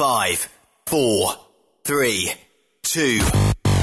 5, 0.00 0.06
4, 0.06 0.48
3, 0.86 1.52
2, 1.86 1.94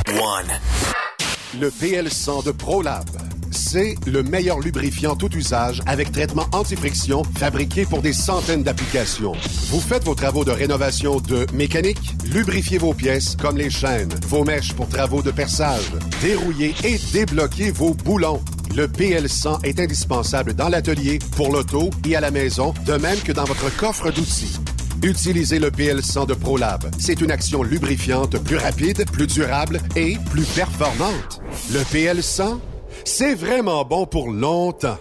1. 0.10 1.60
Le 1.60 1.70
PL100 1.70 2.44
de 2.44 2.50
ProLab. 2.50 3.06
C'est 3.52 3.94
le 4.08 4.24
meilleur 4.24 4.60
lubrifiant 4.60 5.16
tout 5.16 5.32
usage 5.36 5.84
avec 5.86 6.12
traitement 6.12 6.48
anti-friction 6.54 7.22
fabriqué 7.38 7.86
pour 7.86 8.02
des 8.02 8.14
centaines 8.14 8.64
d'applications. 8.64 9.34
Vous 9.70 9.80
faites 9.80 10.06
vos 10.06 10.16
travaux 10.16 10.44
de 10.44 10.50
rénovation 10.50 11.20
de 11.20 11.46
mécanique, 11.54 12.16
lubrifiez 12.34 12.80
vos 12.80 12.96
pièces 12.96 13.36
comme 13.36 13.58
les 13.58 13.70
chaînes, 13.70 14.10
vos 14.26 14.44
mèches 14.44 14.74
pour 14.74 14.90
travaux 14.90 15.22
de 15.22 15.30
perçage, 15.30 15.92
dérouillez 16.24 16.74
et 16.84 16.98
débloquez 17.14 17.70
vos 17.70 17.94
boulons. 17.94 18.42
Le 18.76 18.88
PL100 18.88 19.64
est 19.64 19.80
indispensable 19.80 20.56
dans 20.56 20.70
l'atelier, 20.70 21.20
pour 21.36 21.52
l'auto 21.52 21.92
et 22.10 22.16
à 22.16 22.22
la 22.22 22.32
maison, 22.32 22.74
de 22.88 22.94
même 22.94 23.20
que 23.20 23.32
dans 23.32 23.46
votre 23.46 23.70
coffre 23.78 24.10
d'outils. 24.10 24.58
Utilisez 25.04 25.60
le 25.60 25.70
PL100 25.70 26.28
de 26.28 26.34
ProLab. 26.34 26.84
C'est 27.00 27.22
une 27.22 27.32
action 27.32 27.62
lubrifiante 27.64 28.38
plus 28.40 28.58
rapide, 28.58 29.06
plus 29.12 29.28
durable 29.28 29.80
et 29.96 30.18
plus 30.32 30.46
performante. 30.46 31.42
Le 31.72 31.80
PL100, 31.80 32.60
c'est 33.06 33.36
vraiment 33.36 33.86
bon 33.86 34.06
pour 34.06 34.30
longtemps. 34.30 34.98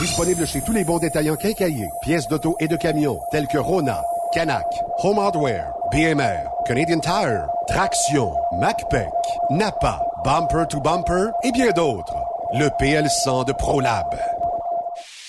Disponible 0.00 0.46
chez 0.46 0.60
tous 0.62 0.72
les 0.72 0.84
bons 0.84 0.98
détaillants 0.98 1.36
quincaillés, 1.36 1.88
pièces 2.02 2.26
d'auto 2.28 2.56
et 2.58 2.66
de 2.66 2.76
camions, 2.76 3.20
tels 3.30 3.46
que 3.46 3.58
Rona, 3.58 4.02
Canac, 4.32 4.66
Home 5.04 5.18
Hardware, 5.18 5.72
BMR, 5.92 6.48
Canadian 6.66 6.98
Tire, 6.98 7.46
Traction, 7.68 8.32
MacPac, 8.58 9.08
Napa, 9.50 10.02
Bumper 10.24 10.64
to 10.68 10.80
Bumper 10.80 11.30
et 11.44 11.52
bien 11.52 11.70
d'autres. 11.70 12.16
Le 12.58 12.68
PL100 12.80 13.46
de 13.46 13.52
ProLab. 13.52 14.06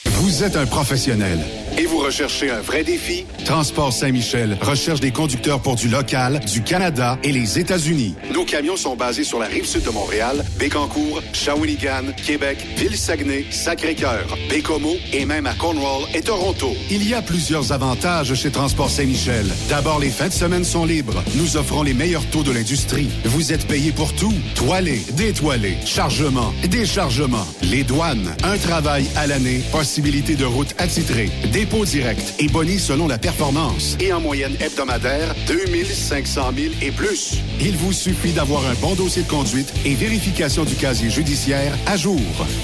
Vous 0.05 0.43
êtes 0.43 0.55
un 0.55 0.65
professionnel 0.65 1.39
et 1.77 1.85
vous 1.85 1.99
recherchez 1.99 2.49
un 2.49 2.61
vrai 2.61 2.83
défi? 2.83 3.25
Transport 3.45 3.93
Saint-Michel 3.93 4.57
recherche 4.61 4.99
des 4.99 5.11
conducteurs 5.11 5.61
pour 5.61 5.75
du 5.75 5.87
local, 5.87 6.39
du 6.51 6.61
Canada 6.61 7.17
et 7.23 7.31
les 7.31 7.59
États-Unis. 7.59 8.15
Nos 8.33 8.45
camions 8.45 8.77
sont 8.77 8.95
basés 8.95 9.23
sur 9.23 9.39
la 9.39 9.47
rive 9.47 9.65
sud 9.65 9.83
de 9.83 9.89
Montréal, 9.89 10.43
Bécancour, 10.57 11.21
Shawinigan, 11.33 12.13
Québec, 12.25 12.57
Ville-Saguenay, 12.77 13.45
Sacré-Cœur, 13.51 14.37
Bécomo 14.49 14.95
et 15.13 15.25
même 15.25 15.47
à 15.47 15.53
Cornwall 15.53 16.07
et 16.13 16.21
Toronto. 16.21 16.73
Il 16.89 17.07
y 17.07 17.13
a 17.13 17.21
plusieurs 17.21 17.71
avantages 17.71 18.33
chez 18.33 18.51
Transport 18.51 18.89
Saint-Michel. 18.89 19.45
D'abord, 19.69 19.99
les 19.99 20.09
fins 20.09 20.27
de 20.27 20.33
semaine 20.33 20.63
sont 20.63 20.85
libres. 20.85 21.23
Nous 21.35 21.57
offrons 21.57 21.83
les 21.83 21.93
meilleurs 21.93 22.25
taux 22.29 22.43
de 22.43 22.51
l'industrie. 22.51 23.09
Vous 23.25 23.51
êtes 23.51 23.67
payé 23.67 23.91
pour 23.91 24.13
tout. 24.13 24.33
Toilé, 24.55 25.01
détoilé, 25.13 25.77
chargement, 25.85 26.53
déchargement, 26.69 27.45
les 27.61 27.83
douanes, 27.83 28.35
un 28.43 28.57
travail 28.57 29.05
à 29.15 29.27
l'année, 29.27 29.61
possibilité 29.71 30.35
de 30.35 30.45
route 30.45 30.73
attitrée, 30.77 31.29
dépôt 31.65 31.83
direct 31.83 32.35
et 32.37 32.47
boni 32.47 32.77
selon 32.77 33.07
la 33.07 33.17
performance. 33.17 33.97
Et 33.99 34.13
en 34.13 34.19
moyenne 34.19 34.55
hebdomadaire, 34.59 35.33
2500 35.47 36.51
000 36.55 36.75
et 36.81 36.91
plus. 36.91 37.39
Il 37.59 37.75
vous 37.77 37.91
suffit 37.91 38.33
d'avoir 38.33 38.67
un 38.67 38.75
bon 38.75 38.93
dossier 38.93 39.23
de 39.23 39.27
conduite 39.27 39.73
et 39.83 39.95
vérification 39.95 40.63
du 40.63 40.75
casier 40.75 41.09
judiciaire 41.09 41.75
à 41.87 41.97
jour. 41.97 42.21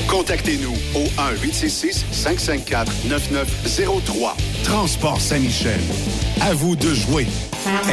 Contactez-nous 0.07 0.75
au 0.93 1.05
1-866-554-9903. 1.41 4.35
Transport 4.63 5.19
Saint-Michel. 5.19 5.81
À 6.41 6.53
vous 6.53 6.75
de 6.75 6.93
jouer. 6.93 7.25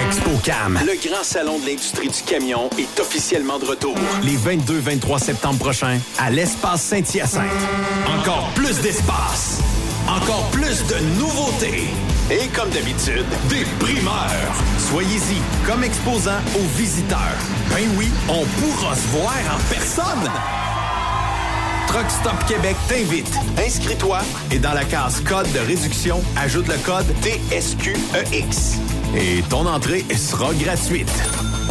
ExpoCam, 0.09 0.79
le 0.85 0.93
grand 1.09 1.23
salon 1.23 1.59
de 1.59 1.65
l'industrie 1.67 2.09
du 2.09 2.23
camion, 2.27 2.69
est 2.79 3.01
officiellement 3.01 3.59
de 3.59 3.65
retour. 3.65 3.95
Les 4.23 4.37
22-23 4.37 5.19
septembre 5.19 5.59
prochains, 5.59 5.99
à 6.19 6.29
l'espace 6.31 6.83
Saint-Hyacinthe. 6.83 7.47
Encore 8.07 8.51
plus 8.55 8.79
d'espace. 8.81 9.63
Encore 10.09 10.49
plus 10.53 10.87
de 10.87 10.99
nouveautés. 11.21 11.91
Et 12.31 12.49
comme 12.49 12.71
d'habitude, 12.71 13.27
des 13.51 13.65
primeurs. 13.79 14.55
Soyez-y 14.79 15.37
comme 15.67 15.85
exposant 15.85 16.39
aux 16.57 16.79
visiteurs. 16.79 17.19
Ben 17.71 17.87
oui, 17.99 18.09
on 18.29 18.45
pourra 18.59 18.97
se 18.97 19.07
voir 19.09 19.35
en 19.55 19.59
personne. 19.71 20.31
Truck 21.89 22.11
Stop 22.11 22.45
Québec 22.47 22.77
t'invite. 22.87 23.35
Inscris-toi 23.59 24.21
et 24.53 24.59
dans 24.59 24.75
la 24.75 24.85
case 24.85 25.23
code 25.23 25.51
de 25.53 25.61
réduction, 25.61 26.23
ajoute 26.37 26.69
le 26.69 26.77
code 26.85 27.07
TSQEX. 27.23 28.75
Et 29.17 29.41
ton 29.49 29.65
entrée 29.67 30.05
sera 30.15 30.53
gratuite. 30.53 31.11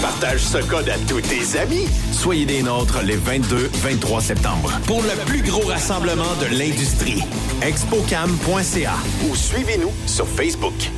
Partage 0.02 0.40
ce 0.40 0.58
code 0.58 0.90
à 0.90 0.97
tous 1.08 1.22
tes 1.22 1.59
amis. 1.59 1.88
Soyez 2.12 2.47
des 2.47 2.64
nôtres 2.64 3.03
les 3.03 3.18
22-23 3.18 4.22
septembre 4.22 4.72
pour 4.88 5.03
le 5.03 5.16
plus 5.25 5.44
gros 5.44 5.68
rassemblement 5.68 6.34
de 6.42 6.47
l'industrie. 6.58 7.22
Expocam.ca 7.62 8.96
ou 9.30 9.36
suivez-nous 9.36 9.92
sur 10.08 10.28
Facebook. 10.28 10.90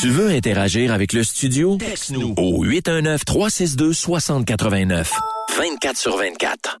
Tu 0.00 0.08
veux 0.08 0.30
interagir 0.30 0.92
avec 0.92 1.12
le 1.12 1.22
studio? 1.22 1.76
Texte-nous 1.76 2.34
au 2.36 2.64
819-362-6089. 2.64 5.06
24 5.56 5.96
sur 5.96 6.16
24. 6.16 6.80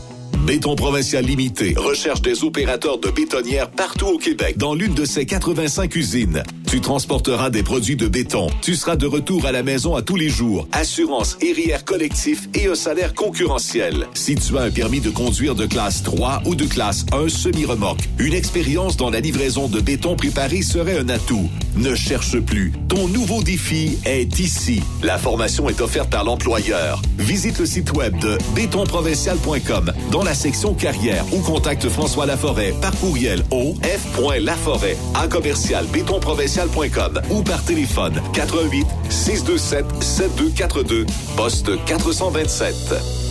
Béton 0.45 0.75
Provincial 0.75 1.23
Limité 1.23 1.75
recherche 1.77 2.21
des 2.21 2.43
opérateurs 2.43 2.97
de 2.97 3.09
bétonnières 3.11 3.69
partout 3.69 4.07
au 4.07 4.17
Québec 4.17 4.57
dans 4.57 4.73
l'une 4.73 4.95
de 4.95 5.05
ses 5.05 5.25
85 5.27 5.95
usines. 5.95 6.43
Tu 6.67 6.81
transporteras 6.81 7.49
des 7.49 7.63
produits 7.63 7.95
de 7.97 8.07
béton. 8.07 8.47
Tu 8.61 8.75
seras 8.75 8.95
de 8.95 9.05
retour 9.05 9.45
à 9.45 9.51
la 9.51 9.61
maison 9.61 9.95
à 9.95 10.01
tous 10.01 10.15
les 10.15 10.29
jours. 10.29 10.67
Assurance, 10.71 11.37
RIR 11.41 11.83
collectif 11.83 12.47
et 12.55 12.67
un 12.67 12.75
salaire 12.75 13.13
concurrentiel. 13.13 14.07
Si 14.13 14.35
tu 14.35 14.57
as 14.57 14.61
un 14.61 14.71
permis 14.71 15.01
de 15.01 15.09
conduire 15.09 15.53
de 15.53 15.65
classe 15.65 16.01
3 16.01 16.43
ou 16.45 16.55
de 16.55 16.65
classe 16.65 17.05
1 17.11 17.27
semi-remorque, 17.27 18.07
une 18.19 18.33
expérience 18.33 18.95
dans 18.95 19.09
la 19.09 19.19
livraison 19.19 19.67
de 19.67 19.79
béton 19.81 20.15
préparé 20.15 20.61
serait 20.61 20.97
un 20.97 21.09
atout. 21.09 21.49
Ne 21.75 21.93
cherche 21.93 22.39
plus. 22.39 22.71
Ton 22.87 23.07
nouveau 23.09 23.43
défi 23.43 23.97
est 24.05 24.39
ici. 24.39 24.81
La 25.03 25.17
formation 25.17 25.69
est 25.69 25.81
offerte 25.81 26.09
par 26.09 26.23
l'employeur. 26.23 27.01
Visite 27.17 27.59
le 27.59 27.65
site 27.65 27.91
web 27.93 28.17
de 28.19 28.37
bétonprovincial.com 28.55 29.91
dans 30.11 30.23
la 30.23 30.30
section 30.33 30.73
carrière 30.73 31.25
ou 31.33 31.39
contacte 31.41 31.87
François 31.89 32.25
Laforêt 32.25 32.73
par 32.81 32.91
courriel 32.99 33.43
au 33.51 33.75
f.laforêt 33.83 34.97
à 35.13 35.27
commercial 35.27 35.85
bétonprovincial.com 35.87 37.21
ou 37.29 37.43
par 37.43 37.63
téléphone 37.63 38.21
88 38.33 38.87
627 39.09 39.85
7242 40.01 41.05
poste 41.35 41.71
427. 41.85 43.21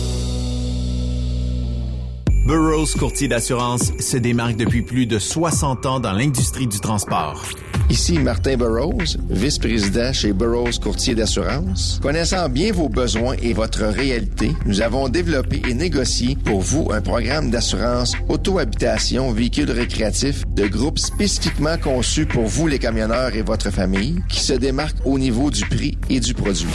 Burroughs 2.45 2.95
Courtier 2.97 3.27
d'assurance 3.27 3.91
se 3.99 4.17
démarque 4.17 4.55
depuis 4.55 4.81
plus 4.81 5.05
de 5.05 5.19
60 5.19 5.85
ans 5.85 5.99
dans 5.99 6.11
l'industrie 6.11 6.67
du 6.67 6.79
transport. 6.79 7.43
Ici 7.91 8.19
Martin 8.19 8.55
Burroughs, 8.55 9.17
vice-président 9.29 10.13
chez 10.13 10.31
Burroughs 10.31 10.79
Courtier 10.81 11.13
d'assurance. 11.13 11.99
Connaissant 12.01 12.47
bien 12.47 12.71
vos 12.71 12.87
besoins 12.87 13.35
et 13.41 13.51
votre 13.51 13.83
réalité, 13.83 14.53
nous 14.65 14.79
avons 14.79 15.09
développé 15.09 15.61
et 15.67 15.73
négocié 15.73 16.37
pour 16.37 16.61
vous 16.61 16.87
un 16.93 17.01
programme 17.01 17.51
d'assurance 17.51 18.15
auto-habitation 18.29 19.33
véhicule 19.33 19.71
récréatif 19.71 20.45
de 20.55 20.67
groupe 20.67 20.99
spécifiquement 20.99 21.77
conçu 21.77 22.25
pour 22.25 22.45
vous 22.45 22.65
les 22.65 22.79
camionneurs 22.79 23.35
et 23.35 23.41
votre 23.41 23.71
famille 23.71 24.23
qui 24.29 24.39
se 24.39 24.53
démarque 24.53 24.95
au 25.03 25.19
niveau 25.19 25.51
du 25.51 25.65
prix 25.65 25.97
et 26.09 26.21
du 26.21 26.33
produit. 26.33 26.67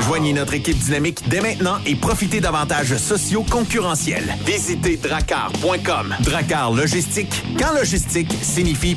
Joignez 0.00 0.32
notre 0.32 0.54
équipe 0.54 0.78
dynamique 0.78 1.28
dès 1.28 1.40
maintenant 1.40 1.78
et 1.86 1.96
profitez 1.96 2.40
d'avantages 2.40 2.96
sociaux 2.96 3.44
concurrentiels. 3.48 4.36
Visitez 4.44 4.96
dracar.com. 4.96 6.14
Dracar 6.20 6.72
Logistique, 6.72 7.42
quand 7.58 7.74
logistique 7.74 8.32
signifie. 8.42 8.96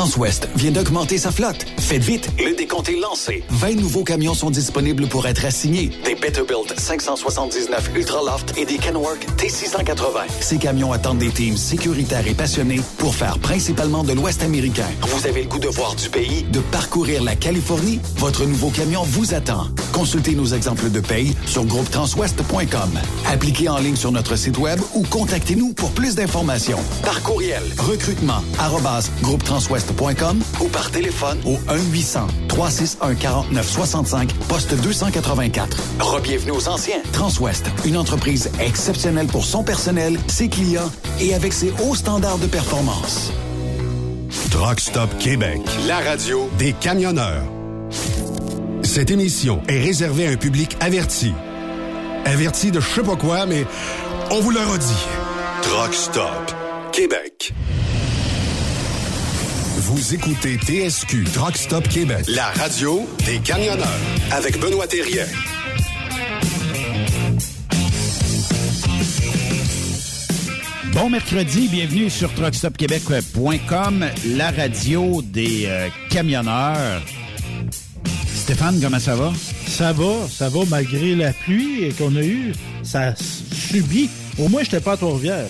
Transwest 0.00 0.48
vient 0.56 0.70
d'augmenter 0.70 1.18
sa 1.18 1.30
flotte. 1.30 1.66
Faites 1.78 2.02
vite, 2.02 2.30
le 2.38 2.56
décompte 2.56 2.88
est 2.88 2.98
lancé. 2.98 3.44
20 3.50 3.74
nouveaux 3.74 4.02
camions 4.02 4.32
sont 4.32 4.48
disponibles 4.48 5.06
pour 5.08 5.26
être 5.26 5.44
assignés. 5.44 5.90
Des 6.06 6.14
Peterbilt 6.14 6.72
579 6.74 7.90
Ultraloft 7.94 8.54
et 8.56 8.64
des 8.64 8.78
Kenworth 8.78 9.26
T680. 9.36 10.22
Ces 10.40 10.56
camions 10.56 10.94
attendent 10.94 11.18
des 11.18 11.28
teams 11.28 11.58
sécuritaires 11.58 12.26
et 12.26 12.32
passionnés 12.32 12.80
pour 12.96 13.14
faire 13.14 13.38
principalement 13.40 14.02
de 14.02 14.14
l'Ouest 14.14 14.42
américain. 14.42 14.88
Vous 15.02 15.26
avez 15.26 15.42
le 15.42 15.48
goût 15.48 15.58
de 15.58 15.68
voir 15.68 15.94
du 15.94 16.08
pays, 16.08 16.44
de 16.44 16.60
parcourir 16.60 17.22
la 17.22 17.36
Californie? 17.36 18.00
Votre 18.16 18.46
nouveau 18.46 18.70
camion 18.70 19.02
vous 19.02 19.34
attend. 19.34 19.66
Consultez 19.92 20.34
nos 20.34 20.46
exemples 20.46 20.90
de 20.90 21.00
paye 21.00 21.34
sur 21.44 21.66
groupetranswest.com. 21.66 22.98
Appliquez 23.26 23.68
en 23.68 23.76
ligne 23.76 23.96
sur 23.96 24.12
notre 24.12 24.36
site 24.36 24.56
web 24.56 24.80
ou 24.94 25.02
contactez-nous 25.02 25.74
pour 25.74 25.90
plus 25.90 26.14
d'informations. 26.14 26.80
Par 27.02 27.22
courriel, 27.22 27.62
recrutement, 27.76 28.42
ou 30.60 30.68
par 30.68 30.90
téléphone 30.90 31.38
au 31.44 31.56
1-800-361-4965, 32.48 34.32
poste 34.48 34.74
284. 34.74 35.76
Rebienvenue 36.00 36.52
aux 36.52 36.68
anciens. 36.68 37.00
Transwest, 37.12 37.66
une 37.84 37.96
entreprise 37.96 38.50
exceptionnelle 38.60 39.26
pour 39.26 39.44
son 39.44 39.62
personnel, 39.62 40.18
ses 40.28 40.48
clients 40.48 40.90
et 41.20 41.34
avec 41.34 41.52
ses 41.52 41.72
hauts 41.84 41.94
standards 41.94 42.38
de 42.38 42.46
performance. 42.46 43.32
Truck 44.50 44.80
Stop 44.80 45.10
Québec, 45.18 45.60
la 45.86 45.98
radio 46.00 46.48
des 46.58 46.72
camionneurs. 46.72 47.44
Cette 48.82 49.10
émission 49.10 49.62
est 49.68 49.80
réservée 49.80 50.26
à 50.26 50.30
un 50.30 50.36
public 50.36 50.76
averti. 50.80 51.32
Averti 52.24 52.70
de 52.70 52.80
je 52.80 52.88
sais 52.88 53.02
pas 53.02 53.16
quoi, 53.16 53.46
mais 53.46 53.64
on 54.30 54.40
vous 54.40 54.50
le 54.50 54.60
redit. 54.60 55.06
Truck 55.62 55.94
Stop 55.94 56.54
Québec. 56.92 57.52
Vous 59.92 60.14
écoutez 60.14 60.56
TSQ 60.56 61.24
Truck 61.34 61.56
Stop 61.56 61.88
Québec, 61.88 62.24
la 62.28 62.50
radio 62.50 63.08
des 63.26 63.40
camionneurs 63.40 63.88
avec 64.30 64.60
Benoît 64.60 64.86
Thérien. 64.86 65.24
Bon 70.92 71.10
mercredi, 71.10 71.66
bienvenue 71.66 72.08
sur 72.08 72.32
truckstopquebec.com, 72.34 74.06
la 74.36 74.50
radio 74.52 75.22
des 75.22 75.64
euh, 75.66 75.88
camionneurs. 76.08 77.02
Stéphane, 78.32 78.80
comment 78.80 79.00
ça 79.00 79.16
va? 79.16 79.32
Ça 79.66 79.92
va, 79.92 80.28
ça 80.28 80.48
va 80.50 80.60
malgré 80.70 81.16
la 81.16 81.32
pluie 81.32 81.92
qu'on 81.98 82.14
a 82.14 82.22
eue. 82.22 82.52
Ça 82.84 83.16
subit. 83.16 84.08
Au 84.38 84.48
moins, 84.48 84.62
j'étais 84.62 84.78
pas 84.78 84.92
à 84.92 84.96
Trois-Rivières. 84.96 85.48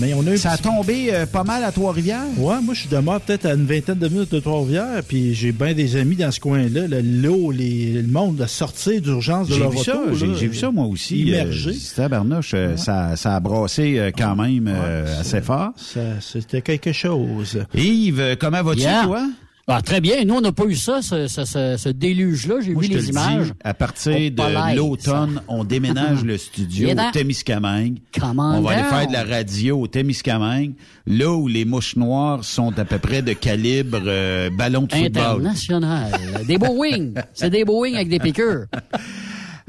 Mais 0.00 0.14
on 0.14 0.26
a 0.26 0.32
eu 0.32 0.38
Ça 0.38 0.52
a 0.52 0.56
tombé 0.58 1.08
euh, 1.12 1.26
pas 1.26 1.42
mal 1.44 1.64
à 1.64 1.72
Trois-Rivières? 1.72 2.22
Ouais, 2.36 2.60
moi, 2.62 2.74
je 2.74 2.80
suis 2.80 2.88
demeure 2.88 3.20
peut-être 3.20 3.46
à 3.46 3.54
une 3.54 3.66
vingtaine 3.66 3.98
de 3.98 4.08
minutes 4.08 4.32
de 4.32 4.40
Trois-Rivières, 4.40 5.02
puis 5.06 5.34
j'ai 5.34 5.52
bien 5.52 5.74
des 5.74 5.96
amis 5.96 6.16
dans 6.16 6.30
ce 6.30 6.38
coin-là. 6.40 6.86
là, 6.86 6.98
L'eau, 7.02 7.50
les- 7.50 7.92
le 8.02 8.06
monde, 8.08 8.36
de 8.36 8.46
sortir 8.46 9.00
d'urgence 9.02 9.48
de 9.48 9.54
J'ai 9.54 9.60
leur 9.60 9.70
vu, 9.70 9.78
auto. 9.78 10.14
j'ai 10.14 10.26
là, 10.26 10.32
j'ai 10.38 10.46
vu 10.48 10.56
ça 10.56 10.70
moi 10.70 10.86
aussi. 10.86 11.20
Immergé. 11.22 11.70
Euh, 11.70 11.74
tabarnouche, 11.96 12.52
euh, 12.54 12.76
ça, 12.76 13.16
ça 13.16 13.34
a 13.36 13.40
brassé 13.40 13.98
euh, 13.98 14.10
quand 14.16 14.36
même 14.36 14.68
euh, 14.68 15.20
assez 15.20 15.40
fort. 15.40 15.70
Ça, 15.76 16.00
C'était 16.20 16.62
quelque 16.62 16.92
chose. 16.92 17.58
Yves, 17.74 18.20
euh, 18.20 18.36
comment 18.38 18.62
vas-tu, 18.62 18.82
toi? 18.82 19.22
Ah, 19.70 19.82
très 19.82 20.00
bien. 20.00 20.24
Nous, 20.24 20.34
on 20.34 20.40
n'a 20.40 20.50
pas 20.52 20.64
eu 20.64 20.74
ça, 20.74 21.02
ce, 21.02 21.26
ce- 21.28 21.44
ce- 21.44 21.76
ce 21.76 21.88
déluge-là. 21.90 22.54
J'ai 22.62 22.72
vu 22.74 22.84
je 22.84 22.88
les 22.88 22.94
le 23.02 23.08
images. 23.10 23.46
dis, 23.48 23.52
à 23.62 23.74
partir 23.74 24.14
de 24.14 24.74
l'automne, 24.76 25.42
on 25.46 25.62
déménage 25.62 26.24
le 26.24 26.38
studio 26.38 26.88
au. 26.88 27.10
Témiscamingue. 27.12 27.98
Come 28.18 28.38
On 28.38 28.62
va 28.62 28.70
aller 28.70 28.82
faire 28.88 29.06
de 29.06 29.12
la 29.12 29.24
radio 29.24 29.78
au 29.82 29.86
Témiscamingue, 29.86 30.72
là 31.06 31.30
où 31.32 31.48
les 31.48 31.66
mouches 31.66 31.96
noires 31.96 32.44
sont 32.44 32.78
à 32.78 32.86
peu 32.86 32.98
près 32.98 33.20
de 33.20 33.34
calibre 33.34 34.00
euh, 34.06 34.48
ballon 34.48 34.82
de 34.86 34.92
football. 34.94 35.22
International. 35.46 36.12
des 36.46 36.56
Boeing. 36.56 37.12
C'est 37.34 37.50
des 37.50 37.64
Boeing 37.66 37.94
avec 37.94 38.08
des 38.08 38.20
piqûres. 38.20 38.64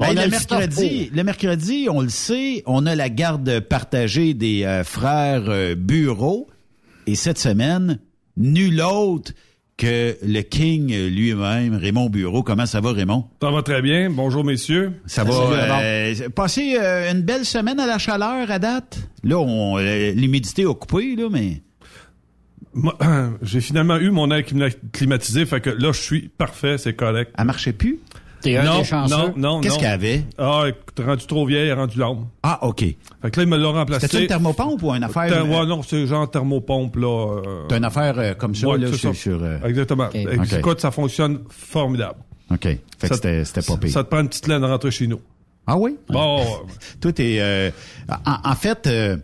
Hey, 0.02 0.14
le, 0.14 0.28
mercredi, 0.28 1.10
le 1.14 1.24
mercredi, 1.24 1.88
on 1.90 2.00
le 2.00 2.08
sait, 2.08 2.62
on 2.64 2.86
a 2.86 2.94
la 2.94 3.10
garde 3.10 3.60
partagée 3.60 4.32
des 4.32 4.64
euh, 4.64 4.82
frères 4.82 5.44
euh, 5.48 5.74
Bureau. 5.74 6.48
Et 7.06 7.14
cette 7.16 7.38
semaine, 7.38 7.98
nul 8.38 8.80
autre 8.80 9.32
que 9.80 10.16
le 10.22 10.42
King 10.42 10.94
lui-même, 11.08 11.74
Raymond 11.74 12.10
Bureau. 12.10 12.42
Comment 12.42 12.66
ça 12.66 12.80
va, 12.82 12.92
Raymond? 12.92 13.24
Ça 13.40 13.50
va 13.50 13.62
très 13.62 13.80
bien. 13.80 14.10
Bonjour, 14.10 14.44
messieurs. 14.44 14.92
Ça 15.06 15.24
va. 15.24 15.32
euh, 15.32 16.14
passer 16.34 16.76
euh, 16.78 17.10
une 17.10 17.22
belle 17.22 17.46
semaine 17.46 17.80
à 17.80 17.86
la 17.86 17.96
chaleur 17.98 18.50
à 18.50 18.58
date. 18.58 18.98
Là, 19.24 19.42
euh, 19.42 20.12
l'humidité 20.12 20.64
a 20.66 20.74
coupé, 20.74 21.16
là, 21.16 21.28
mais. 21.30 21.62
J'ai 23.42 23.60
finalement 23.60 23.96
eu 23.96 24.10
mon 24.10 24.30
air 24.30 24.42
clima- 24.42 24.70
climatisé, 24.92 25.46
fait 25.46 25.60
que 25.60 25.70
là, 25.70 25.92
je 25.92 26.00
suis 26.00 26.28
parfait, 26.28 26.76
c'est 26.78 26.94
correct. 26.94 27.32
Elle 27.38 27.44
marchait 27.46 27.72
plus? 27.72 27.98
T'es 28.42 28.56
un 28.56 28.62
non, 28.64 28.78
des 28.78 28.84
chanceux? 28.84 29.14
non, 29.16 29.32
non, 29.36 29.60
Qu'est-ce 29.60 29.78
qu'elle 29.78 29.90
avait? 29.90 30.24
Ah, 30.38 30.64
écoute, 30.68 31.04
rendu 31.06 31.26
trop 31.26 31.44
vieille, 31.46 31.72
rendu 31.72 31.98
l'âme. 31.98 32.26
Ah, 32.42 32.58
OK. 32.66 32.80
Fait 32.80 32.96
que 33.30 33.36
là, 33.38 33.42
il 33.42 33.48
me 33.48 33.56
l'a 33.58 33.68
remplacé. 33.68 34.06
C'était 34.06 34.22
une 34.22 34.28
thermopompe 34.28 34.82
ou 34.82 34.90
une 34.92 35.04
affaire? 35.04 35.28
Ter- 35.28 35.48
ouais, 35.48 35.66
non, 35.66 35.82
c'est 35.82 36.06
genre 36.06 36.30
thermopompe, 36.30 36.96
là. 36.96 37.36
euh, 37.44 37.66
T'as 37.68 37.76
une 37.78 37.84
affaire 37.84 38.14
euh, 38.18 38.34
comme 38.34 38.54
ça, 38.54 38.68
ouais, 38.68 38.78
là, 38.78 38.86
c'est 38.90 38.96
sur. 38.98 39.14
ça. 39.14 39.20
sur, 39.20 39.42
euh, 39.42 39.58
Exactement. 39.64 40.06
Ok. 40.06 40.16
Ok. 40.38 40.52
Écoute, 40.58 40.80
ça 40.80 40.90
fonctionne 40.90 41.40
formidable. 41.50 42.18
OK. 42.50 42.62
Fait 42.62 42.78
que 43.00 43.06
Ça- 43.08 43.14
c'était 43.16 43.44
c'était 43.44 43.62
pas 43.62 43.76
pire. 43.76 43.90
Ça 43.90 44.04
te 44.04 44.08
prend 44.10 44.20
une 44.20 44.28
petite 44.28 44.46
laine 44.48 44.60
de 44.62 44.66
rentrer 44.66 44.90
chez 44.90 45.06
nous. 45.06 45.20
Ah 45.66 45.76
oui? 45.76 45.96
Bon, 46.08 46.42
Toi, 47.00 47.12
t'es... 47.12 47.36
euh, 47.40 47.70
en, 48.26 48.50
en 48.50 48.54
fait, 48.56 48.86
euh, 48.86 49.16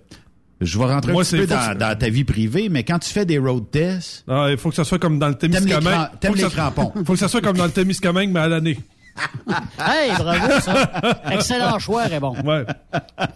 je 0.61 0.79
vais 0.79 0.85
rentrer 0.85 1.13
Moi, 1.13 1.23
un 1.23 1.25
petit 1.25 1.37
peu 1.39 1.47
dans, 1.47 1.73
que- 1.73 1.79
dans 1.79 1.99
ta 1.99 2.09
vie 2.09 2.25
privée, 2.25 2.69
mais 2.69 2.85
quand 2.85 2.99
tu 2.99 3.11
fais 3.11 3.25
des 3.25 3.39
road 3.39 3.65
tests, 3.73 4.25
ah, 4.29 4.47
il 4.51 4.57
faut 4.57 4.69
que 4.69 4.75
ça 4.77 4.85
soit 4.85 4.99
comme 4.99 5.19
dans 5.19 5.29
le 5.29 5.35
T'aimes 5.35 5.53
les 5.53 5.59
Témiscamingue. 5.59 6.09
t'aimes 6.21 6.31
Faut 6.33 6.37
les 6.37 6.43
ça- 6.45 6.51
crampons. 6.51 6.93
Faut 7.05 7.13
que 7.15 7.19
ça 7.19 7.29
soit 7.29 7.41
comme 7.41 7.57
dans 7.57 7.65
le 7.65 7.71
Témiscamingue, 7.73 8.31
mais 8.31 8.41
à 8.41 8.49
l'année. 8.49 8.79
Hey, 9.79 10.11
bravo, 10.19 10.61
ça. 10.61 10.91
Excellent 11.31 11.79
choix, 11.79 12.03
Raymond. 12.05 12.35
Ouais. 12.45 12.65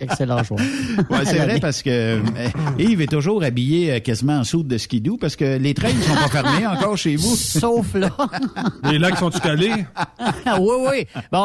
Excellent 0.00 0.42
choix. 0.42 0.56
ouais, 0.58 1.24
c'est 1.24 1.38
vrai 1.38 1.60
parce 1.60 1.82
que 1.82 1.90
euh, 1.90 2.20
Yves 2.78 3.00
est 3.02 3.06
toujours 3.10 3.42
habillé 3.44 3.92
euh, 3.92 4.00
quasiment 4.00 4.38
en 4.38 4.44
soude 4.44 4.66
de 4.66 4.76
skidoo 4.78 5.16
parce 5.18 5.36
que 5.36 5.56
les 5.58 5.72
trains 5.74 5.92
ne 5.92 6.02
sont 6.02 6.14
pas 6.14 6.28
fermés 6.28 6.66
encore 6.66 6.96
chez 6.96 7.16
vous. 7.16 7.34
Sauf 7.36 7.94
là. 7.94 8.10
Les 8.84 8.98
lacs 8.98 9.18
sont-tu 9.18 9.40
calés? 9.40 9.86
oui, 10.58 10.74
oui. 10.90 11.06
Bon, 11.30 11.38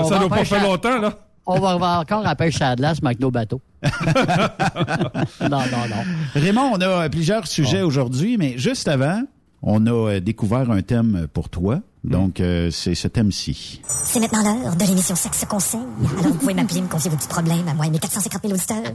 on 0.00 0.04
ça 0.08 0.16
va 0.16 0.20
n'a 0.24 0.28
pas 0.28 0.44
fait 0.44 0.56
à- 0.56 0.62
longtemps, 0.64 0.98
là. 1.00 1.14
On 1.46 1.58
va, 1.60 2.00
encore 2.00 2.26
à 2.26 2.34
pêche 2.36 2.60
à 2.60 2.70
la 2.70 2.76
glace, 2.76 2.98
mais 3.00 3.08
avec 3.08 3.20
nos 3.20 3.30
bateaux. 3.30 3.62
non, 3.82 5.48
non, 5.50 5.58
non. 5.88 6.04
Raymond, 6.34 6.72
on 6.74 6.80
a 6.80 6.86
euh, 6.86 7.08
plusieurs 7.08 7.46
sujets 7.46 7.80
aujourd'hui, 7.82 8.36
mais 8.36 8.58
juste 8.58 8.86
avant, 8.88 9.22
on 9.62 9.86
a 9.86 10.20
découvert 10.20 10.70
un 10.70 10.82
thème 10.82 11.26
pour 11.32 11.48
toi. 11.48 11.80
Donc, 12.04 12.40
euh, 12.40 12.70
c'est 12.70 12.94
ce 12.94 13.08
thème-ci. 13.08 13.80
C'est 13.86 14.20
maintenant 14.20 14.42
l'heure 14.42 14.76
de 14.76 14.84
l'émission 14.84 15.14
Sexe 15.14 15.44
Conseil. 15.48 15.80
Alors 16.18 16.32
vous 16.32 16.38
pouvez 16.38 16.54
m'appeler, 16.54 16.82
me 16.82 16.88
confier 16.88 17.10
vos 17.10 17.16
petits 17.16 17.28
problèmes 17.28 17.66
à 17.68 17.74
moi 17.74 17.86
et 17.86 17.90
mes 17.90 17.98
450 17.98 18.42
000 18.42 18.54
auditeurs. 18.54 18.94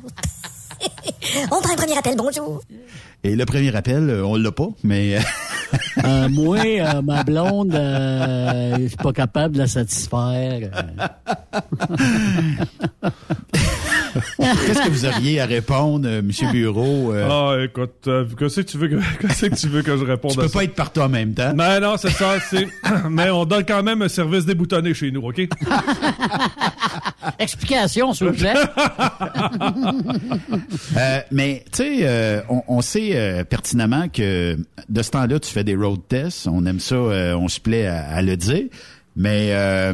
On 1.52 1.62
prend 1.62 1.74
un 1.74 1.76
premier 1.76 1.98
appel, 1.98 2.16
bonjour. 2.18 2.62
Et 3.24 3.36
le 3.36 3.46
premier 3.46 3.76
appel, 3.76 4.10
euh, 4.10 4.26
on 4.26 4.36
l'a 4.36 4.52
pas, 4.52 4.70
mais... 4.84 5.18
Euh, 6.04 6.04
moi, 6.30 6.60
euh, 6.60 7.02
ma 7.02 7.24
blonde, 7.24 7.74
euh, 7.74 8.76
je 8.80 8.88
suis 8.88 8.98
pas 8.98 9.14
capable 9.14 9.56
de 9.56 9.60
la 9.60 9.68
satisfaire. 9.68 10.70
Qu'est-ce 14.38 14.82
que 14.84 14.90
vous 14.90 15.06
auriez 15.06 15.40
à 15.42 15.46
répondre, 15.46 16.08
euh, 16.08 16.22
Monsieur 16.22 16.50
Bureau? 16.52 17.14
euh? 17.14 17.28
Ah, 17.30 17.64
écoute, 17.64 18.08
euh, 18.08 18.26
qu'est-ce 18.38 18.62
que 18.62 18.66
tu 18.72 18.78
veux 18.78 18.88
que, 18.88 18.96
qu'est-ce 19.22 19.46
que 19.48 19.56
tu 19.56 19.68
veux 19.68 19.82
que 19.82 19.98
je 19.98 20.04
réponde 20.04 20.32
tu 20.34 20.40
à 20.40 20.44
peux 20.44 20.48
ça? 20.48 20.60
pas 20.60 20.64
être 20.66 20.76
partout 20.76 21.02
en 21.02 21.10
même 21.10 21.34
temps. 21.34 21.54
Mais 21.56 21.80
non, 21.80 21.96
c'est 21.98 22.12
ça, 22.12 22.36
c'est, 22.50 22.68
mais 23.10 23.30
on 23.30 23.46
donne 23.46 23.66
quand 23.66 23.82
même 23.84 24.02
un 24.02 24.08
service 24.10 24.46
déboutonné 24.46 24.94
chez 24.94 25.12
nous, 25.12 25.22
OK? 25.22 25.42
Explication, 27.40 28.14
s'il 28.14 28.28
vous 28.28 28.34
plaît. 28.34 28.54
Euh, 30.98 31.20
mais 31.32 31.64
tu 31.72 31.78
sais, 31.84 31.98
euh, 32.04 32.42
on, 32.50 32.62
on 32.68 32.82
sait 32.82 33.12
euh, 33.14 33.44
pertinemment 33.44 34.08
que 34.10 34.58
de 34.90 35.02
ce 35.02 35.12
temps-là, 35.12 35.40
tu 35.40 35.50
fais 35.52 35.64
des 35.64 35.76
road 35.76 36.00
tests. 36.08 36.48
On 36.48 36.66
aime 36.66 36.80
ça, 36.80 36.96
euh, 36.96 37.36
on 37.36 37.48
se 37.48 37.60
plaît 37.60 37.88
à, 37.88 38.08
à 38.10 38.22
le 38.22 38.36
dire. 38.38 38.64
Mais 39.16 39.50
euh, 39.52 39.94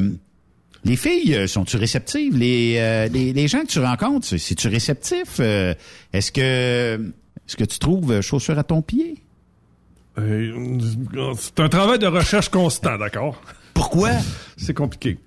les 0.89 0.96
filles, 0.98 1.36
euh, 1.36 1.48
sont-tu 1.48 1.77
réceptives? 1.77 2.36
Les, 2.38 2.75
euh, 2.79 3.08
les, 3.08 3.31
les 3.34 3.48
gens 3.48 3.62
que 3.62 3.67
tu 3.67 3.79
rencontres, 3.79 4.25
c'est- 4.27 4.38
c'est-tu 4.38 4.67
réceptif? 4.67 5.38
Euh, 5.39 5.74
est-ce 6.13 6.31
que 6.31 7.12
est-ce 7.48 7.55
que 7.55 7.63
tu 7.63 7.79
trouves 7.79 8.12
euh, 8.12 8.22
chaussure 8.22 8.58
à 8.60 8.63
ton 8.63 8.81
pied? 8.81 9.15
C'est 10.17 11.60
un 11.60 11.69
travail 11.69 12.00
de 12.00 12.08
recherche 12.08 12.50
constant, 12.50 12.98
d'accord? 12.98 13.41
Pourquoi? 13.74 14.10
C'est 14.58 14.74
compliqué. 14.74 15.17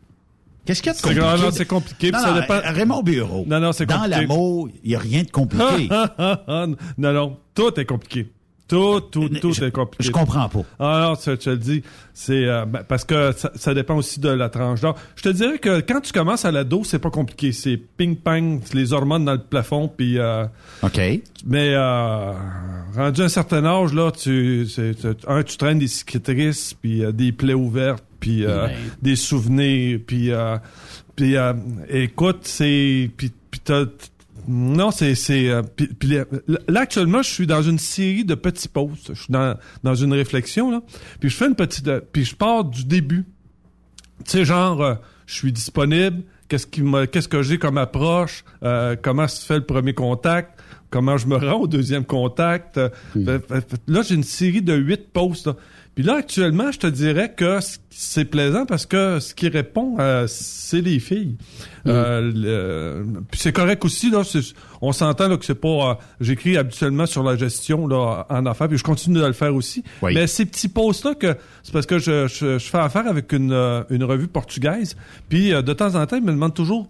Qu'est-ce 0.65 0.83
qu'il 0.83 0.93
y 0.93 0.95
a 0.95 0.99
de 0.99 1.21
compliqué? 1.21 1.57
c'est 1.57 1.67
compliqué, 1.67 2.11
Non, 2.13 2.19
ça 2.21 2.41
dépend- 2.41 2.61
Raymond 2.65 3.03
Bureau. 3.03 3.45
Non, 3.49 3.59
non, 3.59 3.73
c'est 3.73 3.87
Dans 3.87 3.97
compliqué. 3.97 4.21
l'amour, 4.21 4.69
il 4.85 4.91
n'y 4.91 4.95
a 4.95 4.99
rien 4.99 5.23
de 5.23 5.31
compliqué. 5.31 5.89
non, 6.49 6.77
non, 7.13 7.39
tout 7.55 7.81
est 7.81 7.85
compliqué. 7.85 8.31
Tout, 8.73 9.03
tout, 9.11 9.29
tout 9.29 9.63
est 9.63 9.71
compliqué. 9.71 10.05
je 10.05 10.11
comprends 10.11 10.49
pas. 10.49 10.63
Ah 10.79 11.09
non, 11.11 11.17
tu, 11.17 11.37
tu 11.37 11.51
le 11.51 11.59
dis, 11.59 11.83
c'est 12.15 12.47
euh, 12.47 12.65
ben, 12.65 12.83
parce 12.89 13.05
que 13.05 13.33
ça, 13.33 13.51
ça 13.55 13.75
dépend 13.75 13.97
aussi 13.97 14.19
de 14.19 14.31
la 14.31 14.49
tranche 14.49 14.81
d'âge. 14.81 14.95
Je 15.15 15.23
te 15.25 15.29
dirais 15.29 15.59
que 15.59 15.81
quand 15.81 16.01
tu 16.01 16.11
commences 16.11 16.47
à 16.47 16.53
l'ado, 16.53 16.83
c'est 16.83 16.99
pas 16.99 17.11
compliqué. 17.11 17.53
C'est 17.53 17.77
ping-pang, 17.77 18.61
c'est 18.65 18.75
les 18.75 18.95
hormones 18.95 19.27
dans 19.27 19.35
le 19.35 19.43
plafond, 19.43 19.89
puis... 19.95 20.19
Euh, 20.19 20.47
OK. 20.83 20.99
Mais 21.45 21.75
euh, 21.75 22.33
rendu 22.97 23.21
à 23.21 23.25
un 23.25 23.29
certain 23.29 23.63
âge, 23.67 23.93
là, 23.93 24.11
tu, 24.11 24.67
un, 25.29 25.43
tu 25.43 25.57
traînes 25.59 25.79
des 25.79 25.89
cicatrices, 25.89 26.73
puis 26.73 27.03
des 27.13 27.33
plaies 27.33 27.53
ouvertes, 27.53 28.05
puis 28.21 28.47
des 29.03 29.17
souvenirs, 29.17 30.01
puis... 30.07 30.31
Puis 31.15 31.35
écoute, 31.91 32.39
c'est... 32.45 33.11
Puis, 33.19 33.33
puis 33.51 33.61
non, 34.49 34.91
c'est 34.91 35.15
c'est 35.15 35.49
euh, 35.49 35.63
là 36.69 36.81
actuellement 36.81 37.23
je 37.23 37.31
suis 37.31 37.47
dans 37.47 37.63
une 37.63 37.79
série 37.79 38.25
de 38.25 38.35
petits 38.35 38.69
posts. 38.69 39.15
Je 39.15 39.23
suis 39.23 39.33
dans 39.33 39.57
dans 39.83 39.95
une 39.95 40.13
réflexion 40.13 40.71
là. 40.71 40.83
Puis 41.21 41.31
je 41.31 41.37
fais 41.37 41.47
une 41.47 41.55
petite 41.55 41.89
euh, 41.89 42.01
puis 42.13 42.25
je 42.25 42.35
pars 42.35 42.65
du 42.65 42.85
début. 42.85 43.25
Tu 44.25 44.31
sais 44.31 44.45
genre 44.45 44.83
euh, 44.83 44.95
je 45.27 45.35
suis 45.35 45.53
disponible, 45.53 46.23
qu'est-ce 46.49 46.67
qui 46.67 46.83
m'a 46.83 47.07
qu'est-ce 47.07 47.29
que 47.29 47.43
j'ai 47.43 47.59
comme 47.59 47.79
approche, 47.79 48.45
euh, 48.63 48.97
comment 49.01 49.29
se 49.29 49.45
fait 49.45 49.59
le 49.59 49.65
premier 49.65 49.95
contact, 49.95 50.61
comment 50.91 51.17
je 51.17 51.27
me 51.27 51.37
rends 51.37 51.61
au 51.61 51.67
deuxième 51.69 52.05
contact? 52.05 52.81
là 53.17 54.03
j'ai 54.03 54.15
une 54.15 54.25
série 54.25 54.63
de 54.63 54.75
huit 54.75 55.13
posts. 55.13 55.47
là. 55.47 55.57
Puis 55.95 56.05
là 56.05 56.15
actuellement, 56.17 56.73
je 56.73 56.79
te 56.79 56.87
dirais 56.87 57.35
que 57.37 57.59
c'est 57.91 58.25
plaisant 58.25 58.65
parce 58.65 58.87
que 58.87 59.21
ce 59.21 59.35
qui 59.35 59.49
répond 59.49 59.97
euh, 59.99 60.27
c'est 60.27 60.81
les 60.81 60.99
filles. 60.99 61.37
Euh, 61.87 62.33
le- 62.35 63.21
puis 63.31 63.39
c'est 63.39 63.53
correct 63.53 63.85
aussi 63.85 64.11
là, 64.11 64.23
on 64.81 64.93
s'entend 64.93 65.29
là 65.29 65.37
que 65.37 65.45
c'est 65.45 65.55
pas 65.55 65.69
euh, 65.91 65.95
j'écris 66.21 66.57
habituellement 66.57 67.05
sur 67.05 67.23
la 67.23 67.37
gestion 67.37 67.87
là 67.87 68.25
en 68.31 68.47
affaires 68.47 68.69
puis 68.69 68.79
je 68.79 68.85
continue 68.85 69.19
de 69.21 69.27
le 69.27 69.35
faire 69.35 69.55
aussi. 69.55 69.85
Oui. 70.01 70.15
Mais 70.15 70.27
ces 70.27 70.47
petits 70.47 70.69
posts 70.69 71.05
là 71.05 71.15
que 71.15 71.37
c'est 71.63 71.73
parce 71.73 71.85
que 71.85 71.99
je, 71.99 72.27
je, 72.27 72.59
je 72.59 72.65
fais 72.71 72.79
affaire 72.79 73.07
avec 73.07 73.31
une, 73.35 73.53
euh, 73.53 73.83
une 73.91 74.05
revue 74.05 74.29
portugaise 74.29 74.97
puis 75.29 75.53
euh, 75.53 75.61
de 75.61 75.75
temps 75.75 75.95
en 75.95 76.07
temps 76.07 76.17
ils 76.17 76.25
me 76.25 76.33
demandent 76.33 76.55
toujours 76.55 76.89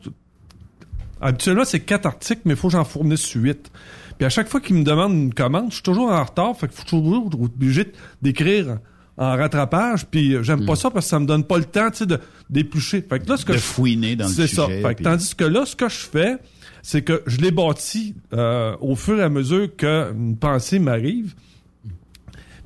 habituellement 1.20 1.64
c'est 1.64 1.80
quatre 1.80 2.06
articles 2.06 2.42
mais 2.44 2.54
il 2.54 2.56
faut 2.56 2.68
que 2.68 2.72
j'en 2.72 2.84
fournisse 2.84 3.28
huit. 3.32 3.70
Puis 4.18 4.26
à 4.26 4.30
chaque 4.30 4.48
fois 4.48 4.60
qu'ils 4.60 4.76
me 4.76 4.84
demandent 4.84 5.14
une 5.14 5.34
commande, 5.34 5.70
je 5.70 5.74
suis 5.76 5.82
toujours 5.82 6.12
en 6.12 6.22
retard, 6.22 6.56
fait 6.56 6.68
que 6.68 6.74
je 6.74 6.78
suis 6.78 6.86
toujours 6.88 7.28
obligé 7.40 7.90
d'écrire 8.20 8.78
en 9.18 9.36
rattrapage, 9.36 10.06
puis 10.06 10.36
j'aime 10.42 10.64
pas 10.64 10.74
ça 10.76 10.90
parce 10.90 11.06
que 11.06 11.10
ça 11.10 11.20
me 11.20 11.26
donne 11.26 11.44
pas 11.44 11.58
le 11.58 11.64
temps, 11.64 11.90
tu 11.90 11.98
sais, 11.98 12.06
de 12.06 12.18
d'éplucher. 12.48 13.02
Fait 13.08 13.18
que 13.20 13.28
là, 13.28 13.36
ce 13.36 13.44
que 13.44 13.52
De 13.52 13.58
je- 13.58 13.62
fouiner 13.62 14.16
dans 14.16 14.26
le 14.26 14.32
C'est 14.32 14.46
ça. 14.46 14.64
sujet, 14.66 14.80
Fait 14.82 14.88
que 14.90 14.94
puis- 14.96 15.04
tandis 15.04 15.34
que 15.34 15.44
là, 15.44 15.64
ce 15.66 15.76
que 15.76 15.88
je 15.88 15.96
fais, 15.98 16.36
c'est 16.82 17.02
que 17.02 17.22
je 17.26 17.38
l'ai 17.38 17.50
bâti 17.50 18.14
euh, 18.32 18.74
au 18.80 18.96
fur 18.96 19.18
et 19.18 19.22
à 19.22 19.28
mesure 19.28 19.68
qu'une 19.76 20.36
pensée 20.40 20.78
m'arrive. 20.78 21.34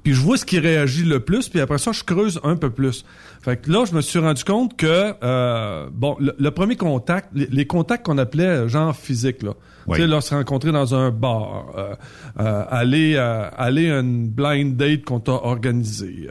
Puis 0.03 0.15
je 0.15 0.21
vois 0.21 0.37
ce 0.37 0.45
qui 0.45 0.59
réagit 0.61 1.03
le 1.05 1.21
plus, 1.21 1.49
puis 1.49 1.61
après 1.61 1.79
ça, 1.79 1.91
je 1.93 2.05
creuse 2.05 2.41
un 2.45 2.55
peu 2.57 2.71
plus. 2.71 3.05
Fait 3.47 3.57
que 3.59 3.71
là, 3.71 3.85
je 3.89 3.95
me 3.95 4.01
suis 4.01 4.19
rendu 4.19 4.43
compte 4.43 4.77
que, 4.77 5.15
euh, 5.23 5.87
bon, 5.93 6.17
le, 6.19 6.35
le 6.37 6.51
premier 6.51 6.75
contact, 6.75 7.29
les, 7.33 7.47
les 7.47 7.65
contacts 7.65 8.05
qu'on 8.05 8.19
appelait 8.19 8.43
euh, 8.45 8.69
genre 8.69 8.95
physique, 8.97 9.45
là. 9.45 9.53
Oui. 9.87 9.99
Tu 9.99 10.03
sais, 10.03 10.09
là, 10.09 10.21
se 10.21 10.35
rencontrer 10.35 10.73
dans 10.73 10.97
un 10.97 11.13
bar, 11.13 11.67
euh, 11.79 11.95
euh, 12.41 12.65
aller, 12.69 13.17
aller 13.17 13.89
à 13.89 14.01
une 14.01 14.27
blind 14.29 14.77
date 14.77 15.05
qu'on 15.05 15.21
t'a 15.21 15.31
organisée. 15.31 16.29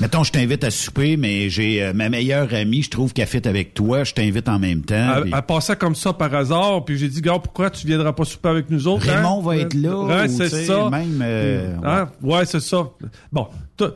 Mettons, 0.00 0.24
je 0.24 0.32
t'invite 0.32 0.64
à 0.64 0.72
souper, 0.72 1.16
mais 1.16 1.50
j'ai 1.50 1.92
ma 1.94 2.08
meilleure 2.08 2.52
amie, 2.52 2.82
je 2.82 2.90
trouve 2.90 3.12
qu'elle 3.12 3.28
fit 3.28 3.46
avec 3.46 3.74
toi, 3.74 4.02
je 4.02 4.12
t'invite 4.12 4.48
en 4.48 4.58
même 4.58 4.82
temps. 4.82 5.20
puis- 5.22 5.32
à 5.32 5.40
passer 5.42 5.76
comme 5.76 5.94
ça 5.94 6.12
par 6.12 6.34
hasard, 6.34 6.84
puis 6.84 6.98
j'ai 6.98 7.06
dit, 7.06 7.20
gars, 7.20 7.38
pourquoi 7.38 7.70
tu 7.70 7.86
viendras 7.86 8.12
pas 8.12 8.24
souper 8.24 8.48
avec 8.48 8.68
nous 8.70 8.88
autres? 8.88 9.08
hein? 9.08 9.18
Raymond 9.18 9.40
va 9.40 9.56
être 9.58 9.74
là, 9.74 9.96
Ouais, 9.96 10.24
ou, 10.28 10.36
c'est 10.36 10.48
ça. 10.66 10.90
même, 10.90 11.20
euh, 11.22 11.76
Hein? 11.84 12.08
Ouais, 12.20 12.44
c'est 12.44 12.58
ça. 12.58 12.88
Bon, 13.30 13.46
toi, 13.76 13.94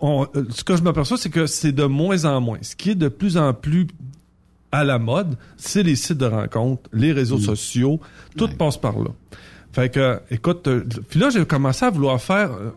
on- 0.00 0.26
euh, 0.36 0.44
ce 0.50 0.64
que 0.64 0.76
je 0.76 0.82
m'aperçois, 0.82 1.16
c'est 1.16 1.30
que 1.30 1.46
c'est 1.46 1.72
de 1.72 1.84
moins 1.84 2.24
en 2.24 2.40
moins. 2.40 2.58
Ce 2.62 2.76
qui 2.76 2.90
est 2.90 2.94
de 2.94 3.08
plus 3.08 3.36
en 3.36 3.52
plus 3.54 3.86
à 4.72 4.84
la 4.84 4.98
mode, 4.98 5.36
c'est 5.56 5.82
les 5.82 5.96
sites 5.96 6.18
de 6.18 6.26
rencontres, 6.26 6.88
les 6.92 7.12
réseaux 7.12 7.38
sociaux, 7.38 8.00
tout 8.36 8.48
passe 8.48 8.76
par 8.76 8.98
là. 8.98 9.10
Fait 9.72 9.90
que, 9.90 10.20
écoute, 10.30 10.66
euh, 10.68 10.84
puis 11.08 11.18
là, 11.20 11.30
j'ai 11.30 11.44
commencé 11.46 11.84
à 11.84 11.90
vouloir 11.90 12.20
faire, 12.20 12.50
euh, 12.52 12.70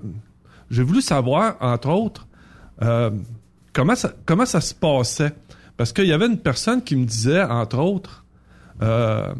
j'ai 0.70 0.84
voulu 0.84 1.01
savoir, 1.01 1.56
entre 1.60 1.90
autres, 1.90 2.28
euh, 2.82 3.10
comment 3.74 3.96
ça, 3.96 4.13
comment 4.25 4.46
ça 4.46 4.62
se 4.62 4.74
passait. 4.74 5.34
Parce 5.78 5.94
qu'il 5.94 6.06
y 6.06 6.13
avait 6.13 6.28
une 6.28 6.38
personne 6.38 6.84
qui 6.84 6.96
me 6.96 7.06
disait, 7.06 7.42
entre 7.44 7.80
autres, 7.80 8.24
euh, 8.82 9.34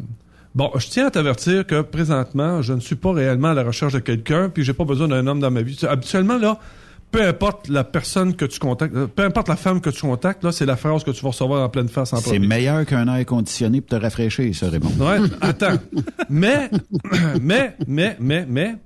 bon, 0.54 0.70
je 0.76 0.88
tiens 0.88 1.06
à 1.06 1.10
t'avertir 1.10 1.66
que 1.66 1.82
présentement, 1.82 2.62
je 2.62 2.72
ne 2.72 2.80
suis 2.80 2.96
pas 2.96 3.12
réellement 3.12 3.48
à 3.48 3.54
la 3.54 3.62
recherche 3.62 3.92
de 3.92 3.98
quelqu'un, 4.00 4.48
puis 4.48 4.64
j'ai 4.64 4.72
pas 4.74 4.84
besoin 4.84 5.08
d'un 5.08 5.26
homme 5.26 5.40
dans 5.40 5.50
ma 5.50 5.62
vie. 5.62 5.78
Habituellement, 5.88 6.36
là, 6.38 6.58
peu 7.12 7.22
importe 7.22 7.68
la 7.68 7.84
personne 7.84 8.34
que 8.34 8.46
tu 8.46 8.58
contactes, 8.58 8.94
euh, 8.96 9.06
peu 9.06 9.22
importe 9.22 9.48
la 9.48 9.56
femme 9.56 9.80
que 9.80 9.90
tu 9.90 10.00
contactes, 10.00 10.42
là, 10.42 10.50
c'est 10.50 10.66
la 10.66 10.76
phrase 10.76 11.04
que 11.04 11.10
tu 11.10 11.22
vas 11.22 11.28
recevoir 11.28 11.62
en 11.62 11.68
pleine 11.68 11.88
face 11.88 12.12
en 12.14 12.16
C'est 12.16 12.38
meilleur 12.38 12.84
qu'un 12.86 13.06
air 13.14 13.24
conditionné 13.26 13.82
pour 13.82 13.98
te 13.98 14.02
rafraîchir, 14.02 14.52
ça, 14.56 14.70
Raymond. 14.70 14.92
Ouais, 14.98 15.18
attends. 15.42 15.76
mais, 16.30 16.70
mais, 17.40 17.76
mais, 17.86 18.16
mais, 18.18 18.46
mais, 18.48 18.76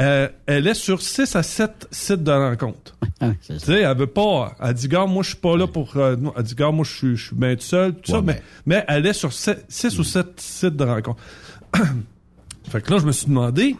euh, 0.00 0.28
elle 0.46 0.66
est 0.66 0.74
sur 0.74 1.00
6 1.00 1.36
à 1.36 1.42
7 1.42 1.88
sites 1.90 2.24
de 2.24 2.32
rencontres. 2.32 2.96
Ah, 3.20 3.30
Tu 3.46 3.58
sais, 3.58 3.82
elle 3.82 3.96
veut 3.96 4.06
pas. 4.06 4.56
Elle 4.60 4.74
dit, 4.74 4.88
gars, 4.88 5.06
moi, 5.06 5.22
je 5.22 5.28
suis 5.28 5.38
pas 5.38 5.56
là 5.56 5.66
pour. 5.68 5.96
euh, 5.96 6.16
non, 6.16 6.32
elle 6.36 6.42
dit, 6.42 6.54
gars, 6.54 6.70
moi, 6.72 6.84
je 6.84 7.14
suis, 7.14 7.34
bien 7.34 7.54
tout 7.54 7.62
seul, 7.62 7.94
tout 7.94 8.10
ça, 8.10 8.22
mais, 8.22 8.42
mais 8.66 8.84
elle 8.88 9.06
est 9.06 9.12
sur 9.12 9.32
6 9.32 9.98
ou 9.98 10.04
7 10.04 10.40
sites 10.40 10.76
de 10.76 10.84
rencontres. 10.84 11.20
fait 12.68 12.80
que 12.80 12.90
là, 12.90 12.98
je 12.98 13.06
me 13.06 13.12
suis 13.12 13.26
demandé, 13.26 13.76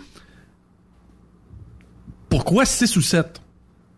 pourquoi 2.31 2.65
6 2.65 2.97
ou 2.97 3.03
7? 3.03 3.43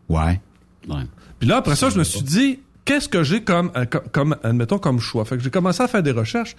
Ouais. 0.08 0.40
Ouais. 0.88 1.02
Puis 1.38 1.48
là, 1.48 1.58
après 1.58 1.76
ça, 1.76 1.90
je 1.90 1.98
me 1.98 2.04
suis 2.04 2.22
dit, 2.22 2.58
qu'est-ce 2.84 3.08
que 3.08 3.22
j'ai 3.22 3.42
comme, 3.44 3.70
euh, 3.76 3.84
co- 3.84 4.00
comme, 4.10 4.36
admettons, 4.42 4.78
comme 4.78 4.98
choix? 4.98 5.24
Fait 5.24 5.36
que 5.36 5.42
j'ai 5.44 5.50
commencé 5.50 5.82
à 5.82 5.86
faire 5.88 6.02
des 6.02 6.10
recherches. 6.10 6.56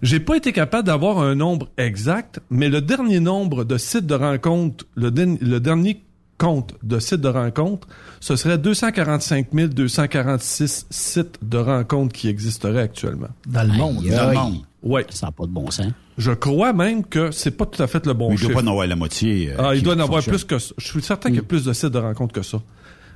J'ai 0.00 0.20
pas 0.20 0.36
été 0.36 0.52
capable 0.52 0.86
d'avoir 0.86 1.18
un 1.18 1.34
nombre 1.34 1.68
exact, 1.76 2.40
mais 2.50 2.68
le 2.70 2.80
dernier 2.80 3.20
nombre 3.20 3.64
de 3.64 3.76
sites 3.76 4.06
de 4.06 4.14
rencontres, 4.14 4.86
le 4.94 5.10
dernier 5.58 6.02
compte 6.38 6.74
de 6.82 6.98
sites 6.98 7.20
de 7.20 7.28
rencontres, 7.28 7.86
ce 8.20 8.36
serait 8.36 8.58
245 8.58 9.48
246 9.52 10.86
sites 10.90 11.38
de 11.42 11.58
rencontres 11.58 12.14
qui 12.14 12.28
existeraient 12.28 12.82
actuellement. 12.82 13.28
Dans 13.46 13.62
le 13.64 13.72
monde. 13.76 13.98
Aïe, 14.04 14.10
Dans 14.10 14.28
le 14.28 14.34
monde. 14.34 14.56
Ouais. 14.82 15.04
Ça 15.10 15.26
n'a 15.26 15.32
pas 15.32 15.44
de 15.44 15.50
bon 15.50 15.70
sens. 15.70 15.88
Je 16.16 16.32
crois 16.32 16.72
même 16.72 17.04
que 17.04 17.30
c'est 17.30 17.50
pas 17.50 17.66
tout 17.66 17.82
à 17.82 17.86
fait 17.86 18.06
le 18.06 18.12
bon 18.12 18.28
Mais 18.30 18.34
il 18.36 18.40
doit 18.40 18.48
chiffre. 18.50 18.60
pas 18.62 18.66
en 18.68 18.70
avoir 18.70 18.86
la 18.86 18.96
moitié. 18.96 19.50
euh, 19.50 19.56
ah, 19.58 19.74
il 19.74 19.82
doit 19.82 19.94
en 19.94 20.00
avoir 20.00 20.22
plus 20.22 20.44
que 20.44 20.58
ça. 20.58 20.74
Je 20.78 20.86
suis 20.86 21.02
certain 21.02 21.28
qu'il 21.30 21.36
y 21.36 21.40
a 21.40 21.44
plus 21.44 21.64
de 21.64 21.72
sites 21.72 21.90
de 21.90 21.98
rencontres 21.98 22.32
que 22.32 22.42
ça. 22.42 22.60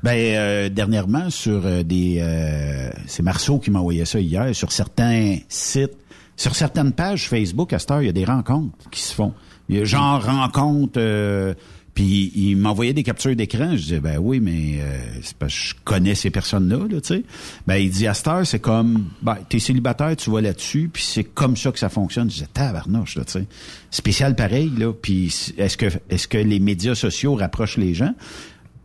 Ben 0.03 0.17
euh, 0.17 0.69
dernièrement 0.69 1.31
sur 1.31 1.65
euh, 1.65 1.85
des 1.85 2.19
euh, 2.21 2.91
c'est 3.07 3.23
Marceau 3.23 3.61
qui 3.61 3.71
m'a 3.71 3.79
envoyé 3.79 4.05
ça 4.05 4.19
hier 4.19 4.53
sur 4.53 4.73
certains 4.73 5.39
sites, 5.49 5.97
sur 6.37 6.57
certaines 6.57 6.91
pages 6.93 7.29
Facebook 7.29 7.73
à 7.73 7.79
cette 7.79 7.93
heure, 7.93 8.03
il 8.03 8.07
y 8.07 8.09
a 8.09 8.13
des 8.13 8.25
rencontres 8.25 8.77
qui 8.91 9.01
se 9.01 9.15
font. 9.15 9.33
Il 9.69 9.77
y 9.77 9.81
a 9.81 9.85
genre 9.85 10.25
rencontre 10.25 10.95
euh, 10.97 11.55
Puis 11.95 12.33
il 12.35 12.57
m'envoyait 12.57 12.95
des 12.95 13.03
captures 13.03 13.37
d'écran. 13.37 13.73
Je 13.73 13.83
disais, 13.83 14.01
ben 14.01 14.17
oui, 14.19 14.41
mais 14.41 14.79
euh, 14.81 14.99
c'est 15.23 15.37
parce 15.37 15.53
que 15.53 15.61
je 15.61 15.75
connais 15.85 16.15
ces 16.15 16.31
personnes-là, 16.31 16.79
là, 16.89 17.01
tu 17.01 17.15
sais. 17.17 17.23
Ben 17.67 17.77
il 17.77 17.91
dit, 17.91 18.07
à 18.07 18.15
cette 18.15 18.29
heure, 18.29 18.47
c'est 18.47 18.61
comme, 18.61 19.09
ben, 19.21 19.37
t'es 19.49 19.59
célibataire, 19.59 20.17
tu 20.17 20.31
vas 20.31 20.41
là-dessus, 20.41 20.89
puis 20.91 21.03
c'est 21.03 21.25
comme 21.25 21.57
ça 21.57 21.71
que 21.71 21.79
ça 21.79 21.91
fonctionne. 21.91 22.31
Je 22.31 22.35
disais, 22.35 22.49
tabarnouche, 22.53 23.17
là, 23.17 23.25
tu 23.25 23.33
sais. 23.33 23.47
Spécial 23.91 24.35
pareil, 24.35 24.73
là. 24.79 24.93
Puis 24.93 25.53
est-ce 25.59 25.77
que, 25.77 25.87
est-ce 26.09 26.27
que 26.29 26.39
les 26.39 26.61
médias 26.61 26.95
sociaux 26.95 27.35
rapprochent 27.35 27.77
les 27.77 27.93
gens? 27.93 28.15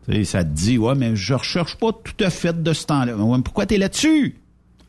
Tu 0.10 0.14
sais, 0.14 0.24
ça 0.26 0.44
te 0.44 0.50
dit, 0.50 0.78
ouais, 0.78 0.96
mais 0.96 1.16
je 1.16 1.34
recherche 1.34 1.78
pas 1.78 1.94
tout 1.94 2.24
à 2.24 2.30
fait 2.30 2.62
de 2.62 2.74
ce 2.74 2.86
temps-là. 2.88 3.16
Ouais, 3.16 3.38
mais 3.38 3.44
pourquoi 3.44 3.66
t'es 3.66 3.78
là-dessus? 3.78 4.36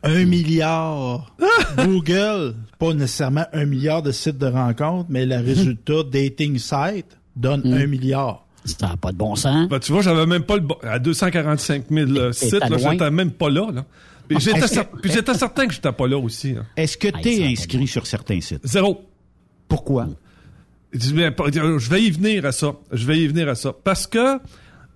Un 0.03 0.25
milliard. 0.25 1.37
Google, 1.77 2.57
pas 2.81 2.95
nécessairement 2.95 3.47
un 3.53 3.65
milliard 3.65 4.03
de 4.03 4.11
sites 4.11 4.39
de 4.39 4.47
rencontres, 4.47 5.07
mais 5.09 5.25
le 5.25 5.37
résultat 5.37 6.03
dating 6.13 6.59
site 6.59 7.18
donne 7.39 7.73
un 7.73 7.87
milliard. 7.87 8.45
Ça 8.65 8.89
n'a 8.89 8.97
pas 8.97 9.13
de 9.13 9.17
bon 9.17 9.35
sens. 9.37 9.69
Ben, 9.69 9.79
tu 9.79 9.93
vois, 9.93 10.03
j'avais 10.03 10.27
même 10.27 10.43
pas 10.43 10.57
le 10.57 10.63
bon. 10.63 10.77
À 10.83 10.99
245 10.99 11.85
000 11.91 12.11
euh, 12.11 12.33
sites, 12.33 12.63
j'étais 12.77 13.11
même 13.11 13.31
pas 13.31 13.49
là. 13.49 13.71
là. 13.73 13.85
Puis 14.27 14.37
Ah, 14.39 14.41
j'étais 14.43 14.61
que- 14.85 15.01
puis 15.01 15.11
j'étais 15.11 15.33
certain 15.35 15.67
que 15.67 15.73
j'étais 15.73 15.93
pas 15.93 16.07
là 16.07 16.19
aussi. 16.19 16.53
là. 16.53 16.61
Est-ce 16.77 16.99
que 16.99 17.09
t'es 17.09 17.45
inscrit 17.47 17.87
sur 17.87 18.07
certains 18.07 18.41
sites? 18.43 18.61
Zéro. 18.67 19.05
Pourquoi? 19.69 20.07
Je 20.93 21.13
ben, 21.15 21.33
Je 21.79 21.89
vais 21.91 22.03
y 22.03 22.11
venir 22.11 22.45
à 22.45 22.53
ça. 22.53 22.73
Je 22.93 23.07
vais 23.07 23.19
y 23.21 23.27
venir 23.27 23.49
à 23.49 23.55
ça. 23.55 23.73
Parce 23.85 24.07
que 24.07 24.39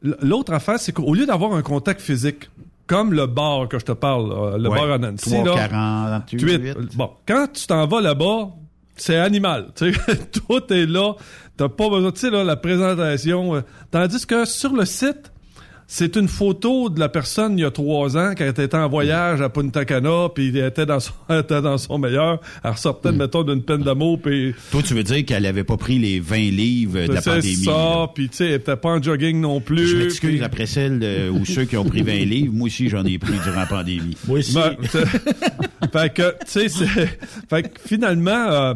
l'autre 0.02 0.52
affaire, 0.52 0.78
c'est 0.78 0.92
qu'au 0.92 1.14
lieu 1.14 1.24
d'avoir 1.26 1.54
un 1.54 1.62
contact 1.62 2.00
physique, 2.02 2.50
comme 2.86 3.12
le 3.14 3.26
bar 3.26 3.68
que 3.68 3.78
je 3.78 3.84
te 3.86 3.92
parle, 3.92 4.32
euh, 4.32 4.58
le 4.58 4.68
Ouais. 4.68 4.78
bar 4.78 4.90
à 4.92 4.98
Nancy, 4.98 5.30
348. 5.30 6.42
là, 6.42 6.58
huit. 6.58 6.96
bon, 6.96 7.10
quand 7.26 7.46
tu 7.54 7.66
t'en 7.66 7.86
vas 7.86 8.00
là-bas, 8.02 8.48
c'est 8.96 9.16
animal. 9.16 9.68
Tu 9.74 9.92
tout 10.32 10.72
est 10.72 10.86
là. 10.86 11.14
T'as 11.56 11.68
pas 11.68 11.88
besoin, 11.90 12.10
tu 12.12 12.20
sais, 12.20 12.30
là, 12.30 12.44
la 12.44 12.56
présentation. 12.56 13.56
euh, 13.56 13.60
tandis 13.90 14.26
que 14.26 14.44
sur 14.44 14.72
le 14.74 14.84
site, 14.86 15.30
c'est 15.86 16.16
une 16.16 16.28
photo 16.28 16.88
de 16.88 16.98
la 16.98 17.10
personne 17.10 17.58
il 17.58 17.62
y 17.62 17.64
a 17.66 17.70
trois 17.70 18.16
ans 18.16 18.32
quand 18.36 18.44
elle 18.56 18.64
était 18.64 18.74
en 18.76 18.88
voyage 18.88 19.42
à 19.42 19.50
Punta 19.50 19.84
Cana, 19.84 20.28
puis 20.34 20.48
elle 20.48 20.64
était 20.68 20.86
dans 20.86 21.00
son, 21.00 21.12
elle 21.28 21.40
était 21.40 21.60
dans 21.60 21.76
son 21.76 21.98
meilleur. 21.98 22.40
Elle 22.64 22.70
ressortait, 22.70 23.12
mettons, 23.12 23.42
d'une 23.42 23.62
peine 23.62 23.82
d'amour, 23.82 24.18
puis 24.22 24.54
Toi, 24.70 24.80
tu 24.82 24.94
veux 24.94 25.02
dire 25.02 25.26
qu'elle 25.26 25.44
avait 25.44 25.64
pas 25.64 25.76
pris 25.76 25.98
les 25.98 26.18
20 26.20 26.36
livres 26.50 27.06
de 27.06 27.12
la 27.12 27.20
c'est 27.20 27.30
pandémie? 27.34 27.64
là? 27.66 27.72
ça, 28.06 28.10
puis 28.14 28.28
tu 28.30 28.36
sais, 28.38 28.46
elle 28.46 28.52
était 28.54 28.76
pas 28.76 28.88
en 28.88 29.02
jogging 29.02 29.38
non 29.38 29.60
plus. 29.60 29.86
Je 29.86 29.96
m'excuse 29.98 30.42
après 30.42 30.64
celle 30.66 30.98
de- 30.98 31.28
ou 31.28 31.44
ceux 31.44 31.64
qui 31.66 31.76
ont 31.76 31.84
pris 31.84 32.00
20 32.02 32.12
livres. 32.24 32.54
Moi 32.54 32.66
aussi, 32.68 32.88
j'en 32.88 33.04
ai 33.04 33.18
pris 33.18 33.34
durant 33.44 33.60
la 33.60 33.66
pandémie. 33.66 34.16
Moi 34.26 34.38
aussi. 34.38 34.54
Ben, 34.54 34.74
c'est- 34.90 35.04
fait 35.92 36.14
que, 36.14 36.30
tu 36.30 36.36
sais, 36.46 36.68
c'est- 36.70 37.18
fait 37.50 37.62
que 37.64 37.68
finalement, 37.86 38.30
euh, 38.50 38.74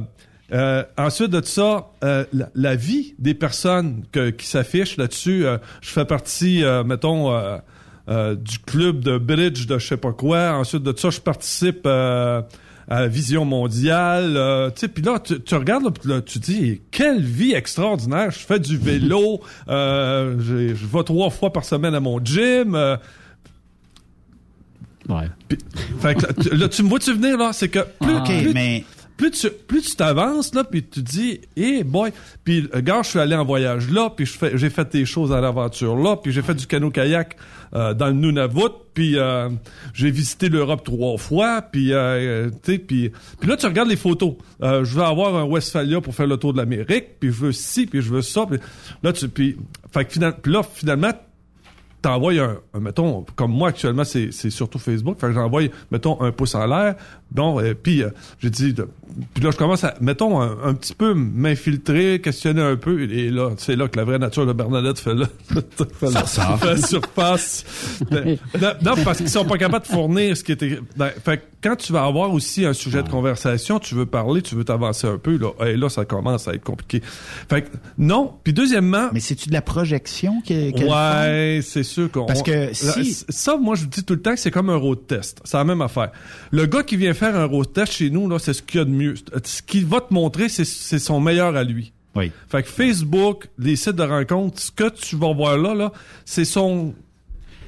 euh, 0.53 0.85
ensuite 0.97 1.31
de 1.31 1.45
ça, 1.45 1.89
euh, 2.05 2.25
la, 2.33 2.49
la 2.55 2.77
vie 2.77 3.15
des 3.19 3.35
personnes 3.35 4.05
que- 4.13 4.31
qui 4.31 4.47
s'affichent 4.47 4.97
là-dessus, 4.97 5.45
euh, 5.47 5.59
je 5.81 5.89
fais 5.91 6.05
partie, 6.05 6.63
euh, 6.65 6.85
mettons, 6.85 7.33
euh, 7.35 7.57
euh, 8.09 8.35
du 8.37 8.59
club 8.61 9.01
de 9.01 9.19
bridge 9.19 9.67
de 9.67 9.79
je 9.79 9.87
sais 9.87 9.97
pas 9.97 10.13
quoi. 10.13 10.53
Ensuite 10.53 10.83
de 10.85 10.97
ça, 10.97 11.11
je 11.11 11.21
participe 11.21 11.81
euh, 11.87 12.41
à 12.89 13.09
Vision 13.09 13.45
mondiale. 13.45 14.37
euh, 14.37 14.71
tu 14.71 14.83
sais, 14.83 14.89
puis 14.89 15.03
là, 15.03 15.19
tu, 15.19 15.41
tu 15.41 15.55
regardes, 15.57 15.83
là, 15.85 15.91
là, 16.05 16.21
tu 16.21 16.39
dis, 16.39 16.81
quelle 16.93 17.21
vie 17.21 17.53
extraordinaire. 17.53 18.31
Je 18.31 18.39
fais 18.39 18.61
du 18.61 18.77
vélo, 18.77 19.41
euh, 19.69 20.37
je 20.39 20.87
vais 20.87 21.03
trois 21.03 21.31
fois 21.31 21.53
par 21.53 21.65
semaine 21.65 21.97
à 21.97 22.01
mon 22.01 22.25
gym. 22.25 22.77
euh, 22.77 22.97
Ouais. 25.09 25.29
puis- 25.49 25.59
fait 26.01 26.15
que 26.17 26.23
là, 26.27 26.33
tu, 26.41 26.49
là, 26.57 26.69
tu 26.69 26.83
me 26.83 26.89
vois-tu 26.89 27.13
venir, 27.13 27.37
là? 27.39 27.53
C'est 27.53 27.69
que 27.69 27.79
plus, 28.01 28.15
OK, 28.17 28.25
plus, 28.27 28.53
mais 28.55 28.85
plus 29.17 29.31
tu 29.31 29.51
plus 29.51 29.83
tu 29.83 29.97
t'avances, 29.97 30.55
là, 30.55 30.65
puis 30.65 30.85
tu 30.85 31.03
dis, 31.03 31.41
eh 31.57 31.85
boy, 31.85 32.13
puis 32.45 32.69
euh, 32.75 32.81
gars, 32.81 33.03
je 33.03 33.11
suis 33.11 33.19
allé 33.19 33.35
en 33.35 33.45
voyage 33.45 33.91
là, 33.91 34.11
puis 34.11 34.27
je 34.27 34.33
fais, 34.33 34.57
j'ai 34.57 34.71
fait 34.71 34.91
des 34.93 35.05
choses 35.05 35.33
à 35.33 35.41
l'aventure 35.41 35.97
là, 35.97 36.17
puis 36.17 36.33
j'ai 36.33 36.43
fait 36.43 36.55
du 36.55 36.67
canot-kayak 36.67 37.37
euh, 37.75 37.95
dans 37.95 38.07
le 38.07 38.13
Nunavut, 38.13 38.73
puis 38.95 39.19
euh, 39.19 39.49
j'ai 39.95 40.11
visité 40.11 40.49
l'Europe 40.49 40.85
trois 40.85 41.17
fois, 41.19 41.63
puis 41.63 41.93
euh, 41.93 42.51
tu 42.63 42.73
sais, 42.73 42.79
puis 42.79 43.11
puis 43.41 43.49
là 43.49 43.57
tu 43.57 43.67
regardes 43.67 43.89
les 43.89 43.97
photos. 43.97 44.35
Euh, 44.63 44.85
je 44.85 44.95
veux 44.95 45.05
avoir 45.05 45.37
un 45.37 45.45
Westphalia 45.45 46.01
pour 46.01 46.15
faire 46.15 46.27
le 46.27 46.37
tour 46.37 46.53
de 46.53 46.59
l'Amérique, 46.59 47.19
puis 47.21 47.31
je 47.31 47.37
veux 47.37 47.53
ci, 47.53 47.87
puis 47.87 48.03
je 48.03 48.11
veux 48.11 48.23
ça, 48.23 48.47
puis 48.47 48.59
là 49.03 49.13
tu 49.13 49.29
puis 49.29 49.57
fait 49.93 50.05
que 50.05 50.31
puis 50.31 50.53
là 50.53 50.63
finalement 50.63 51.13
t'envoies 52.03 52.35
un, 52.41 52.59
un, 52.75 52.81
mettons, 52.81 53.25
comme 53.35 53.51
moi 53.53 53.71
actuellement, 53.71 54.05
c'est, 54.05 54.31
c'est 54.33 54.51
surtout 54.51 54.79
Facebook, 54.79 55.19
fait 55.21 55.29
que 55.29 55.33
j'envoie, 55.33 55.63
mettons, 55.91 56.21
un 56.21 56.31
pouce 56.33 56.55
en 56.55 56.67
l'air, 56.67 56.95
bon, 57.33 57.61
euh, 57.61 57.75
puis 57.75 58.03
euh, 58.03 58.11
j'ai 58.39 58.51
dit, 58.51 58.75
puis 59.35 59.43
là 59.43 59.51
je 59.51 59.57
commence 59.57 59.83
à, 59.85 59.95
mettons, 60.01 60.41
un, 60.41 60.57
un 60.65 60.75
petit 60.75 60.95
peu 60.95 61.15
m'infiltrer, 61.15 62.21
questionner 62.21 62.63
un 62.63 62.77
peu, 62.77 63.03
et 63.11 63.31
là, 63.31 63.51
c'est 63.57 63.77
là 63.77 63.89
que 63.89 63.97
la 63.97 64.05
vraie 64.05 64.19
nature 64.19 64.47
de 64.47 64.53
Bernadette 64.53 64.99
fait 64.99 65.15
là, 65.15 65.27
fait, 65.99 66.11
la- 66.13 66.21
ressort. 66.21 66.59
fait 66.59 66.67
la 66.75 66.77
surface. 66.77 67.65
Ben, 68.11 68.37
non, 68.83 68.95
parce 69.05 69.19
qu'ils 69.19 69.29
sont 69.31 69.45
pas 69.45 69.59
capables 69.59 69.87
de 69.87 69.91
fournir 69.93 70.37
ce 70.37 70.45
qui 70.45 70.53
était, 70.53 70.79
ben, 70.97 71.11
fait 71.25 71.39
que 71.39 71.43
quand 71.63 71.77
tu 71.77 71.93
vas 71.93 72.05
avoir 72.05 72.33
aussi 72.33 72.65
un 72.65 72.73
sujet 72.75 73.03
de 73.03 73.09
conversation, 73.09 73.79
tu 73.81 73.95
veux 73.97 74.07
parler, 74.07 74.43
tu 74.43 74.55
veux 74.55 74.65
t'avancer 74.65 75.07
un 75.09 75.19
peu, 75.19 75.37
là, 75.37 75.51
et 75.67 75.77
là, 75.77 75.89
ça 75.89 76.05
commence 76.05 76.47
à 76.47 76.55
être 76.55 76.63
compliqué. 76.65 77.01
Fait 77.49 77.63
que, 77.63 77.69
non, 77.99 78.35
puis 78.45 78.53
deuxièmement, 78.53 79.09
mais 79.13 79.21
c'est-tu 79.21 79.49
de 79.49 79.55
la 79.55 79.63
projection 79.63 80.41
que- 80.43 80.71
qu'elle 80.71 80.87
Ouais, 80.89 81.61
c'est 81.63 81.83
sûr 81.87 82.11
qu'on. 82.11 82.27
Parce 82.27 82.43
que 82.43 82.73
si- 82.75 83.25
Ça, 83.29 83.57
moi, 83.57 83.75
je 83.75 83.83
vous 83.83 83.89
dis 83.89 84.05
tout 84.05 84.15
le 84.15 84.21
temps 84.23 84.35
que 84.35 84.41
c'est 84.41 84.51
comme 84.51 84.69
un 84.71 84.77
road 84.77 85.07
test. 85.07 85.41
C'est 85.45 85.57
la 85.57 85.65
même 85.65 85.81
affaire. 85.81 86.11
Le 86.51 86.67
gars 86.67 86.83
qui 86.83 86.97
vient 86.97 87.15
faire 87.15 87.35
un 87.37 87.45
road 87.47 87.73
test 87.73 87.93
chez 87.93 88.11
nous, 88.11 88.29
là, 88.29 88.39
c'est 88.39 88.53
ce 88.53 88.63
qu'il 88.63 88.79
y 88.79 88.83
a 88.83 88.85
de 88.85 88.91
mieux. 88.91 89.15
Ce 89.45 89.63
qu'il 89.63 89.87
va 89.87 90.01
te 90.01 90.13
montrer, 90.13 90.49
c'est, 90.49 90.65
c'est 90.65 90.99
son 90.99 91.21
meilleur 91.21 91.57
à 91.57 91.65
lui. 91.65 91.93
Oui. 92.15 92.31
Fait 92.49 92.63
que 92.63 92.69
Facebook, 92.69 93.49
les 93.59 93.77
sites 93.77 93.97
de 93.97 94.03
rencontres, 94.03 94.61
ce 94.61 94.71
que 94.71 94.89
tu 94.89 95.17
vas 95.17 95.33
voir 95.35 95.59
là, 95.59 95.75
là, 95.75 95.93
c'est 96.25 96.45
son 96.47 96.95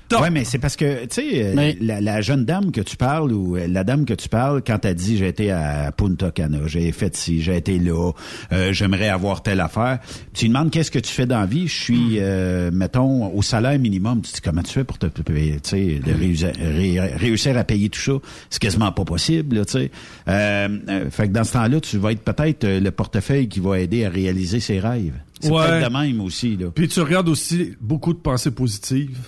top. 0.09 0.21
Ouais, 0.23 0.31
mais 0.31 0.45
c'est 0.45 0.59
parce 0.59 0.77
que, 0.77 1.03
tu 1.07 1.09
sais, 1.11 1.45
euh, 1.45 1.53
Mais- 1.55 1.77
la, 1.81 2.01
la 2.01 2.21
jeune 2.21 2.45
dame 2.45 2.73
que 2.73 2.81
tu 2.81 2.97
parles 2.97 3.33
ou 3.33 3.57
euh, 3.57 3.67
la 3.69 3.85
dame 3.85 4.05
que 4.05 4.15
tu 4.15 4.29
parles, 4.29 4.63
quand 4.67 4.85
elle 4.85 4.95
dit 4.95 5.17
j'ai 5.19 5.29
été 5.29 5.51
à 5.51 5.93
Punta 5.93 6.31
Cana, 6.31 6.59
j'ai 6.67 6.91
fait 6.93 7.15
ci, 7.17 7.41
j'ai 7.43 7.57
été 7.57 7.79
là, 7.79 8.13
euh, 8.53 8.73
j'aimerais 8.73 9.09
avoir 9.09 9.43
telle 9.43 9.61
affaire. 9.61 9.99
Tu 10.35 10.47
lui 10.47 10.49
demandes 10.53 10.71
qu'est-ce 10.71 10.91
que 10.91 10.99
tu 10.99 11.13
fais 11.13 11.27
dans 11.27 11.41
la 11.41 11.47
vie, 11.47 11.69
je 11.69 11.75
suis, 11.83 12.17
euh, 12.19 12.71
mettons, 12.73 13.33
au 13.35 13.43
salaire 13.43 13.79
minimum. 13.79 14.23
Tu 14.23 14.33
dis 14.33 14.41
comment 14.41 14.63
tu 14.63 14.73
fais 14.73 14.85
pour 14.85 14.99
te 14.99 15.07
tu 15.07 15.23
sais, 15.63 16.01
de 16.05 16.13
réussir, 16.13 16.53
ré- 16.59 17.01
réussir 17.17 17.57
à 17.59 17.65
payer 17.65 17.89
tout 17.89 18.01
ça? 18.01 18.13
C'est 18.51 18.61
quasiment 18.63 18.93
pas 18.93 19.05
possible, 19.05 19.57
là, 19.57 19.65
tu 19.65 19.73
sais. 19.73 19.91
Euh, 20.29 20.69
euh, 20.89 21.11
fait 21.11 21.29
que 21.29 21.33
dans 21.33 21.45
ce 21.45 21.53
temps-là, 21.55 21.81
tu 21.81 21.99
vas 21.99 22.13
être 22.13 22.23
peut-être 22.23 22.67
le 22.67 22.91
portefeuille 22.91 23.49
qui 23.49 23.61
va 23.61 23.79
aider 23.81 24.05
à 24.05 24.11
réaliser 24.11 24.61
ses 24.61 24.79
rêves. 24.81 25.15
C'est 25.41 25.51
Ouais. 25.51 25.67
peut-être 25.67 25.89
de 25.93 25.97
même 25.97 26.21
aussi, 26.21 26.57
là. 26.57 26.67
Puis 26.75 26.89
tu 26.89 27.01
regardes 27.01 27.29
aussi 27.29 27.75
beaucoup 27.81 28.13
de 28.13 28.19
pensées 28.19 28.51
positives. 28.51 29.19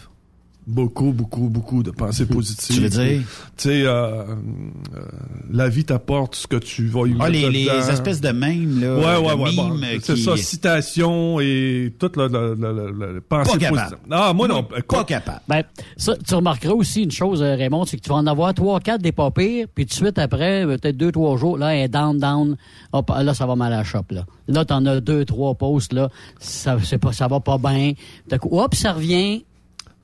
Beaucoup, 0.70 1.12
beaucoup, 1.12 1.48
beaucoup 1.48 1.82
de 1.82 1.90
pensées 1.90 2.26
positives. 2.26 2.76
Tu 2.76 2.82
veux 2.82 2.88
dire? 2.88 3.20
Tu 3.56 3.68
sais, 3.68 3.82
euh, 3.84 3.90
euh, 4.22 4.34
la 5.50 5.68
vie 5.68 5.84
t'apporte 5.84 6.36
ce 6.36 6.46
que 6.46 6.56
tu 6.56 6.86
vas 6.86 7.06
y 7.06 7.14
Ah, 7.18 7.28
les, 7.28 7.66
espèces 7.90 8.20
de 8.20 8.30
mèmes, 8.30 8.80
là. 8.80 8.94
Ouais, 8.96 9.26
ouais, 9.26 9.34
ouais. 9.42 9.56
bon, 9.56 9.76
c'est 10.02 10.14
qui- 10.14 10.22
ça, 10.22 10.36
citation 10.36 11.40
et 11.40 11.92
toute 11.98 12.16
la, 12.16 12.28
la, 12.28 12.40
la, 12.54 12.72
la, 12.72 13.12
la 13.12 13.20
pensée 13.20 13.52
Pas 13.52 13.58
capable. 13.58 13.76
positive. 13.80 13.98
Ah, 14.10 14.32
moi 14.32 14.46
non. 14.48 14.62
Pas 14.88 15.04
capable. 15.04 15.40
Ben, 15.48 15.62
ça, 15.96 16.14
tu 16.16 16.34
remarqueras 16.34 16.74
aussi 16.74 17.02
une 17.02 17.10
chose, 17.10 17.42
euh, 17.42 17.56
Raymond, 17.56 17.84
c'est 17.84 17.96
que 17.96 18.02
tu 18.02 18.10
vas 18.10 18.16
en 18.16 18.26
avoir 18.26 18.54
trois, 18.54 18.78
quatre 18.80 19.02
des 19.02 19.12
pas 19.12 19.30
pires, 19.32 19.66
puis 19.74 19.86
tout 19.86 19.90
de 19.90 19.94
suite 19.94 20.18
après, 20.18 20.64
peut-être 20.66 20.96
deux, 20.96 21.10
trois 21.10 21.36
jours, 21.36 21.58
là, 21.58 21.74
elle 21.74 21.84
est 21.84 21.88
down, 21.88 22.18
down. 22.18 22.56
Hop, 22.92 23.10
là, 23.10 23.34
ça 23.34 23.46
va 23.46 23.56
mal 23.56 23.72
à 23.72 23.78
la 23.78 23.84
shop, 23.84 24.04
là. 24.10 24.24
Là, 24.46 24.64
t'en 24.64 24.84
as 24.86 25.00
deux, 25.00 25.24
trois 25.24 25.54
posts, 25.54 25.92
là. 25.92 26.08
Ça, 26.38 26.76
c'est 26.82 26.98
pas, 26.98 27.12
ça 27.12 27.26
va 27.28 27.40
pas 27.40 27.58
bien. 27.58 27.92
Hop, 28.50 28.74
ça 28.74 28.92
revient. 28.92 29.44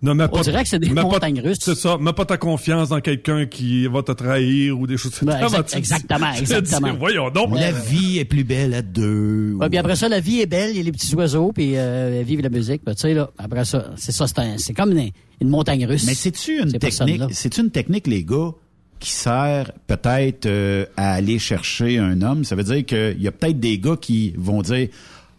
Ne 0.02 0.12
mets 0.12 0.26
On 0.30 0.40
dirait 0.42 0.62
que 0.62 0.68
c'est 0.68 0.78
des 0.78 0.90
mets 0.90 0.96
pas- 0.96 1.02
montagnes 1.02 1.40
russes. 1.40 1.58
C'est 1.60 1.74
ça. 1.74 1.96
Mets 1.98 2.12
pas 2.12 2.24
ta 2.26 2.36
confiance 2.36 2.90
dans 2.90 3.00
quelqu'un 3.00 3.46
qui 3.46 3.86
va 3.86 4.02
te 4.02 4.12
trahir 4.12 4.78
ou 4.78 4.86
des 4.86 4.96
choses. 4.96 5.12
Ben, 5.22 5.38
exact- 5.42 5.74
exactement, 5.74 6.32
dis, 6.34 6.40
exactement. 6.40 6.94
Voyons 6.98 7.30
donc. 7.30 7.54
La 7.54 7.72
vie 7.72 8.18
est 8.18 8.24
plus 8.26 8.44
belle 8.44 8.74
à 8.74 8.82
deux. 8.82 9.54
Ouais, 9.58 9.66
ou- 9.66 9.68
puis 9.68 9.78
après 9.78 9.96
ça, 9.96 10.08
la 10.08 10.20
vie 10.20 10.40
est 10.40 10.46
belle, 10.46 10.70
il 10.72 10.76
y 10.76 10.80
a 10.80 10.82
les 10.82 10.92
petits 10.92 11.14
oiseaux, 11.14 11.50
puis 11.52 11.72
euh, 11.76 12.22
vive 12.26 12.40
la 12.42 12.50
musique. 12.50 12.82
Ben, 12.84 12.94
tu 12.94 13.00
sais, 13.02 13.14
là, 13.14 13.30
après 13.38 13.64
ça, 13.64 13.90
c'est 13.96 14.12
ça, 14.12 14.26
c'est, 14.26 14.38
un- 14.38 14.58
c'est 14.58 14.74
comme 14.74 14.92
une, 14.92 15.10
une 15.40 15.48
montagne 15.48 15.86
russe. 15.86 16.04
Mais 16.06 16.14
c'est-tu 16.14 16.52
une 16.58 16.64
technique, 16.72 16.80
personnes-là. 16.80 17.28
c'est 17.30 17.56
une 17.58 17.70
technique, 17.70 18.06
les 18.06 18.22
gars, 18.24 18.50
qui 18.98 19.10
sert 19.10 19.72
peut-être 19.86 20.46
euh, 20.46 20.86
à 20.96 21.12
aller 21.14 21.38
chercher 21.38 21.98
un 21.98 22.20
homme? 22.22 22.44
Ça 22.44 22.54
veut 22.54 22.64
dire 22.64 22.84
qu'il 22.84 23.20
y 23.22 23.28
a 23.28 23.32
peut-être 23.32 23.60
des 23.60 23.78
gars 23.78 23.96
qui 24.00 24.34
vont 24.36 24.62
dire 24.62 24.88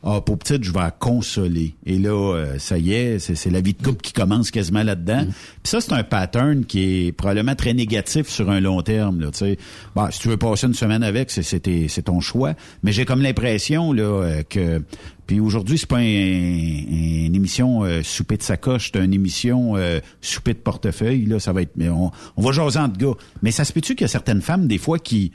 Ah, 0.03 0.21
pour 0.21 0.37
petite, 0.37 0.63
je 0.63 0.71
vais 0.71 0.79
la 0.79 0.91
consoler. 0.91 1.73
Et 1.85 1.97
là, 1.97 2.11
euh, 2.35 2.59
ça 2.59 2.77
y 2.77 2.93
est, 2.93 3.19
c'est, 3.19 3.35
c'est 3.35 3.49
la 3.49 3.61
vie 3.61 3.73
de 3.73 3.81
couple 3.81 4.01
qui 4.01 4.13
commence 4.13 4.51
quasiment 4.51 4.83
là-dedans. 4.83 5.23
Mm. 5.23 5.31
Puis 5.63 5.69
ça, 5.71 5.81
c'est 5.81 5.91
un 5.91 6.03
pattern 6.03 6.65
qui 6.65 7.07
est 7.07 7.11
probablement 7.11 7.55
très 7.55 7.73
négatif 7.73 8.29
sur 8.29 8.49
un 8.49 8.59
long 8.59 8.81
terme. 8.83 9.19
Là, 9.19 9.31
tu 9.31 9.39
sais. 9.39 9.57
bon, 9.95 10.07
si 10.11 10.19
tu 10.19 10.29
veux 10.29 10.37
passer 10.37 10.67
une 10.67 10.75
semaine 10.75 11.03
avec, 11.03 11.31
c'est, 11.31 11.41
c'est, 11.41 12.01
ton 12.03 12.19
choix. 12.21 12.53
Mais 12.83 12.91
j'ai 12.91 13.05
comme 13.05 13.21
l'impression 13.21 13.91
là 13.91 14.03
euh, 14.03 14.43
que... 14.47 14.81
Puis 15.25 15.41
aujourd'hui, 15.41 15.77
c'est 15.77 15.89
pas 15.89 15.97
un- 15.97 16.01
un- 16.01 17.25
une 17.25 17.35
émission 17.35 17.83
euh, 17.83 18.01
souper 18.01 18.37
de 18.37 18.43
sacoche, 18.43 18.91
c'est 18.93 19.03
une 19.03 19.13
émission 19.13 19.75
euh, 19.75 19.99
souper 20.21 20.53
de 20.53 20.59
portefeuille. 20.59 21.25
Là, 21.25 21.39
ça 21.39 21.51
va 21.51 21.63
être... 21.63 21.75
mais 21.75 21.89
On, 21.89 22.11
on 22.37 22.41
va 22.41 22.51
jaser 22.53 22.79
entre 22.79 22.97
gars. 22.97 23.13
Mais 23.41 23.51
ça 23.51 23.65
se 23.65 23.73
peut-tu 23.73 23.95
qu'il 23.95 24.03
y 24.03 24.05
a 24.05 24.09
certaines 24.09 24.41
femmes, 24.41 24.67
des 24.67 24.77
fois, 24.77 24.99
qui 24.99 25.33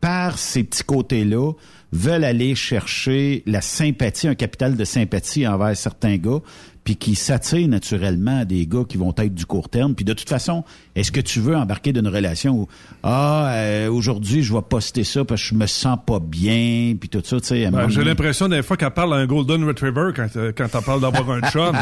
par 0.00 0.38
ces 0.38 0.64
petits 0.64 0.84
côtés-là, 0.84 1.52
veulent 1.94 2.24
aller 2.24 2.54
chercher 2.54 3.42
la 3.46 3.60
sympathie, 3.60 4.26
un 4.26 4.34
capital 4.34 4.76
de 4.76 4.84
sympathie 4.84 5.46
envers 5.46 5.76
certains 5.76 6.16
gars, 6.16 6.40
puis 6.82 6.96
qui 6.96 7.14
s'attirent 7.14 7.68
naturellement 7.68 8.40
à 8.40 8.44
des 8.44 8.66
gars 8.66 8.82
qui 8.86 8.98
vont 8.98 9.14
être 9.16 9.32
du 9.32 9.46
court 9.46 9.70
terme. 9.70 9.94
Puis 9.94 10.04
de 10.04 10.12
toute 10.12 10.28
façon, 10.28 10.64
est-ce 10.96 11.12
que 11.12 11.20
tu 11.20 11.40
veux 11.40 11.56
embarquer 11.56 11.92
d'une 11.92 12.08
relation 12.08 12.58
où 12.58 12.68
ah 13.02 13.52
euh, 13.54 13.88
aujourd'hui 13.88 14.42
je 14.42 14.52
vais 14.52 14.60
poster 14.60 15.04
ça 15.04 15.24
parce 15.24 15.40
que 15.40 15.48
je 15.48 15.54
me 15.54 15.66
sens 15.66 15.98
pas 16.04 16.18
bien, 16.18 16.94
puis 16.98 17.08
tout 17.08 17.22
ça, 17.24 17.40
tu 17.40 17.46
sais. 17.46 17.70
Ben, 17.70 17.88
J'ai 17.88 18.04
l'impression 18.04 18.48
des 18.48 18.62
fois 18.62 18.76
qu'elle 18.76 18.90
parle 18.90 19.14
à 19.14 19.18
un 19.18 19.26
Golden 19.26 19.64
Retriever 19.64 20.10
quand, 20.14 20.26
euh, 20.36 20.52
quand 20.54 20.66
elle 20.74 20.84
parle 20.84 21.00
d'avoir 21.00 21.30
un 21.30 21.48
chum. 21.48 21.74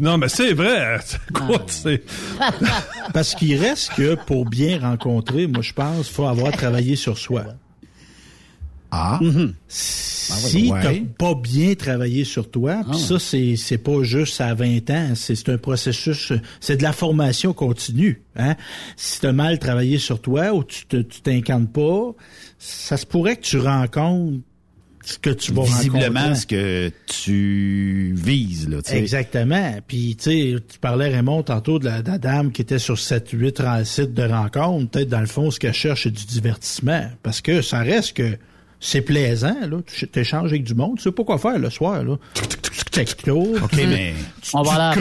non, 0.00 0.18
mais 0.18 0.28
c'est 0.28 0.52
vrai. 0.52 0.98
Écoute, 1.30 1.68
c'est... 1.68 2.04
Parce 3.12 3.34
qu'il 3.34 3.58
reste 3.58 3.94
que 3.94 4.16
pour 4.26 4.44
bien 4.44 4.78
rencontrer, 4.78 5.46
moi 5.46 5.62
je 5.62 5.72
pense, 5.72 6.08
faut 6.08 6.26
avoir 6.26 6.52
travaillé 6.52 6.94
sur 6.94 7.18
soi. 7.18 7.44
Ah. 8.94 9.18
Si 9.68 10.70
ouais. 10.70 10.82
t'as 10.82 10.92
pas 11.18 11.34
bien 11.34 11.74
travaillé 11.74 12.24
sur 12.24 12.50
toi, 12.50 12.82
puis 12.90 12.98
ça 13.00 13.18
c'est 13.18 13.56
c'est 13.56 13.78
pas 13.78 14.02
juste 14.02 14.38
à 14.42 14.52
20 14.52 14.90
ans, 14.90 15.12
c'est 15.14 15.48
un 15.48 15.56
processus, 15.56 16.34
c'est 16.60 16.76
de 16.76 16.82
la 16.82 16.92
formation 16.92 17.54
continue. 17.54 18.22
Hein? 18.36 18.54
Si 18.96 19.20
t'as 19.20 19.32
mal 19.32 19.58
travaillé 19.58 19.96
sur 19.96 20.20
toi 20.20 20.52
ou 20.52 20.62
tu 20.62 20.84
te 20.84 20.98
tu 20.98 21.22
t'incarnes 21.22 21.68
pas, 21.68 22.14
ça 22.58 22.98
se 22.98 23.06
pourrait 23.06 23.36
que 23.36 23.42
tu 23.42 23.58
rencontres 23.58 24.40
ce 25.04 25.18
que 25.18 25.30
tu 25.30 25.52
vas 25.52 25.62
Visiblement, 25.64 26.20
rencontrer. 26.20 26.34
ce 26.40 26.46
que 26.46 26.92
tu 27.06 28.14
vises, 28.14 28.68
là. 28.68 28.78
Exactement. 28.92 29.78
Puis, 29.86 30.16
tu 30.16 30.30
sais, 30.30 30.56
tu 30.68 30.78
parlais, 30.78 31.08
Raymond, 31.08 31.42
tantôt 31.42 31.78
de 31.80 31.86
la, 31.86 32.02
de 32.02 32.10
la 32.10 32.18
dame 32.18 32.52
qui 32.52 32.62
était 32.62 32.78
sur 32.78 32.94
7-8 32.94 33.84
sites 33.84 34.14
de 34.14 34.22
rencontres. 34.22 34.90
Peut-être, 34.90 35.08
dans 35.08 35.20
le 35.20 35.26
fond, 35.26 35.50
ce 35.50 35.58
qu'elle 35.58 35.72
cherche, 35.74 36.04
c'est 36.04 36.12
du 36.12 36.24
divertissement. 36.24 37.10
Parce 37.24 37.40
que 37.40 37.62
ça 37.62 37.80
reste 37.80 38.12
que 38.16 38.38
c'est 38.84 39.00
plaisant, 39.00 39.54
là. 39.70 39.76
Tu 39.86 40.08
échanges 40.16 40.50
avec 40.50 40.64
du 40.64 40.74
monde. 40.74 40.96
Tu 40.96 41.04
sais 41.04 41.12
pas 41.12 41.22
quoi 41.24 41.38
faire 41.38 41.58
le 41.58 41.70
soir, 41.70 42.02
là. 42.02 42.16
Tu. 42.34 43.00
OK, 43.62 43.70
tu- 43.70 43.86
mais- 43.86 44.12
tu, 44.42 44.50
On 44.54 44.62
va 44.62 44.76
la 44.76 44.92
tu 44.94 45.00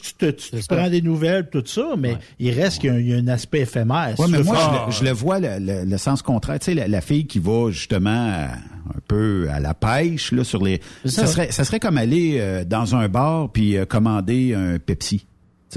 tu, 0.00 0.14
te- 0.14 0.30
tu 0.30 0.50
te 0.50 0.74
prends 0.74 0.88
des 0.90 1.00
nouvelles, 1.02 1.48
tout 1.50 1.62
ça, 1.66 1.94
mais 1.98 2.16
il 2.38 2.50
reste 2.52 2.80
qu'il 2.80 2.90
y 2.90 2.92
a 2.92 2.96
un- 2.96 3.00
il 3.00 3.08
y, 3.08 3.14
a 3.14 3.16
un 3.16 3.28
aspect 3.28 3.60
éphémère. 3.60 4.14
Ouais, 4.18 4.26
mais 4.28 4.42
moi, 4.42 4.56
je, 4.56 4.86
le- 4.86 4.92
je 4.98 5.04
le 5.04 5.10
vois 5.16 5.40
le, 5.40 5.58
le- 5.58 5.84
le 5.84 5.98
sens 5.98 6.22
contraire. 6.22 6.58
Tu 6.60 6.66
sais, 6.66 6.74
la, 6.74 6.86
la 6.88 7.00
fille 7.00 7.26
qui 7.26 7.38
va 7.40 7.70
justement 7.70 8.10
euh, 8.28 8.46
un 8.46 9.00
peu 9.08 9.48
à 9.50 9.58
la 9.60 9.74
pêche 9.74 10.30
là 10.32 10.44
sur 10.44 10.62
les. 10.62 10.80
Ça. 11.04 11.26
serait, 11.26 11.50
ça 11.50 11.64
serait 11.64 11.80
comme 11.80 11.96
aller 11.98 12.36
euh, 12.38 12.64
dans 12.64 12.94
un 12.94 13.08
bar 13.08 13.50
puis 13.50 13.76
euh, 13.76 13.86
commander 13.86 14.54
un 14.54 14.78
Pepsi. 14.78 15.26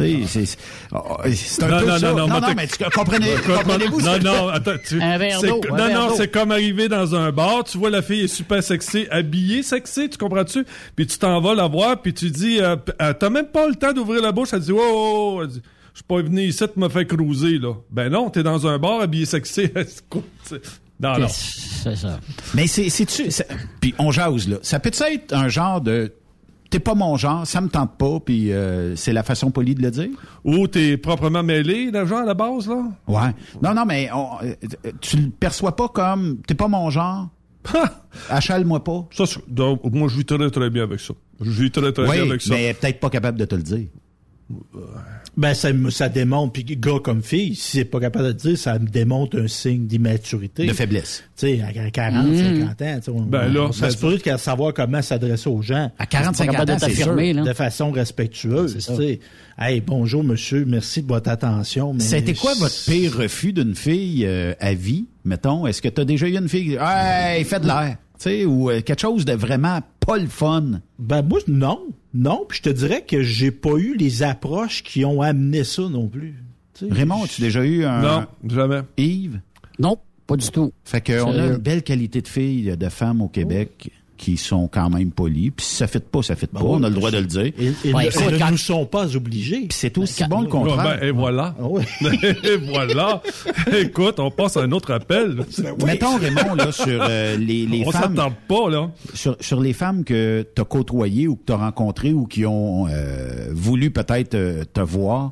Tu 0.04 0.22
sais, 0.24 0.28
c'est 0.28 0.46
c'est- 0.46 0.58
oh, 0.94 1.18
c'est 1.34 1.64
un 1.64 1.68
Non, 1.68 1.80
peu 1.80 1.86
non, 1.88 1.98
ça. 2.00 2.12
non, 2.14 2.28
non, 2.28 2.40
non, 2.42 2.54
mais 2.56 2.68
tu 2.68 2.84
comprenez, 2.94 3.34
Écoute, 3.34 3.56
comprenez-vous 3.56 4.00
ce 4.00 4.06
Non, 4.06 4.20
non, 4.20 4.48
attends. 4.50 4.72
Tu, 4.88 5.02
Un 5.02 5.18
verre 5.18 5.42
d'eau, 5.42 5.62
Non, 5.70 5.76
verre 5.76 6.00
non, 6.10 6.16
c'est 6.16 6.28
comme 6.30 6.52
arriver 6.52 6.88
dans 6.88 7.16
un 7.16 7.32
bar, 7.32 7.64
tu 7.64 7.78
vois 7.78 7.90
la 7.90 8.02
fille 8.02 8.22
est 8.22 8.28
super 8.28 8.64
sexy, 8.64 9.08
habillée 9.12 9.64
sexy, 9.64 10.10
tu 10.10 10.18
comprends-tu? 10.18 10.66
Puis 10.96 11.08
tu 11.08 11.18
t'en 11.18 11.40
vas 11.42 11.54
la 11.56 11.68
voir, 11.68 12.02
puis 12.02 12.14
tu 12.14 12.30
dis, 12.32 12.60
euh, 12.60 12.76
euh, 13.02 13.14
t'as 13.14 13.30
même 13.30 13.48
pas 13.48 13.68
le 13.68 13.76
temps 13.76 13.94
d'ouvrir 13.94 14.22
la 14.22 14.32
bouche, 14.32 14.50
elle 14.54 14.60
dit, 14.62 14.72
oh, 14.72 14.80
oh, 14.82 15.42
oh. 15.44 15.48
Je 15.94 15.98
suis 16.02 16.04
pas 16.08 16.22
venu 16.22 16.44
ici 16.44 16.60
te 16.60 16.80
me 16.80 16.88
faire 16.88 17.06
cruiser, 17.06 17.58
là. 17.60 17.74
Ben 17.92 18.10
non, 18.10 18.30
t'es 18.30 18.42
dans 18.44 18.66
un 18.68 18.78
bar 18.78 19.02
habillé 19.02 19.26
sexy. 19.26 19.70
Non, 21.02 21.18
non. 21.18 21.28
C'est 21.30 21.96
ça? 21.96 22.20
Mais 22.54 22.68
c'est 22.68 22.90
c'est-tu 22.90 23.32
ça- 23.32 23.46
puis 23.80 23.96
on 24.00 24.12
jase 24.12 24.50
là. 24.50 24.58
Ça 24.62 24.80
peut 24.82 24.92
être 25.00 25.34
un 25.34 25.48
genre 25.48 25.80
de 25.80 26.12
t'es 26.70 26.80
pas 26.80 26.94
mon 26.96 27.16
genre, 27.18 27.46
ça 27.48 27.62
me 27.62 27.68
tente 27.70 27.98
pas 27.98 28.20
puis 28.20 28.52
euh, 28.52 28.96
c'est 28.96 29.14
la 29.14 29.24
façon 29.24 29.52
polie 29.52 29.76
de 29.76 29.82
le 29.82 29.92
dire. 29.92 30.10
Ou 30.44 30.68
t'es 30.68 30.98
proprement 30.98 31.44
mêlé, 31.44 31.92
genre, 32.06 32.20
à 32.20 32.26
la 32.26 32.34
base, 32.34 32.68
là? 32.68 32.84
Ouais. 33.08 33.34
Non 33.62 33.74
non 33.74 33.86
mais 33.86 34.10
on- 34.14 34.44
euh, 34.44 34.54
tu 35.02 35.18
le 35.18 35.30
perçois 35.30 35.76
pas 35.76 35.88
comme 35.88 36.38
t'es 36.48 36.56
pas 36.56 36.68
mon 36.68 36.90
genre. 36.90 37.28
Achale-moi 38.30 38.84
pas. 38.84 39.06
Ça, 39.12 39.26
donc, 39.48 39.82
moi, 39.92 40.08
je 40.08 40.18
vis 40.18 40.26
très, 40.26 40.50
très 40.50 40.70
bien 40.70 40.84
avec 40.84 41.00
ça. 41.00 41.14
Je 41.42 41.50
vis 41.64 41.72
très, 41.72 41.92
très 41.92 42.04
bien 42.06 42.24
avec 42.24 42.42
ça. 42.42 42.54
mais 42.54 42.74
peut-être 42.74 43.00
pas 43.00 43.10
capable 43.10 43.38
de 43.38 43.46
te 43.46 43.56
le 43.56 43.62
dire. 43.64 43.88
Ben, 45.38 45.54
ça, 45.54 45.72
me- 45.72 45.90
ça 45.92 46.10
démontre, 46.10 46.54
puis 46.54 46.64
gars 46.64 46.98
comme 47.04 47.22
fille, 47.22 47.56
si 47.56 47.78
c'est 47.78 47.86
pas 47.86 48.00
capable 48.00 48.26
de 48.26 48.30
le 48.30 48.34
dire, 48.34 48.58
ça 48.58 48.78
me 48.80 48.88
démontre 48.88 49.40
un 49.40 49.48
signe 49.48 49.86
d'immaturité. 49.86 50.66
De 50.66 50.74
faiblesse. 50.74 51.24
Tu 51.38 51.48
sais, 51.58 51.62
à 51.62 51.90
40, 51.92 52.28
Mm. 52.28 52.38
50 52.38 52.82
ans, 52.82 52.96
tu 52.98 53.02
sais, 53.04 53.12
on, 53.12 53.22
Ben 53.22 53.48
là, 53.54 53.62
on 53.66 53.72
serait 53.72 53.88
ben- 53.88 53.92
supposé 53.94 54.18
qu'à 54.20 54.38
savoir 54.38 54.74
comment 54.74 55.02
s'adresser 55.02 55.48
aux 55.50 55.62
gens. 55.62 55.92
À 56.00 56.06
40 56.06 56.36
C'est 56.36 56.46
pas 56.48 56.52
50 56.52 56.56
capable 56.56 56.72
ans, 56.72 56.76
de 56.76 56.80
c'est 56.80 56.88
sûr. 56.88 56.98
t'affirmer, 57.06 57.34
là. 57.34 57.44
De 57.44 57.54
façon 57.54 57.92
respectueuse, 57.92 58.74
tu 58.76 58.82
sais. 58.82 59.20
Hey, 59.58 59.82
bonjour 59.82 60.24
monsieur, 60.24 60.66
merci 60.66 61.04
de 61.04 61.08
votre 61.08 61.30
attention. 61.30 61.94
mais- 61.94 62.00
C'était 62.04 62.34
quoi 62.34 62.54
votre 62.56 62.86
pire 62.86 63.18
refus 63.18 63.54
d'une 63.54 63.76
fille 63.76 64.26
euh, 64.26 64.54
à 64.60 64.74
vie, 64.74 65.06
mettons? 65.26 65.68
Est-ce 65.68 65.82
que 65.82 65.90
tu 65.90 66.02
as 66.02 66.06
déjà 66.06 66.28
eu 66.28 66.36
une 66.38 66.50
fille 66.50 66.64
qui 66.64 66.70
dit 66.72 66.78
Hey, 66.80 67.44
fais 67.44 67.60
de 67.60 67.68
l'air, 67.68 67.98
sais, 68.24 68.46
ou 68.46 68.70
euh, 68.70 68.82
quelque 68.82 69.02
chose 69.02 69.26
de 69.26 69.34
vraiment 69.34 69.80
pas 70.06 70.18
le 70.18 70.28
fun? 70.28 70.82
Ben 70.98 71.22
moi, 71.22 71.40
non. 71.48 71.80
Non, 72.14 72.46
puis 72.48 72.58
je 72.58 72.70
te 72.70 72.76
dirais 72.76 73.04
que 73.08 73.22
j'ai 73.22 73.52
pas 73.52 73.78
eu 73.78 73.96
les 73.96 74.24
approches 74.24 74.84
qui 74.84 75.06
ont 75.06 75.22
amené 75.22 75.64
ça 75.64 75.84
non 75.84 76.08
plus. 76.08 76.36
Tu 76.74 76.88
sais, 76.88 76.94
Raymond, 76.94 77.24
as-tu 77.24 77.42
déjà 77.42 77.64
eu 77.64 77.86
un. 77.86 78.02
Non, 78.02 78.26
jamais. 78.48 78.82
Yves? 78.98 79.42
Non, 79.78 79.98
pas 80.26 80.38
du 80.38 80.50
tout. 80.50 80.74
Fait 80.84 81.02
qu'on 81.06 81.34
a 81.34 81.48
une 81.48 81.58
belle 81.58 81.84
qualité 81.84 82.22
de 82.22 82.28
filles, 82.28 82.76
de 82.78 82.90
femmes 82.90 83.22
au 83.22 83.28
Québec 83.28 83.92
qui 84.20 84.36
sont 84.36 84.68
quand 84.68 84.90
même 84.90 85.12
polies. 85.12 85.50
Puis 85.50 85.66
si 85.66 85.76
ça 85.78 85.88
fait 85.88 86.04
pas, 86.06 86.22
ça 86.22 86.36
fait 86.36 86.46
pas. 86.48 86.60
Ben 86.60 86.66
oui, 86.66 86.78
on 86.82 86.84
a 86.84 86.90
le 86.90 86.96
droit 86.96 87.10
de 87.10 87.18
le 87.20 87.26
dire. 87.26 87.46
Et, 87.58 87.72
et 87.86 87.94
Ouais, 87.94 88.06
ne- 88.08 88.38
quand- 88.38 88.52
nous 88.52 88.58
sont 88.58 88.86
pas 88.86 89.16
obligés. 89.16 89.62
Puis 89.62 89.70
c'est 89.72 89.98
aussi 89.98 90.22
Quand- 90.24 90.28
bon 90.30 90.42
le 90.42 90.48
contraire. 90.48 90.98
ben, 91.00 91.08
et 91.08 91.12
voilà. 91.12 91.56
Ah 91.58 91.64
oui. 91.70 91.84
et 92.44 92.58
voilà. 92.58 93.22
Écoute, 93.72 94.20
on 94.20 94.30
passe 94.30 94.58
à 94.58 94.62
un 94.64 94.72
autre 94.74 94.92
appel. 94.92 95.38
là. 95.38 95.44
Mettons, 95.86 96.18
Raymond, 96.18 96.54
là, 96.56 96.72
sur 96.74 96.86
euh, 97.02 97.38
les, 97.38 97.66
les 97.66 97.84
on 97.88 97.92
femmes. 97.92 98.16
s'attend 98.18 98.34
pas, 98.48 98.70
là. 98.70 98.92
sur, 99.14 99.38
sur 99.40 99.62
les 99.62 99.72
femmes 99.74 100.04
que 100.04 100.46
tu 100.54 100.62
as 100.62 100.66
côtoyées 100.66 101.30
ou 101.30 101.36
que 101.38 101.44
tu 101.48 101.54
as 101.54 101.58
rencontrées 101.58 102.12
ou 102.12 102.26
qui 102.26 102.46
ont 102.46 102.88
euh, 102.90 103.48
voulu 103.54 103.90
peut-être 103.90 104.36
euh, 104.36 104.66
te 104.74 104.82
voir, 104.82 105.32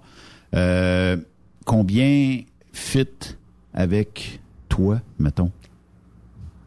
euh, 0.56 1.18
combien 1.66 2.40
fit 2.72 3.06
avec 3.74 4.40
toi, 4.70 5.02
mettons? 5.20 5.52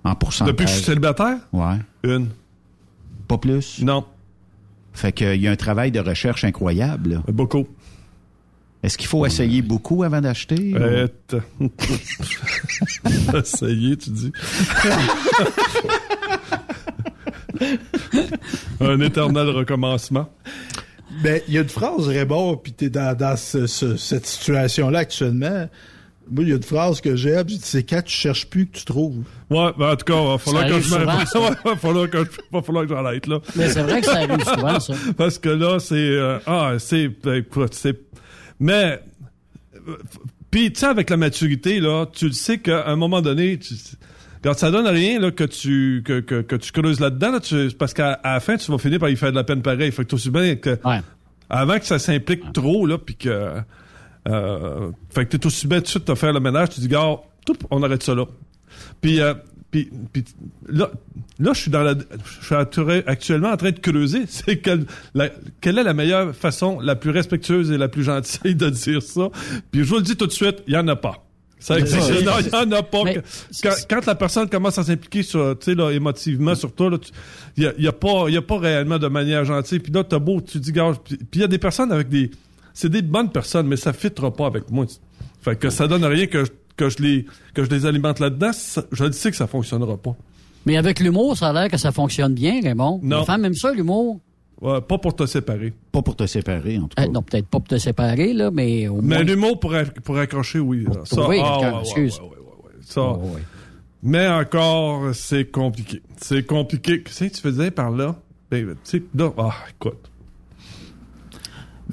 En 0.04 0.14
pourcentage. 0.14 0.52
Depuis 0.52 0.64
que 0.64 0.70
je 0.70 0.76
suis 0.76 0.84
célibataire? 0.84 1.36
Ouais. 1.52 1.76
Une. 2.04 2.28
Pas 3.28 3.38
plus? 3.38 3.80
Non. 3.82 4.04
Fait 4.92 5.12
qu'il 5.12 5.36
y 5.40 5.46
a 5.46 5.50
un 5.50 5.56
travail 5.56 5.90
de 5.92 6.00
recherche 6.00 6.42
incroyable. 6.44 7.10
là. 7.14 7.22
Beaucoup. 7.28 7.66
Est-ce 8.82 8.96
qu'il 8.96 9.08
faut 9.08 9.26
essayer 9.26 9.60
beaucoup 9.62 10.02
avant 10.04 10.22
d'acheter? 10.22 10.72
Euh, 10.74 11.06
Essayez, 13.34 13.96
tu 13.98 14.10
dis. 14.10 14.32
Un 18.80 19.00
éternel 19.00 19.48
recommencement. 19.50 20.28
Ben, 21.22 21.42
il 21.48 21.54
y 21.54 21.58
a 21.58 21.62
une 21.62 21.68
phrase, 21.68 22.06
Raymond, 22.08 22.56
puis 22.56 22.72
t'es 22.72 22.88
dans, 22.88 23.14
dans 23.16 23.36
ce- 23.36 23.66
ce- 23.66 23.96
cette 23.96 24.26
situation-là 24.26 25.00
actuellement. 25.00 25.68
Moi, 26.30 26.44
il 26.44 26.50
y 26.50 26.52
a 26.52 26.56
une 26.56 26.62
phrase 26.62 27.00
que 27.00 27.16
j'aime, 27.16 27.48
c'est 27.48 27.82
quand 27.82 28.02
tu 28.02 28.12
cherches 28.14 28.46
plus 28.46 28.66
que 28.66 28.78
tu 28.78 28.84
trouves. 28.84 29.24
Ouais, 29.50 29.70
ben, 29.78 29.90
en 29.92 29.96
tout 29.96 30.04
cas, 30.04 30.20
il 30.22 30.26
va 30.28 30.38
falloir 30.38 30.62
Ça 30.64 30.70
que 30.70 30.80
je 30.80 30.88
va 31.68 31.76
falloir 31.76 32.08
que 32.10 32.18
je- 32.24 32.40
va 32.52 32.62
falloir 32.62 32.84
que 32.86 32.90
j'en 32.94 33.04
aille, 33.04 33.20
là. 33.26 33.38
Mais 33.56 33.68
c'est 33.68 33.82
vrai 33.82 34.00
que 34.00 34.06
ça 34.06 34.16
arrive 34.18 34.44
souvent, 34.44 34.78
ça. 34.80 34.94
Parce 35.16 35.38
que 35.38 35.48
là, 35.48 35.78
c'est... 35.80 35.94
euh, 35.96 36.38
ah, 36.46 36.74
c'est... 36.78 37.08
ben, 37.08 37.34
écoute, 37.34 37.74
c'est... 37.74 37.98
Mais... 38.60 39.00
Puis, 40.50 40.72
tu 40.72 40.80
sais, 40.80 40.86
avec 40.86 41.10
la 41.10 41.16
maturité, 41.16 41.80
là, 41.80 42.06
tu 42.06 42.26
le 42.26 42.32
sais 42.32 42.58
qu'à 42.58 42.86
un 42.88 42.96
moment 42.96 43.20
donné... 43.22 43.58
Tu, 43.58 43.74
quand 44.42 44.54
ça 44.56 44.70
donne 44.70 44.86
rien 44.86 45.20
là, 45.20 45.30
que 45.30 45.44
tu 45.44 46.02
que, 46.04 46.20
que, 46.20 46.40
que 46.40 46.56
tu 46.56 46.72
creuses 46.72 46.98
là-dedans, 46.98 47.32
là, 47.32 47.40
tu- 47.40 47.68
parce 47.78 47.92
qu'à 47.92 48.18
la 48.24 48.40
fin, 48.40 48.56
tu 48.56 48.70
vas 48.72 48.78
finir 48.78 48.98
par 48.98 49.10
y 49.10 49.16
faire 49.16 49.30
de 49.32 49.36
la 49.36 49.44
peine 49.44 49.60
pareil. 49.62 49.92
Fait 49.92 50.04
que 50.04 50.14
aussi 50.14 50.30
bien 50.30 50.56
que... 50.56 50.70
Ouais. 50.84 51.00
Avant 51.50 51.78
que 51.78 51.84
ça 51.84 51.98
s'implique 51.98 52.52
trop, 52.52 52.86
là, 52.86 52.96
puis 52.98 53.16
que... 53.16 53.56
Euh, 54.28 54.90
fait 55.10 55.26
que 55.26 55.36
t'es 55.36 55.46
aussi 55.46 55.66
bien 55.66 55.78
tout 55.78 55.84
de 55.84 55.88
suite 55.88 56.06
de 56.08 56.14
faire 56.14 56.32
le 56.32 56.40
ménage, 56.40 56.70
tu 56.70 56.80
dis, 56.80 56.88
gars, 56.88 57.16
on 57.70 57.82
arrête 57.82 58.02
ça 58.02 58.14
là. 58.14 58.26
Puis, 59.00 59.20
euh, 59.20 59.34
puis, 59.70 59.88
puis 60.12 60.24
là, 60.68 60.90
là, 61.38 61.52
je 61.54 61.60
suis 61.60 61.70
dans 61.70 61.82
la, 61.82 61.94
je 61.94 62.44
suis 62.46 62.54
actu- 62.54 63.02
actuellement 63.06 63.50
en 63.50 63.56
train 63.56 63.70
de 63.70 63.78
creuser. 63.78 64.24
C'est 64.28 64.58
quelle, 64.58 64.84
la- 65.14 65.30
quelle 65.60 65.78
est 65.78 65.82
la 65.84 65.94
meilleure 65.94 66.34
façon, 66.34 66.80
la 66.80 66.96
plus 66.96 67.10
respectueuse 67.10 67.70
et 67.70 67.78
la 67.78 67.88
plus 67.88 68.02
gentille 68.04 68.54
de 68.54 68.68
dire 68.68 69.02
ça? 69.02 69.30
Puis 69.70 69.84
je 69.84 69.88
vous 69.88 69.96
le 69.96 70.02
dis 70.02 70.16
tout 70.16 70.26
de 70.26 70.32
suite, 70.32 70.62
il 70.66 70.74
y 70.74 70.76
en 70.76 70.86
a 70.88 70.96
pas. 70.96 71.24
Ça 71.58 71.78
existe. 71.78 72.10
Non, 72.24 72.32
il 72.40 72.46
y 72.48 72.54
en 72.56 72.72
a 72.72 72.82
pas. 72.82 73.04
Que- 73.12 73.20
Quand, 73.62 73.74
quand 73.90 74.06
la 74.06 74.14
personne 74.14 74.48
commence 74.48 74.78
à 74.78 74.84
s'impliquer 74.84 75.22
sur, 75.22 75.58
tu 75.58 75.66
sais, 75.66 75.74
là, 75.74 75.90
émotivement 75.90 76.54
sur 76.54 76.72
toi, 76.74 76.90
il 77.56 77.64
y 77.64 77.66
a, 77.66 77.72
y 77.78 77.86
a 77.86 77.92
pas, 77.92 78.24
il 78.28 78.34
y 78.34 78.38
a 78.38 78.42
pas 78.42 78.58
réellement 78.58 78.98
de 78.98 79.08
manière 79.08 79.44
gentille. 79.44 79.78
Puis 79.78 79.92
là, 79.92 80.02
t'as 80.02 80.18
beau, 80.18 80.40
tu 80.40 80.58
dis, 80.58 80.72
gars, 80.72 80.92
puis 81.04 81.18
il 81.34 81.40
y 81.40 81.44
a 81.44 81.48
des 81.48 81.58
personnes 81.58 81.92
avec 81.92 82.08
des, 82.08 82.30
c'est 82.74 82.88
des 82.88 83.02
bonnes 83.02 83.30
personnes, 83.30 83.66
mais 83.66 83.76
ça 83.76 83.92
fitera 83.92 84.32
pas 84.32 84.46
avec 84.46 84.70
moi. 84.70 84.86
Fait 85.40 85.56
que 85.56 85.70
ça 85.70 85.88
donne 85.88 86.04
rien 86.04 86.26
que 86.26 86.44
je, 86.44 86.50
que 86.76 86.88
je 86.88 86.98
les, 87.02 87.26
que 87.54 87.64
je 87.64 87.70
les 87.70 87.86
alimente 87.86 88.20
là-dedans. 88.20 88.50
Je 88.92 89.04
le 89.04 89.12
sais 89.12 89.30
que 89.30 89.36
ça 89.36 89.46
fonctionnera 89.46 89.96
pas. 89.96 90.16
Mais 90.66 90.76
avec 90.76 91.00
l'humour, 91.00 91.36
ça 91.36 91.48
a 91.48 91.52
l'air 91.52 91.68
que 91.70 91.78
ça 91.78 91.92
fonctionne 91.92 92.34
bien, 92.34 92.60
Raymond. 92.62 93.00
Non. 93.02 93.20
Les 93.20 93.24
femmes 93.24 93.44
aiment 93.46 93.54
ça, 93.54 93.72
l'humour? 93.72 94.20
Ouais, 94.60 94.80
pas 94.82 94.98
pour 94.98 95.16
te 95.16 95.24
séparer. 95.24 95.72
Pas 95.90 96.02
pour 96.02 96.16
te 96.16 96.26
séparer, 96.26 96.76
en 96.76 96.82
tout 96.82 96.94
cas. 96.96 97.04
Euh, 97.04 97.08
non, 97.08 97.22
peut-être 97.22 97.46
pas 97.46 97.60
pour 97.60 97.68
te 97.68 97.78
séparer, 97.78 98.34
là, 98.34 98.50
mais 98.50 98.88
au 98.88 98.96
moins... 98.96 99.18
Mais 99.18 99.24
l'humour 99.24 99.58
pour, 99.58 99.74
pour 100.04 100.18
accrocher, 100.18 100.58
oui. 100.58 100.84
Ça, 101.04 101.16
trouver 101.16 101.40
ah, 101.42 101.56
quelqu'un, 101.58 101.76
ouais, 101.76 101.80
excuse. 101.80 102.20
ouais. 102.20 102.28
Ça, 102.82 103.00
Oh. 103.00 103.22
Mais 104.02 104.26
encore, 104.28 105.14
c'est 105.14 105.50
compliqué. 105.50 106.02
C'est 106.16 106.44
compliqué. 106.44 107.02
Qu'est-ce 107.02 107.24
que 107.24 107.34
tu 107.34 107.40
faisais 107.40 107.70
par 107.70 107.90
là? 107.90 108.16
Ben, 108.50 108.66
tu 108.68 108.74
sais, 108.84 109.02
là, 109.14 109.32
ah, 109.38 109.54
écoute. 109.70 110.09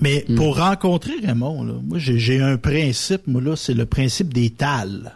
Mais 0.02 0.26
pour 0.36 0.58
rencontrer 0.58 1.14
Raymond, 1.24 1.64
là, 1.64 1.74
moi, 1.84 1.98
j'ai 2.00 2.20
j'ai 2.20 2.42
un 2.42 2.58
principe, 2.58 3.28
moi, 3.28 3.42
là, 3.42 3.56
c'est 3.56 3.74
le 3.74 3.86
principe 3.86 4.34
des 4.34 4.50
tales. 4.50 5.14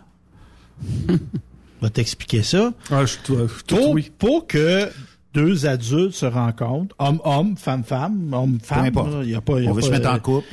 Je 1.10 1.88
vais 1.88 1.89
t'expliquer 1.89 2.44
ça. 2.44 2.74
Ah, 2.91 3.06
je, 3.08 3.15
Pour, 3.67 3.89
oui. 3.89 4.12
pour 4.20 4.46
que 4.46 4.88
deux 5.34 5.65
adultes 5.65 6.13
se 6.13 6.28
rencontrent, 6.28 6.96
homme-homme, 7.00 7.58
femme-femme, 7.58 8.32
homme-femme, 8.34 8.82
Peu 8.82 8.88
importe. 9.00 9.13
là, 9.13 9.24
y 9.24 9.34
a 9.34 9.41
pas, 9.41 9.60
y 9.60 9.65
a 9.65 9.72
On 9.72 9.74
veut 9.74 9.82
pas- 9.82 9.88
se 9.88 9.91
mettre 9.91 10.10
en 10.12 10.20
couple. 10.20 10.48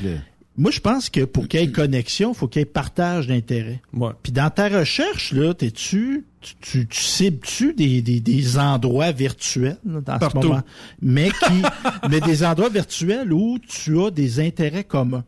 Moi, 0.57 0.71
je 0.71 0.81
pense 0.81 1.11
que 1.11 1.25
pour 1.27 1.47
qu'il 1.47 1.61
y 1.61 1.62
ait 1.64 1.71
connexion, 1.71 2.33
il 2.33 2.35
faut 2.35 2.49
qu'il 2.49 2.61
y 2.61 2.62
ait 2.62 2.67
partage 2.67 3.27
d'intérêts. 3.27 3.83
Ouais. 3.93 4.11
Puis 4.23 4.33
dans 4.33 4.49
ta 4.49 4.69
recherche, 4.71 5.33
là, 5.35 5.53
t'es-tu, 5.53 6.25
tu, 6.40 6.55
tu, 6.61 6.87
tu 6.87 7.01
cibles-tu 7.03 7.74
des, 7.74 8.03
des, 8.03 8.20
des 8.20 8.59
endroits 8.59 9.12
virtuels 9.12 9.79
là, 9.85 10.01
dans 10.01 10.18
Partout. 10.18 10.42
ce 10.42 10.46
moment, 10.46 10.62
mais 11.01 11.31
qui, 11.31 11.62
mais 12.11 12.20
des 12.20 12.44
endroits 12.44 12.68
virtuels 12.68 13.33
où 13.33 13.59
tu 13.59 14.01
as 14.01 14.11
des 14.11 14.40
intérêts 14.40 14.85
communs? 14.85 15.24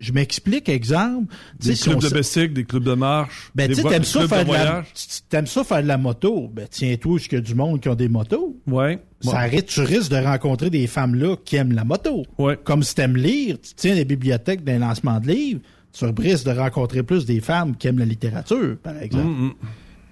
Je 0.00 0.12
m'explique, 0.12 0.70
exemple. 0.70 1.32
Des 1.58 1.74
si 1.74 1.84
clubs 1.84 1.98
on 1.98 2.08
de 2.08 2.14
bicycle, 2.14 2.54
des 2.54 2.64
clubs 2.64 2.84
de 2.84 2.94
marche. 2.94 3.50
ben, 3.54 3.70
tu 3.70 3.82
t'aimes 3.82 4.02
ça, 4.02 4.26
faire 4.26 4.46
de 4.46 4.50
de 4.50 4.54
la, 4.54 4.84
t'aimes 5.28 5.46
ça 5.46 5.62
faire 5.62 5.82
de 5.82 5.88
la 5.88 5.98
moto. 5.98 6.50
Ben, 6.50 6.66
tiens-toi 6.70 7.18
jusqu'à 7.18 7.40
du 7.40 7.54
monde 7.54 7.80
qui 7.80 7.88
ont 7.90 7.94
des 7.94 8.08
motos? 8.08 8.56
Ouais. 8.66 8.98
Ça 9.20 9.40
arrête, 9.40 9.66
tu 9.66 9.82
risques 9.82 10.10
de 10.10 10.16
rencontrer 10.16 10.70
des 10.70 10.86
femmes-là 10.86 11.36
qui 11.44 11.56
aiment 11.56 11.74
la 11.74 11.84
moto. 11.84 12.24
Ouais. 12.38 12.58
Comme 12.64 12.82
si 12.82 12.94
t'aimes 12.94 13.16
lire, 13.16 13.58
tu 13.60 13.74
tiens 13.76 13.94
des 13.94 14.06
bibliothèques 14.06 14.64
d'un 14.64 14.78
lancement 14.78 15.20
de 15.20 15.28
livres, 15.28 15.60
tu 15.92 16.06
risques 16.06 16.46
de 16.46 16.58
rencontrer 16.58 17.02
plus 17.02 17.26
des 17.26 17.40
femmes 17.40 17.76
qui 17.76 17.88
aiment 17.88 17.98
la 17.98 18.06
littérature, 18.06 18.78
par 18.82 18.96
exemple. 18.96 19.26
Mm, 19.26 19.46
mm. 19.48 19.54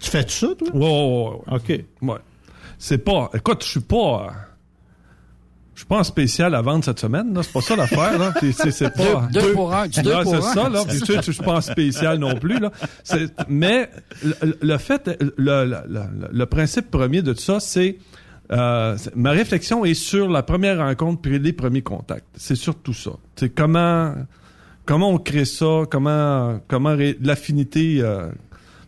Tu 0.01 0.11
fais 0.11 0.25
ça, 0.29 0.49
toi? 0.59 0.69
Ouais, 0.75 0.81
ouais, 0.85 1.31
ouais. 1.49 1.57
OK. 1.57 1.85
Ouais. 2.09 2.19
C'est 2.79 2.99
pas. 2.99 3.31
Écoute, 3.35 3.63
je 3.65 3.69
suis 3.69 3.81
pas. 3.81 4.33
Je 5.75 5.81
suis 5.83 5.87
pas 5.87 5.99
en 5.99 6.05
spécial 6.05 6.55
à 6.57 6.61
vendre 6.63 6.85
cette 6.85 6.99
semaine, 6.99 7.33
là. 7.33 7.43
C'est 7.45 7.53
pas 7.53 7.61
ça 7.61 7.77
l'affaire, 7.77 8.19
là. 8.19 8.35
C'est, 8.41 8.71
c'est 8.73 8.91
pas. 8.91 9.29
Deux- 9.33 9.41
deux 9.41 9.53
pour 9.53 9.73
un, 9.73 9.87
du 9.87 10.03
deux 10.03 10.23
pour 10.23 10.35
un. 10.35 10.41
ça, 10.55 10.69
là. 10.69 10.83
Puis 10.89 10.99
tu 11.01 11.07
sais, 11.07 11.21
je 11.25 11.31
suis 11.33 11.43
pas 11.43 11.55
en 11.57 11.61
spécial 11.61 12.19
non 12.19 12.35
plus, 12.37 12.59
là. 12.59 12.73
C'est- 13.05 13.33
mais 13.49 13.89
le, 14.25 14.35
le 14.61 14.79
fait, 14.79 15.09
le, 15.21 15.65
le, 15.65 15.77
le- 15.89 16.29
le 16.33 16.47
principe 16.47 16.91
premier 16.91 17.23
de 17.23 17.33
tout 17.33 17.41
ça, 17.41 17.61
c'est. 17.61 17.97
euh, 18.51 18.97
c'est- 18.97 19.15
ma 19.15 19.31
réflexion 19.31 19.85
est 19.85 19.95
sur 19.95 20.29
la 20.29 20.43
première 20.43 20.79
rencontre 20.79 21.21
puis 21.21 21.39
les 21.39 21.53
premiers 21.53 21.83
contacts. 21.83 22.27
C'est 22.37 22.57
surtout 22.57 22.95
ça. 22.95 23.13
C'est 23.37 23.51
comment 23.51 24.15
comment 24.85 25.11
on 25.11 25.19
crée 25.19 25.45
ça, 25.45 25.83
comment 25.89 26.59
comment 26.67 26.97
ré- 26.97 27.19
l'affinité. 27.21 27.99
euh, 28.01 28.31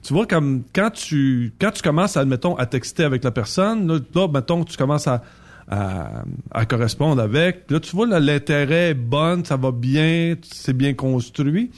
tu 0.03 0.13
vois 0.15 0.27
comme 0.27 0.63
quand 0.75 0.91
tu 0.91 1.53
quand 1.61 1.71
tu 1.73 1.83
commences 1.83 2.17
admettons 2.17 2.57
à 2.57 2.67
texter 2.67 3.05
avec 3.05 3.25
la 3.25 3.31
personne, 3.31 3.87
là, 3.87 3.99
là 4.15 4.29
mettons 4.33 4.65
tu 4.65 4.77
commences 4.77 5.07
à 5.07 5.23
à, 5.71 6.25
à 6.51 6.67
correspondre 6.67 7.23
avec. 7.23 7.71
Là, 7.71 7.79
tu 7.79 7.95
vois, 7.95 8.07
là, 8.07 8.19
l'intérêt 8.19 8.91
est 8.91 8.95
bon, 8.95 9.45
ça 9.45 9.57
va 9.57 9.71
bien, 9.71 10.35
c'est 10.43 10.73
bien 10.73 10.95
construit. 10.95 11.71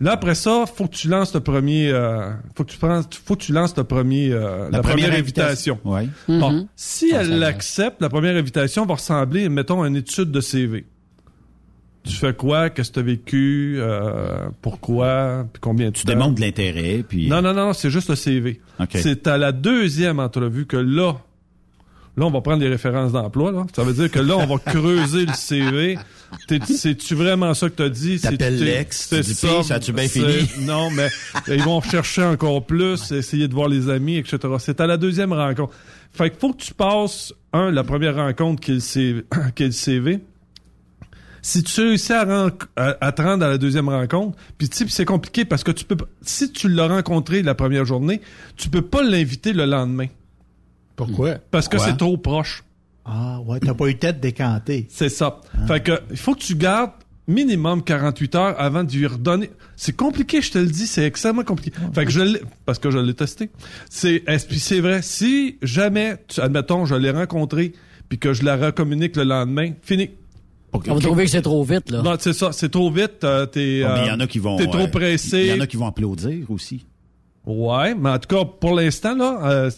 Là, 0.00 0.12
après 0.12 0.34
ça, 0.34 0.64
faut 0.66 0.86
que 0.86 0.94
tu 0.96 1.08
lances 1.08 1.34
le 1.34 1.40
premier, 1.40 1.90
euh, 1.90 2.30
faut 2.56 2.64
que 2.64 2.70
tu 2.70 2.78
prends, 2.78 3.00
faut 3.24 3.36
que 3.36 3.42
tu 3.42 3.52
lances 3.52 3.76
le 3.76 3.84
premier, 3.84 4.32
euh, 4.32 4.68
la, 4.70 4.80
première, 4.80 5.12
invitation. 5.12 5.78
Ouais. 5.84 6.08
Bon, 6.26 6.50
Mhm. 6.52 6.66
si 6.74 7.12
elle 7.14 7.38
l'accepte, 7.38 8.00
la 8.00 8.08
première 8.08 8.34
invitation 8.36 8.86
va 8.86 8.94
ressembler, 8.94 9.48
mettons, 9.48 9.82
à 9.82 9.88
une 9.88 9.96
étude 9.96 10.30
de 10.30 10.40
CV. 10.40 10.86
Tu 12.06 12.12
fais 12.16 12.34
quoi, 12.34 12.68
qu'est-ce 12.70 12.90
que 12.90 12.94
tu 12.94 13.00
as 13.00 13.02
vécu, 13.02 13.76
euh, 13.78 14.48
pourquoi, 14.60 15.46
puis 15.52 15.60
combien 15.60 15.86
de 15.86 15.92
Tu 15.92 16.04
temps. 16.04 16.12
démontres 16.12 16.34
de 16.34 16.40
l'intérêt, 16.42 17.02
puis... 17.08 17.28
Non, 17.28 17.40
non, 17.40 17.54
non, 17.54 17.72
c'est 17.72 17.88
juste 17.90 18.10
le 18.10 18.14
CV. 18.16 18.60
OK. 18.78 18.90
C'est 18.94 19.26
à 19.26 19.38
la 19.38 19.52
deuxième 19.52 20.20
entrevue 20.20 20.66
que 20.66 20.76
là, 20.76 21.14
là, 22.16 22.26
on 22.26 22.30
va 22.30 22.42
prendre 22.42 22.62
les 22.62 22.68
références 22.68 23.12
d'emploi. 23.12 23.52
Là. 23.52 23.66
Ça 23.74 23.84
veut 23.84 23.94
dire 23.94 24.10
que 24.10 24.18
là, 24.20 24.36
on 24.36 24.46
va 24.46 24.58
creuser 24.58 25.24
le 25.24 25.32
CV. 25.32 25.98
C'est-tu 26.68 27.14
vraiment 27.14 27.54
ça 27.54 27.70
que 27.70 27.74
t'as 27.74 27.88
dit? 27.88 28.20
T'appelles 28.20 28.62
l'ex, 28.62 29.08
tu 29.08 29.16
c'est 29.16 29.22
Puis, 29.22 29.34
ça? 29.64 29.74
A-tu 29.74 29.92
bien 29.92 30.06
fini? 30.08 30.46
Non, 30.60 30.90
mais 30.90 31.08
ils 31.48 31.62
vont 31.62 31.80
chercher 31.80 32.24
encore 32.24 32.66
plus, 32.66 33.12
essayer 33.12 33.48
de 33.48 33.54
voir 33.54 33.68
les 33.68 33.88
amis, 33.88 34.18
etc. 34.18 34.38
C'est 34.58 34.80
à 34.80 34.86
la 34.86 34.96
deuxième 34.98 35.32
rencontre. 35.32 35.72
Fait 36.12 36.28
qu'il 36.30 36.38
faut 36.38 36.52
que 36.52 36.62
tu 36.62 36.74
passes, 36.74 37.32
un, 37.52 37.70
la 37.70 37.82
première 37.82 38.16
rencontre 38.16 38.60
qui 38.60 38.72
est 38.72 38.74
le 38.74 38.80
CV. 38.80 39.24
qui 39.56 39.62
est 39.62 39.66
le 39.66 39.72
CV. 39.72 40.20
Si 41.46 41.62
tu 41.62 41.78
réussis 41.82 42.14
à, 42.14 42.24
ren- 42.24 42.50
à, 42.74 42.96
à 43.02 43.12
te 43.12 43.20
rendre 43.20 43.44
à 43.44 43.48
la 43.50 43.58
deuxième 43.58 43.90
rencontre, 43.90 44.38
puis 44.56 44.66
tu 44.70 44.88
c'est 44.88 45.04
compliqué 45.04 45.44
parce 45.44 45.62
que 45.62 45.72
tu 45.72 45.84
peux, 45.84 45.94
si 46.22 46.50
tu 46.50 46.70
l'as 46.70 46.88
rencontré 46.88 47.42
la 47.42 47.54
première 47.54 47.84
journée, 47.84 48.22
tu 48.56 48.70
peux 48.70 48.80
pas 48.80 49.02
l'inviter 49.02 49.52
le 49.52 49.66
lendemain 49.66 50.06
Pourquoi? 50.96 51.34
parce 51.50 51.68
que 51.68 51.76
c'est 51.78 51.96
trop 51.98 52.16
proche. 52.16 52.64
Ah, 53.04 53.40
ouais, 53.44 53.60
t'as 53.60 53.74
pas 53.74 53.88
eu 53.88 53.96
tête 53.98 54.20
décantée. 54.20 54.86
C'est 54.88 55.10
ça. 55.10 55.42
Fait 55.66 55.82
que 55.82 55.92
il 56.10 56.16
faut 56.16 56.34
que 56.34 56.40
tu 56.40 56.54
gardes 56.54 56.92
minimum 57.28 57.82
48 57.84 58.34
heures 58.36 58.54
avant 58.58 58.82
de 58.82 58.90
lui 58.92 59.06
redonner. 59.06 59.50
C'est 59.76 59.94
compliqué, 59.94 60.40
je 60.40 60.50
te 60.52 60.58
le 60.58 60.66
dis, 60.66 60.86
c'est 60.86 61.04
extrêmement 61.04 61.44
compliqué. 61.44 61.76
Fait 61.94 62.06
que 62.06 62.10
je 62.10 62.20
l'ai, 62.22 62.40
parce 62.64 62.78
que 62.78 62.90
je 62.90 62.98
l'ai 62.98 63.12
testé. 63.12 63.50
C'est, 63.90 64.24
c'est 64.38 64.80
vrai, 64.80 65.02
si 65.02 65.58
jamais, 65.60 66.16
tu- 66.28 66.40
admettons, 66.40 66.86
je 66.86 66.94
l'ai 66.94 67.10
rencontré, 67.10 67.72
puis 68.08 68.18
que 68.18 68.32
je 68.32 68.44
la 68.44 68.56
recommunique 68.56 69.16
le 69.16 69.24
lendemain, 69.24 69.72
fini. 69.82 70.08
On 70.74 70.94
va 70.94 71.00
trouver 71.00 71.24
que 71.24 71.30
c'est 71.30 71.42
trop 71.42 71.62
vite, 71.64 71.90
là. 71.90 72.02
Non, 72.02 72.16
c'est 72.18 72.32
ça, 72.32 72.50
c'est 72.52 72.70
trop 72.70 72.90
vite, 72.90 73.22
euh, 73.24 73.46
t'es, 73.46 73.82
Bon, 73.82 73.88
mais 73.94 74.00
il 74.02 74.06
y 74.06 74.10
euh, 74.10 74.14
en 74.14 74.20
a 74.20 74.26
qui 74.26 74.38
vont... 74.38 74.56
t'es 74.56 74.66
trop 74.66 74.78
euh, 74.78 74.86
pressé. 74.88 75.40
Il 75.40 75.46
y 75.46 75.52
en 75.52 75.60
a 75.60 75.66
qui 75.66 75.76
vont 75.76 75.86
applaudir 75.86 76.50
aussi. 76.50 76.84
Ouais, 77.46 77.94
mais 77.94 78.10
en 78.10 78.18
tout 78.18 78.34
cas, 78.36 78.44
pour 78.44 78.74
l'instant, 78.74 79.14
là, 79.14 79.38
euh, 79.44 79.70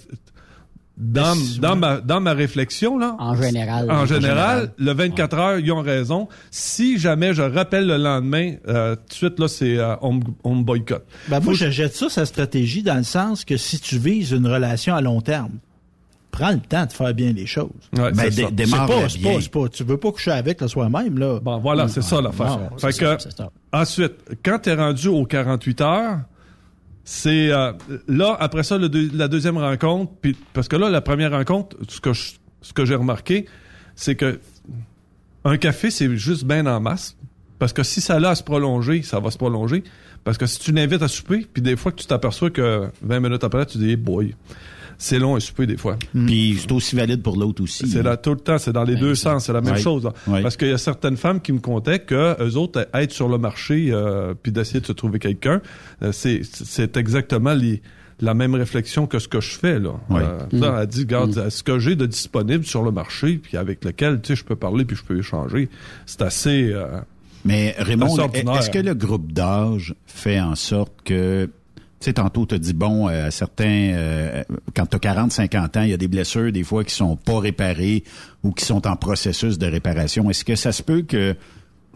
dans, 0.96 1.36
dans, 1.60 1.76
ma, 1.76 2.00
dans 2.00 2.20
ma 2.20 2.32
réflexion, 2.32 2.96
là, 2.96 3.16
En 3.18 3.34
général. 3.36 3.90
en 3.90 4.06
général, 4.06 4.72
le 4.78 4.92
24 4.94 5.34
heures, 5.38 5.58
ils 5.58 5.70
ont 5.70 5.82
raison. 5.82 6.26
Si 6.50 6.98
jamais 6.98 7.34
je 7.34 7.42
rappelle 7.42 7.86
le 7.86 7.98
lendemain, 7.98 8.54
euh, 8.66 8.94
tout 8.96 9.02
de 9.08 9.12
suite, 9.14 9.38
là, 9.38 9.48
c'est 9.48 9.76
euh, 9.76 9.94
on, 10.00 10.14
me- 10.14 10.22
on 10.44 10.54
me 10.54 10.62
boycotte. 10.62 11.04
Ben, 11.28 11.40
moi, 11.40 11.52
je 11.52 11.68
jette 11.70 11.94
ça, 11.94 12.08
sa 12.08 12.24
stratégie, 12.24 12.82
dans 12.82 12.94
le 12.96 13.02
sens 13.02 13.44
que 13.44 13.58
si 13.58 13.78
tu 13.78 13.98
vises 13.98 14.30
une 14.30 14.46
relation 14.46 14.94
à 14.94 15.02
long 15.02 15.20
terme, 15.20 15.58
prends 16.38 16.50
le 16.52 16.60
temps 16.60 16.84
de 16.86 16.92
faire 16.92 17.14
bien 17.14 17.32
les 17.32 17.46
choses. 17.46 17.70
Ouais, 17.96 18.12
Ben, 18.12 18.30
c'est 18.30 18.54
démarre 18.54 18.86
pas, 18.86 19.08
c'est 19.08 19.18
bien. 19.18 19.34
pas, 19.34 19.40
c'est 19.40 19.50
pas, 19.50 19.68
tu 19.68 19.84
veux 19.84 19.96
pas 19.96 20.12
coucher 20.12 20.32
avec 20.32 20.60
le 20.60 20.68
soir 20.68 20.90
même, 20.90 21.18
là. 21.18 21.40
Bon, 21.40 21.58
voilà, 21.58 21.88
c'est 21.88 22.02
ça 22.02 22.20
l'affaire. 22.20 22.58
non, 22.58 22.70
Fait 22.78 22.92
c'est 22.92 23.00
que, 23.00 23.06
ça, 23.06 23.16
c'est 23.18 23.36
ça. 23.36 23.50
ensuite, 23.72 24.12
quand 24.44 24.58
t'es 24.60 24.74
rendu 24.74 25.08
aux 25.08 25.24
48 25.24 25.80
heures, 25.80 26.18
c'est 27.04 27.50
euh, 27.52 27.72
là 28.08 28.36
après 28.40 28.62
ça 28.64 28.78
le 28.78 28.88
deux- 28.88 29.10
la 29.14 29.28
deuxième 29.28 29.56
rencontre, 29.58 30.12
puis 30.20 30.36
parce 30.52 30.66
que 30.68 30.76
là 30.76 30.90
la 30.90 31.00
première 31.00 31.30
rencontre, 31.30 31.76
ce 31.88 32.00
que 32.00 32.12
je- 32.12 32.32
ce 32.62 32.72
que 32.72 32.84
j'ai 32.84 32.96
remarqué, 32.96 33.46
c'est 33.94 34.16
que 34.16 34.40
un 35.44 35.56
café 35.56 35.90
c'est 35.90 36.16
juste 36.16 36.44
bien 36.44 36.66
en 36.66 36.80
masse, 36.80 37.16
parce 37.60 37.72
que 37.72 37.82
si 37.84 38.00
ça 38.00 38.16
a 38.16 38.28
à 38.30 38.34
se 38.34 38.42
prolonger, 38.42 39.02
ça 39.02 39.20
va 39.20 39.30
se 39.30 39.38
prolonger, 39.38 39.84
parce 40.24 40.36
que 40.36 40.46
si 40.46 40.58
tu 40.58 40.72
l'invites 40.72 41.02
à 41.02 41.06
souper, 41.08 41.46
puis 41.52 41.62
des 41.62 41.76
fois 41.76 41.92
que 41.92 41.98
tu 42.00 42.06
t'aperçois 42.06 42.50
que 42.50 42.90
20 43.02 43.20
minutes 43.20 43.44
après 43.44 43.64
tu 43.66 43.78
dis 43.78 43.90
hey 43.90 43.96
boy, 43.96 44.34
c'est 44.98 45.18
long 45.18 45.34
à 45.34 45.40
souper 45.40 45.66
des 45.66 45.76
fois. 45.76 45.96
Puis 46.26 46.58
c'est 46.60 46.72
aussi 46.72 46.96
valide 46.96 47.22
pour 47.22 47.36
l'autre 47.36 47.62
aussi. 47.62 47.88
C'est 47.88 48.02
là 48.02 48.16
tout 48.16 48.30
le 48.30 48.40
temps, 48.40 48.58
c'est 48.58 48.72
dans 48.72 48.84
les 48.84 48.96
deux 48.96 49.14
sens, 49.14 49.46
c'est 49.46 49.52
la 49.52 49.60
même 49.60 49.78
chose. 49.78 50.08
Ouais. 50.26 50.42
Parce 50.42 50.56
qu'il 50.56 50.68
y 50.68 50.72
a 50.72 50.78
certaines 50.78 51.16
femmes 51.16 51.40
qui 51.40 51.52
me 51.52 51.60
contaient 51.60 51.98
que 52.00 52.36
eux 52.42 52.56
autres 52.56 52.88
être 52.94 53.12
sur 53.12 53.28
le 53.28 53.38
marché 53.38 53.88
euh, 53.90 54.34
puis 54.40 54.52
d'essayer 54.52 54.80
de 54.80 54.86
se 54.86 54.92
trouver 54.92 55.18
quelqu'un, 55.18 55.60
euh, 56.02 56.12
c'est 56.12 56.40
c'est 56.42 56.96
exactement 56.96 57.54
les 57.54 57.82
la 58.20 58.32
même 58.32 58.54
réflexion 58.54 59.06
que 59.06 59.18
ce 59.18 59.28
que 59.28 59.42
je 59.42 59.58
fais 59.58 59.78
là. 59.78 59.90
Ouais. 60.08 60.22
Euh, 60.22 60.60
ça, 60.60 60.78
elle 60.80 60.86
dit, 60.86 61.00
regarde, 61.00 61.50
ce 61.50 61.62
que 61.62 61.78
j'ai 61.78 61.96
de 61.96 62.06
disponible 62.06 62.64
sur 62.64 62.82
le 62.82 62.90
marché 62.90 63.36
puis 63.36 63.58
avec 63.58 63.84
lequel 63.84 64.22
tu 64.22 64.28
sais 64.28 64.36
je 64.36 64.44
peux 64.44 64.56
parler 64.56 64.86
puis 64.86 64.96
je 64.96 65.04
peux 65.04 65.18
échanger, 65.18 65.68
c'est 66.06 66.22
assez. 66.22 66.70
euh, 66.72 66.98
Mais 67.44 67.74
Raymond, 67.78 68.16
est-ce 68.32 68.70
que 68.70 68.78
le 68.78 68.94
groupe 68.94 69.32
d'âge 69.32 69.94
fait 70.06 70.40
en 70.40 70.54
sorte 70.54 70.94
que, 71.04 71.50
tu 71.98 72.04
sais, 72.06 72.12
tantôt, 72.12 72.44
tu 72.44 72.58
dit, 72.58 72.74
bon, 72.74 73.08
euh, 73.08 73.30
certains, 73.30 73.92
euh, 73.94 74.44
quand 74.74 74.86
tu 74.86 74.96
as 74.96 74.98
40, 74.98 75.32
50 75.32 75.76
ans, 75.78 75.82
il 75.82 75.90
y 75.90 75.94
a 75.94 75.96
des 75.96 76.08
blessures, 76.08 76.52
des 76.52 76.62
fois, 76.62 76.84
qui 76.84 76.94
sont 76.94 77.16
pas 77.16 77.40
réparées 77.40 78.04
ou 78.42 78.52
qui 78.52 78.64
sont 78.66 78.86
en 78.86 78.96
processus 78.96 79.58
de 79.58 79.66
réparation. 79.66 80.28
Est-ce 80.28 80.44
que 80.44 80.56
ça 80.56 80.72
se 80.72 80.82
peut 80.82 81.02
que 81.02 81.34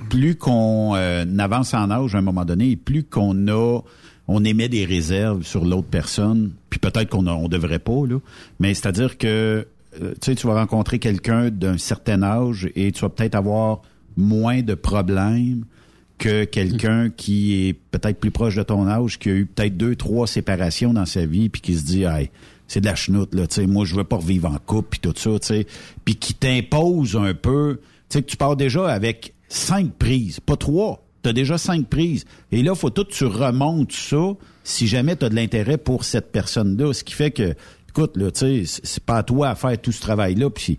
plus 0.09 0.37
qu'on 0.37 0.95
euh, 0.95 1.25
avance 1.39 1.75
en 1.75 1.91
âge 1.91 2.15
à 2.15 2.19
un 2.19 2.23
moment 2.23 2.45
donné, 2.45 2.71
et 2.71 2.77
plus 2.77 3.05
qu'on 3.05 3.49
a, 3.49 3.81
on 4.29 4.45
émet 4.45 4.69
des 4.69 4.85
réserves 4.85 5.43
sur 5.43 5.65
l'autre 5.65 5.89
personne, 5.91 6.53
puis 6.71 6.79
peut-être 6.81 7.11
qu'on 7.11 7.27
on 7.27 7.49
devrait 7.49 7.79
pas, 7.79 8.07
là, 8.09 8.19
mais 8.59 8.75
c'est-à-dire 8.75 9.19
que, 9.19 9.67
euh, 10.01 10.13
tu 10.21 10.31
sais, 10.31 10.35
tu 10.35 10.47
vas 10.47 10.55
rencontrer 10.55 10.99
quelqu'un 10.99 11.51
d'un 11.51 11.79
certain 11.79 12.23
âge 12.23 12.71
et 12.77 12.93
tu 12.93 13.03
vas 13.03 13.09
peut-être 13.09 13.35
avoir 13.35 13.83
moins 14.17 14.63
de 14.63 14.75
problèmes 14.75 15.65
que 16.21 16.45
quelqu'un 16.45 17.11
qui 17.11 17.67
est 17.67 17.73
peut-être 17.73 18.21
plus 18.21 18.31
proche 18.31 18.55
de 18.55 18.63
ton 18.63 18.87
âge, 18.87 19.19
qui 19.19 19.31
a 19.31 19.33
eu 19.33 19.47
peut-être 19.47 19.77
deux, 19.77 19.97
trois 19.97 20.27
séparations 20.27 20.93
dans 20.93 21.07
sa 21.07 21.25
vie, 21.27 21.49
puis 21.49 21.61
qui 21.63 21.75
se 21.75 21.85
dit, 21.85 22.05
hey, 22.05 22.31
c'est 22.69 22.81
de 22.81 22.87
la 22.87 22.95
chenoute, 22.95 23.35
là, 23.35 23.47
tu 23.47 23.57
sais, 23.57 23.67
moi, 23.67 23.85
je 23.85 23.97
veux 23.97 24.05
pas 24.05 24.17
revivre 24.17 24.49
en 24.49 24.59
couple, 24.59 24.89
puis 24.91 25.01
tout 25.01 25.15
ça, 25.17 25.31
tu 25.41 25.47
sais, 25.47 25.67
puis 26.05 26.15
qui 26.17 26.35
t'impose 26.35 27.17
un 27.17 27.35
peu, 27.35 27.81
tu 28.09 28.19
sais, 28.19 28.23
que 28.23 28.31
tu 28.31 28.37
pars 28.37 28.55
déjà 28.55 28.89
avec 28.89 29.35
cinq 29.49 29.95
prises, 29.95 30.39
pas 30.39 30.57
trois, 30.57 31.05
T'as 31.23 31.35
déjà 31.35 31.59
cinq 31.59 31.87
prises. 31.87 32.25
Et 32.51 32.63
là, 32.63 32.75
faut 32.75 32.89
tout 32.89 33.05
que 33.05 33.13
tu 33.13 33.27
remontes 33.27 33.93
ça 33.93 34.33
si 34.65 34.87
jamais 34.87 35.17
tu 35.17 35.27
as 35.27 35.29
de 35.29 35.35
l'intérêt 35.35 35.77
pour 35.77 36.05
cette 36.05 36.33
personne-là. 36.33 36.95
Ce 36.95 37.05
qui 37.05 37.13
fait 37.13 37.31
que, 37.31 37.55
écoute, 37.91 38.17
là, 38.17 38.31
tu 38.31 38.65
sais, 38.65 38.81
c'est 38.85 39.05
pas 39.05 39.19
à 39.19 39.23
toi 39.23 39.51
à 39.51 39.55
faire 39.55 39.79
tout 39.79 39.93
ce 39.93 40.01
travail-là, 40.01 40.49
puis 40.49 40.79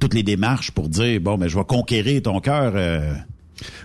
toutes 0.00 0.14
les 0.14 0.22
démarches 0.22 0.70
pour 0.70 0.88
dire, 0.88 1.20
bon, 1.20 1.36
mais 1.36 1.50
je 1.50 1.58
vais 1.58 1.64
conquérir 1.64 2.22
ton 2.22 2.40
cœur. 2.40 2.72
euh. 2.76 3.12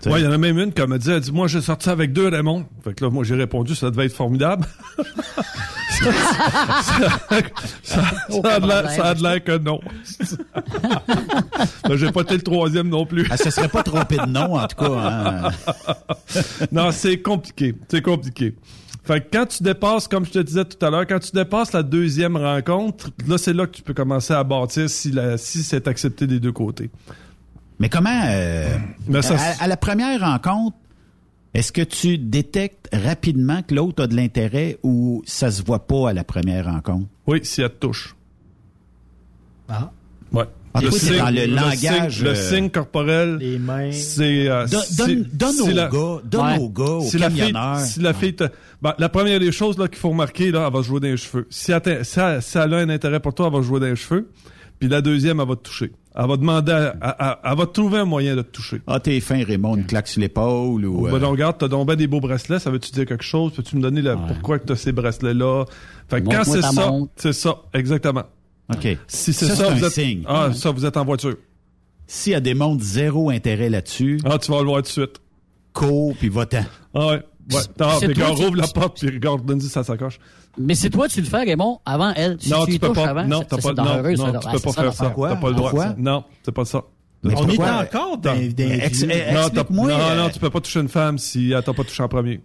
Ouais, 0.05 0.21
il 0.21 0.23
y 0.23 0.27
en 0.27 0.31
a 0.31 0.37
même 0.37 0.57
une 0.57 0.73
qui 0.73 0.81
m'a 0.81 0.97
dit, 0.97 1.09
elle 1.11 1.19
dit, 1.21 1.31
moi, 1.31 1.47
j'ai 1.47 1.61
sorti 1.61 1.89
avec 1.89 2.11
deux 2.13 2.27
Raymond. 2.27 2.65
Fait 2.83 2.93
que 2.93 3.03
là, 3.03 3.09
moi, 3.11 3.23
j'ai 3.23 3.35
répondu, 3.35 3.75
ça 3.75 3.91
devait 3.91 4.05
être 4.05 4.13
formidable. 4.15 4.65
ça, 5.89 6.11
ça- 7.83 8.01
ça 8.41 8.55
a 8.55 8.59
de 8.59 8.67
l'air- 8.67 8.89
ça 8.91 9.03
a 9.07 9.13
de 9.15 9.23
l'air 9.23 9.43
que 9.43 9.57
non. 9.57 9.79
Là, 11.87 11.95
j'ai 11.95 12.11
pas 12.11 12.21
été 12.21 12.35
le 12.35 12.41
troisième 12.41 12.89
non 12.89 13.05
plus. 13.05 13.27
Ah, 13.29 13.37
ça 13.37 13.51
serait 13.51 13.67
pas 13.69 13.83
trompé 13.83 14.17
de 14.17 14.25
nom, 14.25 14.57
en 14.57 14.67
tout 14.67 14.75
cas. 14.77 14.91
hein. 14.91 15.49
non, 16.71 16.91
c'est 16.91 17.19
compliqué. 17.21 17.75
C'est 17.89 18.01
compliqué. 18.01 18.55
Fait 19.03 19.21
que 19.21 19.27
quand 19.37 19.45
tu 19.47 19.63
dépasses, 19.63 20.07
comme 20.07 20.25
je 20.25 20.31
te 20.31 20.39
disais 20.39 20.65
tout 20.65 20.83
à 20.85 20.89
l'heure, 20.89 21.07
quand 21.07 21.19
tu 21.19 21.31
dépasses 21.31 21.73
la 21.73 21.83
deuxième 21.83 22.37
rencontre, 22.37 23.09
là, 23.27 23.37
c'est 23.37 23.53
là 23.53 23.65
que 23.65 23.71
tu 23.71 23.81
peux 23.81 23.93
commencer 23.93 24.33
à 24.33 24.43
bâtir 24.43 24.89
si, 24.89 25.11
la, 25.11 25.37
si 25.37 25.63
c'est 25.63 25.87
accepté 25.87 26.27
des 26.27 26.39
deux 26.39 26.51
côtés. 26.51 26.89
Mais 27.79 27.89
comment, 27.89 28.23
euh, 28.25 28.77
ça, 29.21 29.35
à, 29.35 29.63
à 29.63 29.67
la 29.67 29.77
première 29.77 30.19
rencontre, 30.19 30.75
est-ce 31.53 31.71
que 31.71 31.81
tu 31.81 32.17
détectes 32.17 32.89
rapidement 32.93 33.61
que 33.63 33.73
l'autre 33.73 34.03
a 34.03 34.07
de 34.07 34.15
l'intérêt 34.15 34.77
ou 34.83 35.23
ça 35.25 35.49
se 35.49 35.63
voit 35.63 35.87
pas 35.87 36.09
à 36.09 36.13
la 36.13 36.23
première 36.23 36.65
rencontre? 36.65 37.07
Oui, 37.25 37.39
si 37.43 37.61
elle 37.61 37.69
te 37.69 37.75
touche. 37.87 38.15
Ah. 39.67 39.91
Ouais. 40.31 40.43
Ah, 40.73 40.81
toi, 40.81 40.91
c'est 40.91 41.17
dans 41.17 41.29
le 41.33 41.45
langage, 41.47 42.17
signe- 42.17 42.23
le 42.25 42.29
euh, 42.31 42.35
signe 42.49 42.69
corporel, 42.69 43.37
Les 43.37 43.57
mains. 43.57 43.91
c'est... 43.91 44.47
euh, 44.47 44.67
Don- 44.67 44.77
donne 44.97 45.23
donne 45.33 45.71
la- 45.71 45.87
gars, 45.89 46.17
donne 46.23 46.45
Ouais. 46.45 46.57
aux 46.59 46.69
gars, 46.69 46.83
aux 46.83 47.01
si 47.09 47.17
la 47.17 47.29
fille, 47.31 47.53
si 47.85 47.99
la 47.99 48.13
fille 48.13 48.35
te- 48.35 48.43
ben, 48.79 48.93
la 48.99 49.09
première 49.09 49.39
des 49.39 49.51
choses 49.51 49.79
là 49.79 49.87
qu'il 49.87 49.97
faut 49.97 50.09
remarquer 50.09 50.51
là, 50.51 50.65
elle 50.67 50.73
va 50.73 50.83
se 50.83 50.87
jouer 50.87 50.99
dans 50.99 51.07
les 51.07 51.17
cheveux. 51.17 51.47
Si 51.49 51.71
elle, 51.71 51.81
t'a- 51.81 52.03
si 52.03 52.19
elle- 52.19 52.41
si 52.43 52.57
elle 52.59 52.71
a 52.75 52.77
un 52.77 52.89
intérêt 52.89 53.19
pour 53.19 53.33
toi, 53.33 53.47
elle 53.47 53.53
va 53.53 53.59
se 53.63 53.67
jouer 53.67 53.79
dans 53.79 53.87
les 53.87 53.95
cheveux. 53.95 54.29
Puis 54.79 54.87
la 54.89 55.01
deuxième, 55.01 55.39
elle 55.39 55.47
va 55.47 55.55
te 55.55 55.61
toucher. 55.63 55.91
Elle 56.15 56.27
va 56.27 56.37
demander, 56.37 56.71
à- 56.71 56.95
à- 57.01 57.29
à- 57.31 57.51
elle 57.51 57.57
va 57.57 57.65
trouver 57.65 57.99
un 57.99 58.05
moyen 58.05 58.35
de 58.35 58.41
te 58.41 58.49
toucher. 58.51 58.81
Ah, 58.87 58.99
t'es 58.99 59.19
fin, 59.19 59.43
Raymond, 59.43 59.75
une 59.77 59.85
claque 59.85 60.07
sur 60.07 60.19
l'épaule 60.21 60.85
ou... 60.85 61.03
Ben 61.07 61.15
euh, 61.15 61.19
donc, 61.19 61.31
regarde, 61.31 61.57
t'as 61.59 61.67
donc 61.67 61.87
ben 61.87 61.95
des 61.95 62.07
beaux 62.07 62.19
bracelets, 62.19 62.59
ça 62.59 62.71
veut-tu 62.71 62.91
dire 62.91 63.05
quelque 63.05 63.23
chose? 63.23 63.53
Peux-tu 63.53 63.75
me 63.77 63.81
donner 63.81 64.01
le, 64.01 64.15
pourquoi 64.27 64.59
que 64.59 64.65
t'as 64.65 64.75
ces 64.75 64.91
bracelets-là? 64.91 65.65
Fait 66.09 66.21
que 66.21 66.29
quand 66.29 66.43
c'est 66.43 66.61
ça, 66.61 66.91
c'est 67.15 67.33
ça, 67.33 67.57
exactement. 67.73 68.23
OK. 68.73 68.97
Si 69.07 69.33
c'est 69.33 69.45
Ça, 69.47 69.55
ça, 69.55 69.69
vous 69.73 69.83
un 69.83 69.87
êtes, 69.87 69.93
signe. 69.93 70.23
ah, 70.27 70.49
ça, 70.53 70.71
vous 70.71 70.85
êtes 70.85 70.97
en 70.97 71.05
voiture. 71.05 71.35
Si 72.07 72.31
elle 72.31 72.41
démontre 72.41 72.83
zéro 72.83 73.29
intérêt 73.29 73.69
là-dessus, 73.69 74.19
Ah, 74.25 74.37
tu 74.39 74.51
vas 74.51 74.59
le 74.59 74.65
voir 74.65 74.77
tout 74.77 74.83
de 74.83 74.87
suite. 74.87 75.21
cours 75.73 76.15
puis 76.17 76.29
va-t'en. 76.29 76.63
Ah 76.93 77.07
ouais. 77.07 77.21
Ouais, 77.51 77.61
t'as, 77.77 77.97
C'est 77.99 78.05
puis 78.07 78.15
toi 78.15 78.25
regarde, 78.25 78.39
qui- 78.39 78.45
ouvre 78.45 78.55
la 78.57 78.67
porte, 78.67 78.99
puis 78.99 79.09
regarde, 79.09 79.43
donne-y 79.45 79.63
sa 79.69 79.83
sacoche. 79.83 80.19
Mais 80.57 80.75
c'est 80.75 80.89
toi, 80.89 81.07
tu 81.07 81.19
le 81.21 81.25
fais, 81.27 81.43
Raymond, 81.43 81.79
avant 81.85 82.11
elle. 82.15 82.37
Si 82.39 82.49
non, 82.49 82.65
tu, 82.65 82.73
tu, 82.73 82.79
peux 82.79 82.87
touches 82.87 82.97
pas. 82.97 83.09
avant, 83.09 83.23
non, 83.25 83.43
t'as 83.43 83.57
pas, 83.57 83.69
non, 83.69 83.73
dangereux, 83.83 84.13
non, 84.15 84.25
ça. 84.25 84.31
tu 84.31 84.37
Ah, 84.47 84.51
peux 84.53 84.59
pas 84.59 84.71
faire 84.73 84.93
ça. 84.93 85.13
T'as 85.15 85.35
pas 85.35 85.49
le 85.49 85.55
droit. 85.55 85.69
Pourquoi? 85.71 85.95
Non, 85.97 86.23
c'est 86.43 86.51
pas 86.51 86.65
ça. 86.65 86.83
Mais 87.23 87.33
On 87.35 87.47
est 87.49 87.59
encore 87.59 88.17
dans, 88.17 88.33
Ex- 88.33 89.03
eh, 89.03 89.07
Non, 89.07 89.13
t'as- 89.33 89.41
Explique-moi, 89.41 89.87
non, 89.91 89.97
euh, 89.99 90.15
non, 90.17 90.29
tu 90.29 90.39
peux 90.39 90.49
pas 90.49 90.61
toucher 90.61 90.79
une 90.79 90.87
femme 90.87 91.17
si 91.17 91.51
elle 91.51 91.61
t'a 91.63 91.73
pas 91.73 91.83
touché 91.83 92.01
en 92.01 92.07
premier. 92.07 92.41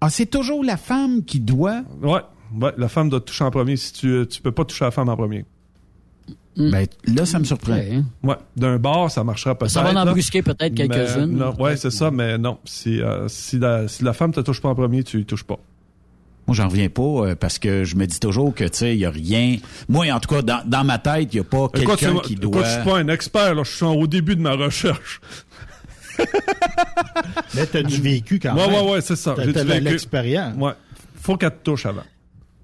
Ah, 0.00 0.10
c'est 0.10 0.26
toujours 0.26 0.64
la 0.64 0.76
femme 0.76 1.24
qui 1.24 1.38
doit... 1.38 1.82
Ouais, 2.02 2.20
ouais, 2.60 2.72
la 2.76 2.88
femme 2.88 3.08
doit 3.08 3.20
te 3.20 3.26
toucher 3.26 3.44
en 3.44 3.50
premier 3.52 3.76
si 3.76 3.92
tu, 3.92 4.26
tu 4.28 4.42
peux 4.42 4.50
pas 4.50 4.64
toucher 4.64 4.84
la 4.84 4.90
femme 4.90 5.08
en 5.08 5.16
premier. 5.16 5.44
Ben, 6.56 6.86
là, 7.06 7.24
ça 7.24 7.38
me 7.38 7.44
surprend. 7.44 7.72
Ouais, 7.72 7.92
hein. 7.94 8.04
Ouais, 8.22 8.34
d'un 8.56 8.76
bar, 8.78 9.10
ça 9.10 9.24
marchera 9.24 9.54
peut-être. 9.56 9.70
Ça 9.70 9.82
va 9.82 9.90
en 9.90 10.04
là. 10.04 10.10
brusquer 10.10 10.42
peut-être 10.42 10.74
quelques-unes. 10.74 11.30
non, 11.38 11.54
ouais, 11.58 11.76
c'est 11.76 11.90
ça, 11.90 12.10
mais 12.10 12.36
non. 12.36 12.58
Si, 12.64 13.00
euh, 13.00 13.26
si, 13.28 13.58
la, 13.58 13.88
si 13.88 14.04
la 14.04 14.12
femme 14.12 14.32
te 14.32 14.40
touche 14.40 14.60
pas 14.60 14.68
en 14.68 14.74
premier, 14.74 15.02
tu 15.02 15.24
touches 15.24 15.44
pas. 15.44 15.58
Moi, 16.46 16.56
j'en 16.56 16.68
reviens 16.68 16.88
pas 16.88 17.02
euh, 17.02 17.34
parce 17.36 17.58
que 17.58 17.84
je 17.84 17.94
me 17.96 18.06
dis 18.06 18.18
toujours 18.18 18.52
que, 18.54 18.64
tu 18.64 18.70
sais, 18.78 18.94
il 18.94 18.98
y 18.98 19.04
a 19.04 19.10
rien... 19.10 19.58
Moi, 19.88 20.10
en 20.12 20.18
tout 20.20 20.28
cas, 20.34 20.42
dans, 20.42 20.62
dans 20.66 20.82
ma 20.84 20.98
tête, 20.98 21.28
il 21.32 21.36
y 21.36 21.40
a 21.40 21.44
pas 21.44 21.66
Écoute, 21.74 21.96
quelqu'un 21.98 22.18
qui 22.20 22.32
écoute, 22.32 22.42
doit... 22.52 22.64
je 22.64 22.70
suis 22.74 22.82
pas 22.82 22.98
un 22.98 23.08
expert, 23.08 23.54
là, 23.54 23.62
je 23.64 23.70
suis 23.70 23.84
en- 23.84 23.94
au 23.94 24.06
début 24.08 24.34
de 24.36 24.40
ma 24.40 24.54
recherche. 24.54 25.20
Mais 27.54 27.66
t'as 27.66 27.82
du 27.82 28.00
vécu 28.00 28.38
quand 28.38 28.54
Ouais, 28.54 28.66
même. 28.68 28.84
ouais, 28.86 28.92
ouais, 28.92 29.00
c'est 29.00 29.16
ça. 29.16 29.34
T'as 29.36 29.44
J'ai 29.44 29.52
de 29.52 29.60
vécu. 29.60 29.80
l'expérience. 29.84 30.54
Ouais. 30.56 30.72
Faut 31.16 31.36
qu'elle 31.36 31.50
te 31.50 31.62
touche 31.62 31.86
avant. 31.86 32.02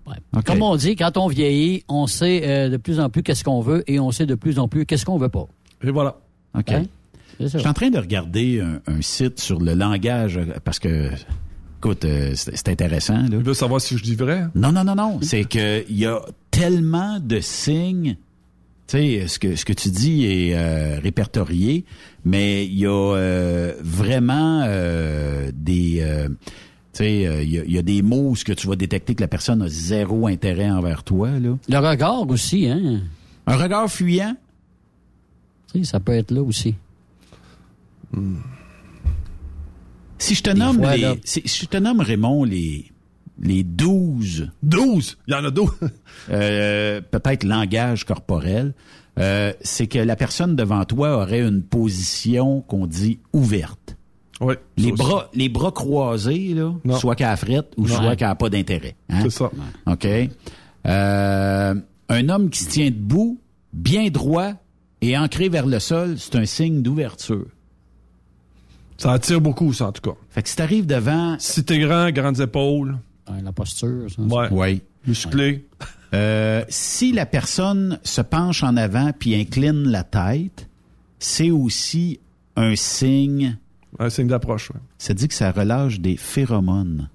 Ouais. 0.06 0.42
Comme 0.44 0.62
on 0.62 0.74
dit, 0.76 0.96
quand 0.96 1.16
on 1.16 1.28
vieillit, 1.28 1.84
on 1.88 2.06
sait 2.06 2.42
euh, 2.44 2.68
de 2.70 2.76
plus 2.78 2.98
en 2.98 3.10
plus 3.10 3.22
qu'est-ce 3.22 3.44
qu'on 3.44 3.60
veut 3.60 3.84
et 3.86 4.00
on 4.00 4.10
sait 4.10 4.26
de 4.26 4.34
plus 4.34 4.58
en 4.58 4.66
plus 4.68 4.86
qu'est-ce 4.86 5.04
qu'on 5.04 5.18
veut 5.18 5.28
pas. 5.28 5.46
Et 5.84 5.90
voilà. 5.90 6.16
OK. 6.58 6.70
Hein? 6.72 6.84
Je 7.40 7.46
suis 7.46 7.66
en 7.68 7.72
train 7.74 7.90
de 7.90 7.98
regarder 7.98 8.60
un, 8.60 8.80
un 8.92 9.00
site 9.02 9.38
sur 9.38 9.60
le 9.60 9.74
langage 9.74 10.38
euh, 10.38 10.46
parce 10.64 10.78
que, 10.78 11.10
écoute, 11.78 12.04
euh, 12.04 12.32
c'est 12.34 12.68
intéressant. 12.68 13.18
Là. 13.22 13.28
Tu 13.30 13.36
veux 13.42 13.54
savoir 13.54 13.80
si 13.80 13.96
je 13.96 14.02
dis 14.02 14.14
vrai? 14.16 14.44
Non, 14.54 14.72
non, 14.72 14.84
non, 14.84 14.94
non. 14.94 15.18
C'est 15.22 15.44
que 15.44 15.84
il 15.88 15.96
y 15.98 16.06
a 16.06 16.20
tellement 16.50 17.18
de 17.20 17.40
signes. 17.40 18.16
Tu 18.86 18.96
sais, 18.96 19.28
ce 19.28 19.38
que 19.38 19.54
ce 19.54 19.64
que 19.66 19.72
tu 19.74 19.90
dis 19.90 20.24
est 20.24 20.54
euh, 20.54 20.98
répertorié, 21.02 21.84
mais 22.24 22.64
il 22.66 22.78
y 22.78 22.86
a 22.86 22.90
euh, 22.90 23.74
vraiment 23.82 24.62
euh, 24.66 25.50
des. 25.54 25.98
euh, 26.00 26.28
tu 26.94 27.04
sais, 27.04 27.26
euh, 27.26 27.42
il 27.42 27.50
y, 27.50 27.58
a- 27.58 27.64
il 27.64 27.70
y 27.72 27.78
a 27.78 27.82
des 27.82 28.00
mots 28.00 28.30
où 28.30 28.34
ce 28.36 28.44
que 28.46 28.52
tu 28.54 28.66
vas 28.66 28.76
détecter 28.76 29.14
que 29.14 29.20
la 29.20 29.28
personne 29.28 29.60
a 29.60 29.68
zéro 29.68 30.26
intérêt 30.26 30.70
envers 30.70 31.04
toi. 31.04 31.30
Là. 31.38 31.56
Le 31.68 31.78
regard 31.78 32.28
aussi, 32.30 32.66
hein. 32.66 33.02
Un 33.46 33.56
regard 33.56 33.90
fuyant? 33.90 34.34
Tu 35.72 35.80
sais, 35.80 35.84
ça 35.84 36.00
peut 36.00 36.12
être 36.12 36.30
là 36.30 36.42
aussi. 36.42 36.74
Si 40.18 40.34
je 40.34 40.42
te 40.42 40.50
Des 40.50 40.58
nomme 40.58 40.76
fois, 40.78 40.96
les, 40.96 41.02
là. 41.02 41.14
si 41.24 41.42
je 41.44 41.66
te 41.66 41.76
nomme 41.76 42.00
Raymond 42.00 42.44
les 42.44 42.90
les 43.40 43.62
12 43.62 44.50
12! 44.64 45.18
Il 45.28 45.32
y 45.32 45.34
en 45.36 45.44
a 45.44 45.50
12! 45.50 45.70
euh, 46.30 47.00
peut-être 47.00 47.44
langage 47.44 48.04
corporel, 48.04 48.74
euh, 49.20 49.52
c'est 49.60 49.86
que 49.86 49.98
la 50.00 50.16
personne 50.16 50.56
devant 50.56 50.84
toi 50.84 51.16
aurait 51.18 51.40
une 51.46 51.62
position 51.62 52.62
qu'on 52.62 52.86
dit 52.86 53.20
ouverte. 53.32 53.96
Oui. 54.40 54.54
Les 54.76 54.92
bras, 54.92 55.30
les 55.34 55.48
bras 55.48 55.72
croisés, 55.72 56.54
là, 56.54 56.72
Non. 56.84 56.96
soit 56.98 57.14
qu'elle 57.16 57.36
frette 57.36 57.72
ou 57.76 57.86
Non. 57.86 57.94
soit 57.96 58.16
qu'elle 58.16 58.28
n'a 58.28 58.34
pas 58.36 58.48
d'intérêt. 58.48 58.94
hein? 59.08 59.20
C'est 59.22 59.30
ça. 59.30 59.50
OK? 59.86 60.06
Euh, 60.86 61.74
un 62.08 62.28
homme 62.28 62.50
qui 62.50 62.62
se 62.64 62.70
tient 62.70 62.86
debout, 62.90 63.40
bien 63.72 64.08
droit 64.10 64.52
et 65.00 65.16
ancré 65.18 65.48
vers 65.48 65.66
le 65.66 65.78
sol, 65.78 66.14
c'est 66.18 66.36
un 66.36 66.46
signe 66.46 66.82
d'ouverture. 66.82 67.46
Ça 68.98 69.12
attire 69.12 69.40
beaucoup, 69.40 69.72
ça, 69.72 69.86
en 69.86 69.92
tout 69.92 70.02
cas. 70.10 70.16
Fait 70.28 70.42
que 70.42 70.48
si 70.48 70.56
t'arrives 70.56 70.86
devant... 70.86 71.36
Si 71.38 71.64
t'es 71.64 71.78
grand, 71.78 72.10
grandes 72.10 72.40
épaules, 72.40 72.98
Ouais, 73.30 73.40
la 73.42 73.52
posture, 73.52 74.06
ça. 74.10 74.20
ouais, 74.22 74.48
Oui. 74.50 74.82
musclé. 75.06 75.66
Euh, 76.14 76.64
si 76.68 77.12
la 77.12 77.26
personne 77.26 77.98
se 78.02 78.20
penche 78.22 78.62
en 78.62 78.76
avant 78.76 79.12
puis 79.18 79.34
incline 79.34 79.84
la 79.88 80.02
tête, 80.04 80.68
c'est 81.18 81.50
aussi 81.50 82.18
un 82.56 82.74
signe. 82.76 83.58
Un 83.98 84.08
signe 84.10 84.26
d'approche, 84.28 84.70
ouais. 84.70 84.80
Ça 84.98 85.12
dit 85.14 85.28
que 85.28 85.34
ça 85.34 85.50
relâche 85.52 86.00
des 86.00 86.16
phéromones. 86.16 87.08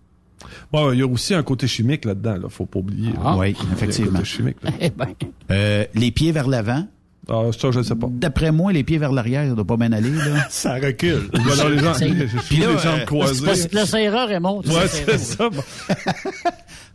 Bon, 0.72 0.91
il 0.91 1.00
y 1.00 1.02
a 1.02 1.08
aussi 1.08 1.34
un 1.34 1.41
côté 1.43 1.67
chimique 1.67 2.06
là-dedans, 2.06 2.36
là. 2.38 2.50
Faut 2.50 2.65
pas 2.65 2.80
oublier. 2.80 3.12
Ah. 3.24 3.36
oui, 3.38 3.56
Il 3.60 3.65
y 3.65 3.67
a 3.67 3.69
un 3.69 3.74
effectivement. 3.74 4.12
côté 4.19 4.26
chimique, 4.26 4.58
là. 4.63 4.72
Eh 4.80 4.89
ben, 4.91 5.08
Euh, 5.52 5.86
les 5.96 6.12
pieds 6.12 6.32
vers 6.32 6.48
l'avant. 6.48 6.88
Ah, 7.29 7.43
ça, 7.57 7.71
je 7.71 7.81
sais 7.81 7.95
pas. 7.95 8.07
D'après 8.12 8.51
moi, 8.51 8.73
les 8.73 8.83
pieds 8.83 8.97
vers 8.97 9.12
l'arrière, 9.13 9.47
ça 9.47 9.55
doit 9.55 9.65
pas 9.65 9.77
bien 9.77 9.91
aller. 9.93 10.12
Là. 10.12 10.45
Ça 10.49 10.73
recule. 10.75 11.29
Voilà, 11.33 11.69
les 11.69 11.79
gens, 11.79 11.93
Puis 11.93 12.57
là, 12.57 12.67
les 12.73 12.77
jambes 12.79 12.99
euh, 12.99 13.05
croisées. 13.05 13.67
l'essayeras, 13.71 14.25
Raymond. 14.25 14.62
tu 14.62 14.69
Ouais, 14.69 14.88
c'est 14.88 15.17
ça. 15.17 15.49
bon. 15.49 15.62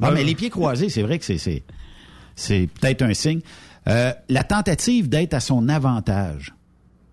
Ah, 0.03 0.11
mais 0.13 0.23
les 0.25 0.35
pieds 0.35 0.51
croisés, 0.51 0.89
c'est 0.91 1.03
vrai 1.03 1.19
que 1.19 1.25
c'est 1.25 1.39
c'est 1.39 1.63
c'est 2.37 2.69
peut-être 2.81 3.03
un 3.03 3.15
signe. 3.15 3.41
Euh, 3.89 4.13
la 4.29 4.45
tentative 4.45 5.09
d'être 5.09 5.33
à 5.35 5.41
son 5.41 5.69
avantage. 5.69 6.55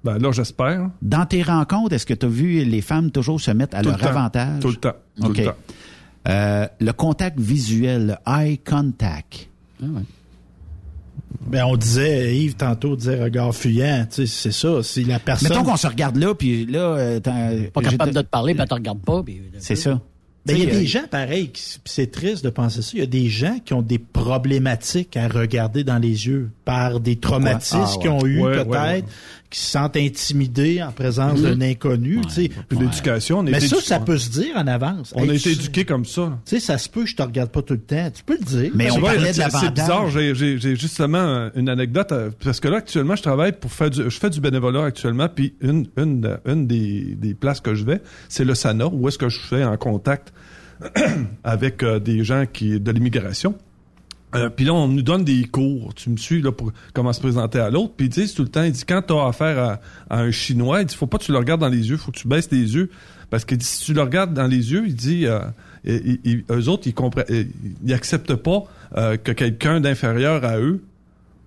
Ben 0.03 0.19
là, 0.19 0.31
j'espère. 0.31 0.89
Dans 1.01 1.25
tes 1.25 1.41
rencontres, 1.41 1.93
est-ce 1.95 2.05
que 2.05 2.13
tu 2.13 2.25
as 2.25 2.29
vu 2.29 2.63
les 2.65 2.81
femmes 2.81 3.11
toujours 3.11 3.39
se 3.41 3.49
mettre 3.51 3.75
à 3.77 3.81
Tout 3.81 3.89
leur 3.89 3.97
le 3.97 4.03
temps. 4.03 4.09
avantage? 4.09 4.59
Tout 4.59 4.67
le 4.67 4.75
temps. 4.75 4.93
Tout 5.21 5.29
le 5.29 5.45
temps. 5.45 5.55
Euh, 6.27 6.67
le 6.79 6.91
contact 6.91 7.39
visuel, 7.39 8.07
le 8.25 8.31
eye 8.31 8.57
contact. 8.59 9.47
Ah 9.81 9.85
ouais. 9.87 10.01
Ben, 11.41 11.63
on 11.65 11.75
disait, 11.77 12.35
Yves, 12.35 12.55
tantôt, 12.55 12.95
disait 12.95 13.21
regard 13.23 13.53
fuyant. 13.55 14.05
Tu 14.09 14.25
sais, 14.25 14.27
c'est 14.27 14.51
ça. 14.51 14.81
Si 14.83 15.03
la 15.03 15.19
personne. 15.19 15.49
Mettons 15.49 15.63
qu'on 15.63 15.77
se 15.77 15.87
regarde 15.87 16.15
là, 16.17 16.33
puis 16.35 16.65
là, 16.65 16.79
euh, 16.79 17.19
Pas 17.19 17.81
capable 17.81 18.13
de 18.13 18.21
te 18.21 18.27
parler, 18.27 18.53
puis 18.53 18.61
elle 18.63 18.67
te 18.69 18.73
regarde 18.73 18.99
pas. 18.99 19.23
C'est 19.59 19.75
ça. 19.75 19.99
Ben, 20.45 20.55
il 20.55 20.63
y 20.63 20.67
a 20.67 20.69
des 20.71 20.85
gens, 20.85 21.07
pareil, 21.09 21.49
qui- 21.49 21.79
pis 21.83 21.91
c'est 21.91 22.11
triste 22.11 22.43
de 22.43 22.51
penser 22.51 22.83
ça. 22.83 22.91
Il 22.93 22.99
y 22.99 23.03
a 23.03 23.07
des 23.07 23.29
gens 23.29 23.57
qui 23.65 23.73
ont 23.73 23.81
des 23.81 23.97
problématiques 23.97 25.17
à 25.17 25.27
regarder 25.27 25.83
dans 25.83 25.97
les 25.97 26.27
yeux. 26.27 26.51
Par 26.65 26.99
des 26.99 27.15
traumatismes 27.17 27.77
Ah, 27.83 27.91
ouais. 27.91 28.01
qu'ils 28.01 28.09
ont 28.09 28.25
eu 28.25 28.41
Ouais, 28.41 28.51
peut-être, 28.53 28.67
ouais, 28.69 28.77
ouais. 28.77 29.03
qui 29.51 29.59
se 29.59 29.69
sentent 29.71 29.95
intimidés 29.97 30.81
en 30.81 30.91
présence 30.91 31.41
d'un 31.41 31.61
inconnu. 31.61 32.19
tu 32.27 32.29
sais. 32.33 32.49
Puis 32.67 32.77
l'éducation, 32.79 33.37
on 33.39 33.47
a 33.47 33.51
Mais 33.51 33.59
ça, 33.59 33.79
ça 33.79 33.99
peut 33.99 34.17
se 34.17 34.29
dire 34.31 34.55
en 34.57 34.65
avance. 34.65 35.13
On 35.15 35.23
Hey, 35.23 35.29
a 35.29 35.33
été 35.35 35.51
éduqués 35.51 35.85
comme 35.85 36.05
ça. 36.05 36.37
Tu 36.43 36.55
sais, 36.55 36.59
ça 36.59 36.77
se 36.79 36.89
peut, 36.89 37.05
je 37.05 37.15
te 37.15 37.21
regarde 37.21 37.51
pas 37.51 37.61
tout 37.61 37.75
le 37.75 37.79
temps. 37.81 38.09
Tu 38.13 38.23
peux 38.23 38.35
le 38.39 38.43
dire. 38.43 38.71
Mais 38.73 38.89
on 38.91 38.99
parlait 38.99 39.19
de 39.29 39.33
c'est- 39.33 39.49
C'est 39.51 39.71
bizarre, 39.73 40.09
j'ai- 40.09 40.33
j'ai 40.35 40.57
j'ai 40.57 40.75
justement 40.75 41.49
une 41.55 41.69
anecdote, 41.69 42.11
euh, 42.11 42.31
parce 42.43 42.59
que 42.59 42.67
là, 42.67 42.77
actuellement, 42.77 43.15
je 43.15 43.21
travaille 43.21 43.51
pour 43.51 43.71
faire 43.71 43.91
du, 43.91 44.01
je 44.03 44.09
fais 44.19 44.31
du 44.31 44.41
bénévolat 44.41 44.85
actuellement, 44.85 45.29
puis 45.29 45.53
une, 45.61 45.87
une, 45.97 46.37
une 46.47 46.65
des, 46.67 47.15
des 47.15 47.35
places 47.35 47.61
que 47.61 47.75
je 47.75 47.85
vais, 47.85 48.01
c'est 48.27 48.43
le 48.43 48.55
SANA, 48.55 48.87
où 48.87 49.07
est-ce 49.07 49.19
que 49.19 49.29
je 49.29 49.39
fais 49.39 49.63
en 49.63 49.77
contact 49.77 50.33
avec 51.43 51.83
euh, 51.83 51.99
des 51.99 52.23
gens 52.23 52.45
qui 52.51 52.79
de 52.79 52.91
l'immigration. 52.91 53.55
Euh, 54.35 54.49
puis 54.49 54.65
là, 54.65 54.73
on 54.73 54.87
nous 54.87 55.01
donne 55.01 55.23
des 55.23 55.43
cours. 55.45 55.93
Tu 55.93 56.09
me 56.09 56.17
suis 56.17 56.41
là 56.41 56.51
pour 56.51 56.71
comment 56.93 57.13
se 57.13 57.19
présenter 57.19 57.59
à 57.59 57.69
l'autre. 57.69 57.93
Puis 57.95 58.07
ils 58.07 58.09
disent 58.09 58.33
tout 58.33 58.43
le 58.43 58.49
temps, 58.49 58.63
il 58.63 58.71
dit 58.71 58.83
quand 58.87 59.01
tu 59.07 59.13
as 59.13 59.25
affaire 59.27 59.57
à, 59.59 59.79
à 60.09 60.21
un 60.21 60.31
Chinois, 60.31 60.81
il 60.81 60.85
dit 60.87 60.95
faut 60.95 61.07
pas 61.07 61.17
que 61.17 61.23
tu 61.23 61.31
le 61.31 61.37
regardes 61.37 61.61
dans 61.61 61.69
les 61.69 61.89
yeux, 61.89 61.97
faut 61.97 62.11
que 62.11 62.17
tu 62.19 62.27
baisses 62.27 62.49
les 62.51 62.75
yeux. 62.75 62.89
Parce 63.29 63.43
dit 63.57 63.65
si 63.65 63.83
tu 63.83 63.93
le 63.93 64.01
regardes 64.01 64.33
dans 64.33 64.47
les 64.47 64.71
yeux, 64.71 64.83
il 64.87 64.95
dit 64.95 65.25
euh, 65.25 65.39
ils- 65.83 66.19
ils- 66.23 66.43
eux 66.51 66.67
autres, 66.69 66.83
ils 66.87 66.93
comprennent 66.93 67.25
ils, 67.29 67.47
ils 67.85 67.93
acceptent 67.93 68.35
pas 68.35 68.63
euh, 68.97 69.17
que 69.17 69.31
quelqu'un 69.31 69.79
d'inférieur 69.81 70.43
à 70.45 70.59
eux 70.59 70.83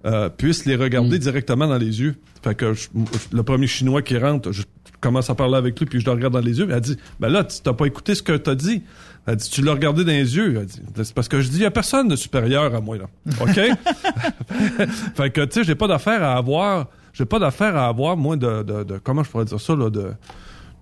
euh, 0.04 0.28
puisse 0.28 0.64
les 0.64 0.76
regarder 0.76 1.18
directement 1.18 1.66
dans 1.66 1.76
les 1.78 2.00
yeux. 2.00 2.14
Fait 2.42 2.54
que 2.54 2.72
je- 2.74 2.88
le 3.32 3.42
premier 3.42 3.66
Chinois 3.66 4.02
qui 4.02 4.16
rentre, 4.16 4.52
je 4.52 4.62
commence 5.00 5.30
à 5.30 5.34
parler 5.34 5.56
avec 5.56 5.78
lui, 5.78 5.86
puis 5.86 6.00
je 6.00 6.04
le 6.06 6.12
regarde 6.12 6.32
dans 6.32 6.40
les 6.40 6.58
yeux. 6.58 6.68
Elle 6.70 6.80
dit, 6.80 6.96
ben 7.20 7.28
là, 7.28 7.44
tu 7.44 7.58
t'as 7.62 7.72
pas 7.72 7.86
écouté 7.86 8.14
ce 8.14 8.22
que 8.22 8.36
t'as 8.36 8.54
dit. 8.54 8.82
Elle 9.26 9.36
dit, 9.36 9.48
tu 9.50 9.62
l'as 9.62 9.72
regardé 9.72 10.04
dans 10.04 10.10
les 10.12 10.36
yeux. 10.36 10.56
Elle 10.58 10.66
dit, 10.66 10.80
c'est 11.02 11.14
parce 11.14 11.28
que 11.28 11.40
je 11.40 11.48
dis, 11.50 11.56
il 11.58 11.62
y 11.62 11.66
a 11.66 11.70
personne 11.70 12.08
de 12.08 12.16
supérieur 12.16 12.74
à 12.74 12.80
moi, 12.80 12.96
là. 12.98 13.04
OK? 13.40 13.60
fait 15.14 15.30
que, 15.30 15.44
tu 15.44 15.52
sais, 15.60 15.64
j'ai 15.64 15.74
pas 15.74 15.86
d'affaire 15.88 16.22
à 16.22 16.36
avoir, 16.36 16.88
j'ai 17.12 17.24
pas 17.24 17.38
d'affaire 17.38 17.76
à 17.76 17.88
avoir, 17.88 18.16
moi, 18.16 18.36
de, 18.36 18.62
de, 18.62 18.84
de- 18.84 18.98
comment 18.98 19.22
je 19.22 19.30
pourrais 19.30 19.44
dire 19.44 19.60
ça, 19.60 19.74
là, 19.76 19.90
de, 19.90 20.12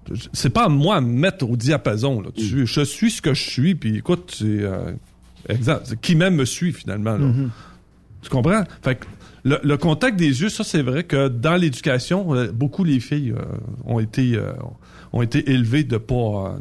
de- 0.09 0.17
c'est 0.33 0.51
pas 0.51 0.64
à 0.64 0.69
moi 0.69 0.97
à 0.97 1.01
me 1.01 1.09
mettre 1.12 1.49
au 1.49 1.57
diapason, 1.57 2.21
là. 2.21 2.29
Tu- 2.37 2.67
je 2.67 2.81
suis 2.83 3.11
ce 3.11 3.21
que 3.23 3.35
je 3.35 3.43
suis, 3.43 3.75
puis 3.75 3.97
écoute, 3.99 4.35
c'est, 4.39 4.45
euh, 4.47 4.93
exact. 5.49 5.97
Qui 6.01 6.14
même 6.14 6.37
me 6.37 6.45
suit, 6.45 6.73
finalement, 6.73 7.17
là. 7.17 7.27
Tu 8.23 8.31
comprends? 8.31 8.64
Fait 8.83 8.97
que 8.97 9.07
le, 9.47 9.59
le 9.62 9.76
contact 9.76 10.18
des 10.18 10.40
yeux, 10.42 10.49
ça 10.49 10.64
c'est 10.64 10.82
vrai 10.82 11.05
que 11.05 11.28
dans 11.28 11.55
l'éducation, 11.57 12.34
euh, 12.34 12.51
beaucoup 12.53 12.82
les 12.84 12.99
filles 13.01 13.30
euh, 13.30 13.44
ont 13.86 14.01
été 14.01 14.34
euh, 14.34 14.53
ont 15.12 15.22
été 15.22 15.51
élevées 15.51 15.84
de 15.84 15.99
pas 15.99 16.59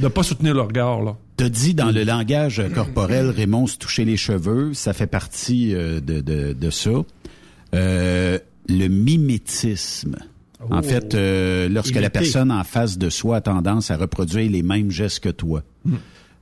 de 0.00 0.08
pas 0.08 0.22
soutenir 0.22 0.54
leur 0.54 0.68
regard 0.68 1.02
là. 1.02 1.16
T'as 1.36 1.48
dit 1.48 1.74
dans 1.74 1.90
le 1.90 2.04
langage 2.04 2.62
corporel, 2.74 3.30
Raymond, 3.30 3.66
se 3.66 3.76
toucher 3.76 4.04
les 4.04 4.16
cheveux, 4.16 4.72
ça 4.74 4.92
fait 4.92 5.08
partie 5.08 5.72
de, 5.72 5.98
de, 5.98 6.52
de 6.52 6.70
ça. 6.70 6.90
Euh, 7.74 8.38
le 8.68 8.86
mimétisme. 8.88 10.16
En 10.70 10.78
Oh. 10.78 10.82
fait, 10.82 11.14
euh, 11.14 11.68
lorsque 11.68 11.96
la 11.96 12.10
personne 12.10 12.52
en 12.52 12.62
face 12.62 12.96
de 12.96 13.10
soi 13.10 13.38
a 13.38 13.40
tendance 13.40 13.90
à 13.90 13.96
reproduire 13.96 14.48
les 14.48 14.62
mêmes 14.62 14.92
gestes 14.92 15.18
que 15.20 15.28
toi. 15.30 15.64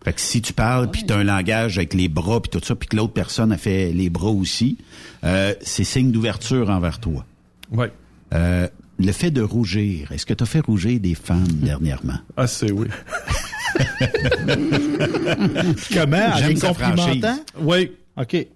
Fait 0.05 0.12
que 0.14 0.20
si 0.20 0.40
tu 0.40 0.53
parles, 0.53 0.90
puis 0.90 1.05
tu 1.05 1.12
as 1.12 1.16
un 1.16 1.24
langage 1.24 1.76
avec 1.78 1.92
les 1.94 2.09
bras, 2.09 2.40
puis 2.40 2.51
tout 2.51 2.64
ça, 2.64 2.74
puis 2.74 2.88
que 2.88 2.96
l'autre 2.96 3.12
personne 3.12 3.53
a 3.53 3.59
fait 3.59 3.92
les 3.92 4.09
bras 4.09 4.30
aussi, 4.30 4.78
euh, 5.24 5.55
c'est 5.61 5.84
signe 5.84 6.11
d'ouverture 6.11 6.70
envers 6.70 6.98
toi. 7.01 7.24
Ouais. 7.70 7.92
Euh, 8.32 8.66
le 8.98 9.12
fait 9.12 9.30
de 9.30 9.42
rougir, 9.42 10.11
est-ce 10.12 10.24
que 10.26 10.32
tu 10.34 10.42
as 10.42 10.46
fait 10.46 10.61
rougir 10.61 10.98
des 11.01 11.14
femmes 11.14 11.46
dernièrement? 11.48 12.18
Ah 12.36 12.46
c'est 12.46 12.70
oui. 12.72 12.86
Comment? 15.92 16.16
En 16.32 16.36
J'aime 16.36 16.59
complimentant? 16.59 16.96
franchise. 17.03 17.26
Oui. 17.61 17.92
OK. 18.16 18.32
Ouais, 18.32 18.48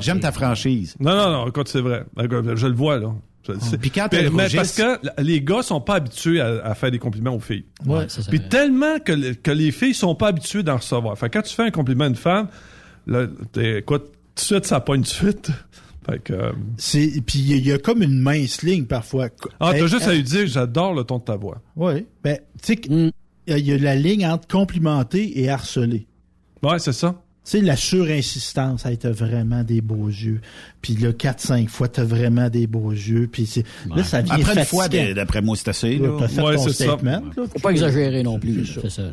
J'aime 0.00 0.16
ouais. 0.16 0.22
ta 0.22 0.32
franchise. 0.32 0.94
Non 1.00 1.14
non 1.16 1.30
non, 1.30 1.48
écoute, 1.48 1.68
c'est 1.68 1.80
vrai. 1.80 2.04
Écoute, 2.22 2.54
Je 2.56 2.66
le 2.66 2.74
vois 2.74 2.98
là. 2.98 3.12
Sais. 3.60 3.76
Puis 3.78 3.90
quand 3.90 4.08
mais, 4.12 4.48
parce 4.54 4.72
que 4.76 5.00
les 5.20 5.40
gars 5.42 5.62
sont 5.62 5.80
pas 5.80 5.94
habitués 5.96 6.40
à, 6.40 6.64
à 6.64 6.74
faire 6.74 6.90
des 6.92 6.98
compliments 7.00 7.34
aux 7.34 7.40
filles. 7.40 7.64
Ouais, 7.86 8.08
ça, 8.08 8.22
Puis 8.28 8.40
tellement 8.48 8.98
que, 9.00 9.32
que 9.32 9.50
les 9.50 9.72
filles 9.72 9.94
sont 9.94 10.14
pas 10.14 10.28
habituées 10.28 10.62
d'en 10.62 10.76
recevoir. 10.76 11.18
Fait 11.18 11.28
que 11.28 11.38
quand 11.38 11.42
tu 11.42 11.54
fais 11.54 11.64
un 11.64 11.70
compliment 11.72 12.04
à 12.04 12.08
une 12.08 12.14
femme, 12.16 12.46
là, 13.06 13.26
t'es- 13.52 13.78
écoute, 13.78 14.04
tout 14.04 14.34
de 14.36 14.40
suite, 14.40 14.66
ça 14.66 14.80
pogne 14.80 15.00
tout 15.02 15.08
de 15.10 15.30
suite. 15.32 15.50
Fait 16.06 16.18
que, 16.20 16.32
euh, 16.32 16.52
C'est 16.78 17.20
puis 17.24 17.38
il 17.38 17.66
y, 17.66 17.70
a- 17.72 17.78
comme 17.78 18.02
une 18.02 18.18
mince 18.20 18.62
ligne 18.62 18.86
parfois. 18.86 19.28
ah, 19.60 19.70
t'as 19.72 19.86
juste 19.86 20.06
à 20.08 20.14
lui 20.14 20.22
dire, 20.24 20.46
j'adore 20.48 20.94
le 20.94 21.04
ton 21.04 21.18
de 21.18 21.22
ta 21.24 21.36
voix. 21.36 21.60
Oui. 21.76 22.06
Ben, 22.24 22.38
tu 22.60 22.66
sais, 22.66 22.76
que- 22.76 22.90
il 22.90 23.12
y 23.48 23.52
a- 23.52 23.58
il 23.58 23.66
y 23.66 23.72
a 23.72 23.78
la 23.78 23.94
ligne 23.96 24.26
entre 24.26 24.48
complimenter 24.48 25.40
et 25.40 25.48
harceler. 25.48 26.06
Ouais, 26.62 26.78
c'est 26.80 26.92
ça. 26.92 27.21
Tu 27.44 27.50
sais, 27.58 27.60
la 27.60 27.74
surinsistance, 27.74 28.86
hey, 28.86 28.96
t'as 28.98 29.10
vraiment 29.10 29.64
des 29.64 29.80
beaux 29.80 30.06
yeux. 30.08 30.40
Puis 30.80 30.94
là, 30.94 31.10
4-5 31.12 31.68
fois, 31.68 31.88
t'as 31.88 32.04
vraiment 32.04 32.48
des 32.48 32.68
beaux 32.68 32.92
yeux. 32.92 33.28
Puis 33.30 33.46
c'est- 33.46 33.64
là, 33.94 34.04
ça 34.04 34.20
vient 34.22 34.36
Après 34.36 34.54
une 34.60 34.64
fois, 34.64 34.88
d'après 34.88 35.42
moi, 35.42 35.56
c'est 35.56 35.68
assez. 35.68 35.96
Là, 35.98 36.06
là. 36.06 36.12
T'as 36.20 36.28
fait 36.28 36.40
Ouais, 36.40 36.54
ton 36.54 36.62
c'est 36.62 36.72
ça. 36.72 36.84
statement. 36.84 37.22
là, 37.36 37.42
Faut 37.52 37.58
pas 37.58 37.70
exagérer 37.70 38.22
non 38.22 38.38
plus, 38.38 38.64
c'est 38.80 38.88
ça. 38.90 39.02
là. 39.02 39.08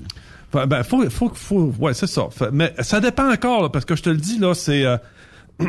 Fait, 0.52 0.68
ben, 0.68 0.84
faut, 0.84 1.10
faut, 1.10 1.32
faut, 1.34 1.74
ouais, 1.80 1.94
c'est 1.96 2.08
ça. 2.08 2.28
Mais 2.52 2.74
ça 2.80 3.00
dépend 3.00 3.32
encore, 3.32 3.64
là, 3.64 3.70
parce 3.70 3.86
que 3.86 3.96
je 3.96 4.04
te 4.04 4.10
le 4.12 4.18
dis, 4.18 4.38
là, 4.40 4.54
c'est, 4.54 4.86
euh, 4.86 4.98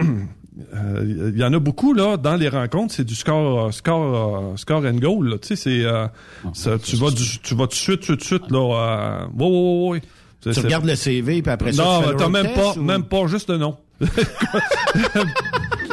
euh, 0.75 1.31
il 1.35 1.39
y 1.39 1.45
en 1.45 1.53
a 1.53 1.59
beaucoup, 1.59 1.93
là, 1.95 2.17
dans 2.17 2.37
les 2.37 2.49
rencontres, 2.49 2.95
c'est 2.95 3.05
du 3.05 3.15
score, 3.15 3.67
euh, 3.67 3.71
score, 3.73 4.53
euh, 4.53 4.57
score 4.57 4.85
and 4.85 4.97
goal, 4.97 5.29
là. 5.29 5.39
Tu 5.39 5.49
sais, 5.49 5.57
c'est, 5.57 5.85
euh, 5.85 6.07
ça, 6.53 6.79
tu 6.79 6.97
vas 6.97 7.11
du, 7.11 7.39
tu 7.43 7.55
vas 7.55 7.65
tout 7.65 7.71
de 7.71 7.75
suite, 7.75 8.01
tout 8.01 8.17
de 8.17 8.23
suite, 8.23 8.51
là, 8.51 8.59
euh, 8.59 9.27
ouais, 9.39 9.47
ouais, 9.47 9.51
ouais, 9.51 9.89
ouais. 9.93 10.03
Tu 10.41 10.49
regardes 10.61 10.86
le 10.86 10.95
CV, 10.97 11.43
puis 11.43 11.53
après 11.53 11.72
ça, 11.72 11.82
Non, 11.84 11.99
tu 12.01 12.05
fais 12.07 12.11
le 12.12 12.16
t'as 12.16 12.24
road 12.24 12.32
même 12.32 12.43
test, 12.47 12.57
pas, 12.57 12.72
ou- 12.72 12.82
même 12.82 13.05
pas 13.05 13.26
juste 13.26 13.51
le 13.51 13.59
nom. 13.59 13.76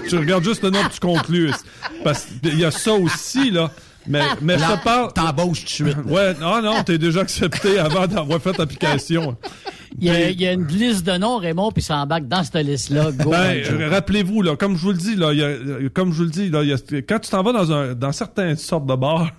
tu 0.07 0.17
regardes 0.17 0.43
juste 0.43 0.63
le 0.63 0.69
nom 0.69 0.79
puis 0.81 0.89
tu 0.93 0.99
conclus. 0.99 1.51
Parce 2.03 2.25
qu'il 2.41 2.57
y 2.59 2.65
a 2.65 2.71
ça 2.71 2.93
aussi, 2.93 3.51
là. 3.51 3.71
Mais, 4.09 4.21
mais 4.41 4.57
je 4.57 4.63
te 4.63 4.83
parle. 4.85 5.11
T'embauches 5.11 5.65
tout 5.65 5.83
de 5.83 5.89
suite. 5.91 5.97
Ouais, 6.05 6.33
non, 6.39 6.61
non, 6.61 6.81
t'es 6.83 6.97
déjà 6.97 7.21
accepté 7.21 7.77
avant 7.77 8.07
d'avoir 8.07 8.41
fait 8.41 8.57
l'application. 8.57 9.35
Il 9.99 10.05
y, 10.05 10.09
a, 10.09 10.29
il 10.29 10.39
y 10.39 10.47
a 10.47 10.53
une 10.53 10.65
liste 10.67 11.05
de 11.05 11.17
noms, 11.17 11.37
Raymond, 11.39 11.71
puis 11.73 11.81
ça 11.83 11.97
embarque 11.97 12.27
dans 12.27 12.43
cette 12.43 12.55
liste-là. 12.65 13.11
Go, 13.11 13.31
Ben, 13.31 13.63
Banjo. 13.63 13.73
euh, 13.81 13.89
rappelez-vous, 13.89 14.41
là, 14.43 14.55
comme 14.55 14.77
je 14.77 14.81
vous 14.83 14.91
le 14.91 14.97
dis, 14.97 15.15
là, 15.17 15.33
il 15.33 15.39
y 15.39 15.43
a- 15.43 15.89
comme 15.89 16.11
je 16.13 16.17
vous 16.19 16.23
le 16.23 16.29
dis, 16.29 16.49
là, 16.49 16.63
il 16.63 16.69
y 16.69 16.73
a- 16.73 17.01
quand 17.01 17.19
tu 17.19 17.29
t'en 17.29 17.43
vas 17.43 17.51
dans 17.51 17.71
un, 17.73 17.95
dans 17.95 18.11
certaines 18.13 18.55
sortes 18.55 18.85
de 18.85 18.95
bars, 18.95 19.31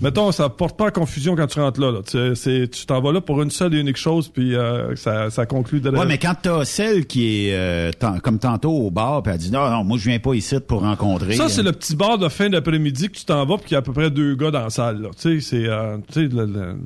mettons, 0.00 0.32
ça 0.32 0.48
porte 0.48 0.76
pas 0.76 0.88
à 0.88 0.90
confusion 0.90 1.36
quand 1.36 1.46
tu 1.46 1.60
rentres 1.60 1.80
là, 1.80 1.90
là. 1.92 2.00
Tu, 2.04 2.68
tu 2.68 2.86
t'en 2.86 3.00
vas 3.00 3.12
là 3.12 3.20
pour 3.20 3.42
une 3.42 3.50
seule 3.50 3.74
et 3.74 3.80
unique 3.80 3.96
chose, 3.96 4.28
puis 4.28 4.54
euh, 4.54 4.94
ça, 4.96 5.30
ça 5.30 5.46
conclut 5.46 5.80
de 5.80 5.90
Ouais, 5.90 6.06
mais 6.06 6.18
quand 6.18 6.34
t'as 6.40 6.64
celle 6.64 7.06
qui 7.06 7.48
est 7.48 7.54
euh, 7.54 7.90
tant- 7.92 8.18
comme 8.20 8.38
tantôt 8.38 8.72
au 8.72 8.90
bar, 8.90 9.22
puis 9.22 9.32
elle 9.32 9.38
dit 9.38 9.50
non, 9.50 9.68
non, 9.70 9.84
moi 9.84 9.98
je 9.98 10.08
viens 10.08 10.18
pas 10.18 10.34
ici 10.34 10.56
pour 10.60 10.82
rencontrer. 10.82 11.34
Ça, 11.34 11.48
c'est 11.48 11.62
le 11.62 11.72
petit 11.72 11.96
bar 11.96 12.18
de 12.18 12.28
fin 12.28 12.48
d'après-midi 12.48 13.08
que 13.08 13.16
tu 13.16 13.24
t'en 13.24 13.44
vas 13.44 13.56
puis 13.56 13.66
qu'il 13.66 13.72
y 13.72 13.76
a 13.76 13.78
à 13.78 13.82
peu 13.82 13.92
près 13.92 14.10
deux 14.10 14.34
gars 14.34 14.50
dans 14.50 14.64
la 14.64 14.70
salle. 14.70 15.02
Là. 15.02 15.08
Tu 15.20 15.40
sais, 15.40 15.48
c'est... 15.48 15.68
euh, 15.68 15.96
le- 16.14 16.46
le- 16.46 16.76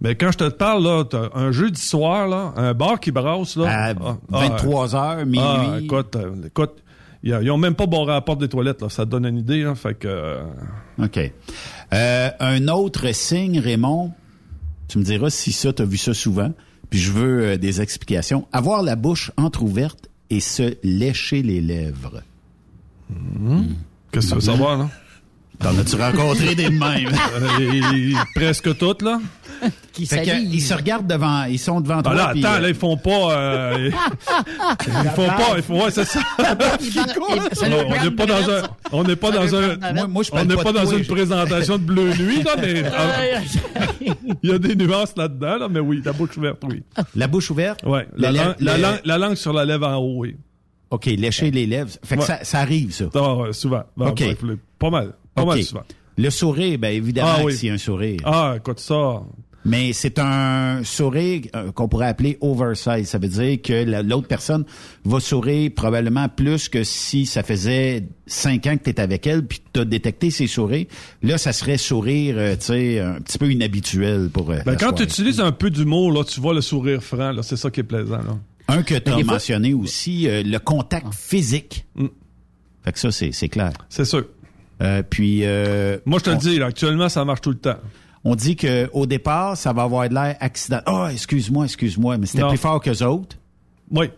Mais 0.00 0.14
quand 0.14 0.32
je 0.32 0.38
te 0.38 0.48
parle, 0.48 0.84
là, 0.84 1.04
t'as 1.04 1.28
un 1.34 1.52
jeudi 1.52 1.80
soir, 1.80 2.28
là, 2.28 2.52
un 2.56 2.74
bar 2.74 3.00
qui 3.00 3.10
brasse, 3.10 3.56
là... 3.56 3.68
À 3.68 3.90
ah, 3.90 4.16
23 4.28 4.94
ah, 4.96 5.16
heures, 5.18 5.26
minuit. 5.26 5.40
Ah, 5.40 5.78
écoute, 5.80 6.16
euh, 6.16 6.46
écoute, 6.46 6.72
ils, 7.22 7.50
ont 7.50 7.58
même 7.58 7.74
pas 7.74 7.86
la 8.06 8.20
porte 8.20 8.40
des 8.40 8.48
toilettes, 8.48 8.82
là. 8.82 8.88
Ça 8.88 9.04
te 9.04 9.10
donne 9.10 9.26
une 9.26 9.38
idée, 9.38 9.62
là. 9.62 9.74
Fait 9.74 9.94
que... 9.94 10.08
euh, 10.08 10.42
OK. 11.02 11.18
Euh, 11.92 12.30
un 12.40 12.68
autre 12.68 13.12
signe, 13.12 13.58
Raymond, 13.58 14.12
tu 14.88 14.98
me 14.98 15.04
diras 15.04 15.30
si 15.30 15.52
ça, 15.52 15.72
t'as 15.72 15.84
vu 15.84 15.96
ça 15.96 16.14
souvent, 16.14 16.52
puis 16.90 16.98
je 16.98 17.12
veux 17.12 17.42
euh, 17.42 17.56
des 17.56 17.80
explications. 17.80 18.46
Avoir 18.52 18.82
la 18.82 18.96
bouche 18.96 19.32
entrouverte 19.36 20.08
et 20.30 20.40
se 20.40 20.76
lécher 20.82 21.42
les 21.42 21.60
lèvres. 21.60 22.22
Qu'est-ce 24.12 24.26
que 24.26 24.30
tu 24.30 24.34
veux 24.36 24.40
savoir, 24.40 24.78
là? 24.78 24.90
T'en 25.60 25.76
as-tu 25.76 25.96
rencontré 25.96 26.54
des 26.54 26.64
de 26.64 26.70
même? 26.70 27.10
Euh, 27.38 28.12
presque 28.34 28.76
toutes, 28.78 29.02
là. 29.02 29.20
Qui 29.92 30.06
Fait 30.06 30.20
que, 30.20 30.26
salive. 30.26 30.54
ils 30.54 30.60
se 30.60 30.72
regardent 30.74 31.06
devant, 31.08 31.44
ils 31.44 31.58
sont 31.58 31.80
devant 31.80 31.98
Ah, 31.98 32.02
toi. 32.02 32.14
là, 32.14 32.28
puis, 32.32 32.44
attends, 32.44 32.56
euh, 32.56 32.60
là, 32.60 32.68
ils 32.68 32.74
font 32.74 32.96
pas... 32.96 33.32
euh, 33.32 33.90
ils 34.86 35.10
font 35.16 35.26
pas... 35.26 35.56
Ils 35.56 35.62
font, 35.62 35.84
ouais, 35.84 35.90
c'est 35.90 36.04
ça. 36.04 36.20
On 37.18 38.04
n'est 38.04 38.10
pas 38.12 38.26
dans 38.26 38.50
un... 38.50 38.62
On 38.92 39.02
n'est 39.04 39.16
pas 39.16 39.30
dans 39.32 39.54
un... 39.54 39.76
moi, 39.94 40.06
moi, 40.06 40.22
je 40.22 40.30
On 40.32 40.44
n'est 40.44 40.56
pas 40.56 40.72
dans 40.72 40.86
une 40.86 41.04
présentation 41.04 41.78
de 41.78 41.82
Bleu 41.82 42.12
Nuit, 42.14 42.42
là, 42.44 42.54
mais 42.60 42.82
euh, 42.84 43.40
il 44.42 44.50
y 44.50 44.52
a 44.52 44.58
des 44.58 44.76
nuances 44.76 45.14
là-dedans, 45.16 45.58
là, 45.58 45.68
mais 45.68 45.80
oui, 45.80 46.02
la 46.04 46.12
bouche 46.12 46.36
ouverte, 46.36 46.62
oui. 46.68 46.82
La 47.16 47.26
bouche 47.26 47.50
ouverte? 47.50 47.82
Ouais, 47.84 48.06
la, 48.16 48.30
la, 48.30 48.78
langue, 48.78 49.00
la 49.04 49.18
langue 49.18 49.34
sur 49.36 49.52
la 49.52 49.64
lèvre 49.64 49.88
en 49.88 49.96
haut, 49.96 50.14
oui. 50.18 50.36
OK, 50.90 51.06
lécher 51.06 51.50
les 51.50 51.66
lèvres. 51.66 51.90
Fait 52.04 52.16
que 52.16 52.22
ça, 52.22 52.44
ça 52.44 52.60
arrive, 52.60 52.92
ça. 52.92 53.06
Ah, 53.14 53.34
ouais, 53.34 53.52
souvent. 53.52 53.82
OK. 53.96 54.22
pas 54.78 54.90
mal. 54.90 55.12
Pas 55.38 55.42
OK. 55.44 55.48
mal 55.48 55.62
souvent. 55.62 55.84
Le 56.16 56.30
sourire, 56.30 56.78
ben 56.78 56.88
évidemment 56.88 57.34
Ah 57.38 57.44
oui. 57.44 57.54
c'est 57.54 57.70
un 57.70 57.78
sourire. 57.78 58.18
Ah, 58.24 58.54
écoute 58.56 58.80
ça. 58.80 59.22
Mais 59.64 59.92
c'est 59.92 60.18
un 60.18 60.82
sourire 60.82 61.42
euh, 61.54 61.72
qu'on 61.72 61.88
pourrait 61.88 62.06
appeler 62.06 62.38
oversize. 62.40 63.08
Ça 63.08 63.18
veut 63.18 63.28
dire 63.28 63.60
que 63.60 63.84
la- 63.84 64.02
l'autre 64.02 64.26
personne 64.28 64.64
va 65.04 65.20
sourire 65.20 65.70
probablement 65.76 66.28
plus 66.28 66.68
que 66.68 66.84
si 66.84 67.26
ça 67.26 67.42
faisait 67.42 68.04
cinq 68.26 68.66
ans 68.66 68.76
que 68.78 68.84
tu 68.84 68.90
es 68.90 69.00
avec 69.00 69.26
elle 69.26 69.44
puis 69.46 69.60
tu 69.72 69.80
as 69.80 69.84
détecté 69.84 70.30
ses 70.30 70.46
sourires. 70.46 70.86
Là, 71.22 71.36
ça 71.38 71.52
serait 71.52 71.76
sourire, 71.76 72.36
euh, 72.38 72.54
tu 72.56 72.66
sais, 72.66 73.00
un 73.00 73.20
petit 73.20 73.36
peu 73.36 73.50
inhabituel 73.50 74.30
pour 74.32 74.50
euh, 74.50 74.58
Ben, 74.64 74.76
quand 74.76 74.92
tu 74.92 75.02
utilises 75.02 75.40
un 75.40 75.52
peu 75.52 75.70
d'humour, 75.70 76.12
là, 76.12 76.24
tu 76.24 76.40
vois 76.40 76.54
le 76.54 76.62
sourire 76.62 77.02
franc, 77.02 77.32
là, 77.32 77.42
c'est 77.42 77.56
ça 77.56 77.70
qui 77.70 77.80
est 77.80 77.84
plaisant, 77.84 78.18
là. 78.22 78.38
Un 78.68 78.82
que 78.82 78.94
tu 78.94 79.10
as 79.10 79.14
fois- 79.14 79.24
mentionné 79.24 79.74
aussi, 79.74 80.28
euh, 80.28 80.42
le 80.44 80.58
contact 80.58 81.12
physique. 81.14 81.84
Fait 82.84 82.92
que 82.92 82.98
ça, 82.98 83.10
c'est, 83.10 83.32
c'est 83.32 83.48
clair. 83.48 83.72
C'est 83.88 84.04
sûr. 84.04 84.24
Euh, 84.82 85.02
puis... 85.08 85.40
euh, 85.44 85.98
Moi, 86.06 86.18
je 86.20 86.24
te 86.24 86.30
on- 86.30 86.34
le 86.34 86.38
dis, 86.38 86.58
là, 86.58 86.66
actuellement, 86.66 87.08
ça 87.08 87.24
marche 87.24 87.40
tout 87.40 87.50
le 87.50 87.58
temps. 87.58 87.78
On 88.24 88.34
dit 88.34 88.56
que 88.56 88.90
au 88.92 89.06
départ, 89.06 89.56
ça 89.56 89.72
va 89.72 89.82
avoir 89.84 90.08
de 90.08 90.14
l'air 90.14 90.36
accident. 90.40 90.80
Ah, 90.86 91.08
excuse-moi, 91.12 91.64
excuse-moi, 91.64 92.18
mais 92.18 92.26
c'était 92.26 92.46
plus 92.48 92.58
fort 92.58 92.80
que 92.80 93.04
autres. 93.04 93.36
Oui. 93.90 94.10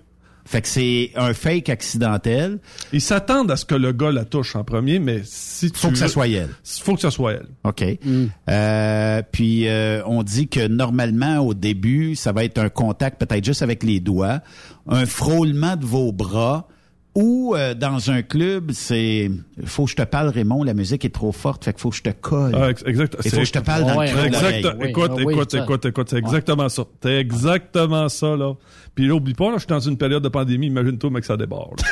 Fait 0.46 0.62
que 0.62 0.68
c'est 0.68 1.12
un 1.16 1.32
fake 1.34 1.68
accidentel. 1.68 2.58
Ils 2.92 3.02
s'attendent 3.02 3.50
à 3.52 3.56
ce 3.56 3.64
que 3.64 3.74
le 3.74 3.92
gars 3.92 4.10
la 4.10 4.24
touche 4.24 4.56
en 4.56 4.64
premier, 4.64 4.98
mais 4.98 5.20
si 5.22 5.70
tu... 5.70 5.78
Faut 5.78 5.90
que 5.90 5.98
ça 5.98 6.08
soit 6.08 6.26
elle. 6.28 6.48
Faut 6.64 6.94
que 6.94 7.00
ça 7.02 7.10
soit 7.10 7.34
elle. 7.34 7.46
OK. 7.62 7.84
Euh, 8.48 9.22
puis 9.30 9.68
euh, 9.68 10.02
on 10.06 10.22
dit 10.22 10.48
que 10.48 10.66
normalement 10.66 11.38
au 11.40 11.54
début, 11.54 12.16
ça 12.16 12.32
va 12.32 12.44
être 12.44 12.58
un 12.58 12.68
contact 12.68 13.20
peut-être 13.24 13.44
juste 13.44 13.62
avec 13.62 13.82
les 13.84 14.00
doigts, 14.00 14.40
un 14.88 15.06
frôlement 15.06 15.76
de 15.76 15.84
vos 15.84 16.10
bras 16.10 16.66
ou 17.14 17.54
euh, 17.56 17.74
dans 17.74 18.10
un 18.10 18.22
club, 18.22 18.70
c'est 18.72 19.30
faut 19.64 19.84
que 19.84 19.90
je 19.90 19.96
te 19.96 20.02
parle 20.02 20.28
Raymond, 20.28 20.62
la 20.62 20.74
musique 20.74 21.04
est 21.04 21.12
trop 21.14 21.32
forte, 21.32 21.64
fait 21.64 21.72
qu'il 21.72 21.80
faut 21.80 21.90
que 21.90 21.96
je 21.96 22.02
te 22.02 22.10
colle. 22.10 22.54
Ah, 22.54 22.70
ex- 22.70 22.84
exact. 22.86 23.16
Il 23.24 23.30
faut 23.30 23.36
que 23.38 23.44
je 23.44 23.52
te 23.52 23.58
parle 23.58 23.82
dans 23.84 24.00
le 24.00 24.06
creux 24.08 24.20
de 24.22 24.26
Exact. 24.26 24.76
Écoute, 24.84 25.12
Oui, 25.24 25.34
écoute, 25.34 25.50
ça. 25.50 25.62
écoute, 25.62 25.84
écoute, 25.86 26.08
c'est 26.10 26.18
exactement 26.18 26.68
ça. 26.68 26.84
C'est 27.02 27.16
exactement 27.16 28.08
ça, 28.08 28.36
là. 28.36 28.54
Puis 28.94 29.06
là, 29.08 29.14
oublie 29.14 29.34
pas, 29.34 29.46
là, 29.46 29.54
je 29.54 29.60
suis 29.60 29.66
dans 29.68 29.80
une 29.80 29.96
période 29.96 30.22
de 30.22 30.28
pandémie, 30.28 30.68
imagine-toi, 30.68 31.10
mec, 31.10 31.24
ça 31.24 31.36
déborde. 31.36 31.80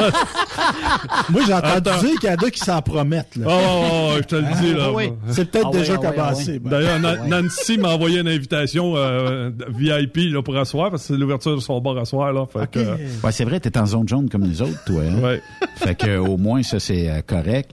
là. 0.00 0.10
Moi, 1.30 1.42
j'ai 1.46 1.52
entendu 1.54 1.72
Attends. 1.76 2.00
dire 2.00 2.18
qu'il 2.20 2.28
y 2.28 2.32
en 2.32 2.36
a 2.36 2.50
qui 2.50 2.58
s'en 2.60 2.82
promettent. 2.82 3.36
Là. 3.36 3.46
Oh, 3.48 3.52
oh, 3.60 3.84
oh, 4.12 4.12
je 4.18 4.22
te 4.22 4.36
le 4.36 4.60
dis, 4.60 4.72
là. 4.74 4.84
Ah 4.86 4.92
oui, 4.92 5.10
c'est 5.30 5.50
peut-être 5.50 5.68
Ah 5.72 5.76
déjà 5.76 5.94
oui, 5.98 6.06
commencé. 6.06 6.52
oui. 6.52 6.70
D'ailleurs, 6.70 7.00
Na- 7.00 7.16
Nancy 7.26 7.78
m'a 7.78 7.88
envoyé 7.94 8.20
une 8.20 8.28
invitation 8.28 8.94
euh, 8.96 9.50
VIP 9.70 10.16
là, 10.32 10.42
pour 10.42 10.56
asseoir, 10.56 10.90
parce 10.90 11.02
que 11.02 11.14
c'est 11.14 11.18
l'ouverture 11.18 11.54
de 11.54 11.60
son 11.60 11.80
bar 11.80 11.96
à 11.98 12.04
soir, 12.04 12.32
là. 12.32 12.46
Fait 12.46 12.70
que, 12.70 12.78
euh, 12.78 12.96
Ouais, 13.24 13.32
c'est 13.32 13.44
vrai, 13.44 13.60
t'es 13.60 13.76
en 13.78 13.86
zone 13.86 14.08
jaune 14.08 14.28
comme 14.28 14.42
nous 14.46 14.62
autres, 14.62 14.82
toi. 14.84 15.02
Hein? 15.02 15.20
ouais. 15.22 15.42
fait 15.76 15.94
que 15.94 16.16
au 16.18 16.36
moins 16.36 16.62
ça 16.62 16.78
c'est 16.80 17.08
euh, 17.10 17.20
correct. 17.26 17.72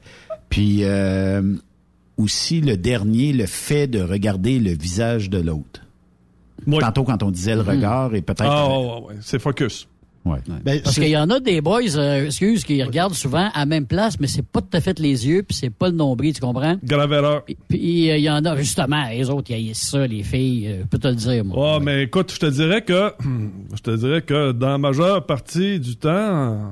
Puis 0.49 0.79
euh, 0.83 1.41
aussi 2.17 2.61
le 2.61 2.77
dernier, 2.77 3.33
le 3.33 3.45
fait 3.45 3.87
de 3.87 4.01
regarder 4.01 4.59
le 4.59 4.71
visage 4.71 5.29
de 5.29 5.39
l'autre. 5.39 5.81
Moi- 6.65 6.81
Tantôt 6.81 7.03
quand 7.03 7.23
on 7.23 7.31
disait 7.31 7.55
le 7.55 7.61
regard 7.61 8.13
et 8.15 8.21
peut-être. 8.21 8.43
Ah, 8.45 8.69
ouais, 8.69 8.85
ouais, 9.07 9.15
c'est 9.21 9.39
focus. 9.39 9.87
Ouais. 10.25 10.39
Ben, 10.63 10.81
Parce 10.81 10.95
qu'il 10.95 11.09
y 11.09 11.17
en 11.17 11.29
a 11.29 11.39
des 11.41 11.59
boys, 11.59 11.97
euh, 11.97 12.27
excuse, 12.27 12.63
qui 12.63 12.81
regardent 12.81 13.13
souvent 13.13 13.49
à 13.53 13.59
la 13.59 13.65
même 13.65 13.85
place, 13.85 14.19
mais 14.19 14.27
c'est 14.27 14.45
pas 14.45 14.61
tout 14.61 14.75
à 14.75 14.79
fait 14.79 14.97
les 14.99 15.27
yeux, 15.27 15.43
puis 15.43 15.55
c'est 15.55 15.69
pas 15.69 15.89
le 15.89 15.95
nombril, 15.95 16.33
tu 16.33 16.39
comprends? 16.39 16.77
Grave 16.81 17.11
erreur. 17.11 17.43
Puis 17.67 18.09
euh, 18.09 18.17
il 18.17 18.23
y 18.23 18.29
en 18.29 18.43
a, 18.45 18.55
justement, 18.55 19.09
les 19.09 19.29
autres, 19.29 19.51
ils 19.51 19.55
haïssent 19.55 19.89
ça, 19.89 20.07
les 20.07 20.23
filles, 20.23 20.67
euh, 20.67 20.81
je 20.83 20.87
peux 20.87 20.97
te 20.97 21.09
le 21.09 21.15
dire, 21.15 21.43
moi. 21.43 21.75
Oh, 21.75 21.79
mais 21.81 22.03
écoute, 22.03 22.31
je 22.33 22.39
te 22.39 22.45
dirais 22.45 22.83
que, 22.83 23.11
je 23.75 23.81
te 23.81 23.91
dirais 23.95 24.21
que 24.21 24.53
dans 24.53 24.69
la 24.69 24.77
majeure 24.77 25.25
partie 25.25 25.79
du 25.79 25.97
temps, 25.97 26.71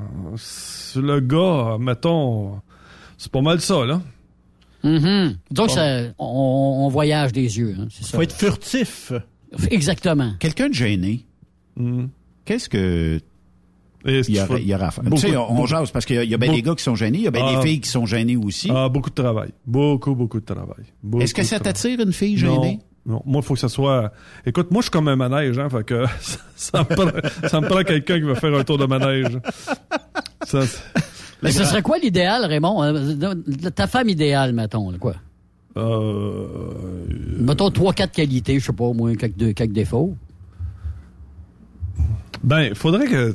le 0.96 1.20
gars, 1.20 1.78
mettons, 1.78 2.62
c'est 3.18 3.32
pas 3.32 3.42
mal 3.42 3.60
ça, 3.60 3.86
là. 3.86 4.02
Mhm. 4.84 5.36
Donc, 5.52 5.72
ça, 5.72 6.04
on, 6.18 6.86
on 6.86 6.88
voyage 6.88 7.34
des 7.34 7.58
yeux, 7.60 7.76
hein, 7.78 7.88
c'est 7.92 8.06
ça. 8.06 8.18
faut 8.18 8.24
être 8.24 8.34
furtif. 8.34 9.12
Exactement. 9.70 10.32
Quelqu'un 10.40 10.70
de 10.70 10.74
gêné. 10.74 11.26
Mm. 11.76 12.06
Qu'est-ce 12.46 12.70
que 12.70 13.20
il 14.06 14.36
y 14.36 14.42
aurait, 14.42 14.62
il 14.62 14.68
y 14.68 14.74
aurait 14.76 14.86
à 14.86 14.92
faire? 14.92 15.04
beaucoup- 15.04 15.22
tu 15.22 15.30
sais, 15.30 15.38
on, 15.38 15.66
jase 15.66 15.92
parce 15.92 16.06
qu'il 16.06 16.16
y 16.16 16.20
a, 16.20 16.24
il 16.24 16.30
y 16.30 16.34
a 16.34 16.38
bien 16.38 16.52
des 16.52 16.62
gars 16.62 16.76
qui 16.76 16.84
sont 16.84 16.96
gênés, 16.96 17.20
il 17.20 17.24
y 17.24 17.28
a 17.28 17.32
bien 17.32 17.46
Ah. 17.48 17.56
des 17.56 17.68
filles 17.68 17.82
qui 17.82 17.90
sont 17.90 18.06
gênées 18.06 18.38
aussi. 18.38 18.70
Ah, 18.74 18.90
beaucoup 18.90 19.10
de 19.10 19.16
travail. 19.16 19.50
Beaucoup, 19.66 20.16
beaucoup 20.16 20.40
de 20.40 20.46
travail. 20.46 20.86
Beaucoup 21.04 21.24
Est-ce 21.24 21.34
que 21.34 21.44
ça 21.44 21.58
travail. 21.60 21.74
t'attire 21.74 22.00
une 22.00 22.14
fille 22.14 22.38
gênée? 22.38 22.80
Non, 23.06 23.14
non. 23.16 23.22
Moi, 23.26 23.42
il 23.44 23.46
faut 23.46 23.54
que 23.56 23.60
ça 23.60 23.70
soit... 23.70 24.12
Écoute, 24.46 24.70
moi, 24.72 24.82
je 24.82 24.86
suis 24.86 24.92
comme 24.92 25.08
un 25.08 25.16
manège, 25.16 25.58
hein, 25.60 25.70
fait 25.70 25.84
que 25.84 26.06
ça, 26.22 26.38
ça 26.56 26.80
me 26.80 26.96
prend, 26.96 27.48
ça 27.48 27.62
me 27.62 27.68
prend 27.68 27.84
quelqu'un 27.84 28.18
qui 28.20 28.26
va 28.26 28.36
faire 28.36 28.54
un 28.54 28.64
tour 28.64 28.78
de 28.78 28.86
manège. 28.86 29.40
Ça, 30.46 30.60
Mais 31.44 31.52
ce 31.52 31.64
serait 31.64 31.82
quoi 31.82 31.98
l'idéal, 31.98 32.46
Raymond? 32.46 32.84
Euh, 32.84 33.36
Ta 33.76 33.88
femme 33.88 34.10
idéale, 34.10 34.54
mettons, 34.54 34.92
quoi? 35.00 35.16
euh, 35.78 36.48
Mettons 37.40 37.70
trois, 37.72 37.94
quatre 37.94 38.12
qualités, 38.14 38.60
je 38.60 38.66
sais 38.66 38.74
pas, 38.74 38.84
au 38.84 38.94
moins 38.94 39.16
quelques 39.16 39.72
défauts. 39.72 40.16
Ben, 42.44 42.74
faudrait 42.74 43.06
que 43.08 43.34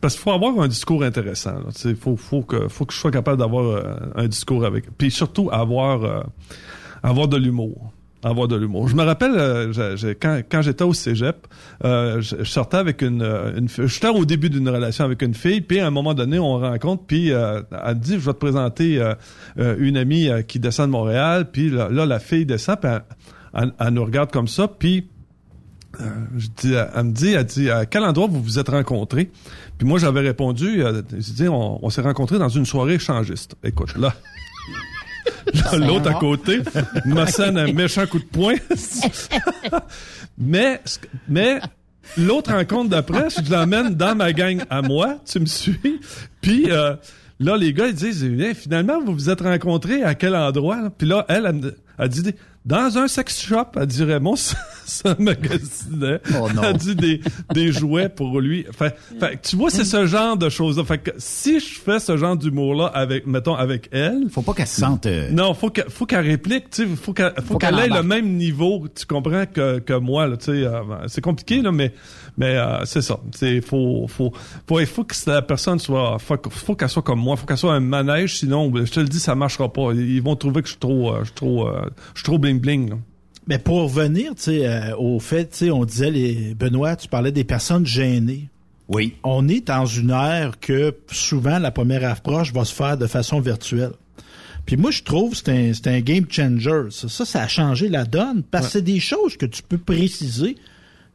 parce 0.00 0.14
qu'il 0.14 0.22
faut 0.22 0.30
avoir 0.32 0.58
un 0.60 0.68
discours 0.68 1.02
intéressant. 1.02 1.56
Il 1.84 1.96
faut, 1.96 2.16
faut 2.16 2.42
que 2.42 2.68
faut 2.68 2.84
que 2.86 2.92
je 2.94 2.98
sois 2.98 3.10
capable 3.10 3.38
d'avoir 3.38 3.64
euh, 3.64 3.94
un 4.14 4.28
discours 4.28 4.64
avec. 4.64 4.84
Puis 4.96 5.10
surtout 5.10 5.48
avoir 5.52 6.04
euh, 6.04 6.20
avoir 7.02 7.26
de 7.28 7.36
l'humour. 7.36 7.90
Avoir 8.22 8.48
de 8.48 8.56
l'humour. 8.56 8.88
Je 8.88 8.96
me 8.96 9.02
rappelle 9.02 9.34
euh, 9.36 10.14
quand, 10.18 10.40
quand 10.50 10.62
j'étais 10.62 10.84
au 10.84 10.94
cégep, 10.94 11.46
euh, 11.84 12.22
je, 12.22 12.36
je 12.38 12.44
sortais 12.44 12.78
avec 12.78 13.02
une, 13.02 13.20
euh, 13.20 13.58
une 13.58 13.68
j'étais 13.68 14.08
au 14.08 14.24
début 14.24 14.48
d'une 14.48 14.66
relation 14.68 15.04
avec 15.04 15.20
une 15.20 15.34
fille, 15.34 15.60
puis 15.60 15.78
à 15.80 15.86
un 15.86 15.90
moment 15.90 16.14
donné, 16.14 16.38
on 16.38 16.58
rencontre, 16.58 17.02
puis 17.06 17.32
euh, 17.32 17.60
elle 17.84 17.96
me 17.96 18.00
dit, 18.00 18.12
je 18.12 18.18
vais 18.20 18.32
te 18.32 18.38
présenter 18.38 19.12
une 19.58 19.98
amie 19.98 20.30
qui 20.48 20.58
descend 20.58 20.86
de 20.86 20.92
Montréal, 20.92 21.50
puis 21.52 21.68
là, 21.68 21.90
là, 21.90 22.06
la 22.06 22.18
fille 22.18 22.46
descend, 22.46 22.78
puis 22.80 22.88
elle, 22.90 23.02
elle- 23.52 23.72
elle 23.78 23.92
nous 23.92 24.04
regarde 24.06 24.30
comme 24.30 24.48
ça, 24.48 24.68
puis 24.68 25.06
euh, 26.00 26.10
je 26.36 26.48
dis, 26.56 26.72
elle 26.72 27.04
me 27.04 27.12
dit, 27.12 27.32
elle 27.32 27.44
dit, 27.44 27.70
à 27.70 27.86
quel 27.86 28.02
endroit 28.04 28.26
vous 28.26 28.42
vous 28.42 28.58
êtes 28.58 28.68
rencontrés? 28.68 29.30
Puis 29.78 29.86
moi, 29.86 29.98
j'avais 29.98 30.20
répondu, 30.20 30.84
euh, 30.84 31.02
dit, 31.02 31.48
on, 31.48 31.84
on 31.84 31.90
s'est 31.90 32.02
rencontrés 32.02 32.38
dans 32.38 32.48
une 32.48 32.66
soirée 32.66 32.94
échangiste. 32.94 33.56
Écoute, 33.62 33.96
là, 33.96 34.14
l'autre 35.78 36.10
à 36.10 36.14
côté 36.14 36.58
me 37.04 37.58
un 37.58 37.72
méchant 37.72 38.06
coup 38.06 38.18
de 38.18 38.24
poing. 38.24 38.54
mais, 40.38 40.80
mais, 41.28 41.60
l'autre 42.16 42.52
rencontre 42.52 42.90
d'après, 42.90 43.28
je 43.30 43.50
l'emmène 43.50 43.94
dans 43.94 44.14
ma 44.14 44.32
gang 44.32 44.62
à 44.70 44.82
moi, 44.82 45.18
tu 45.24 45.40
me 45.40 45.46
suis, 45.46 46.00
puis 46.40 46.70
euh, 46.70 46.94
là, 47.40 47.56
les 47.56 47.72
gars, 47.72 47.86
ils 47.88 47.94
disent, 47.94 48.24
Eh, 48.24 48.54
finalement, 48.54 49.00
vous 49.02 49.12
vous 49.12 49.30
êtes 49.30 49.40
rencontrés 49.40 50.02
à 50.02 50.14
quel 50.14 50.34
endroit? 50.34 50.90
Puis 50.96 51.06
là, 51.06 51.24
elle, 51.28 51.46
elle, 51.46 51.56
me- 51.56 51.76
elle 51.98 52.08
dit, 52.08 52.34
dans 52.64 52.96
un 52.96 53.08
sex 53.08 53.40
shop, 53.42 53.66
elle 53.76 53.86
dit, 53.86 54.02
Raymond, 54.04 54.36
ça, 54.86 55.14
magasinait. 55.18 56.20
Oh 56.40 56.48
non. 56.54 56.62
Elle 56.62 56.76
dit 56.78 56.96
des, 56.96 57.20
des 57.52 57.72
jouets 57.72 58.08
pour 58.08 58.40
lui. 58.40 58.64
Fait, 58.72 58.96
fait 59.20 59.38
tu 59.42 59.56
vois, 59.56 59.70
c'est 59.70 59.84
ce 59.84 60.06
genre 60.06 60.36
de 60.36 60.48
choses-là. 60.48 60.84
Fait 60.84 60.98
que 60.98 61.10
si 61.18 61.60
je 61.60 61.78
fais 61.80 61.98
ce 62.00 62.16
genre 62.16 62.36
d'humour-là 62.36 62.86
avec, 62.86 63.26
mettons, 63.26 63.54
avec 63.54 63.88
elle, 63.92 64.28
Faut 64.30 64.42
pas 64.42 64.54
qu'elle 64.54 64.66
se 64.66 64.80
sente. 64.80 65.06
euh, 65.06 65.30
non, 65.30 65.52
faut 65.54 65.70
qu'elle 65.70 65.90
faut 65.90 66.06
qu'elle 66.06 66.26
réplique, 66.26 66.70
tu 66.70 66.82
sais, 66.84 66.88
faut 66.96 67.12
qu'elle 67.12 67.32
faut, 67.38 67.54
Faut 67.54 67.58
qu'elle 67.58 67.78
ait 67.78 67.88
le 67.88 68.02
même 68.02 68.34
niveau, 68.36 68.86
tu 68.94 69.04
comprends 69.06 69.44
que 69.46 69.78
que 69.80 69.94
moi 69.94 70.26
là, 70.26 70.36
tu 70.36 70.46
sais, 70.46 70.52
euh, 70.64 70.80
c'est 71.06 71.20
compliqué 71.20 71.60
là, 71.62 71.70
mais 71.72 71.92
mais 72.36 72.56
euh, 72.56 72.84
c'est 72.84 73.02
ça, 73.02 73.20
c'est 73.34 73.60
faut 73.60 74.06
faut 74.08 74.32
faut 74.66 74.80
il 74.80 74.86
faut 74.86 75.04
que 75.04 75.14
la 75.26 75.42
personne 75.42 75.78
soit 75.78 76.18
faut, 76.18 76.36
faut 76.50 76.74
qu'elle 76.74 76.88
soit 76.88 77.02
comme 77.02 77.20
moi, 77.20 77.36
faut 77.36 77.46
qu'elle 77.46 77.56
soit 77.58 77.74
un 77.74 77.80
manège, 77.80 78.38
sinon 78.38 78.72
je 78.74 78.90
te 78.90 79.00
le 79.00 79.06
dis 79.06 79.20
ça 79.20 79.34
marchera 79.34 79.72
pas. 79.72 79.92
Ils 79.94 80.22
vont 80.22 80.34
trouver 80.36 80.62
que 80.62 80.66
je 80.66 80.72
suis 80.72 80.80
trop 80.80 81.12
euh, 81.12 81.18
je 81.20 81.24
suis 81.26 81.34
trop 81.34 81.68
euh, 81.68 81.83
je 82.14 82.20
suis 82.20 82.24
trop 82.24 82.38
bling 82.38 82.60
bling. 82.60 82.90
là. 82.90 82.96
Mais 83.46 83.58
pour 83.58 83.82
revenir, 83.82 84.34
tu 84.34 84.42
sais, 84.42 84.66
euh, 84.66 84.96
au 84.96 85.20
fait, 85.20 85.50
tu 85.50 85.56
sais, 85.56 85.70
on 85.70 85.84
disait 85.84 86.10
les 86.10 86.54
Benoît, 86.54 86.96
tu 86.96 87.08
parlais 87.08 87.32
des 87.32 87.44
personnes 87.44 87.86
gênées. 87.86 88.48
Oui. 88.88 89.14
On 89.22 89.48
est 89.48 89.66
dans 89.66 89.86
une 89.86 90.10
ère 90.10 90.58
que 90.60 90.94
souvent 91.10 91.58
la 91.58 91.70
première 91.70 92.08
approche 92.08 92.52
va 92.52 92.64
se 92.64 92.74
faire 92.74 92.96
de 92.96 93.06
façon 93.06 93.40
virtuelle. 93.40 93.92
Puis 94.66 94.76
moi, 94.76 94.90
je 94.90 95.02
trouve 95.02 95.32
que 95.32 95.72
c'est 95.74 95.86
un, 95.86 96.00
game 96.00 96.24
changer. 96.28 96.88
Ça, 96.90 97.08
ça, 97.08 97.24
ça 97.24 97.42
a 97.42 97.48
changé 97.48 97.88
la 97.88 98.04
donne 98.04 98.42
parce 98.42 98.66
que 98.66 98.72
c'est 98.72 98.82
des 98.82 99.00
choses 99.00 99.36
que 99.36 99.46
tu 99.46 99.62
peux 99.62 99.78
préciser. 99.78 100.56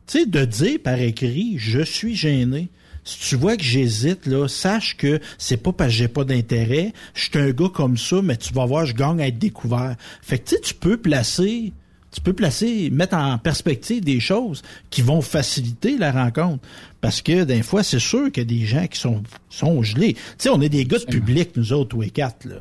Tu 0.05 0.19
sais, 0.19 0.25
de 0.25 0.45
dire 0.45 0.79
par 0.83 0.99
écrit, 0.99 1.55
je 1.57 1.81
suis 1.81 2.15
gêné. 2.15 2.69
Si 3.09 3.29
tu 3.29 3.35
vois 3.35 3.57
que 3.57 3.63
j'hésite, 3.63 4.25
là, 4.27 4.47
sache 4.47 4.95
que 4.97 5.19
c'est 5.37 5.57
pas 5.57 5.71
parce 5.71 5.89
que 5.89 5.95
j'ai 5.95 6.07
pas 6.07 6.23
d'intérêt. 6.23 6.93
Je 7.15 7.23
suis 7.23 7.39
un 7.39 7.49
gars 7.51 7.69
comme 7.73 7.97
ça, 7.97 8.21
mais 8.21 8.37
tu 8.37 8.53
vas 8.53 8.65
voir, 8.65 8.85
je 8.85 8.93
gagne 8.93 9.19
à 9.21 9.27
être 9.27 9.39
découvert. 9.39 9.95
Fait 10.21 10.37
que 10.37 10.49
tu 10.49 10.55
sais, 10.55 10.61
tu 10.61 10.73
peux 10.75 10.97
placer 10.97 11.73
tu 12.11 12.21
peux 12.21 12.33
placer, 12.33 12.89
mettre 12.89 13.15
en 13.15 13.37
perspective 13.37 14.03
des 14.03 14.19
choses 14.19 14.63
qui 14.89 15.03
vont 15.03 15.21
faciliter 15.21 15.95
la 15.97 16.11
rencontre. 16.11 16.63
Parce 17.01 17.21
que, 17.21 17.43
des 17.43 17.61
fois, 17.61 17.83
c'est 17.83 17.99
sûr 17.99 18.31
qu'il 18.31 18.41
y 18.43 18.45
a 18.47 18.49
des 18.59 18.65
gens 18.65 18.87
qui 18.87 18.99
sont, 18.99 19.21
sont 19.49 19.83
gelés. 19.83 20.13
Tu 20.15 20.21
sais, 20.39 20.49
on 20.49 20.59
est 20.61 20.69
des 20.69 20.85
gars 20.85 20.97
de 20.97 21.05
public, 21.05 21.51
nous 21.55 21.71
autres, 21.71 21.89
tous 21.89 22.01
les 22.01 22.09
quatre, 22.09 22.45
là. 22.45 22.55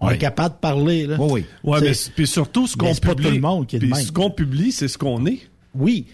On 0.00 0.08
Oui. 0.08 0.14
est 0.14 0.18
capable 0.18 0.54
de 0.54 0.60
parler, 0.60 1.06
là. 1.06 1.16
Oui, 1.18 1.28
oui. 1.32 1.44
Ouais, 1.70 1.80
mais 1.82 1.92
puis 2.16 2.26
surtout 2.26 2.66
ce 2.66 2.76
qu'on 2.76 2.94
pas 2.94 3.10
publie, 3.14 3.26
tout 3.28 3.34
le 3.34 3.40
monde 3.40 3.66
qui 3.66 3.76
est 3.76 3.78
de 3.78 3.84
puis 3.84 3.92
même. 3.94 4.02
ce 4.04 4.10
qu'on 4.10 4.30
publie, 4.30 4.72
c'est 4.72 4.88
ce 4.88 4.96
qu'on 4.96 5.26
est. 5.26 5.40
Oui. 5.74 6.06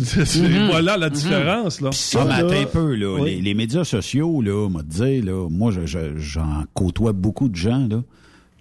C'est- 0.00 0.24
c'est- 0.24 0.66
Voilà 0.66 0.96
la 0.96 1.10
différence 1.10 1.80
là. 1.80 1.90
Ça, 1.92 2.20
Ah, 2.22 2.24
mais 2.26 2.34
attends 2.34 2.48
là, 2.48 2.60
un 2.60 2.64
peu, 2.66 2.94
là. 2.94 3.14
oui. 3.20 3.36
Les, 3.36 3.40
les 3.42 3.54
médias 3.54 3.84
sociaux, 3.84 4.40
là, 4.42 4.52
on 4.66 4.68
va 4.70 4.82
te 4.82 4.88
dire, 4.88 5.24
là, 5.24 5.48
moi, 5.50 5.70
je- 5.72 5.86
je- 5.86 6.16
j'en 6.18 6.64
côtoie 6.74 7.12
beaucoup 7.12 7.48
de 7.48 7.56
gens, 7.56 7.86
là. 7.88 8.02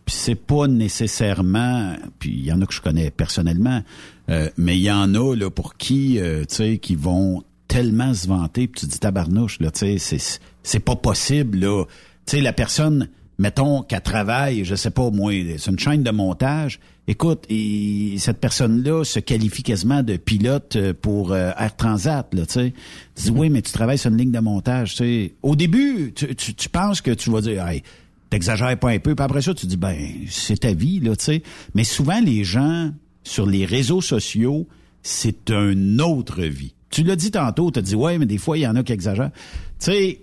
Puis 0.05 0.15
c'est 0.17 0.35
pas 0.35 0.67
nécessairement, 0.67 1.95
puis 2.19 2.31
il 2.31 2.45
y 2.45 2.51
en 2.53 2.61
a 2.61 2.65
que 2.65 2.73
je 2.73 2.81
connais 2.81 3.11
personnellement, 3.11 3.83
euh, 4.29 4.49
mais 4.57 4.77
il 4.77 4.81
y 4.83 4.91
en 4.91 5.13
a, 5.15 5.35
là, 5.35 5.49
pour 5.49 5.75
qui, 5.75 6.19
euh, 6.19 6.41
tu 6.47 6.55
sais, 6.55 6.77
qui 6.77 6.95
vont 6.95 7.43
tellement 7.67 8.13
se 8.13 8.27
vanter, 8.27 8.67
puis 8.67 8.81
tu 8.81 8.85
dis 8.87 8.99
tabarnouche, 8.99 9.59
là, 9.59 9.71
tu 9.71 9.79
sais, 9.79 9.97
c'est, 9.97 10.39
c'est 10.63 10.79
pas 10.79 10.95
possible, 10.95 11.59
là. 11.59 11.83
Tu 12.25 12.37
sais, 12.37 12.41
la 12.41 12.53
personne 12.53 13.09
mettons 13.37 13.83
qu'elle 13.83 14.01
travaille, 14.01 14.65
je 14.65 14.75
sais 14.75 14.89
pas 14.89 15.09
moi, 15.11 15.31
c'est 15.57 15.71
une 15.71 15.79
chaîne 15.79 16.03
de 16.03 16.11
montage. 16.11 16.79
Écoute, 17.07 17.45
et 17.49 18.15
cette 18.17 18.39
personne-là 18.39 19.03
se 19.05 19.19
qualifie 19.19 19.63
quasiment 19.63 20.03
de 20.03 20.17
pilote 20.17 20.75
euh, 20.75 20.93
pour 20.93 21.31
euh, 21.31 21.51
Air 21.57 21.75
Transat, 21.77 22.27
là, 22.33 22.45
tu 22.45 22.53
sais. 22.53 22.73
Tu 23.15 23.23
dis, 23.23 23.29
oui, 23.31 23.49
mais 23.49 23.61
tu 23.61 23.71
travailles 23.71 23.97
sur 23.97 24.11
une 24.11 24.17
ligne 24.17 24.31
de 24.31 24.39
montage, 24.39 24.91
tu 24.91 24.97
sais. 24.97 25.33
Au 25.41 25.55
début, 25.55 26.11
tu, 26.13 26.35
tu, 26.35 26.53
tu 26.53 26.67
penses 26.67 26.99
que 26.99 27.11
tu 27.11 27.29
vas 27.31 27.39
dire, 27.39 27.65
hey, 27.65 27.81
t'exagères 28.29 28.77
pas 28.77 28.89
un 28.89 28.99
peu, 28.99 29.15
puis 29.15 29.23
après 29.23 29.41
ça, 29.41 29.53
tu 29.53 29.67
dis, 29.67 29.77
ben, 29.77 29.95
c'est 30.29 30.61
ta 30.61 30.73
vie, 30.73 30.99
là, 30.99 31.15
tu 31.15 31.23
sais. 31.23 31.43
Mais 31.75 31.85
souvent, 31.85 32.19
les 32.19 32.43
gens, 32.43 32.91
sur 33.23 33.45
les 33.45 33.63
réseaux 33.63 34.01
sociaux, 34.01 34.67
c'est 35.01 35.49
une 35.49 36.01
autre 36.01 36.41
vie. 36.41 36.73
Tu 36.89 37.03
l'as 37.03 37.15
dit 37.15 37.31
tantôt, 37.31 37.71
tu 37.71 37.79
as 37.79 37.81
dit, 37.81 37.95
ouais, 37.95 38.17
mais 38.17 38.25
des 38.25 38.37
fois, 38.37 38.57
il 38.57 38.61
y 38.61 38.67
en 38.67 38.75
a 38.75 38.83
qui 38.83 38.91
exagèrent. 38.91 39.31
Tu 39.79 39.91
sais, 39.91 40.21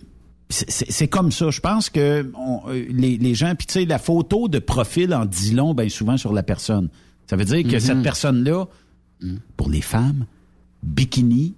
c'est 0.51 1.09
comme 1.09 1.33
ça. 1.33 1.51
Je 1.51 1.61
pense 1.61 1.91
que 1.91 2.31
on, 2.37 2.61
euh, 2.69 2.85
les, 2.91 3.17
les, 3.17 3.35
gens, 3.35 3.55
puis 3.57 3.67
tu 3.67 3.73
sais, 3.75 3.85
la 3.87 3.99
photo 3.99 4.47
de 4.49 4.59
profil 4.59 5.13
en 5.15 5.25
dit 5.25 5.53
long, 5.53 5.75
bien 5.75 5.89
souvent 5.89 6.17
sur 6.17 6.33
la 6.33 6.43
personne. 6.43 6.89
Ça 7.29 7.37
veut 7.37 7.45
dire 7.47 7.63
que 7.63 7.75
Mhm. 7.75 7.81
cette 7.81 8.03
personne-là, 8.03 8.67
pour 9.57 9.71
les 9.71 9.81
femmes, 9.81 10.27
bikini, 10.83 11.55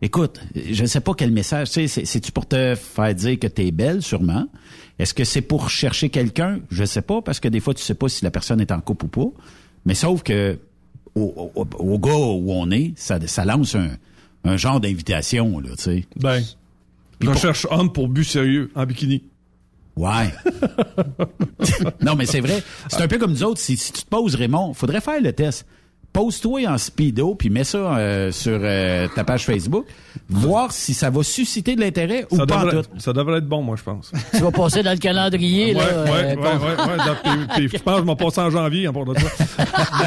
écoute, 0.00 0.40
je 0.54 0.82
ne 0.82 0.86
sais 0.86 1.00
pas 1.00 1.12
quel 1.14 1.30
message, 1.32 1.70
tu 1.70 1.86
sais, 1.86 2.04
c'est-tu 2.06 2.32
pour 2.32 2.46
te 2.46 2.74
faire 2.74 3.14
dire 3.14 3.38
que 3.38 3.46
tu 3.46 3.66
es 3.66 3.70
belle, 3.70 4.02
sûrement? 4.02 4.46
Est-ce 4.98 5.12
que 5.14 5.24
c'est 5.24 5.42
pour 5.42 5.68
chercher 5.70 6.08
quelqu'un? 6.08 6.60
Je 6.70 6.84
sais 6.84 7.02
pas, 7.02 7.20
parce 7.20 7.40
que 7.40 7.48
des 7.48 7.60
fois, 7.60 7.74
tu 7.74 7.82
sais 7.82 7.94
pas 7.94 8.08
si 8.08 8.24
la 8.24 8.30
personne 8.30 8.60
est 8.60 8.72
en 8.72 8.80
couple 8.80 9.04
ou 9.04 9.08
pas. 9.08 9.30
Mais 9.84 9.94
sauf 9.94 10.22
que 10.22 10.58
au, 11.14 11.50
au, 11.54 11.66
au 11.78 11.98
gars 11.98 12.14
où 12.16 12.52
on 12.52 12.70
est, 12.70 12.94
ça, 12.96 13.18
ça 13.26 13.44
lance 13.44 13.74
un, 13.74 13.90
un 14.44 14.56
genre 14.56 14.80
d'invitation, 14.80 15.60
là, 15.60 15.70
tu 15.76 15.82
sais. 15.82 16.04
Ben, 16.16 16.42
je 17.20 17.32
cherche 17.34 17.66
homme 17.70 17.92
pour 17.92 18.08
but 18.08 18.24
sérieux, 18.24 18.70
en 18.74 18.84
bikini. 18.86 19.24
Ouais. 19.96 20.32
non, 22.02 22.14
mais 22.14 22.26
c'est 22.26 22.40
vrai. 22.40 22.62
C'est 22.88 23.02
un 23.02 23.08
peu 23.08 23.18
comme 23.18 23.32
nous 23.32 23.42
autres. 23.42 23.60
Si, 23.60 23.76
si 23.76 23.92
tu 23.92 24.02
te 24.02 24.08
poses, 24.08 24.34
Raymond, 24.36 24.72
faudrait 24.74 25.00
faire 25.00 25.20
le 25.20 25.32
test. 25.32 25.66
Pose-toi 26.12 26.66
en 26.68 26.78
speedo, 26.78 27.34
puis 27.34 27.50
mets 27.50 27.64
ça 27.64 27.98
euh, 27.98 28.32
sur 28.32 28.58
euh, 28.62 29.08
ta 29.14 29.24
page 29.24 29.44
Facebook. 29.44 29.84
Voir 30.30 30.72
si 30.72 30.94
ça 30.94 31.10
va 31.10 31.22
susciter 31.22 31.76
de 31.76 31.80
l'intérêt 31.80 32.26
ou 32.30 32.36
Ça 32.36 32.46
pas 32.46 32.56
en 32.60 32.64
devrait, 32.64 32.82
tout. 32.82 32.88
ça 32.98 33.12
devrait 33.12 33.38
être 33.38 33.46
bon, 33.46 33.62
moi, 33.62 33.76
je 33.76 33.82
pense. 33.82 34.10
Tu 34.32 34.40
vas 34.40 34.50
passer 34.50 34.82
dans 34.82 34.92
le 34.92 34.98
calendrier, 34.98 35.74
Ouais, 35.74 35.80
là. 35.80 36.04
ouais, 36.04 36.10
euh, 36.10 36.36
ouais, 36.36 37.38
puis 37.68 37.68
je 37.78 37.82
pense 37.82 37.94
que 37.96 38.00
je 38.00 38.06
m'en 38.06 38.16
passe 38.16 38.38
en 38.38 38.50
janvier, 38.50 38.88
en 38.88 38.92
part 38.94 39.04
de 39.04 39.18
ça. 39.18 39.28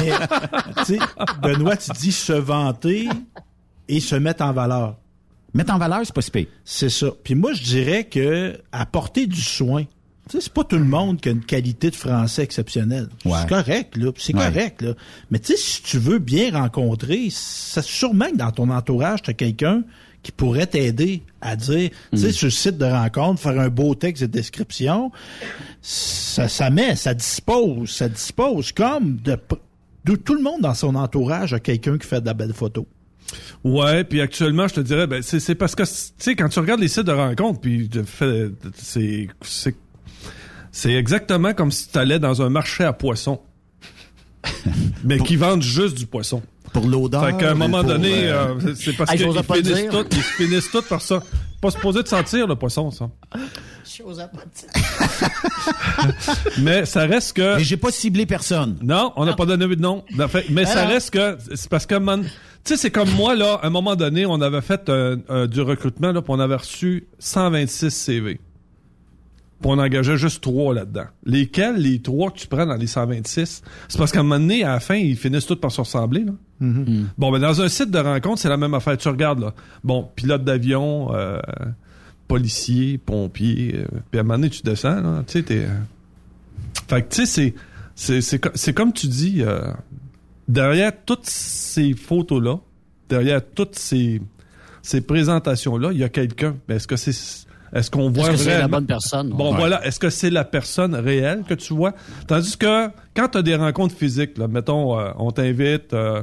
Mais, 0.00 0.98
Benoît, 1.42 1.76
tu 1.76 1.90
dis 1.92 2.12
se 2.12 2.32
vanter 2.32 3.08
et 3.88 4.00
se 4.00 4.16
mettre 4.16 4.42
en 4.42 4.52
valeur. 4.52 4.96
Mettre 5.54 5.74
en 5.74 5.78
valeur, 5.78 6.00
c'est 6.04 6.14
pas 6.14 6.22
si 6.22 6.30
pire. 6.30 6.46
C'est 6.64 6.88
ça. 6.88 7.08
Puis 7.24 7.34
moi, 7.34 7.52
je 7.52 7.62
dirais 7.62 8.04
que 8.04 8.58
apporter 8.72 9.26
du 9.26 9.40
soin. 9.40 9.84
Tu 10.28 10.36
sais, 10.36 10.40
c'est 10.44 10.52
pas 10.52 10.64
tout 10.64 10.78
le 10.78 10.84
monde 10.84 11.20
qui 11.20 11.28
a 11.28 11.32
une 11.32 11.44
qualité 11.44 11.90
de 11.90 11.96
français 11.96 12.42
exceptionnelle. 12.42 13.08
Ouais. 13.24 13.32
C'est 13.42 13.48
correct, 13.48 13.96
là. 13.96 14.12
C'est 14.16 14.34
Ouais. 14.34 14.44
correct, 14.46 14.82
là. 14.82 14.94
Mais 15.30 15.38
tu 15.40 15.48
sais, 15.52 15.56
si 15.58 15.82
tu 15.82 15.98
veux 15.98 16.18
bien 16.20 16.52
rencontrer, 16.52 17.28
ça 17.30 17.82
sûrement 17.82 18.30
que 18.30 18.36
dans 18.36 18.52
ton 18.52 18.70
entourage, 18.70 19.22
tu 19.22 19.30
as 19.30 19.34
quelqu'un 19.34 19.82
qui 20.22 20.30
pourrait 20.30 20.68
t'aider 20.68 21.22
à 21.40 21.56
dire, 21.56 21.90
tu 22.12 22.18
sais, 22.18 22.30
sur 22.30 22.46
le 22.46 22.50
site 22.52 22.78
de 22.78 22.84
rencontre, 22.84 23.40
faire 23.42 23.58
un 23.58 23.68
beau 23.68 23.96
texte 23.96 24.22
de 24.22 24.28
description, 24.28 25.10
ça, 25.80 26.48
ça 26.48 26.70
met, 26.70 26.94
ça 26.94 27.12
dispose, 27.14 27.90
ça 27.90 28.08
dispose 28.08 28.70
comme 28.72 29.16
de, 29.16 29.36
de 30.04 30.14
tout 30.16 30.34
le 30.34 30.42
monde 30.42 30.60
dans 30.60 30.74
son 30.74 30.94
entourage 30.94 31.52
a 31.52 31.58
quelqu'un 31.60 31.98
qui 31.98 32.06
fait 32.06 32.20
de 32.20 32.26
la 32.26 32.34
belle 32.34 32.52
photo. 32.54 32.86
Ouais, 33.64 34.04
puis 34.04 34.20
actuellement, 34.20 34.68
je 34.68 34.74
te 34.74 34.80
dirais, 34.80 35.06
ben, 35.06 35.22
c'est 35.22 35.54
parce 35.54 35.74
que, 35.74 35.82
tu 35.84 35.88
sais, 36.18 36.34
quand 36.36 36.48
tu 36.48 36.58
regardes 36.58 36.80
les 36.80 36.88
sites 36.88 37.04
de 37.06 37.12
rencontres, 37.12 37.60
puis 37.60 37.88
de 37.88 38.02
fait, 38.02 38.50
c'est 38.76 39.28
c'est 39.42 39.74
c'est 40.70 40.92
exactement 40.94 41.52
comme 41.54 41.70
si 41.70 41.88
tu 41.90 41.98
allais 41.98 42.18
dans 42.18 42.42
un 42.42 42.48
marché 42.48 42.84
à 42.84 42.92
poissons, 42.92 43.40
mais 45.04 45.18
qui 45.18 45.36
vendent 45.36 45.62
juste 45.62 45.96
du 45.96 46.06
poisson. 46.06 46.42
Pour 46.72 46.86
l'odeur. 46.86 47.26
Fait 47.26 47.36
qu'à 47.36 47.50
un 47.50 47.54
moment 47.54 47.82
donné, 47.82 48.28
euh, 48.30 48.54
euh, 48.54 48.74
c'est 48.74 48.94
parce 48.96 49.12
Hey, 49.12 49.18
qu'ils 49.18 49.42
finissent 49.42 49.90
tout, 49.90 50.06
ils 50.10 50.22
finissent 50.22 50.70
tout 50.70 50.80
par 50.80 51.02
ça. 51.02 51.22
Pas 51.60 51.70
supposé 51.70 52.02
de 52.02 52.08
sentir 52.08 52.46
le 52.46 52.56
poisson, 52.56 52.90
ça. 52.90 53.10
Chose 53.84 54.18
à 54.18 54.26
pas 54.28 54.40
dire. 54.56 54.70
Mais 56.62 56.86
ça 56.86 57.02
reste 57.02 57.34
que. 57.36 57.56
Mais 57.58 57.64
j'ai 57.64 57.76
pas 57.76 57.90
ciblé 57.90 58.24
personne. 58.24 58.78
Non, 58.82 59.12
on 59.16 59.26
n'a 59.26 59.34
pas 59.34 59.44
donné 59.44 59.66
de 59.66 59.74
nom. 59.74 60.02
Mais 60.48 60.64
ça 60.64 60.80
Alors? 60.80 60.92
reste 60.92 61.10
que 61.10 61.36
c'est 61.54 61.68
parce 61.68 61.84
que 61.84 61.96
man- 61.96 62.24
tu 62.64 62.70
sais 62.74 62.76
c'est 62.76 62.90
comme 62.90 63.10
moi 63.12 63.34
là, 63.34 63.58
à 63.62 63.66
un 63.66 63.70
moment 63.70 63.96
donné, 63.96 64.26
on 64.26 64.40
avait 64.40 64.60
fait 64.60 64.88
euh, 64.88 65.16
euh, 65.30 65.46
du 65.46 65.60
recrutement 65.60 66.12
là, 66.12 66.22
puis 66.22 66.32
on 66.32 66.40
avait 66.40 66.56
reçu 66.56 67.06
126 67.18 67.90
CV. 67.90 68.40
Puis 69.60 69.70
on 69.70 69.78
engageait 69.78 70.16
juste 70.16 70.42
trois 70.42 70.74
là-dedans. 70.74 71.04
Lesquels 71.24 71.76
les 71.76 72.00
trois 72.02 72.32
que 72.32 72.38
tu 72.38 72.48
prends 72.48 72.66
dans 72.66 72.74
les 72.74 72.88
126 72.88 73.62
C'est 73.88 73.96
parce 73.98 74.10
qu'à 74.10 74.18
un 74.20 74.22
moment 74.24 74.40
donné, 74.40 74.64
à 74.64 74.72
la 74.72 74.80
fin, 74.80 74.96
ils 74.96 75.16
finissent 75.16 75.46
tous 75.46 75.54
par 75.56 75.70
se 75.70 75.80
ressembler 75.80 76.24
là. 76.24 76.32
Bon, 77.18 77.30
ben 77.32 77.38
dans 77.40 77.60
un 77.60 77.68
site 77.68 77.90
de 77.90 77.98
rencontre, 77.98 78.40
c'est 78.40 78.48
la 78.48 78.56
même 78.56 78.74
affaire. 78.74 78.96
Tu 78.96 79.08
regardes 79.08 79.40
là. 79.40 79.54
Bon, 79.84 80.08
pilote 80.16 80.42
d'avion, 80.44 81.14
euh, 81.14 81.38
policier, 82.28 82.98
pompier, 82.98 83.74
euh, 83.76 83.86
puis 84.10 84.18
à 84.18 84.20
un 84.20 84.24
moment 84.24 84.34
donné, 84.38 84.50
tu 84.50 84.62
descends 84.62 85.00
là, 85.00 85.22
tu 85.26 85.32
sais 85.34 85.42
t'es 85.42 85.66
fait 86.88 87.02
que, 87.02 87.14
tu 87.14 87.26
sais, 87.26 87.26
c'est, 87.26 87.54
c'est, 87.94 88.20
c'est, 88.20 88.38
co- 88.38 88.50
c'est 88.54 88.72
comme 88.72 88.92
tu 88.92 89.06
dis, 89.06 89.42
euh, 89.42 89.60
derrière 90.48 90.92
toutes 91.04 91.26
ces 91.26 91.94
photos-là, 91.94 92.58
derrière 93.08 93.40
toutes 93.54 93.76
ces, 93.76 94.20
ces 94.82 95.00
présentations-là, 95.00 95.90
il 95.92 95.98
y 95.98 96.04
a 96.04 96.08
quelqu'un. 96.08 96.56
Mais 96.68 96.76
est-ce 96.76 96.86
que 96.88 96.96
c'est, 96.96 97.46
est-ce 97.72 97.90
qu'on 97.90 98.10
voit 98.10 98.24
Est-ce 98.24 98.30
que 98.32 98.36
c'est 98.50 98.58
la 98.58 98.68
bonne 98.68 98.86
personne? 98.86 99.30
Bon, 99.30 99.52
Ouais. 99.52 99.58
voilà. 99.58 99.84
Est-ce 99.86 99.98
que 99.98 100.10
c'est 100.10 100.30
la 100.30 100.44
personne 100.44 100.94
réelle 100.94 101.42
que 101.48 101.54
tu 101.54 101.74
vois? 101.74 101.92
Tandis 102.26 102.56
que, 102.56 102.88
quand 103.14 103.28
tu 103.28 103.38
as 103.38 103.42
des 103.42 103.56
rencontres 103.56 103.94
physiques, 103.96 104.36
là, 104.38 104.48
mettons, 104.48 104.98
euh, 104.98 105.10
on 105.18 105.30
t'invite, 105.30 105.92
euh, 105.94 106.22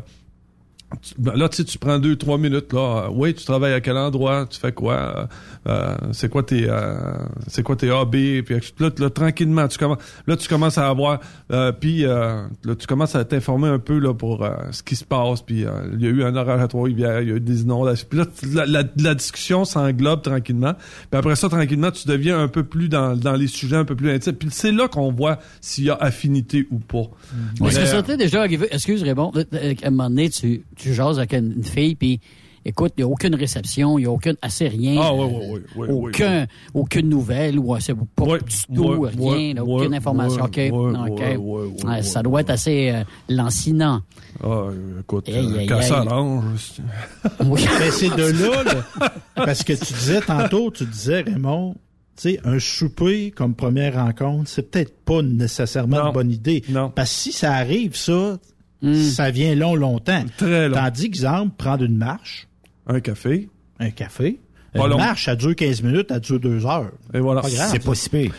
là, 1.24 1.50
tu 1.50 1.58
sais, 1.58 1.64
tu 1.64 1.78
prends 1.78 2.00
deux, 2.00 2.16
trois 2.16 2.38
minutes, 2.38 2.74
là. 2.74 3.10
Oui, 3.12 3.34
tu 3.34 3.46
travailles 3.46 3.74
à 3.74 3.82
quel 3.82 3.98
endroit? 3.98 4.48
Tu 4.50 4.60
fais 4.60 4.72
quoi? 4.72 5.28
Euh, 5.68 5.96
c'est 6.14 6.30
quoi 6.30 6.44
tes, 6.44 6.68
euh, 6.68 6.98
c'est 7.48 7.64
quoi 7.64 7.76
tes 7.76 7.92
hobbies? 7.92 8.42
Puis 8.42 8.56
là, 8.80 8.90
là, 8.98 9.10
tranquillement, 9.10 9.68
tu 9.68 9.78
commences, 9.78 10.00
là, 10.26 10.36
tu 10.36 10.48
commences 10.48 10.78
à 10.78 10.88
avoir, 10.90 11.20
euh, 11.52 11.72
puis 11.72 12.06
euh, 12.06 12.44
là, 12.64 12.76
tu 12.76 12.88
commences 12.88 13.16
à 13.16 13.24
t'informer 13.26 13.68
un 13.68 13.80
peu, 13.80 14.00
là, 14.00 14.14
pour 14.14 14.44
euh, 14.44 14.56
ce 14.72 14.82
qui 14.82 14.96
se 14.96 15.04
passe. 15.04 15.42
Puis 15.42 15.66
euh, 15.66 15.72
il 15.94 16.02
y 16.02 16.08
a 16.08 16.10
eu 16.10 16.24
un 16.24 16.36
orage 16.36 16.62
à 16.62 16.68
Trois-Rivières, 16.68 17.22
il 17.22 17.30
y 17.30 17.32
a 17.32 17.36
eu 17.36 17.40
des 17.40 17.62
inondations. 17.62 18.08
Puis 18.10 18.20
là, 18.20 18.26
la, 18.54 18.66
la, 18.66 18.84
la 18.98 19.16
discussion 19.16 19.66
s'englobe 19.66 20.22
tranquillement. 20.22 20.74
Puis 20.74 21.18
après 21.20 21.36
ça, 21.36 21.50
tranquillement, 21.50 21.92
tu 21.92 22.08
deviens 22.08 22.40
un 22.40 22.48
peu 22.48 22.64
plus 22.64 22.90
dans, 22.90 23.16
dans 23.16 23.34
les 23.34 23.48
sujets 23.48 23.76
un 23.76 23.86
peu 23.86 23.96
plus 23.96 24.12
intimes. 24.12 24.34
Puis 24.34 24.50
c'est 24.52 24.72
là 24.72 24.88
qu'on 24.88 25.12
voit 25.12 25.40
s'il 25.62 25.86
y 25.86 25.90
a 25.90 25.96
affinité 25.96 26.68
ou 26.72 26.80
pas. 26.80 27.10
Est-ce 27.66 27.80
que 27.80 27.86
ça 27.86 28.04
t'est 28.04 28.18
déjà 28.18 28.40
arrivé? 28.40 28.68
Excuse 28.72 29.04
Raymond, 29.04 29.32
à 29.36 29.88
un 29.88 29.90
moment 29.92 30.10
donné, 30.10 30.30
tu, 30.30 30.64
tu 30.80 30.94
jases 30.94 31.18
avec 31.20 31.34
une, 31.34 31.54
une 31.58 31.64
fille, 31.64 31.96
puis 31.96 32.20
écoute, 32.66 32.94
il 32.98 33.04
n'y 33.04 33.04
a 33.04 33.08
aucune 33.12 33.36
réception, 33.36 33.98
il 33.98 34.02
n'y 34.04 34.08
a 34.08 34.12
aucune, 34.12 34.36
assez 34.42 34.68
rien. 34.68 35.00
Ah, 35.02 35.14
ouais, 35.14 35.24
ouais, 35.26 35.62
ouais, 35.76 35.90
aucun, 35.90 36.46
aucune 36.74 37.10
nouvelle, 37.10 37.58
ou 37.58 37.74
euh, 37.76 37.80
c'est 37.80 37.96
pas 37.96 38.38
du 38.38 38.76
tout, 38.76 39.02
rien, 39.18 39.54
là, 39.56 39.64
aucune 39.64 39.94
information. 39.94 40.44
OK. 40.44 40.56
ouais, 40.58 40.70
non, 40.72 41.06
OK. 41.08 41.20
ouais, 41.20 41.36
ouais, 41.36 41.38
ouais, 41.38 41.68
Ouais, 41.84 41.90
ouais, 41.90 42.02
ça 42.04 42.22
doit 42.22 42.42
être 42.42 42.50
assez 42.50 42.92
euh, 42.92 43.04
lancinant. 43.30 44.02
Ah, 44.44 44.68
écoute, 45.00 45.30
euh, 45.30 45.66
quand 45.68 45.82
ça 45.82 46.00
arrange, 46.00 46.74
Oui. 47.46 47.66
Mais 47.80 47.92
c'est 47.92 48.10
de 48.16 48.24
là, 48.44 48.64
là, 48.64 49.14
parce 49.36 49.64
que 49.64 49.74
tu 49.74 49.94
disais 49.94 50.22
tantôt, 50.22 50.70
tu 50.72 50.86
disais, 50.86 51.22
Raymond, 51.22 51.76
tu 52.22 52.32
sais, 52.34 52.40
un 52.44 52.60
souper 52.60 53.32
comme 53.32 53.56
première 53.56 53.96
rencontre, 53.96 54.50
c'est 54.50 54.70
peut-être 54.70 54.94
pas 55.06 55.22
nécessairement 55.22 55.98
Non. 55.98 56.08
une 56.08 56.14
bonne 56.14 56.32
idée. 56.32 56.64
Non. 56.70 56.92
Parce 56.94 57.10
que 57.10 57.16
si 57.16 57.32
ça 57.32 57.54
arrive, 57.54 57.96
ça, 57.96 58.38
Hmm. 58.82 58.94
ça 58.94 59.30
vient 59.32 59.56
long, 59.56 59.76
longtemps. 59.76 60.24
Très 60.38 60.70
long. 60.70 60.76
Tandis 60.76 61.06
exemple, 61.06 61.56
prendre 61.58 61.84
une 61.84 61.98
marche, 61.98 62.48
Un 62.88 63.00
café. 63.02 63.50
un 63.80 63.90
café, 63.92 64.40
Pas 64.74 64.86
une 64.86 64.92
long. 64.92 64.98
marche, 64.98 65.26
ça 65.26 65.36
dure 65.36 65.54
15 65.56 65.82
minutes, 65.84 66.08
elle 66.12 66.20
dure 66.22 66.40
2 66.40 66.66
heures. 66.66 66.92
Et 67.14 67.20
voilà. 67.20 67.42
C'est 67.44 67.84
pas 67.84 67.96
si 67.96 68.10
pire. 68.10 68.32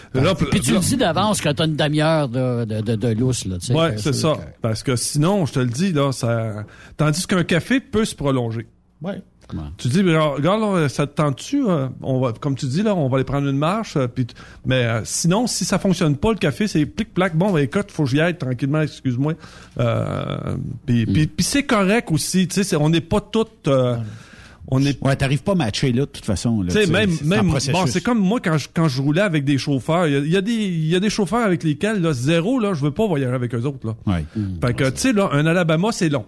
Puis 0.50 0.60
tu 0.60 0.72
le 0.72 0.78
dis 0.78 0.96
d'avance 0.96 1.40
quand 1.42 1.52
t'as 1.54 1.66
une 1.66 1.76
demi-heure 1.76 2.28
de, 2.28 2.64
de, 2.64 2.80
de, 2.80 2.94
de 2.94 3.08
lousse, 3.08 3.44
là, 3.44 3.58
tu 3.58 3.66
sais. 3.66 3.74
Ouais, 3.74 3.94
que 3.94 4.00
c'est 4.00 4.12
ça. 4.14 4.34
Parce 4.62 4.82
que 4.82 4.96
sinon, 4.96 5.44
je 5.46 5.52
te 5.52 5.58
le 5.60 5.66
dis, 5.66 5.92
là, 5.92 6.10
ça. 6.12 6.64
Tandis 6.96 7.26
qu'un 7.26 7.44
café 7.44 7.80
peut 7.80 8.04
se 8.06 8.14
prolonger. 8.14 8.66
Ouais. 9.02 9.20
Tu 9.78 9.88
dis, 9.88 10.00
regarde, 10.02 10.60
là, 10.60 10.88
ça 10.88 11.06
te 11.06 11.14
tente-tu? 11.14 11.64
euh, 11.68 11.88
on 12.02 12.20
va, 12.20 12.32
comme 12.32 12.54
tu 12.56 12.66
dis, 12.66 12.82
là, 12.82 12.94
on 12.94 13.08
va 13.08 13.16
aller 13.16 13.24
prendre 13.24 13.48
une 13.48 13.58
marche. 13.58 13.96
euh, 13.96 14.06
puis 14.06 14.26
mais 14.66 14.84
euh, 14.84 15.00
sinon, 15.04 15.46
si 15.46 15.64
ça 15.64 15.78
fonctionne 15.78 16.16
pas, 16.16 16.30
le 16.32 16.38
café, 16.38 16.66
c'est 16.68 16.84
plic-plac. 16.86 17.36
Bon, 17.36 17.50
ben, 17.52 17.58
écoute, 17.60 17.90
faut 17.90 18.04
que 18.04 18.10
j'y 18.10 18.20
aille 18.20 18.36
tranquillement, 18.38 18.80
excuse-moi. 18.82 19.34
Euh, 19.78 20.56
puis, 20.86 21.06
puis, 21.06 21.26
puis 21.26 21.44
c'est 21.44 21.62
correct 21.64 22.10
aussi. 22.10 22.48
Tu 22.48 22.54
sais, 22.54 22.64
c'est- 22.64 22.76
on 22.76 22.88
n'est 22.90 23.00
pas 23.00 23.20
toutes... 23.20 23.68
euh, 23.68 23.96
on 24.72 24.84
est 24.84 25.02
Ouais, 25.04 25.16
t'arrives 25.16 25.42
pas 25.42 25.54
matché 25.56 25.90
là, 25.90 26.02
de 26.02 26.04
toute 26.04 26.24
façon. 26.24 26.62
Là, 26.62 26.68
Tu 26.68 26.74
sais, 26.74 26.80
tu 26.82 26.86
sais, 26.86 26.92
même, 26.92 27.10
c'est 27.10 27.24
même, 27.24 27.46
bon, 27.72 27.86
c'est 27.88 28.00
comme 28.02 28.18
moi 28.20 28.38
quand 28.40 28.56
je, 28.56 28.68
quand 28.72 28.86
je 28.88 29.02
roulais 29.02 29.20
avec 29.22 29.44
des 29.44 29.58
chauffeurs. 29.58 30.06
Il 30.06 30.12
y 30.12 30.16
a, 30.16 30.18
il 30.20 30.30
y 30.30 30.36
a 30.36 30.40
des, 30.42 30.52
il 30.52 30.86
y 30.86 30.94
a 30.94 31.00
des 31.00 31.10
chauffeurs 31.10 31.44
avec 31.44 31.64
lesquels, 31.64 32.00
là, 32.00 32.12
zéro, 32.12 32.60
là, 32.60 32.72
je 32.74 32.80
veux 32.82 32.92
pas 32.92 33.06
voyager 33.06 33.34
avec 33.34 33.52
eux 33.54 33.62
autres, 33.64 33.84
là. 33.84 33.96
Ouais. 34.06 34.24
Fait 34.64 34.74
que, 34.74 34.88
tu 34.90 34.98
sais, 34.98 35.12
là, 35.12 35.28
un 35.32 35.44
Alabama, 35.46 35.88
c'est 35.90 36.08
long. 36.08 36.24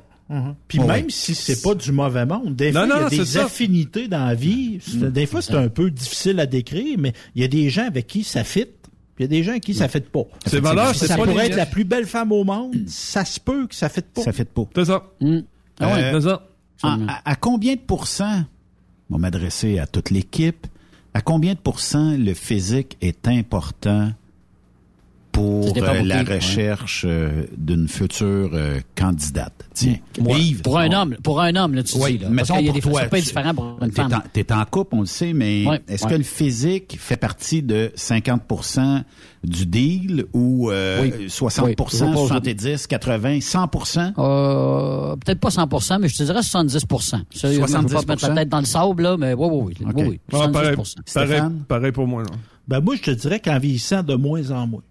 Puis 0.69 0.79
Ouais. 0.79 0.87
même 0.87 1.11
si 1.11 1.35
c'est 1.35 1.61
pas 1.63 1.75
du 1.75 1.93
mauvais 1.93 2.25
monde, 2.25 2.57
des 2.57 2.73
Non, 2.73 2.87
fois, 2.87 2.97
il 2.97 3.01
y 3.03 3.05
a 3.05 3.11
c'est 3.11 3.17
des 3.19 3.25
ça. 3.25 3.45
affinités 3.45 4.09
dans 4.09 4.25
la 4.27 4.35
vie. 4.35 4.79
C'est- 4.81 5.13
Des 5.13 5.27
fois, 5.27 5.43
c'est 5.43 5.55
un 5.55 5.69
peu 5.69 5.91
difficile 5.91 6.41
à 6.41 6.47
décrire, 6.47 6.97
mais 6.99 7.13
il 7.35 7.43
y 7.43 7.45
a 7.45 7.49
des 7.49 7.69
gens 7.69 7.87
avec 7.87 8.07
qui 8.07 8.25
ça 8.25 8.43
fit. 8.45 8.65
Puis 9.15 9.19
il 9.19 9.23
y 9.23 9.25
a 9.25 9.29
des 9.29 9.43
gens 9.43 9.59
qui 9.59 9.75
ça 9.75 9.89
fait 9.89 10.09
pas. 10.09 10.23
C'est 10.47 10.59
valeur, 10.61 10.95
c'est 10.95 11.07
Ça 11.07 11.17
pas 11.19 11.25
pourrait 11.27 11.47
être 11.49 11.57
la 11.57 11.67
plus 11.67 11.85
belle 11.85 12.07
femme 12.07 12.33
au 12.33 12.45
monde, 12.45 12.75
ça 12.87 13.27
se 13.27 13.39
peut 13.39 13.67
que 13.67 13.75
ça 13.75 13.91
fait 13.91 14.07
pas. 14.07 14.23
Ça 14.23 14.33
fait 14.33 14.47
pas. 14.47 14.63
C'est 14.75 14.87
ça. 14.87 15.03
Ah 15.21 15.25
ouais. 15.95 16.03
Euh, 16.05 16.21
C'est 16.21 16.29
ça. 16.29 16.47
en- 16.83 17.07
à, 17.09 17.21
à 17.27 17.37
combien 17.37 17.75
de 17.75 17.81
pourcents, 17.81 18.43
on 19.11 19.15
va 19.17 19.19
m'adresser 19.21 19.79
à 19.79 19.87
toute 19.87 20.09
l'équipe, 20.09 20.67
à 21.13 21.21
combien 21.21 21.53
de 21.53 21.59
pourcents 21.59 22.17
le 22.17 22.33
physique 22.33 22.97
est 23.03 23.29
important 23.29 24.13
pour 25.43 25.77
Ça 25.77 25.93
euh, 25.93 26.03
la 26.05 26.23
ouais. 26.23 26.35
recherche 26.37 27.05
euh, 27.09 27.45
d'une 27.57 27.89
future 27.89 28.51
euh, 28.53 28.81
candidate? 28.97 29.53
Tiens, 29.75 29.97
Yves, 30.19 30.63
Pour 30.63 30.79
un 30.79 30.89
on- 30.91 30.93
homme, 31.03 31.17
pour 31.23 31.41
un 31.41 31.55
homme, 31.57 31.75
là, 31.75 31.83
tu 31.83 31.97
Oui, 31.99 32.13
dis, 32.19 32.19
là. 32.25 32.29
mettons 32.29 32.55
Parce 32.55 32.59
qu'il 32.59 32.67
y 32.67 32.69
a 32.69 32.73
pour 32.73 32.75
des 32.75 32.81
toi, 32.91 33.01
ça 33.01 33.09
tu- 33.17 33.23
différent 33.23 33.55
pour 33.55 33.79
une 33.83 33.91
T'es 33.91 34.03
femme. 34.03 34.13
en, 34.15 34.21
t'es 34.33 34.53
en 34.53 34.65
couple, 34.65 34.95
on 34.97 35.01
le 35.01 35.07
sait, 35.07 35.33
mais 35.33 35.67
Ouais, 35.67 35.81
est-ce 35.89 36.05
ouais. 36.05 36.11
que 36.13 36.17
le 36.17 36.23
physique 36.23 36.97
fait 37.01 37.17
partie 37.17 37.63
de 37.63 37.91
50% 37.97 39.03
du 39.45 39.67
deal 39.67 40.27
ou 40.33 40.71
euh, 40.71 41.03
Oui. 41.03 41.29
60 41.31 41.65
Oui. 41.67 41.75
Je 41.91 41.97
veux 42.05 42.11
pas- 42.13 42.13
70, 42.17 42.87
80, 42.87 43.41
100 43.41 43.69
Euh, 44.19 45.17
peut-être 45.17 45.41
pas 45.41 45.51
100 45.51 45.99
mais 45.99 46.09
je 46.09 46.17
te 46.19 46.23
dirais 46.23 46.43
70 46.43 46.85
Sérieusement, 47.33 47.67
Je 47.67 47.73
ne 47.77 47.89
veux 47.89 47.89
pas 47.89 48.01
70%? 48.03 48.07
mettre 48.07 48.29
la 48.29 48.35
tête 48.35 48.49
dans 48.49 48.61
le 48.61 48.65
sable, 48.67 49.03
là, 49.03 49.17
mais 49.17 49.35
oui, 49.35 49.49
oui, 49.51 49.75
oui. 49.81 49.87
OK. 49.87 49.93
oui, 49.97 50.03
oui. 50.33 50.39
Ouais, 50.39 50.49
pareil, 50.53 50.75
70 50.75 51.13
pareil, 51.15 51.43
pareil 51.67 51.93
pour 51.93 52.07
moi. 52.07 52.23
Là. 52.23 52.29
Ben 52.69 52.81
moi, 52.81 52.95
je 52.97 53.03
te 53.03 53.11
dirais 53.11 53.41
qu'en 53.41 53.59
vieillissant 53.59 54.03
de 54.03 54.15
moins 54.15 54.51
en 54.51 54.67
moins. 54.67 54.83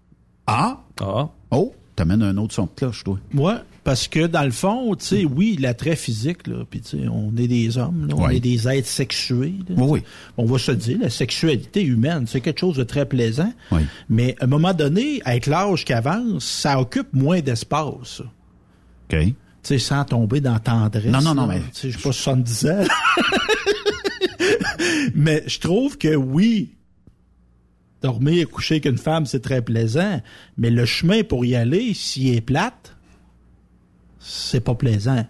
Ah! 0.46 0.80
Ah. 1.00 1.28
Oh! 1.50 1.74
T'amènes 1.94 2.22
un 2.22 2.36
autre 2.38 2.54
son 2.54 2.64
de 2.64 2.70
cloche, 2.74 3.04
toi. 3.04 3.18
Moi, 3.34 3.60
parce 3.84 4.08
que 4.08 4.26
dans 4.26 4.44
le 4.44 4.50
fond, 4.50 4.94
tu 4.94 5.04
sais, 5.04 5.24
oui, 5.26 5.58
l'attrait 5.60 5.94
physique, 5.94 6.46
là, 6.46 6.64
puis 6.68 6.80
tu 6.80 6.98
sais, 7.02 7.08
on 7.08 7.36
est 7.36 7.46
des 7.48 7.76
hommes, 7.76 8.06
là, 8.08 8.14
on 8.16 8.24
Ouais. 8.24 8.36
est 8.38 8.40
des 8.40 8.66
êtres 8.66 8.88
sexués. 8.88 9.52
là, 9.68 9.74
Oui, 9.76 9.86
oui. 9.90 10.02
On 10.38 10.46
va 10.46 10.58
se 10.58 10.72
dire, 10.72 10.98
la 11.00 11.10
sexualité 11.10 11.82
humaine, 11.82 12.24
c'est 12.26 12.40
quelque 12.40 12.60
chose 12.60 12.76
de 12.76 12.84
très 12.84 13.04
plaisant. 13.06 13.52
Oui. 13.72 13.82
Mais 14.08 14.34
à 14.40 14.44
un 14.44 14.46
moment 14.46 14.72
donné, 14.72 15.20
avec 15.26 15.46
l'âge 15.46 15.84
qui 15.84 15.92
avance, 15.92 16.44
ça 16.44 16.80
occupe 16.80 17.12
moins 17.12 17.40
d'espace. 17.40 18.16
ça. 18.18 18.24
OK. 18.24 19.18
Tu 19.26 19.34
sais, 19.62 19.78
sans 19.78 20.04
tomber 20.04 20.40
dans 20.40 20.58
tendresse. 20.58 21.12
Non, 21.12 21.20
non, 21.20 21.34
non, 21.34 21.46
là. 21.46 21.56
mais- 21.56 21.60
Tu 21.72 21.80
sais, 21.80 21.90
je 21.90 21.98
suis 21.98 22.02
pas 22.02 22.12
70 22.12 22.66
ans. 22.66 22.84
mais 25.14 25.44
je 25.46 25.60
trouve 25.60 25.98
que 25.98 26.14
oui, 26.16 26.72
dormir, 28.02 28.48
coucher 28.48 28.74
avec 28.74 28.86
une 28.86 28.98
femme, 28.98 29.26
c'est 29.26 29.40
très 29.40 29.62
plaisant. 29.62 30.20
Mais 30.58 30.70
le 30.70 30.84
chemin 30.84 31.22
pour 31.22 31.44
y 31.44 31.54
aller, 31.54 31.94
s'il 31.94 32.34
est 32.34 32.40
plate, 32.40 32.96
c'est 34.18 34.60
pas 34.60 34.74
plaisant. 34.74 35.26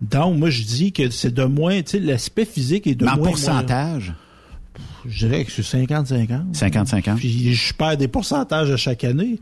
Donc, 0.00 0.36
moi, 0.38 0.50
je 0.50 0.62
dis 0.62 0.92
que 0.92 1.10
c'est 1.10 1.32
de 1.32 1.44
moins, 1.44 1.82
tu 1.82 1.92
sais, 1.92 2.00
l'aspect 2.00 2.44
physique 2.44 2.86
est 2.86 2.94
de 2.94 3.04
Mais 3.04 3.12
en 3.12 3.16
moins. 3.16 3.28
pourcentage, 3.28 4.08
moins- 4.08 4.84
je 5.06 5.26
dirais 5.26 5.44
que 5.44 5.50
c'est 5.50 5.62
50-50. 5.62 6.54
50-50. 6.54 7.16
Puis 7.16 7.54
je 7.54 7.74
perds 7.74 7.96
des 7.96 8.08
pourcentages 8.08 8.70
à 8.70 8.76
chaque 8.76 9.04
année. 9.04 9.40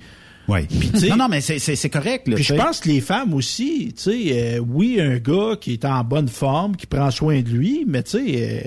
Oui. 0.48 0.60
non, 1.08 1.16
non, 1.16 1.28
mais 1.28 1.40
c'est- 1.40 1.88
correct. 1.88 2.28
Là, 2.28 2.34
Puis 2.36 2.44
je 2.44 2.54
pense 2.54 2.80
que 2.80 2.88
les 2.88 3.00
femmes 3.00 3.34
aussi, 3.34 3.92
tu 3.96 4.02
sais, 4.02 4.56
euh, 4.56 4.58
oui, 4.58 4.98
un 5.00 5.16
gars 5.18 5.56
qui 5.60 5.72
est 5.74 5.84
en 5.84 6.02
bonne 6.04 6.28
forme, 6.28 6.76
qui 6.76 6.86
prend 6.86 7.10
soin 7.10 7.40
de 7.40 7.48
lui, 7.48 7.84
mais 7.86 8.02
tu 8.02 8.10
sais, 8.12 8.24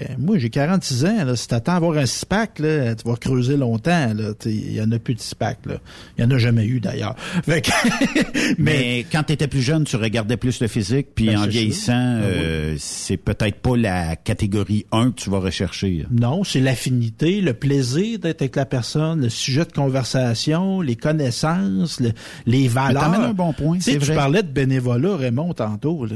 euh, 0.09 0.13
moi 0.17 0.37
j'ai 0.37 0.49
46 0.49 1.05
ans, 1.05 1.25
là, 1.25 1.35
si 1.35 1.47
t'attends 1.47 1.73
à 1.73 1.75
avoir 1.75 1.97
un 1.97 2.05
six-pack, 2.05 2.59
là, 2.59 2.95
tu 2.95 3.07
vas 3.07 3.15
creuser 3.15 3.57
longtemps, 3.57 4.13
là, 4.13 4.33
il 4.45 4.73
y 4.73 4.81
en 4.81 4.91
a 4.91 4.99
plus 4.99 5.13
de 5.15 5.19
six-pack, 5.19 5.59
là. 5.65 5.75
Il 6.17 6.23
y 6.23 6.27
en 6.27 6.31
a 6.31 6.37
jamais 6.37 6.65
eu 6.65 6.79
d'ailleurs. 6.79 7.15
Que- 7.45 8.55
Mais 8.57 9.05
quand 9.11 9.23
tu 9.23 9.33
étais 9.33 9.47
plus 9.47 9.61
jeune, 9.61 9.83
tu 9.83 9.95
regardais 9.95 10.37
plus 10.37 10.59
le 10.61 10.67
physique, 10.67 11.07
puis 11.15 11.27
Ben, 11.27 11.39
en 11.39 11.47
vieillissant, 11.47 12.17
oui. 12.17 12.23
euh, 12.25 12.75
c'est 12.79 13.17
peut-être 13.17 13.57
pas 13.59 13.75
la 13.77 14.15
catégorie 14.15 14.85
1 14.91 15.11
que 15.11 15.21
tu 15.21 15.29
vas 15.29 15.39
rechercher. 15.39 16.05
Non, 16.11 16.43
c'est 16.43 16.59
l'affinité, 16.59 17.41
le 17.41 17.53
plaisir 17.53 18.19
d'être 18.19 18.41
avec 18.41 18.55
la 18.55 18.65
personne, 18.65 19.21
le 19.21 19.29
sujet 19.29 19.65
de 19.65 19.71
conversation, 19.71 20.81
les 20.81 20.95
connaissances, 20.95 21.66
le- 21.67 22.11
les 22.45 22.67
valeurs. 22.67 23.03
t'amènes 23.03 23.21
un 23.29 23.33
bon 23.33 23.53
point, 23.53 23.77
Tu 23.79 23.97
vrai. 23.97 24.15
parlais 24.15 24.43
de 24.43 24.47
bénévolat, 24.49 25.15
Raymond, 25.17 25.53
tantôt. 25.53 26.05
Là. 26.05 26.15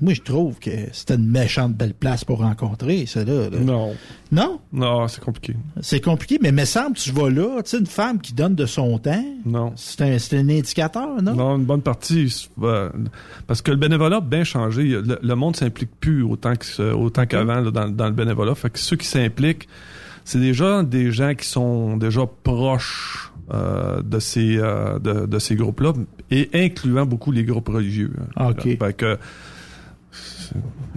Moi, 0.00 0.14
je 0.14 0.22
trouve 0.22 0.58
que 0.58 0.70
c'était 0.92 1.14
une 1.16 1.26
méchante 1.28 1.74
belle 1.74 1.94
place 1.94 2.24
pour 2.24 2.38
rencontrer, 2.38 3.06
ça 3.06 3.24
là. 3.24 3.48
là. 3.50 3.58
Non. 3.58 3.94
Non? 4.30 4.60
Non, 4.72 5.08
c'est 5.08 5.22
compliqué. 5.22 5.54
C'est 5.80 6.00
compliqué, 6.00 6.38
mais 6.40 6.52
me 6.52 6.64
semble 6.64 6.94
que 6.96 7.00
tu 7.00 7.12
vas 7.12 7.30
là, 7.30 7.62
tu 7.62 7.70
sais, 7.70 7.78
une 7.78 7.86
femme 7.86 8.20
qui 8.20 8.34
donne 8.34 8.54
de 8.54 8.66
son 8.66 8.98
temps, 8.98 9.24
Non. 9.46 9.72
c'est 9.76 10.00
un, 10.02 10.18
c'est 10.18 10.38
un 10.38 10.48
indicateur, 10.48 11.22
non? 11.22 11.34
Non, 11.34 11.56
une 11.56 11.64
bonne 11.64 11.82
partie. 11.82 12.48
euh, 12.62 12.90
parce 13.46 13.62
que 13.62 13.70
le 13.70 13.76
bénévolat 13.76 14.16
a 14.16 14.20
bien 14.20 14.44
changé. 14.44 14.84
Le, 14.84 15.18
le 15.22 15.34
monde 15.34 15.56
s'implique 15.56 15.90
plus 16.00 16.22
autant 16.22 16.54
que 16.56 16.92
autant 16.92 17.26
qu'avant 17.26 17.60
là, 17.60 17.70
dans, 17.70 17.88
dans 17.88 18.06
le 18.06 18.12
bénévolat. 18.12 18.54
Fait 18.54 18.70
que 18.70 18.78
ceux 18.78 18.96
qui 18.96 19.06
s'impliquent, 19.06 19.68
c'est 20.24 20.38
déjà 20.40 20.82
des 20.82 21.10
gens 21.10 21.34
qui 21.34 21.46
sont 21.46 21.96
déjà 21.96 22.22
proches 22.44 23.32
euh, 23.52 24.02
de 24.02 24.18
ces 24.18 24.58
euh, 24.58 24.98
de, 24.98 25.26
de 25.26 25.38
ces 25.38 25.56
groupes-là, 25.56 25.92
et 26.30 26.50
incluant 26.54 27.06
beaucoup 27.06 27.32
les 27.32 27.44
groupes 27.44 27.68
religieux. 27.68 28.12
Ah, 28.36 28.48
OK. 28.50 28.62
Fait 28.62 28.96
que 28.96 29.18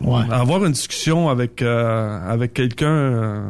Ouais. 0.02 0.24
avoir 0.32 0.64
une 0.66 0.72
discussion 0.72 1.30
avec 1.30 1.62
euh, 1.62 2.20
avec 2.28 2.54
quelqu'un 2.54 3.44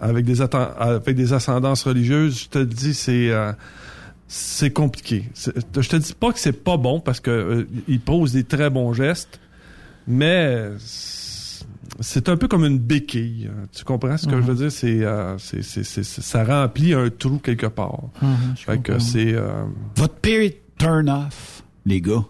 avec 0.00 0.24
des 0.24 0.40
avec 0.40 1.14
des 1.14 1.32
ascendances 1.32 1.84
religieuses, 1.84 2.44
je 2.44 2.48
te 2.48 2.58
le 2.58 2.66
dis, 2.66 2.94
c'est 2.94 3.30
c'est 4.28 4.70
compliqué. 4.72 5.24
Je 5.34 5.88
te 5.88 5.96
dis 5.96 6.14
pas 6.14 6.32
que 6.32 6.38
c'est 6.40 6.64
pas 6.64 6.76
bon 6.76 7.00
parce 7.00 7.20
que 7.20 7.30
euh, 7.30 7.68
il 7.86 8.00
pose 8.00 8.32
des 8.32 8.44
très 8.44 8.70
bons 8.70 8.92
gestes, 8.92 9.38
mais 10.08 10.70
c'est 12.00 12.28
un 12.28 12.36
peu 12.36 12.48
comme 12.48 12.64
une 12.64 12.78
béquille. 12.78 13.48
hein. 13.50 13.66
Tu 13.72 13.84
comprends 13.84 14.16
ce 14.16 14.26
que 14.26 14.34
Mhm. 14.34 14.42
je 14.42 14.46
veux 14.46 14.54
dire? 14.54 14.72
C'est 14.72 15.04
euh, 15.04 15.36
c'est- 15.38 15.62
c'est- 15.62 15.84
c'est- 15.84 16.02
c'est- 16.04 16.22
ça 16.22 16.44
remplit 16.44 16.94
un 16.94 17.08
trou 17.10 17.38
quelque 17.38 17.66
part. 17.66 18.00
Mhm, 18.22 18.56
fait 18.56 18.78
que 18.82 18.98
c'est 18.98 19.34
euh, 19.34 19.64
Votre 19.96 20.14
pire 20.16 20.50
turn-off, 20.78 21.62
les 21.84 22.00
gars. 22.00 22.24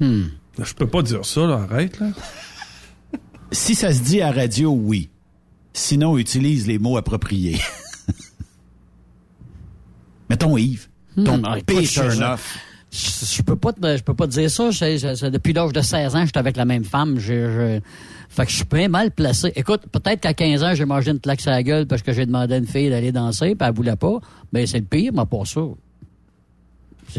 Hmm. 0.00 0.24
je 0.58 0.74
peux 0.74 0.86
pas 0.86 1.02
dire 1.02 1.24
ça 1.24 1.46
là, 1.46 1.66
arrête 1.70 1.98
là. 2.00 2.08
Si 3.52 3.74
ça 3.74 3.92
se 3.92 4.00
dit 4.02 4.20
à 4.22 4.30
radio, 4.30 4.70
oui. 4.72 5.10
Sinon, 5.72 6.18
utilise 6.18 6.66
les 6.66 6.78
mots 6.78 6.96
appropriés. 6.96 7.58
Mettons 10.28 10.56
Yves, 10.56 10.88
ton 11.24 11.38
Hmm, 11.38 11.42
ah, 11.44 11.58
écoute, 11.58 11.66
pire 11.66 11.82
je- 11.82 12.00
turn-off. 12.00 12.58
Je, 12.92 13.24
je 13.36 13.42
peux 13.42 13.56
pas 13.56 13.72
te, 13.72 13.96
je 13.96 14.02
peux 14.02 14.14
pas 14.14 14.26
te 14.26 14.32
dire 14.32 14.50
ça. 14.50 14.70
Je- 14.70 14.96
je- 14.98 15.14
je- 15.14 15.26
depuis 15.26 15.52
l'âge 15.52 15.72
de 15.72 15.80
16 15.80 16.16
ans, 16.16 16.24
j'étais 16.26 16.38
avec 16.38 16.56
la 16.56 16.64
même 16.64 16.84
femme. 16.84 17.18
Je, 17.18 17.78
fait 18.28 18.44
que 18.46 18.50
je 18.50 18.56
suis 18.56 18.64
bien 18.64 18.88
mal 18.88 19.10
placé. 19.12 19.52
Écoute, 19.54 19.82
peut-être 19.92 20.20
qu'à 20.20 20.34
15 20.34 20.62
ans, 20.64 20.74
j'ai 20.74 20.84
mangé 20.84 21.10
une 21.12 21.20
claque 21.20 21.40
sur 21.40 21.50
la 21.52 21.62
gueule 21.62 21.86
parce 21.86 22.02
que 22.02 22.12
j'ai 22.12 22.26
demandé 22.26 22.54
à 22.54 22.56
une 22.58 22.66
fille 22.66 22.90
d'aller 22.90 23.12
danser, 23.12 23.54
puis 23.54 23.68
elle 23.68 23.74
voulait 23.74 23.96
pas. 23.96 24.18
Mais 24.52 24.66
c'est 24.66 24.78
le 24.80 24.84
pire, 24.86 25.12
mais 25.14 25.24
pas 25.26 25.44
ça. 25.44 25.60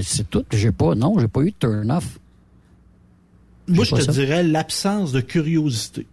C'est, 0.02 0.30
tout 0.30 0.44
que 0.50 0.56
j'ai 0.58 0.72
pas. 0.72 0.96
Non, 0.96 1.20
j'ai 1.20 1.28
pas 1.28 1.42
eu 1.42 1.52
de 1.52 1.56
turn-off. 1.60 2.20
Moi, 3.68 3.86
je 3.86 3.96
te 3.96 4.02
ça. 4.02 4.12
dirais 4.12 4.44
l'absence 4.44 5.12
de 5.12 5.22
curiosité. 5.22 6.08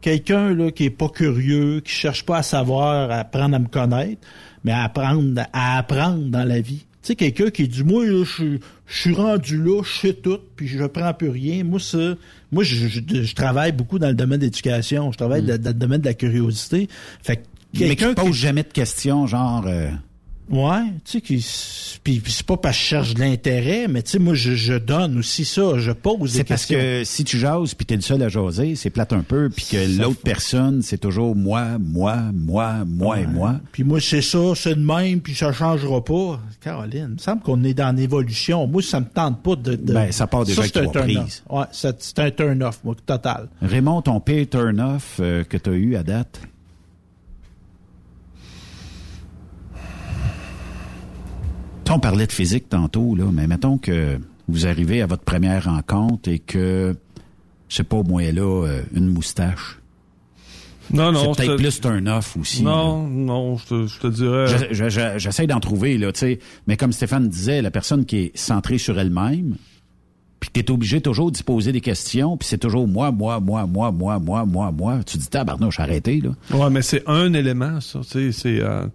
Quelqu'un 0.00 0.54
là 0.54 0.70
qui 0.70 0.84
est 0.84 0.90
pas 0.90 1.08
curieux, 1.08 1.80
qui 1.80 1.92
cherche 1.92 2.24
pas 2.24 2.38
à 2.38 2.42
savoir, 2.42 3.10
à 3.10 3.16
apprendre 3.18 3.56
à 3.56 3.58
me 3.58 3.66
connaître, 3.66 4.20
mais 4.64 4.72
à 4.72 4.84
apprendre 4.84 5.42
à 5.52 5.78
apprendre 5.78 6.24
dans 6.26 6.44
la 6.44 6.60
vie. 6.60 6.84
Tu 7.02 7.08
sais, 7.08 7.14
quelqu'un 7.16 7.50
qui 7.50 7.68
dit 7.68 7.84
moi 7.84 8.04
je 8.06 8.24
suis- 8.24 8.60
je 8.86 8.98
suis 9.00 9.14
rendu 9.14 9.62
là, 9.62 9.82
je 9.84 10.00
sais 10.00 10.12
tout, 10.14 10.38
puis 10.56 10.66
je 10.66 10.84
prends 10.84 11.14
plus 11.14 11.28
rien. 11.30 11.62
Moi 11.64 11.78
ça, 11.80 12.14
moi 12.50 12.64
je, 12.64 13.34
travaille 13.34 13.72
beaucoup 13.72 13.98
dans 13.98 14.08
le 14.08 14.14
domaine 14.14 14.40
d'éducation, 14.40 15.12
je 15.12 15.16
travaille 15.16 15.42
dans, 15.42 15.60
dans 15.60 15.70
le 15.70 15.74
domaine 15.74 16.00
de 16.00 16.06
la 16.06 16.14
curiosité. 16.14 16.88
Fait 17.22 17.36
que. 17.36 17.42
Mais 17.80 17.96
qui 17.96 18.04
pose 18.14 18.34
jamais 18.34 18.62
de 18.62 18.68
questions, 18.72 19.26
genre... 19.26 19.64
euh, 19.66 19.90
Ouais, 20.50 20.80
tu 21.04 21.20
sais, 21.20 22.00
puis, 22.02 22.22
c'est 22.26 22.46
pas 22.46 22.56
parce 22.56 22.74
que 22.76 22.82
je 22.82 22.86
cherche 22.88 23.12
de 23.14 23.20
l'intérêt, 23.20 23.86
mais 23.86 24.02
tu 24.02 24.12
sais, 24.12 24.18
moi, 24.18 24.32
je, 24.32 24.54
je 24.54 24.72
donne 24.72 25.18
aussi 25.18 25.44
ça, 25.44 25.76
je 25.78 25.92
pose 25.92 26.32
des 26.32 26.38
C'est 26.38 26.44
parce 26.44 26.64
que 26.64 27.04
si 27.04 27.22
tu 27.24 27.38
jases 27.38 27.74
puis 27.74 27.84
t'es 27.84 27.96
le 27.96 28.00
seul 28.00 28.22
à 28.22 28.30
jaser, 28.30 28.74
c'est 28.74 28.88
plate 28.88 29.12
un 29.12 29.20
peu, 29.20 29.50
puis 29.50 29.66
que 29.70 30.00
l'autre 30.00 30.22
personne, 30.22 30.80
c'est 30.80 30.96
toujours 30.96 31.36
moi, 31.36 31.76
moi, 31.78 32.16
moi, 32.32 32.84
moi 32.86 33.20
et 33.20 33.26
moi. 33.26 33.56
Puis 33.72 33.84
moi, 33.84 34.00
c'est 34.00 34.22
ça, 34.22 34.38
c'est 34.54 34.74
de 34.74 34.80
même, 34.84 35.20
puis 35.20 35.34
ça 35.34 35.52
changera 35.52 36.02
pas. 36.02 36.40
Caroline, 36.62 37.08
il 37.10 37.14
me 37.14 37.18
semble 37.18 37.42
qu'on 37.42 37.62
est 37.64 37.74
dans 37.74 37.94
l'évolution. 37.94 38.66
Moi, 38.66 38.80
ça 38.80 39.00
me 39.00 39.06
tente 39.06 39.42
pas 39.42 39.54
de... 39.54 39.74
de- 39.76 39.92
Ben, 39.92 40.10
ça 40.12 40.26
part 40.26 40.44
déjà 40.46 40.62
avec 40.62 40.72
c'est 40.72 40.80
un 40.80 40.84
trois 40.84 41.02
turn-off. 41.02 41.22
prises. 41.24 41.42
Ouais, 41.50 41.64
c'est 41.72 42.02
c'est 42.02 42.18
un 42.20 42.30
turn-off, 42.30 42.80
moi, 42.84 42.94
total. 43.04 43.48
Raymond, 43.60 44.00
ton 44.00 44.18
pire 44.20 44.46
turn-off 44.48 45.18
euh, 45.20 45.44
que 45.44 45.58
t'as 45.58 45.72
eu 45.72 45.94
à 45.96 46.02
date? 46.02 46.40
Tu 51.77 51.77
sais, 51.77 51.77
On 51.90 51.98
parlait 52.00 52.26
de 52.26 52.32
physique 52.32 52.68
tantôt, 52.68 53.14
là, 53.16 53.24
mais 53.32 53.46
mettons 53.46 53.78
que 53.78 54.18
vous 54.46 54.66
arrivez 54.66 55.02
à 55.02 55.06
votre 55.06 55.22
première 55.24 55.64
rencontre 55.64 56.28
et 56.28 56.38
que, 56.38 56.94
je 57.68 57.74
sais 57.76 57.82
pas, 57.84 58.02
moi, 58.02 58.30
là, 58.30 58.42
euh, 58.66 58.82
une 58.94 59.06
moustache. 59.08 59.78
Non, 60.92 61.12
non. 61.12 61.34
C'est 61.34 61.44
peut-être 61.46 61.56
plus 61.56 61.80
turn-off 61.80 62.36
aussi. 62.38 62.62
là. 62.62 62.70
Non, 62.70 63.06
non, 63.08 63.56
je 63.56 63.66
te, 63.66 63.86
je 63.86 63.98
te 63.98 64.06
dirais. 64.06 64.46
Je- 64.46 64.74
je- 64.74 64.88
je- 64.88 65.18
J'essaie 65.18 65.46
d'en 65.46 65.60
trouver, 65.60 65.98
là, 65.98 66.12
tu 66.12 66.20
sais. 66.20 66.38
Mais 66.66 66.76
comme 66.76 66.92
Stéphane 66.92 67.28
disait, 67.28 67.62
la 67.62 67.70
personne 67.70 68.04
qui 68.06 68.16
est 68.18 68.36
centrée 68.36 68.78
sur 68.78 68.98
elle-même, 68.98 69.56
puis 70.40 70.50
t'es 70.50 70.70
obligé 70.70 71.00
toujours 71.00 71.30
d'y 71.32 71.42
poser 71.42 71.72
des 71.72 71.80
questions, 71.80 72.36
puis 72.36 72.48
c'est 72.48 72.58
toujours 72.58 72.86
moi, 72.86 73.10
moi, 73.10 73.40
moi, 73.40 73.66
moi, 73.66 73.90
moi, 73.90 74.18
moi, 74.18 74.44
moi, 74.46 74.70
moi. 74.72 75.00
Tu 75.04 75.18
dis, 75.18 75.26
tabarnouche, 75.26 75.80
arrêtez, 75.80 76.20
là. 76.22 76.30
Ouais, 76.56 76.70
mais 76.70 76.80
c'est 76.82 77.02
un 77.06 77.32
élément, 77.34 77.80
ça. 77.80 78.00
Tu 78.00 78.32
sais, 78.32 78.32
c'est 78.32 78.60
euh, 78.62 78.86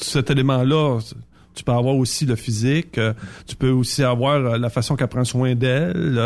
cet 0.00 0.30
élément-là. 0.30 0.98
Tu 1.58 1.64
peux 1.64 1.72
avoir 1.72 1.96
aussi 1.96 2.24
le 2.24 2.36
physique. 2.36 2.98
euh, 2.98 3.12
tu 3.48 3.56
peux 3.56 3.70
aussi 3.70 4.04
avoir 4.04 4.34
euh, 4.36 4.58
la 4.58 4.70
façon 4.70 4.94
qu'elle 4.94 5.08
prend 5.08 5.24
soin 5.24 5.56
d'elle. 5.56 6.16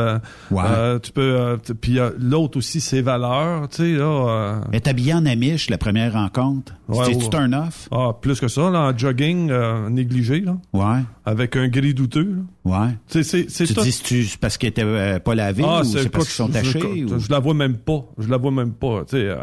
euh, 0.52 0.98
tu 0.98 1.10
peux. 1.12 1.58
puis 1.80 1.98
l'autre 2.18 2.58
aussi, 2.58 2.80
ses 2.82 3.00
valeurs. 3.00 3.66
Tu 3.70 3.76
sais 3.76 3.92
là. 3.98 4.60
Elle 4.70 4.76
est 4.76 4.88
habillée 4.88 5.14
en 5.14 5.24
amiche, 5.24 5.70
la 5.70 5.78
première 5.78 6.12
rencontre. 6.12 6.74
Ouais, 6.88 7.06
C'était-tu 7.06 7.24
ouais. 7.24 7.30
turn 7.30 7.54
off? 7.54 7.88
Ah, 7.90 8.10
plus 8.20 8.38
que 8.38 8.48
ça, 8.48 8.70
là, 8.70 8.90
en 8.92 8.98
jogging 8.98 9.50
négligé, 9.88 10.40
là. 10.40 10.56
Ouais. 10.74 11.00
Avec 11.24 11.56
un 11.56 11.68
gris 11.68 11.94
douteux. 11.94 12.36
là. 12.64 12.80
Ouais. 12.86 12.88
Tu 13.08 13.24
c'est 13.24 13.46
c'est 13.48 13.64
Tu 13.64 13.74
tout- 13.74 13.82
dis, 13.82 13.92
c'est 13.92 14.36
parce 14.38 14.58
qu'elle 14.58 14.70
était 14.70 15.18
pas 15.20 15.34
lavée 15.34 15.64
Ah, 15.66 15.80
ou 15.80 15.84
c'est 15.84 16.08
parce 16.10 16.26
qu'ils 16.26 16.34
sont 16.34 16.48
je- 16.48 16.52
tachés? 16.52 16.80
Je, 17.08 17.14
ou- 17.14 17.18
je 17.18 17.30
la 17.30 17.38
vois 17.38 17.54
même 17.54 17.78
pas. 17.78 18.04
Je 18.18 18.28
la 18.28 18.36
vois 18.36 18.50
même 18.50 18.72
pas. 18.72 19.04
Tu 19.08 19.16
sais. 19.16 19.34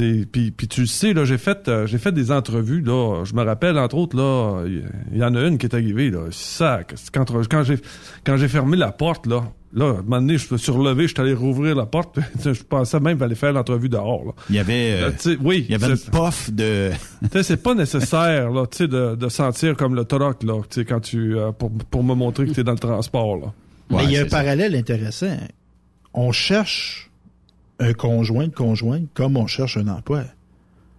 Euh, 0.00 0.24
puis, 0.30 0.50
puis 0.50 0.68
tu 0.68 0.82
le 0.82 0.86
sais 0.86 1.12
là, 1.12 1.24
j'ai 1.24 1.38
fait 1.38 1.68
euh, 1.68 1.86
j'ai 1.86 1.98
fait 1.98 2.12
des 2.12 2.30
entrevues 2.30 2.80
là. 2.80 3.24
Je 3.24 3.34
me 3.34 3.42
rappelle 3.42 3.78
entre 3.78 3.96
autres 3.96 4.16
là, 4.16 4.64
il 4.66 5.18
y, 5.18 5.24
en 5.24 5.34
a 5.34 5.40
une 5.46 5.58
qui 5.58 5.66
est 5.66 5.74
arrivée 5.74 6.10
là. 6.10 6.26
Ça, 6.30 6.80
quand 7.12 7.24
quand 7.48 7.62
j'ai 7.62 7.78
quand 8.24 8.36
j'ai 8.36 8.48
fermé 8.48 8.76
la 8.76 8.92
porte 8.92 9.26
là, 9.26 9.44
là, 9.74 9.86
à 9.86 9.88
un 9.88 10.02
moment 10.02 10.20
donné, 10.20 10.38
je 10.38 10.52
me 10.52 10.58
suis 10.58 10.72
relevé, 10.72 11.04
je 11.04 11.14
suis 11.14 11.20
allé 11.20 11.34
rouvrir 11.34 11.74
la 11.74 11.86
porte. 11.86 12.18
je 12.44 12.62
pensais 12.62 13.00
même 13.00 13.20
allait 13.22 13.34
faire 13.34 13.52
l'entrevue 13.52 13.88
dehors 13.88 14.24
là. 14.24 14.32
Il 14.50 14.56
y 14.56 14.58
avait, 14.58 14.92
euh, 14.92 15.08
Euh, 15.08 15.10
tu 15.10 15.32
sais, 15.32 15.38
oui, 15.40 15.64
il 15.68 15.72
y 15.72 15.74
avait 15.74 15.92
une 15.92 15.98
puff 15.98 16.50
de... 16.50 16.90
tu 17.22 17.28
sais, 17.32 17.42
c'est 17.42 17.62
pas 17.62 17.74
nécessaire 17.74 18.50
là, 18.50 18.66
tu 18.66 18.78
sais, 18.78 18.88
de, 18.88 19.16
de 19.16 19.28
sentir 19.28 19.76
comme 19.76 19.94
le 19.94 20.04
troc 20.04 20.42
là, 20.42 20.60
tu 20.68 20.80
sais, 20.80 20.84
quand 20.84 21.00
tu 21.00 21.36
euh, 21.36 21.52
pour, 21.52 21.70
pour 21.70 22.04
me 22.04 22.14
montrer 22.14 22.46
que 22.46 22.52
tu 22.52 22.60
es 22.60 22.64
dans 22.64 22.72
le 22.72 22.78
transport 22.78 23.36
là. 23.36 23.52
Mais 23.90 24.04
il 24.04 24.12
y 24.12 24.16
a 24.16 24.22
un 24.22 24.26
parallèle 24.26 24.74
intéressant. 24.74 25.36
On 26.14 26.32
cherche 26.32 27.10
un 27.80 27.92
conjoint 27.92 28.46
de 28.48 28.54
conjointe 28.54 29.08
comme 29.14 29.36
on 29.36 29.46
cherche 29.46 29.76
un 29.76 29.88
emploi. 29.88 30.24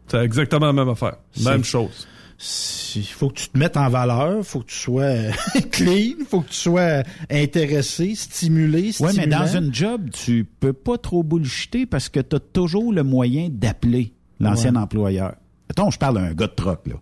C'est 0.07 0.17
exactement 0.23 0.65
la 0.67 0.73
même 0.73 0.89
affaire. 0.89 1.15
Même 1.43 1.63
chose. 1.63 2.07
Il 2.95 3.05
faut 3.05 3.29
que 3.29 3.35
tu 3.35 3.47
te 3.47 3.57
mettes 3.57 3.77
en 3.77 3.89
valeur, 3.89 4.43
faut 4.45 4.59
que 4.59 4.65
tu 4.65 4.75
sois 4.75 5.13
clean, 5.71 6.15
faut 6.27 6.41
que 6.41 6.49
tu 6.49 6.55
sois 6.55 7.03
intéressé, 7.31 8.15
stimulé, 8.15 8.91
stimulant. 8.91 9.13
mais 9.17 9.27
dans 9.27 9.47
une 9.47 9.73
job, 9.73 10.09
tu 10.11 10.45
peux 10.59 10.73
pas 10.73 10.97
trop 10.97 11.23
bullshiter 11.23 11.85
parce 11.85 12.09
que 12.09 12.19
tu 12.19 12.35
as 12.35 12.39
toujours 12.39 12.91
le 12.91 13.03
moyen 13.03 13.47
d'appeler 13.49 14.13
l'ancien 14.39 14.73
Ouais. 14.75 14.81
employeur. 14.81 15.35
Mettons, 15.75 15.89
je 15.89 15.97
parle 15.97 16.15
d'un 16.15 16.33
gars 16.33 16.45
de 16.45 16.53
troc, 16.53 16.81
là. 16.85 16.93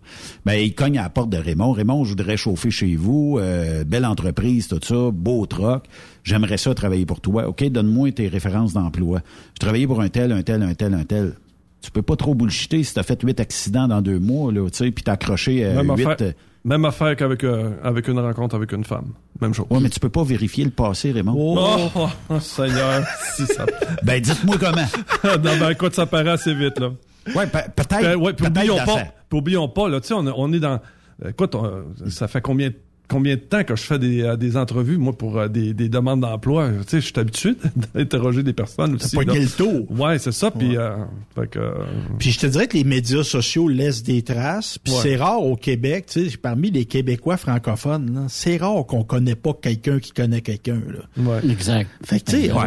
Ben, 0.46 0.54
il 0.54 0.74
cogne 0.74 0.96
à 0.98 1.02
la 1.02 1.10
porte 1.10 1.28
de 1.28 1.36
Raymond. 1.36 1.72
Raymond, 1.72 2.04
je 2.04 2.10
voudrais 2.10 2.38
chauffer 2.38 2.70
chez 2.70 2.96
vous. 2.96 3.38
euh, 3.38 3.84
belle 3.84 4.06
entreprise, 4.06 4.66
tout 4.68 4.80
ça. 4.82 5.10
Beau 5.12 5.44
troc. 5.44 5.84
J'aimerais 6.24 6.56
ça 6.56 6.74
travailler 6.74 7.04
pour 7.04 7.20
toi. 7.20 7.48
OK, 7.48 7.62
donne-moi 7.68 8.12
tes 8.12 8.28
références 8.28 8.72
d'emploi. 8.72 9.20
Je 9.54 9.58
travaillais 9.58 9.86
pour 9.86 10.00
un 10.00 10.08
tel, 10.08 10.32
un 10.32 10.42
tel, 10.42 10.62
un 10.62 10.72
tel, 10.72 10.94
un 10.94 11.04
tel. 11.04 11.34
Tu 11.82 11.90
peux 11.90 12.00
pas 12.00 12.16
trop 12.16 12.34
bullshiter 12.34 12.82
si 12.82 12.94
t'as 12.94 13.02
fait 13.02 13.20
huit 13.22 13.38
accidents 13.40 13.88
dans 13.88 14.00
deux 14.00 14.18
mois, 14.18 14.50
là, 14.52 14.66
tu 14.70 14.78
sais, 14.78 14.90
puis 14.90 15.04
t'as 15.04 15.12
accroché 15.12 15.66
euh, 15.66 15.82
Même 15.82 15.94
huit... 15.96 16.06
affaire, 16.06 16.32
même 16.64 16.84
affaire 16.86 17.14
qu'avec 17.16 17.44
euh, 17.44 17.72
avec 17.82 18.08
une 18.08 18.20
rencontre 18.20 18.54
avec 18.54 18.72
une 18.72 18.84
femme. 18.84 19.08
Même 19.40 19.52
chose. 19.52 19.66
Ouais, 19.68 19.80
mais 19.80 19.90
tu 19.90 20.00
peux 20.00 20.08
pas 20.08 20.22
vérifier 20.24 20.64
le 20.64 20.70
passé, 20.70 21.10
Raymond. 21.12 21.34
Oh, 21.36 21.90
oh, 21.94 22.06
oh, 22.30 22.38
Seigneur. 22.40 23.04
si 23.34 23.44
ça... 23.46 23.66
Ben, 24.04 24.18
dites-moi 24.22 24.56
comment. 24.58 24.86
non, 25.44 25.58
ben, 25.58 25.70
écoute, 25.72 25.94
ça 25.94 26.06
paraît 26.06 26.30
assez 26.30 26.54
vite, 26.54 26.78
là. 26.78 26.92
Ouais, 27.34 27.46
pe- 27.46 27.70
peut-être. 27.74 28.02
Ben, 28.02 28.16
ouais, 28.16 28.32
puis 28.32 28.44
oublions 28.60 28.76
pas, 28.86 29.04
puis 29.28 29.38
oublions 29.38 29.68
pas, 29.68 29.88
là, 29.88 30.00
tu 30.00 30.08
sais, 30.08 30.14
on, 30.14 30.26
on 30.26 30.52
est 30.52 30.60
dans, 30.60 30.80
écoute, 31.26 31.54
on- 31.54 31.84
ça 32.08 32.26
fait 32.28 32.40
combien, 32.40 32.70
combien 33.12 33.34
de 33.36 33.40
temps 33.40 33.62
que 33.64 33.76
je 33.76 33.82
fais 33.82 33.98
des, 33.98 34.22
euh, 34.22 34.36
des 34.36 34.56
entrevues, 34.56 34.96
moi, 34.96 35.12
pour 35.12 35.38
euh, 35.38 35.48
des, 35.48 35.74
des 35.74 35.88
demandes 35.88 36.20
d'emploi, 36.20 36.70
tu 36.82 36.88
sais, 36.88 37.00
je 37.00 37.06
suis 37.06 37.18
habitué 37.18 37.54
d'interroger 37.94 38.42
des 38.42 38.52
personnes 38.52 38.94
aussi. 38.94 39.14
pas 39.14 39.24
là. 39.24 39.34
le 39.34 39.46
tour. 39.46 39.90
Ouais, 39.90 40.18
c'est 40.18 40.32
ça, 40.32 40.50
puis, 40.50 40.76
euh, 40.76 40.96
fait 41.34 41.48
que, 41.50 41.58
euh, 41.58 41.72
Puis 42.18 42.32
je 42.32 42.38
te 42.40 42.46
dirais 42.46 42.66
que 42.66 42.76
les 42.76 42.84
médias 42.84 43.22
sociaux 43.22 43.68
laissent 43.68 44.02
des 44.02 44.22
traces. 44.22 44.78
Puis 44.78 44.92
Ouais. 44.94 44.98
c'est 45.02 45.16
rare 45.16 45.42
au 45.44 45.56
Québec, 45.56 46.06
tu 46.10 46.28
sais, 46.30 46.36
parmi 46.36 46.70
les 46.70 46.84
Québécois 46.86 47.36
francophones, 47.36 48.26
c'est 48.28 48.56
rare 48.56 48.84
qu'on 48.86 49.04
connaît 49.04 49.34
pas 49.36 49.52
quelqu'un 49.60 49.98
qui 50.00 50.12
connaît 50.12 50.40
quelqu'un. 50.40 50.80
Ouais. 51.18 51.40
Exact. 51.50 51.88
Fait 52.04 52.20
que 52.20 52.30
tu 52.30 52.42
sais, 52.42 52.52
Ouais. 52.52 52.66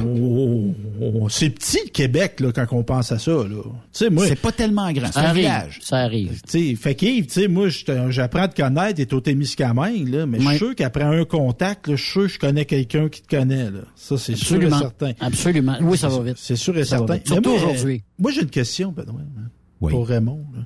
c'est 1.29 1.49
petit 1.49 1.79
le 1.85 1.89
Québec 1.91 2.39
là 2.39 2.51
quand 2.53 2.65
on 2.71 2.83
pense 2.83 3.11
à 3.11 3.19
ça. 3.19 3.31
Là. 3.31 3.43
Tu 3.63 3.71
sais, 3.91 4.09
moi, 4.09 4.27
C'est 4.27 4.39
pas 4.39 4.51
tellement 4.51 4.91
grand. 4.91 5.07
C'est 5.07 5.13
Ça 5.13 5.21
un 5.21 5.23
arrive. 5.25 5.43
village. 5.43 5.79
Ça 5.81 5.97
arrive. 5.97 6.41
Tu 6.49 6.69
sais, 6.69 6.75
fait 6.75 6.95
qu'Yves, 6.95 7.25
tu 7.27 7.41
sais, 7.41 7.47
moi, 7.47 7.67
j'apprends 8.09 8.43
à 8.43 8.47
te 8.47 8.61
connaître, 8.61 8.95
t'es 8.95 9.13
au 9.13 9.21
Témiscamingue, 9.21 10.07
là, 10.09 10.25
mais 10.25 10.34
je 10.39 10.45
Ouais. 10.45 10.49
suis 10.57 10.57
sûr 10.65 10.75
qu'après 10.75 11.03
un 11.03 11.25
contact, 11.25 11.87
là, 11.87 11.95
je 11.95 12.01
suis 12.03 12.11
sûr 12.11 12.21
que 12.23 12.27
je 12.29 12.39
connais 12.39 12.65
quelqu'un 12.65 13.09
qui 13.09 13.21
te 13.21 13.27
connaît, 13.35 13.71
là. 13.71 13.81
Ça, 13.95 14.17
c'est 14.17 14.35
sûr 14.35 14.55
et 14.61 14.65
Absolument. 14.65 14.79
certain. 14.79 15.11
Absolument. 15.19 15.77
Oui, 15.81 15.97
ça 15.97 16.09
va 16.09 16.21
vite. 16.23 16.37
C'est 16.37 16.55
sûr 16.55 16.77
et 16.77 16.83
Ça 16.85 16.97
certain. 16.97 17.19
Surtout 17.25 17.51
Mais 17.51 17.57
moi, 17.59 17.69
aujourd'hui. 17.71 18.03
Moi, 18.19 18.31
j'ai 18.31 18.41
une 18.41 18.49
question, 18.49 18.91
Benoît, 18.91 19.21
hein, 19.21 19.49
Oui. 19.81 19.91
pour 19.91 20.07
Raymond. 20.07 20.45
là. 20.53 20.61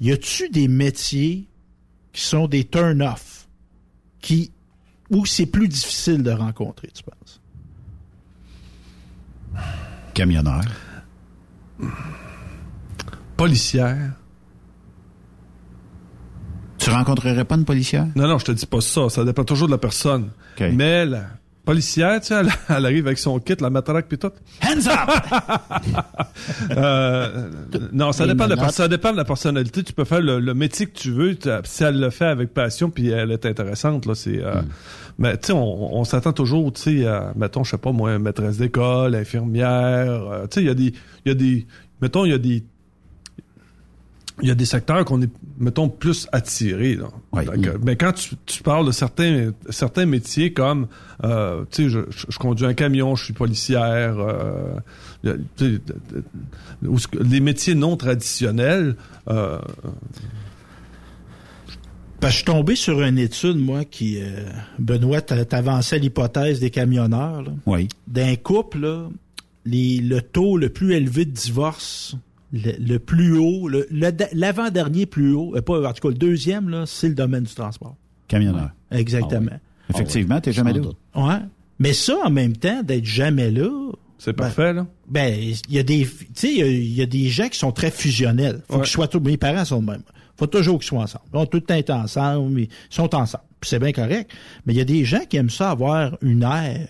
Y 0.00 0.12
a-tu 0.12 0.48
des 0.50 0.68
métiers 0.68 1.48
qui 2.12 2.22
sont 2.22 2.46
des 2.48 2.64
turn-off, 2.64 3.48
qui, 4.20 4.52
où 5.10 5.24
c'est 5.26 5.46
plus 5.46 5.68
difficile 5.68 6.22
de 6.22 6.30
rencontrer, 6.30 6.88
tu 6.94 7.02
penses? 7.02 7.40
Camionneur. 10.14 10.62
policière. 13.36 14.19
Tu 16.80 16.90
rencontrerais 16.90 17.44
pas 17.44 17.56
une 17.56 17.64
policière? 17.64 18.06
Non, 18.16 18.26
non, 18.26 18.38
je 18.38 18.44
te 18.46 18.52
dis 18.52 18.66
pas 18.66 18.80
ça. 18.80 19.08
Ça 19.08 19.24
dépend 19.24 19.44
toujours 19.44 19.68
de 19.68 19.72
la 19.72 19.78
personne. 19.78 20.30
Mais 20.72 21.04
la 21.04 21.24
policière, 21.64 22.20
tu 22.20 22.28
sais, 22.28 22.34
elle, 22.40 22.48
elle 22.68 22.86
arrive 22.86 23.06
avec 23.06 23.18
son 23.18 23.38
kit, 23.38 23.54
la 23.60 23.68
matraque 23.70 24.06
puis 24.08 24.18
tout. 24.18 24.30
Hands 24.62 24.88
up! 24.88 26.04
Euh, 26.70 27.50
non, 27.92 28.12
ça 28.12 28.26
dépend, 28.26 28.46
de 28.46 28.54
la, 28.54 28.68
ça 28.70 28.88
dépend 28.88 29.12
de 29.12 29.16
la 29.16 29.24
personnalité. 29.24 29.82
Tu 29.82 29.92
peux 29.92 30.04
faire 30.04 30.20
le, 30.20 30.40
le 30.40 30.54
métier 30.54 30.86
que 30.86 30.96
tu 30.98 31.10
veux. 31.10 31.36
Si 31.64 31.84
elle 31.84 32.00
le 32.00 32.10
fait 32.10 32.24
avec 32.26 32.52
passion 32.54 32.90
puis 32.90 33.08
elle 33.10 33.30
est 33.32 33.44
intéressante, 33.46 34.06
là, 34.06 34.14
c'est. 34.14 34.42
euh, 34.42 34.62
Mais 35.18 35.36
tu 35.36 35.48
sais, 35.48 35.52
on, 35.52 35.94
on 35.98 36.04
s'attend 36.04 36.32
toujours, 36.32 36.72
tu 36.72 36.80
sais, 36.82 37.06
mettons, 37.36 37.62
je 37.64 37.72
sais 37.72 37.78
pas 37.78 37.92
moi, 37.92 38.18
maîtresse 38.18 38.56
d'école, 38.58 39.14
infirmière. 39.14 39.68
euh, 40.22 40.42
tu 40.46 40.54
sais, 40.56 40.60
il 40.62 40.66
y 40.66 40.70
a 40.70 40.74
des, 40.74 40.92
il 41.24 41.28
y 41.28 41.30
a 41.30 41.34
des, 41.34 41.66
mettons, 42.00 42.24
il 42.24 42.30
y 42.30 42.34
a 42.34 42.38
des, 42.38 42.64
il 44.42 44.48
y 44.48 44.50
a 44.50 44.54
des 44.54 44.64
secteurs 44.64 45.04
qu'on 45.04 45.20
est, 45.22 45.30
mettons, 45.58 45.88
plus 45.88 46.26
attirés. 46.32 46.96
Là. 46.96 47.08
Oui. 47.32 47.44
Donc, 47.44 47.66
Mais 47.84 47.96
quand 47.96 48.12
tu, 48.12 48.34
tu 48.46 48.62
parles 48.62 48.86
de 48.86 48.92
certains, 48.92 49.52
certains 49.70 50.06
métiers 50.06 50.52
comme, 50.52 50.88
euh, 51.24 51.64
tu 51.70 51.90
sais, 51.90 51.98
je, 52.10 52.38
conduis 52.38 52.66
un 52.66 52.74
camion, 52.74 53.14
je 53.16 53.24
suis 53.24 53.32
policière, 53.32 54.16
euh, 54.18 54.74
les 57.20 57.40
métiers 57.40 57.74
non 57.74 57.96
traditionnels, 57.96 58.96
euh, 59.28 59.58
que 62.20 62.28
je 62.28 62.34
suis 62.36 62.44
tombé 62.44 62.76
sur 62.76 63.00
une 63.02 63.18
étude, 63.18 63.56
moi, 63.56 63.84
qui, 63.84 64.20
euh, 64.20 64.44
Benoît, 64.78 65.22
t'a- 65.22 65.44
t'avançais 65.44 65.98
l'hypothèse 65.98 66.60
des 66.60 66.70
camionneurs, 66.70 67.42
là. 67.42 67.52
Oui. 67.66 67.88
d'un 68.06 68.36
couple, 68.36 68.80
là, 68.80 69.08
les, 69.64 69.98
le 70.00 70.20
taux 70.20 70.58
le 70.58 70.68
plus 70.68 70.92
élevé 70.94 71.24
de 71.24 71.30
divorce, 71.30 72.16
le, 72.52 72.72
le 72.78 72.98
plus 72.98 73.36
haut, 73.38 73.68
le- 73.68 73.86
le- 73.90 74.10
l'avant-dernier 74.32 75.06
plus 75.06 75.32
haut, 75.34 75.54
euh, 75.56 75.62
pas, 75.62 75.88
en 75.88 75.92
tout 75.92 76.02
cas 76.02 76.08
le 76.08 76.14
deuxième, 76.18 76.84
c'est 76.86 77.08
le 77.08 77.14
domaine 77.14 77.44
du 77.44 77.54
transport. 77.54 77.96
Camionneur. 78.28 78.70
Exactement. 78.90 79.58
Effectivement, 79.88 80.40
t'es 80.40 80.52
jamais 80.52 80.72
là. 80.72 80.82
Ouais. 81.14 81.38
Mais 81.78 81.92
ça, 81.92 82.14
en 82.24 82.30
même 82.30 82.56
temps, 82.56 82.82
d'être 82.82 83.04
jamais 83.04 83.50
là, 83.50 83.68
c'est 84.18 84.34
parfait, 84.34 84.72
là. 84.74 84.86
ben, 85.08 85.34
il 85.40 85.74
y 85.74 85.78
a 85.78 85.82
des, 85.82 86.04
tu 86.04 86.26
sais, 86.34 86.52
il 86.52 86.58
y 86.58 86.62
a- 86.62 86.66
il 86.66 86.94
y, 86.94 87.02
a 87.02 87.06
des 87.06 87.28
gens 87.28 87.48
qui 87.48 87.58
sont 87.58 87.72
très 87.72 87.90
fusionnels. 87.90 88.60
Faut 88.68 88.74
Ouais. 88.74 88.80
qu'ils 88.82 88.90
soient 88.90 89.08
tous, 89.08 89.18
mes 89.20 89.36
parents 89.38 89.64
sont 89.64 89.80
de 89.80 89.86
même. 89.90 90.02
Faut 90.36 90.46
toujours 90.46 90.78
qu'ils 90.78 90.88
soient 90.88 91.00
ensemble. 91.02 91.24
Ils 91.32 91.38
ont 91.38 91.46
tout 91.46 91.56
le 91.58 91.62
temps 91.64 91.74
été 91.74 91.92
ensemble, 91.92 92.50
mais 92.50 92.62
ils 92.64 92.68
sont 92.90 93.14
ensemble. 93.14 93.44
C'est 93.62 93.78
bien 93.78 93.92
correct. 93.92 94.30
Mais 94.66 94.74
il 94.74 94.76
y 94.76 94.80
a 94.80 94.84
des 94.84 95.04
gens 95.04 95.24
qui 95.28 95.36
aiment 95.38 95.50
ça 95.50 95.70
avoir 95.70 96.16
une 96.22 96.42
aire. 96.42 96.88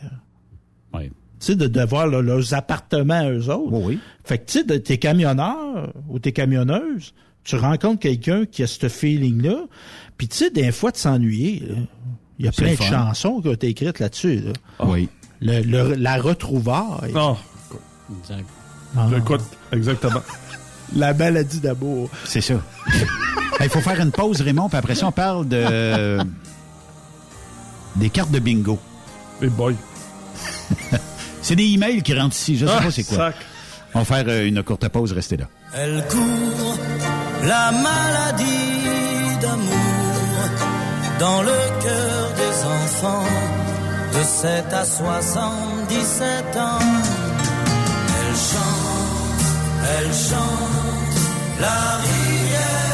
Oui. 0.94 1.11
Tu 1.41 1.47
sais, 1.47 1.57
de, 1.57 1.66
de 1.66 1.82
voir 1.82 2.07
là, 2.07 2.20
leurs 2.22 2.53
appartements 2.55 3.28
eux 3.30 3.49
autres. 3.49 3.72
Oui. 3.72 3.99
Fait 4.24 4.38
que, 4.38 4.45
tu 4.51 4.59
sais, 4.66 4.80
t'es 4.80 4.99
camionneur 4.99 5.93
ou 6.09 6.18
t'es 6.18 6.32
camionneuse, 6.32 7.14
tu 7.45 7.57
rencontres 7.57 8.01
quelqu'un 8.01 8.45
qui 8.45 8.62
a 8.62 8.66
ce 8.66 8.88
feeling-là, 8.88 9.57
puis 10.18 10.28
tu 10.28 10.36
sais, 10.36 10.51
des 10.51 10.70
fois, 10.70 10.91
de 10.91 10.99
s'ennuyer. 10.99 11.61
là. 11.66 11.74
Il 12.38 12.45
y 12.45 12.49
a 12.49 12.53
plein 12.53 12.70
le 12.70 12.76
de 12.76 12.82
fun. 12.82 12.91
chansons 12.91 13.41
qui 13.41 13.49
ont 13.49 13.53
été 13.53 13.68
écrites 13.68 13.99
là-dessus. 13.99 14.41
là. 14.41 14.53
Oui. 14.86 15.09
Le, 15.41 15.62
le- 15.62 15.95
la 15.95 16.16
retrouvaille. 16.18 17.12
Exact. 18.20 18.47
Ah. 18.97 19.09
écoute, 19.16 19.41
exactement. 19.72 20.20
La 20.97 21.14
maladie 21.14 21.61
d'amour. 21.61 22.11
C'est 22.24 22.41
ça. 22.41 22.55
Il 23.61 23.68
faut 23.68 23.80
faire 23.80 24.01
une 24.01 24.11
pause, 24.11 24.41
Raymond, 24.43 24.68
puis 24.68 24.76
après 24.78 24.95
ça, 24.95 25.07
on 25.07 25.12
parle 25.12 25.49
de. 25.49 26.18
des 27.97 28.11
cartes 28.11 28.30
de 28.30 28.38
bingo. 28.38 28.78
Et 29.43 29.49
boy. 29.49 29.74
C'est 31.43 31.57
des 31.57 31.64
emails 31.64 32.03
qui 32.03 32.14
rentrent 32.18 32.36
ici. 32.36 32.57
Je 32.59 32.66
sais 32.66 32.72
Ah, 32.78 32.82
pas 32.82 32.91
c'est 32.91 33.05
quoi. 33.05 33.16
sac. 33.16 33.34
On 33.95 34.01
va 34.01 34.05
faire 34.05 34.24
euh, 34.28 34.47
une 34.47 34.62
courte 34.62 34.86
pause. 34.88 35.12
Restez 35.12 35.36
là. 35.36 35.47
Elle 35.74 36.05
court 36.09 36.78
la 37.45 37.72
maladie 37.72 39.38
d'amour 39.41 39.74
dans 41.18 41.43
le 41.43 41.82
cœur 41.82 42.30
des 42.36 42.64
enfants. 42.66 43.24
de 44.12 44.22
7 44.24 44.64
à 44.72 44.84
77 44.84 46.57
ans. 46.57 46.78
Elle 48.18 48.36
chante, 48.36 49.45
elle 49.99 50.12
chante, 50.12 51.20
la 51.61 51.97
rivière 52.03 52.89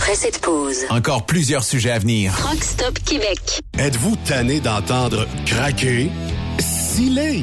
Après 0.00 0.14
cette 0.14 0.38
pause, 0.40 0.84
Encore 0.90 1.26
plusieurs 1.26 1.64
sujets 1.64 1.90
à 1.90 1.98
venir. 1.98 2.32
Rock 2.48 2.62
Stop 2.62 3.00
Québec. 3.04 3.60
Êtes-vous 3.78 4.14
tanné 4.24 4.60
d'entendre 4.60 5.26
craquer, 5.44 6.08
sciller, 6.60 7.42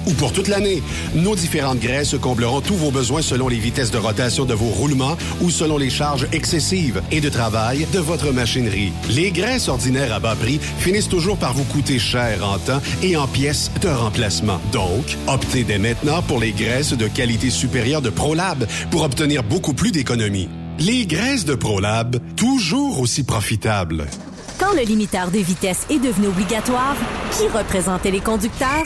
ou 0.07 0.13
pour 0.13 0.33
toute 0.33 0.47
l'année. 0.47 0.81
Nos 1.15 1.35
différentes 1.35 1.79
graisses 1.79 2.15
combleront 2.19 2.61
tous 2.61 2.75
vos 2.75 2.91
besoins 2.91 3.21
selon 3.21 3.47
les 3.47 3.59
vitesses 3.59 3.91
de 3.91 3.97
rotation 3.97 4.45
de 4.45 4.53
vos 4.53 4.69
roulements 4.69 5.17
ou 5.41 5.49
selon 5.49 5.77
les 5.77 5.89
charges 5.89 6.27
excessives 6.31 7.01
et 7.11 7.21
de 7.21 7.29
travail 7.29 7.85
de 7.93 7.99
votre 7.99 8.31
machinerie. 8.31 8.91
Les 9.09 9.31
graisses 9.31 9.67
ordinaires 9.67 10.13
à 10.13 10.19
bas 10.19 10.35
prix 10.35 10.59
finissent 10.79 11.09
toujours 11.09 11.37
par 11.37 11.53
vous 11.53 11.63
coûter 11.65 11.99
cher 11.99 12.45
en 12.47 12.57
temps 12.57 12.81
et 13.03 13.15
en 13.17 13.27
pièces 13.27 13.71
de 13.81 13.89
remplacement. 13.89 14.59
Donc, 14.71 15.17
optez 15.27 15.63
dès 15.63 15.77
maintenant 15.77 16.21
pour 16.21 16.39
les 16.39 16.51
graisses 16.51 16.93
de 16.93 17.07
qualité 17.07 17.49
supérieure 17.49 18.01
de 18.01 18.09
ProLab 18.09 18.65
pour 18.89 19.03
obtenir 19.03 19.43
beaucoup 19.43 19.73
plus 19.73 19.91
d'économies. 19.91 20.49
Les 20.79 21.05
graisses 21.05 21.45
de 21.45 21.55
ProLab, 21.55 22.17
toujours 22.35 22.99
aussi 22.99 23.23
profitables. 23.23 24.07
Quand 24.59 24.73
le 24.73 24.81
limiteur 24.81 25.31
de 25.31 25.39
vitesse 25.39 25.85
est 25.89 25.99
devenu 25.99 26.27
obligatoire, 26.27 26.95
qui 27.31 27.47
représentait 27.47 28.11
les 28.11 28.19
conducteurs? 28.19 28.85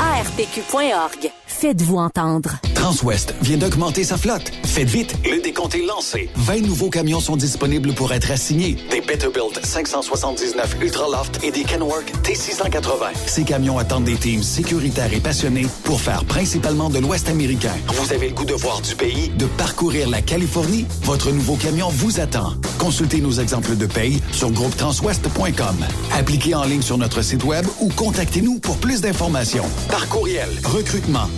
ARPQ.org. 0.00 1.30
Faites-vous 1.46 1.96
entendre. 1.96 2.50
Transwest 2.78 3.34
vient 3.42 3.56
d'augmenter 3.56 4.04
sa 4.04 4.16
flotte. 4.16 4.52
Faites 4.64 4.88
vite, 4.88 5.16
le 5.24 5.42
décompte 5.42 5.74
est 5.74 5.84
lancé. 5.84 6.30
20 6.36 6.60
nouveaux 6.60 6.90
camions 6.90 7.18
sont 7.18 7.36
disponibles 7.36 7.92
pour 7.92 8.12
être 8.12 8.30
assignés. 8.30 8.76
Des 8.90 9.00
Peterbilt 9.00 9.64
579 9.64 10.76
Ultraloft 10.80 11.40
et 11.42 11.50
des 11.50 11.64
Kenworth 11.64 12.04
T680. 12.22 13.10
Ces 13.26 13.42
camions 13.42 13.78
attendent 13.78 14.04
des 14.04 14.14
teams 14.14 14.44
sécuritaires 14.44 15.12
et 15.12 15.18
passionnés 15.18 15.66
pour 15.82 16.00
faire 16.00 16.24
principalement 16.24 16.88
de 16.88 17.00
l'Ouest 17.00 17.28
américain. 17.28 17.74
Vous 17.88 18.12
avez 18.12 18.28
le 18.28 18.34
goût 18.34 18.44
de 18.44 18.54
voir 18.54 18.80
du 18.80 18.94
pays, 18.94 19.30
de 19.36 19.46
parcourir 19.46 20.08
la 20.08 20.22
Californie? 20.22 20.86
Votre 21.02 21.32
nouveau 21.32 21.56
camion 21.56 21.88
vous 21.88 22.20
attend. 22.20 22.52
Consultez 22.78 23.20
nos 23.20 23.32
exemples 23.32 23.76
de 23.76 23.86
paye 23.86 24.22
sur 24.30 24.52
groupetranswest.com. 24.52 25.84
Appliquez 26.16 26.54
en 26.54 26.64
ligne 26.64 26.82
sur 26.82 26.96
notre 26.96 27.22
site 27.22 27.42
web 27.42 27.66
ou 27.80 27.88
contactez-nous 27.88 28.60
pour 28.60 28.76
plus 28.76 29.00
d'informations. 29.00 29.64
Par 29.88 30.08
courriel, 30.08 30.48
recrutement, 30.64 31.28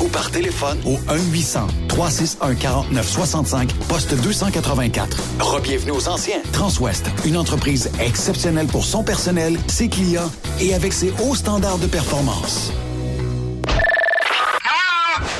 ou 0.00 0.08
par 0.08 0.30
téléphone 0.30 0.78
au 0.84 0.96
1-800-361-4965, 1.88 3.72
poste 3.88 4.14
284. 4.14 5.16
Rebienvenue 5.40 5.92
aux 5.92 6.08
anciens. 6.08 6.40
Transwest, 6.52 7.06
une 7.24 7.36
entreprise 7.36 7.90
exceptionnelle 8.00 8.66
pour 8.66 8.84
son 8.84 9.02
personnel, 9.02 9.58
ses 9.68 9.88
clients 9.88 10.30
et 10.60 10.74
avec 10.74 10.92
ses 10.92 11.12
hauts 11.24 11.34
standards 11.34 11.78
de 11.78 11.86
performance. 11.86 12.72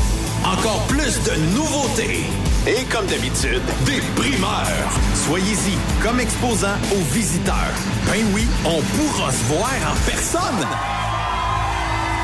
encore 0.46 0.86
plus 0.88 1.22
de 1.24 1.36
nouveautés. 1.56 2.26
Et 2.68 2.84
comme 2.86 3.06
d'habitude, 3.06 3.62
des 3.86 4.02
primeurs. 4.16 4.92
Soyez-y 5.14 5.78
comme 6.02 6.20
exposant 6.20 6.76
aux 6.92 7.14
visiteurs. 7.14 7.76
Ben 8.08 8.26
oui, 8.34 8.48
on 8.66 8.82
pourra 8.82 9.32
se 9.32 9.44
voir 9.46 9.70
en 9.92 9.96
personne. 10.06 11.05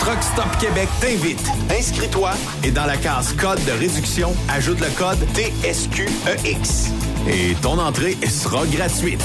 Truck 0.01 0.23
Stop 0.23 0.57
Québec 0.59 0.89
t'invite. 0.99 1.47
Inscris-toi 1.69 2.31
et 2.63 2.71
dans 2.71 2.85
la 2.87 2.97
case 2.97 3.33
code 3.33 3.63
de 3.65 3.71
réduction, 3.71 4.33
ajoute 4.49 4.79
le 4.79 4.89
code 4.97 5.19
TSQEX. 5.35 6.91
Et 7.29 7.53
ton 7.61 7.77
entrée 7.77 8.17
sera 8.27 8.65
gratuite. 8.65 9.23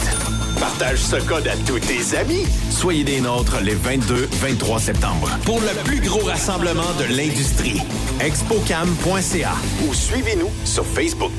Partage 0.60 0.98
ce 0.98 1.16
code 1.16 1.48
à 1.48 1.56
tous 1.66 1.80
tes 1.80 2.14
amis. 2.18 2.44
Soyez 2.70 3.04
des 3.04 3.22
nôtres 3.22 3.58
les 3.62 3.74
22-23 3.74 4.78
septembre 4.78 5.30
pour 5.46 5.60
le 5.60 5.82
plus 5.84 6.00
gros 6.00 6.24
rassemblement 6.24 6.92
de 6.98 7.04
l'industrie. 7.16 7.80
Expocam.ca 8.20 9.52
ou 9.88 9.94
suivez-nous 9.94 10.50
sur 10.66 10.84
Facebook. 10.84 11.32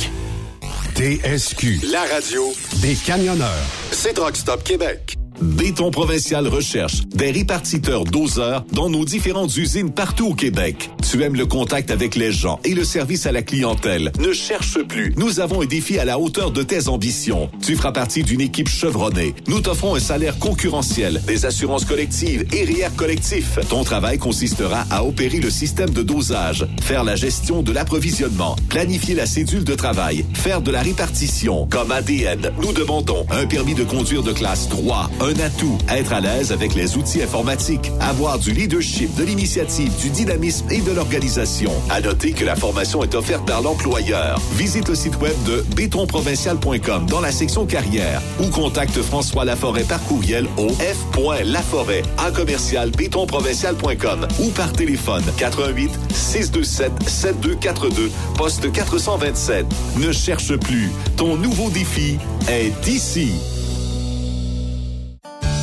TSQ, 0.96 1.82
la 1.92 2.02
radio 2.12 2.44
des 2.82 2.96
camionneurs. 2.96 3.68
C'est 3.92 4.14
Truck 4.14 4.36
Stop 4.36 4.64
Québec. 4.64 5.16
Béton 5.42 5.92
Provincial 5.92 6.48
recherche 6.48 7.06
des 7.08 7.32
répartiteurs 7.32 8.06
doseurs 8.06 8.66
dans 8.72 8.90
nos 8.90 9.06
différentes 9.06 9.56
usines 9.56 9.92
partout 9.92 10.30
au 10.30 10.34
Québec. 10.34 10.90
Tu 11.10 11.22
aimes 11.24 11.36
le 11.36 11.46
contact 11.46 11.92
avec 11.92 12.16
les 12.16 12.32
gens 12.32 12.60
et 12.66 12.74
le 12.74 12.84
service 12.84 13.28
à 13.28 13.32
la 13.32 13.42
clientèle. 13.42 14.12
Ne 14.20 14.34
cherche 14.34 14.82
plus. 14.84 15.14
Nous 15.16 15.40
avons 15.40 15.62
un 15.62 15.66
défi 15.66 16.00
à 16.00 16.06
la 16.06 16.20
hauteur 16.20 16.52
de 16.52 16.64
tes 16.64 16.88
ambitions. 16.90 17.50
Tu 17.66 17.76
feras 17.76 17.92
partie 17.92 18.24
d'une 18.24 18.42
équipe 18.42 18.68
chevronnée. 18.68 19.34
Nous 19.48 19.62
t'offrons 19.62 19.96
un 19.96 20.00
salaire 20.00 20.38
concurrentiel, 20.40 21.22
des 21.28 21.46
assurances 21.46 21.86
collectives 21.86 22.46
et 22.52 22.64
RIER 22.66 22.90
collectif. 22.96 23.60
Ton 23.70 23.84
travail 23.84 24.18
consistera 24.18 24.86
à 24.90 25.04
opérer 25.04 25.40
le 25.40 25.50
système 25.50 25.92
de 25.92 26.02
dosage, 26.02 26.68
faire 26.82 27.04
la 27.04 27.16
gestion 27.16 27.62
de 27.62 27.72
l'approvisionnement, 27.72 28.56
planifier 28.70 29.16
la 29.16 29.26
cédule 29.26 29.64
de 29.64 29.76
travail, 29.76 30.26
faire 30.34 30.62
de 30.62 30.72
la 30.72 30.82
répartition. 30.82 31.68
Comme 31.70 31.92
ADN, 31.92 32.52
nous 32.62 32.74
demandons 32.74 33.26
un 33.30 33.46
permis 33.46 33.76
de 33.76 33.84
conduire 33.84 34.24
de 34.24 34.34
classe 34.34 34.68
3, 34.70 35.10
un 35.22 35.26
atout, 35.41 35.78
être 35.89 36.13
à 36.13 36.19
l'aise 36.19 36.51
avec 36.51 36.75
les 36.75 36.97
outils 36.97 37.21
informatiques, 37.21 37.91
avoir 37.99 38.39
du 38.39 38.51
leadership, 38.51 39.13
de 39.15 39.23
l'initiative, 39.23 39.91
du 40.01 40.09
dynamisme 40.09 40.67
et 40.71 40.82
de 40.82 40.91
l'organisation. 40.91 41.71
À 41.89 42.01
noter 42.01 42.32
que 42.32 42.45
la 42.45 42.55
formation 42.55 43.03
est 43.03 43.15
offerte 43.15 43.45
par 43.45 43.61
l'employeur. 43.61 44.39
Visite 44.53 44.89
le 44.89 44.95
site 44.95 45.19
web 45.21 45.36
de 45.45 45.65
bétonprovincial.com 45.75 47.05
dans 47.07 47.21
la 47.21 47.32
section 47.32 47.65
carrière 47.65 48.21
ou 48.39 48.47
contacte 48.47 49.01
François 49.01 49.45
Laforêt 49.45 49.84
par 49.84 50.03
courriel 50.03 50.47
au 50.57 50.69
f.laforêt 50.69 52.03
à 52.17 52.32
commercial 52.32 52.91
bétonprovincial.com 52.91 54.28
ou 54.39 54.49
par 54.49 54.71
téléphone 54.73 55.23
88 55.38 55.91
627 56.13 56.91
7242 57.07 58.11
poste 58.38 58.71
427. 58.71 59.65
Ne 59.97 60.11
cherche 60.11 60.55
plus. 60.57 60.91
Ton 61.15 61.36
nouveau 61.38 61.69
défi 61.69 62.17
est 62.47 62.88
ici. 62.88 63.32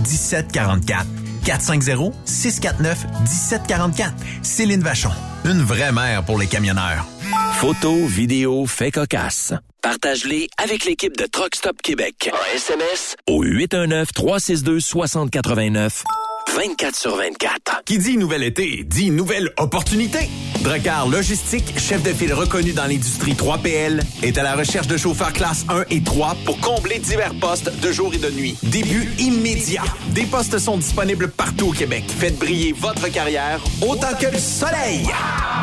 1744. 0.00 1.06
450 1.44 2.14
649 2.24 3.06
1744. 3.20 4.14
Céline 4.42 4.82
Vachon. 4.82 5.10
Une 5.44 5.62
vraie 5.62 5.92
mère 5.92 6.24
pour 6.24 6.38
les 6.38 6.46
camionneurs. 6.46 7.06
Photos, 7.54 8.08
vidéos, 8.08 8.66
faits 8.66 8.94
cocasse. 8.94 9.52
Partage-les 9.82 10.48
avec 10.62 10.84
l'équipe 10.84 11.16
de 11.16 11.24
Truck 11.24 11.54
Stop 11.54 11.80
Québec. 11.82 12.30
En 12.32 12.54
SMS 12.54 13.16
au 13.26 13.42
819-362-6089. 13.44 16.04
24 16.48 16.96
sur 16.96 17.16
24. 17.16 17.82
Qui 17.84 17.98
dit 17.98 18.16
nouvel 18.16 18.42
été, 18.42 18.84
dit 18.84 19.10
nouvelle 19.10 19.50
opportunité. 19.56 20.28
Dracar 20.62 21.08
Logistique, 21.08 21.78
chef 21.78 22.02
de 22.02 22.12
file 22.12 22.34
reconnu 22.34 22.72
dans 22.72 22.86
l'industrie 22.86 23.32
3PL, 23.32 24.00
est 24.22 24.36
à 24.36 24.42
la 24.42 24.56
recherche 24.56 24.86
de 24.86 24.96
chauffeurs 24.96 25.32
classe 25.32 25.64
1 25.68 25.84
et 25.90 26.02
3 26.02 26.36
pour 26.44 26.58
combler 26.60 26.98
divers 26.98 27.34
postes 27.34 27.70
de 27.80 27.92
jour 27.92 28.12
et 28.14 28.18
de 28.18 28.30
nuit. 28.30 28.56
Début 28.64 29.08
immédiat. 29.18 29.84
Des 30.08 30.24
postes 30.24 30.58
sont 30.58 30.76
disponibles 30.76 31.28
partout 31.28 31.68
au 31.68 31.72
Québec. 31.72 32.04
Faites 32.06 32.38
briller 32.38 32.72
votre 32.72 33.08
carrière 33.08 33.60
autant 33.80 34.14
que 34.18 34.26
le 34.26 34.38
soleil. 34.38 35.06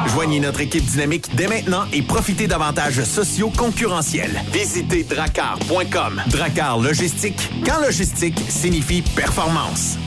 Joignez 0.07 0.39
notre 0.39 0.61
équipe 0.61 0.85
dynamique 0.85 1.35
dès 1.35 1.47
maintenant 1.47 1.85
et 1.91 2.01
profitez 2.01 2.47
d'avantages 2.47 3.03
sociaux 3.03 3.51
concurrentiels. 3.55 4.41
Visitez 4.51 5.03
dracar.com. 5.03 6.23
Dracar 6.27 6.79
Logistique, 6.79 7.49
quand 7.65 7.81
logistique 7.81 8.39
signifie 8.49 9.01
performance. 9.01 9.97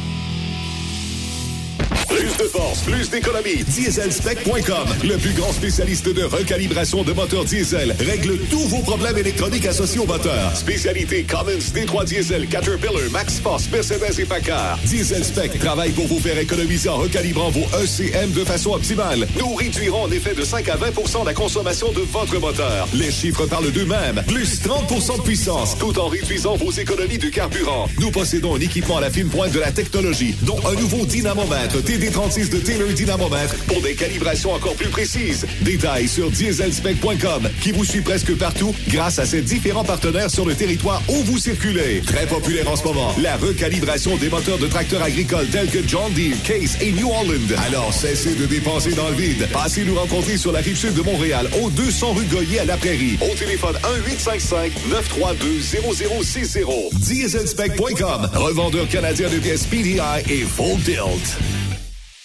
Plus 2.08 2.36
de 2.36 2.48
force, 2.48 2.80
plus 2.82 3.10
d'économie. 3.10 3.64
Dieselspec.com, 3.64 4.88
le 5.04 5.16
plus 5.16 5.32
grand 5.32 5.52
spécialiste 5.52 6.08
de 6.08 6.22
recalibration 6.22 7.02
de 7.02 7.12
moteurs 7.12 7.44
diesel, 7.44 7.94
règle 8.00 8.38
tous 8.50 8.66
vos 8.68 8.80
problèmes 8.80 9.18
électroniques 9.18 9.66
associés 9.66 10.00
au 10.00 10.06
moteur. 10.06 10.54
Spécialité 10.54 11.24
Cummins, 11.24 11.58
D3 11.74 12.04
Diesel, 12.04 12.46
Caterpillar, 12.46 13.10
Max 13.10 13.40
Force, 13.40 13.68
Mercedes 13.70 14.20
et 14.20 14.24
Packard. 14.24 14.78
Dieselspec 14.84 15.58
travaille 15.58 15.90
pour 15.92 16.06
vous 16.06 16.20
faire 16.20 16.38
économiser 16.38 16.88
en 16.88 16.96
recalibrant 16.96 17.50
vos 17.50 17.66
ECM 17.82 18.32
de 18.32 18.44
façon 18.44 18.72
optimale. 18.72 19.26
Nous 19.38 19.54
réduirons 19.54 20.04
en 20.04 20.10
effet 20.10 20.34
de 20.34 20.42
5 20.42 20.68
à 20.68 20.76
20% 20.76 21.24
la 21.24 21.34
consommation 21.34 21.92
de 21.92 22.00
votre 22.00 22.38
moteur. 22.38 22.88
Les 22.94 23.10
chiffres 23.10 23.46
parlent 23.46 23.72
d'eux-mêmes. 23.72 24.22
Plus 24.26 24.60
30% 24.62 25.18
de 25.18 25.22
puissance, 25.22 25.76
tout 25.78 25.98
en 25.98 26.08
réduisant 26.08 26.56
vos 26.56 26.70
économies 26.70 27.18
de 27.18 27.28
carburant. 27.28 27.88
Nous 27.98 28.10
possédons 28.10 28.56
un 28.56 28.60
équipement 28.60 28.98
à 28.98 29.00
la 29.00 29.10
fine 29.10 29.28
pointe 29.28 29.52
de 29.52 29.60
la 29.60 29.72
technologie, 29.72 30.34
dont 30.42 30.58
un 30.66 30.74
nouveau 30.74 31.06
dynamomètre 31.06 31.79
TD36 31.80 32.50
de 32.50 32.58
Taylor 32.58 32.88
Dynamomètre 32.88 33.56
pour 33.66 33.80
des 33.82 33.94
calibrations 33.94 34.52
encore 34.52 34.74
plus 34.74 34.88
précises. 34.88 35.46
Détails 35.62 36.08
sur 36.08 36.30
dieselspec.com 36.30 37.48
qui 37.60 37.72
vous 37.72 37.84
suit 37.84 38.00
presque 38.00 38.36
partout 38.36 38.74
grâce 38.88 39.18
à 39.18 39.26
ses 39.26 39.42
différents 39.42 39.84
partenaires 39.84 40.30
sur 40.30 40.44
le 40.44 40.54
territoire 40.54 41.02
où 41.08 41.22
vous 41.24 41.38
circulez. 41.38 42.02
Très 42.06 42.26
populaire 42.26 42.70
en 42.70 42.76
ce 42.76 42.84
moment, 42.84 43.14
la 43.20 43.36
recalibration 43.36 44.16
des 44.16 44.28
moteurs 44.28 44.58
de 44.58 44.66
tracteurs 44.66 45.02
agricoles 45.02 45.48
tels 45.48 45.70
que 45.70 45.86
John 45.86 46.12
Deere, 46.12 46.36
Case 46.44 46.76
et 46.80 46.92
New 46.92 47.08
Holland. 47.08 47.54
Alors 47.66 47.92
cessez 47.92 48.34
de 48.34 48.46
dépenser 48.46 48.92
dans 48.92 49.08
le 49.08 49.14
vide. 49.14 49.48
Passez 49.52 49.84
nous 49.84 49.94
rencontrer 49.94 50.36
sur 50.36 50.52
la 50.52 50.60
rive 50.60 50.76
sud 50.76 50.94
de 50.94 51.02
Montréal 51.02 51.48
au 51.62 51.70
200 51.70 52.14
rue 52.14 52.24
Goyer 52.26 52.60
à 52.60 52.64
La 52.64 52.76
Prairie. 52.76 53.18
Au 53.20 53.34
téléphone 53.34 53.76
1-855-932-0060. 54.08 56.98
Dieselspec.com, 56.98 58.30
revendeur 58.34 58.88
canadien 58.88 59.28
de 59.28 59.38
pièces 59.38 59.66
PDI 59.66 60.00
et 60.28 60.44
Full 60.44 60.80
Tilt. 60.84 61.38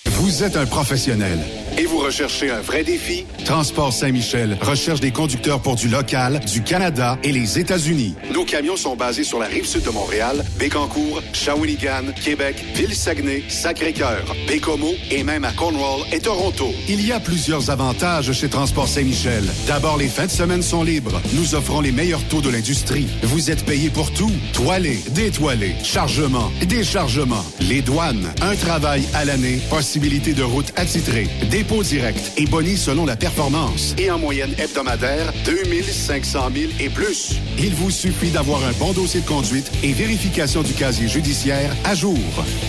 Vous 0.06 0.44
êtes 0.44 0.56
un 0.56 0.66
professionnel 0.66 1.40
et 1.78 1.86
vous 1.86 1.98
recherchez 1.98 2.50
un 2.50 2.62
vrai 2.62 2.84
défi? 2.86 3.26
Transport 3.44 3.92
Saint-Michel 3.92 4.58
recherche 4.62 5.02
des 5.02 5.12
conducteurs 5.12 5.60
pour 5.62 5.76
du 5.76 5.90
local, 5.90 6.40
du 6.52 6.64
Canada 6.64 7.18
et 7.22 7.34
les 7.34 7.60
États-Unis. 7.60 8.16
Nos 8.34 8.46
camions 8.46 8.78
sont 8.78 8.96
basés 8.96 9.26
sur 9.26 9.40
la 9.40 9.48
rive 9.48 9.66
sud 9.66 9.84
de 9.84 9.90
Montréal, 9.90 10.46
Bécancour, 10.58 11.22
Shawinigan, 11.34 12.14
Québec, 12.24 12.56
Ville-Saguenay, 12.76 13.44
Sacré-Cœur, 13.50 14.24
Bécomo 14.48 14.92
et 15.12 15.24
même 15.24 15.44
à 15.44 15.52
Cornwall 15.52 16.06
et 16.14 16.20
Toronto. 16.20 16.70
Il 16.88 17.06
y 17.06 17.12
a 17.12 17.20
plusieurs 17.20 17.70
avantages 17.70 18.32
chez 18.32 18.48
Transport 18.48 18.88
Saint-Michel. 18.88 19.44
D'abord, 19.68 19.98
les 19.98 20.08
fins 20.08 20.28
de 20.28 20.32
semaine 20.32 20.62
sont 20.62 20.84
libres. 20.84 21.22
Nous 21.34 21.56
offrons 21.56 21.82
les 21.82 21.92
meilleurs 21.92 22.24
taux 22.30 22.42
de 22.42 22.50
l'industrie. 22.50 23.08
Vous 23.24 23.52
êtes 23.52 23.66
payé 23.66 23.90
pour 23.90 24.12
tout. 24.14 24.32
Toilé, 24.54 25.04
détoilé, 25.12 25.76
chargement, 25.84 26.52
déchargement, 26.66 27.44
les 27.60 27.82
douanes, 27.82 28.34
un 28.42 28.56
travail 28.56 29.04
à 29.14 29.26
l'année, 29.26 29.60
possibilité 29.96 30.34
de 30.34 30.44
route 30.44 30.74
attitrée, 30.76 31.26
dépôt 31.50 31.82
direct 31.82 32.34
et 32.36 32.46
boni 32.48 32.76
selon 32.76 33.06
la 33.06 33.16
performance. 33.16 33.96
Et 33.98 34.12
en 34.12 34.20
moyenne 34.20 34.54
hebdomadaire, 34.58 35.32
2500 35.46 36.50
000 36.54 36.74
et 36.82 36.90
plus. 36.90 37.36
Il 37.58 37.74
vous 37.76 37.92
suffit 37.92 38.30
d'avoir 38.30 38.62
un 38.66 38.74
bon 38.74 38.92
dossier 38.92 39.22
de 39.22 39.26
conduite 39.26 39.72
et 39.84 39.94
vérification 39.94 40.64
du 40.64 40.74
casier 40.74 41.08
judiciaire 41.08 41.74
à 41.86 41.96
jour. 41.96 42.20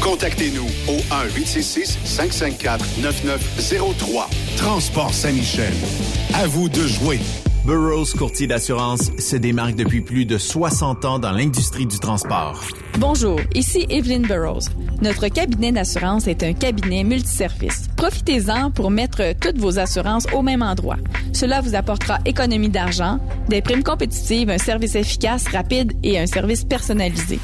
Contactez-nous 0.01 0.69
au 0.87 0.99
1-866-554-9903. 1.35 4.29
Transport 4.57 5.13
Saint-Michel. 5.13 5.75
À 6.33 6.47
vous 6.47 6.69
de 6.69 6.87
jouer. 6.87 7.19
Burroughs 7.67 8.15
Courtier 8.17 8.47
d'assurance 8.47 9.11
se 9.19 9.35
démarque 9.35 9.75
depuis 9.75 10.01
plus 10.01 10.25
de 10.25 10.39
60 10.39 11.05
ans 11.05 11.19
dans 11.19 11.33
l'industrie 11.33 11.85
du 11.85 11.99
transport. 11.99 12.63
Bonjour, 12.97 13.41
ici 13.57 13.87
Evelyn 13.91 14.21
Burroughs. 14.21 14.71
Notre 15.03 15.27
cabinet 15.27 15.73
d'assurance 15.73 16.29
est 16.29 16.45
un 16.45 16.53
cabinet 16.53 17.03
multiservice. 17.03 17.89
Profitez-en 17.97 18.71
pour 18.71 18.93
mettre 18.93 19.35
toutes 19.41 19.59
vos 19.59 19.81
assurances 19.81 20.27
au 20.33 20.43
même 20.43 20.63
endroit. 20.63 20.99
Cela 21.33 21.61
vous 21.61 21.75
apportera 21.75 22.19
économie 22.25 22.69
d'argent, 22.69 23.19
des 23.49 23.63
primes 23.63 23.83
compétitives, 23.83 24.49
un 24.49 24.59
service 24.59 24.95
efficace, 24.95 25.49
rapide 25.49 25.93
et 26.05 26.21
un 26.21 26.27
service 26.27 26.63
personnalisé. 26.63 27.41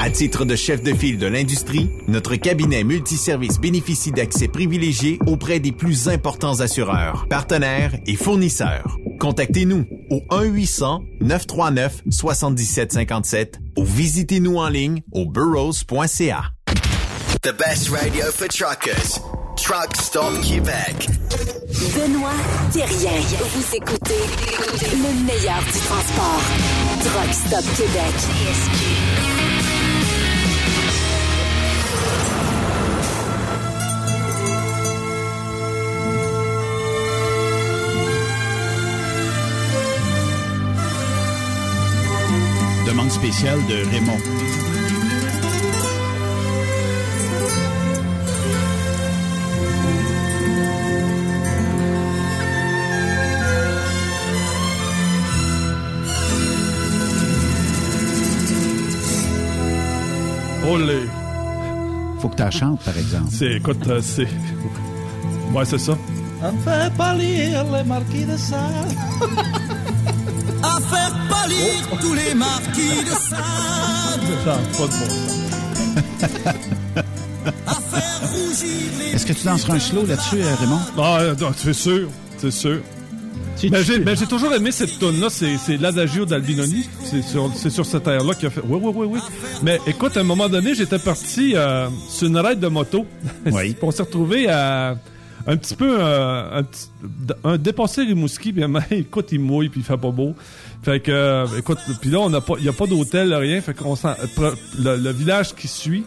À 0.00 0.10
titre 0.10 0.44
de 0.44 0.54
chef 0.56 0.82
de 0.82 0.92
file 0.92 1.18
de 1.18 1.26
l'industrie, 1.26 1.88
notre 2.08 2.34
cabinet 2.36 2.84
multiservice 2.84 3.58
bénéficie 3.58 4.12
d'accès 4.12 4.48
privilégié 4.48 5.18
auprès 5.26 5.60
des 5.60 5.72
plus 5.72 6.08
importants 6.08 6.60
assureurs, 6.60 7.26
partenaires 7.28 7.94
et 8.06 8.16
fournisseurs. 8.16 8.98
Contactez-nous 9.20 9.86
au 10.10 10.20
1-800-939-7757 11.22 13.54
ou 13.78 13.84
visitez-nous 13.84 14.56
en 14.56 14.68
ligne 14.68 15.02
au 15.12 15.26
burrows.ca. 15.26 16.50
The 17.42 17.52
best 17.56 17.90
radio 17.90 18.24
for 18.32 18.48
truckers. 18.48 19.20
Truck 19.56 19.94
Stop 19.96 20.40
Québec. 20.42 21.08
Benoît 21.94 22.32
Thérien. 22.72 23.20
Vous 23.38 23.76
écoutez 23.76 24.18
le 24.92 25.24
meilleur 25.24 25.62
du 25.62 25.78
transport. 25.80 26.42
Truck 27.04 27.32
Stop 27.32 27.64
Québec. 27.76 28.14
Spéciale 43.24 43.58
de 43.66 43.76
Raymond. 43.90 44.18
Olé. 60.70 61.08
Faut 62.18 62.28
que 62.28 62.36
tu 62.36 62.58
chantes, 62.58 62.80
par 62.80 62.98
exemple. 62.98 63.24
C'est, 63.30 63.52
écoute, 63.54 63.86
euh, 63.86 64.02
c'est. 64.02 64.28
Ouais, 65.54 65.64
c'est 65.64 65.78
ça. 65.78 65.96
À 66.42 66.52
faire 66.62 66.90
pâlir 66.90 67.64
les 67.72 67.84
marquis 67.84 68.26
de 68.26 68.36
Sade. 68.36 68.92
pâlir 71.44 71.98
tous 72.00 72.14
les 72.14 72.34
marquis 72.34 73.04
de 73.04 73.10
Sade. 73.10 73.40
Ça 74.44 74.58
pas 74.78 74.86
de 74.86 74.90
bon 74.90 74.90
sens. 74.90 75.44
à 77.66 77.74
faire 77.74 78.30
rougir 78.30 78.90
les. 78.98 79.14
Est-ce 79.14 79.26
que 79.26 79.32
tu 79.32 79.44
danseras 79.44 79.74
un 79.74 79.80
slow 79.80 80.06
là-dessus, 80.06 80.42
euh, 80.42 80.54
Raymond? 80.60 80.80
Ah, 80.98 81.18
euh, 81.20 81.34
non, 81.38 81.50
c'est 81.56 81.72
sûr. 81.72 82.08
C'est 82.38 82.50
sûr. 82.50 82.80
Mais 83.70 83.84
j'ai, 84.16 84.26
toujours 84.26 84.52
aimé 84.52 84.72
cette 84.72 84.98
tune 84.98 85.20
là 85.20 85.28
c'est, 85.30 85.76
l'Adagio 85.78 86.26
d'Albinoni. 86.26 86.88
C'est 87.04 87.22
sur, 87.22 87.50
c'est 87.54 87.70
sur 87.70 87.86
cette 87.86 88.06
air-là 88.06 88.34
qu'il 88.34 88.48
a 88.48 88.50
fait. 88.50 88.60
Oui, 88.66 88.78
oui, 88.82 88.92
oui, 88.94 89.06
oui. 89.12 89.20
Mais 89.62 89.78
écoute, 89.86 90.16
à 90.16 90.20
un 90.20 90.24
moment 90.24 90.48
donné, 90.48 90.74
j'étais 90.74 90.98
parti 90.98 91.52
euh, 91.54 91.88
sur 92.08 92.26
une 92.28 92.36
raide 92.36 92.58
de 92.58 92.68
moto. 92.68 93.06
Oui. 93.46 93.76
on 93.82 93.90
s'est 93.90 94.02
retrouvé 94.02 94.48
à 94.48 94.96
un 95.46 95.56
petit 95.56 95.74
peu 95.76 95.98
euh, 96.00 96.58
un, 96.58 96.62
petit- 96.62 96.88
un 97.44 97.58
dépassé 97.58 98.02
Rimouski, 98.02 98.52
ben, 98.52 98.72
écoute, 98.90 99.28
il 99.32 99.40
mouille, 99.40 99.68
puis 99.68 99.80
il 99.80 99.84
fait 99.84 99.98
pas 99.98 100.10
beau. 100.10 100.34
Fait 100.82 101.00
que, 101.00 101.10
euh, 101.12 101.46
écoute, 101.58 101.78
puis 102.00 102.10
là, 102.10 102.20
on 102.20 102.30
n'a 102.30 102.40
pas, 102.40 102.54
il 102.58 102.64
y 102.64 102.68
a 102.68 102.72
pas 102.72 102.86
d'hôtel, 102.86 103.32
rien. 103.34 103.60
Fait 103.60 103.74
qu'on 103.74 103.94
le, 103.94 104.96
le 104.96 105.10
village 105.12 105.54
qui 105.54 105.68
suit, 105.68 106.04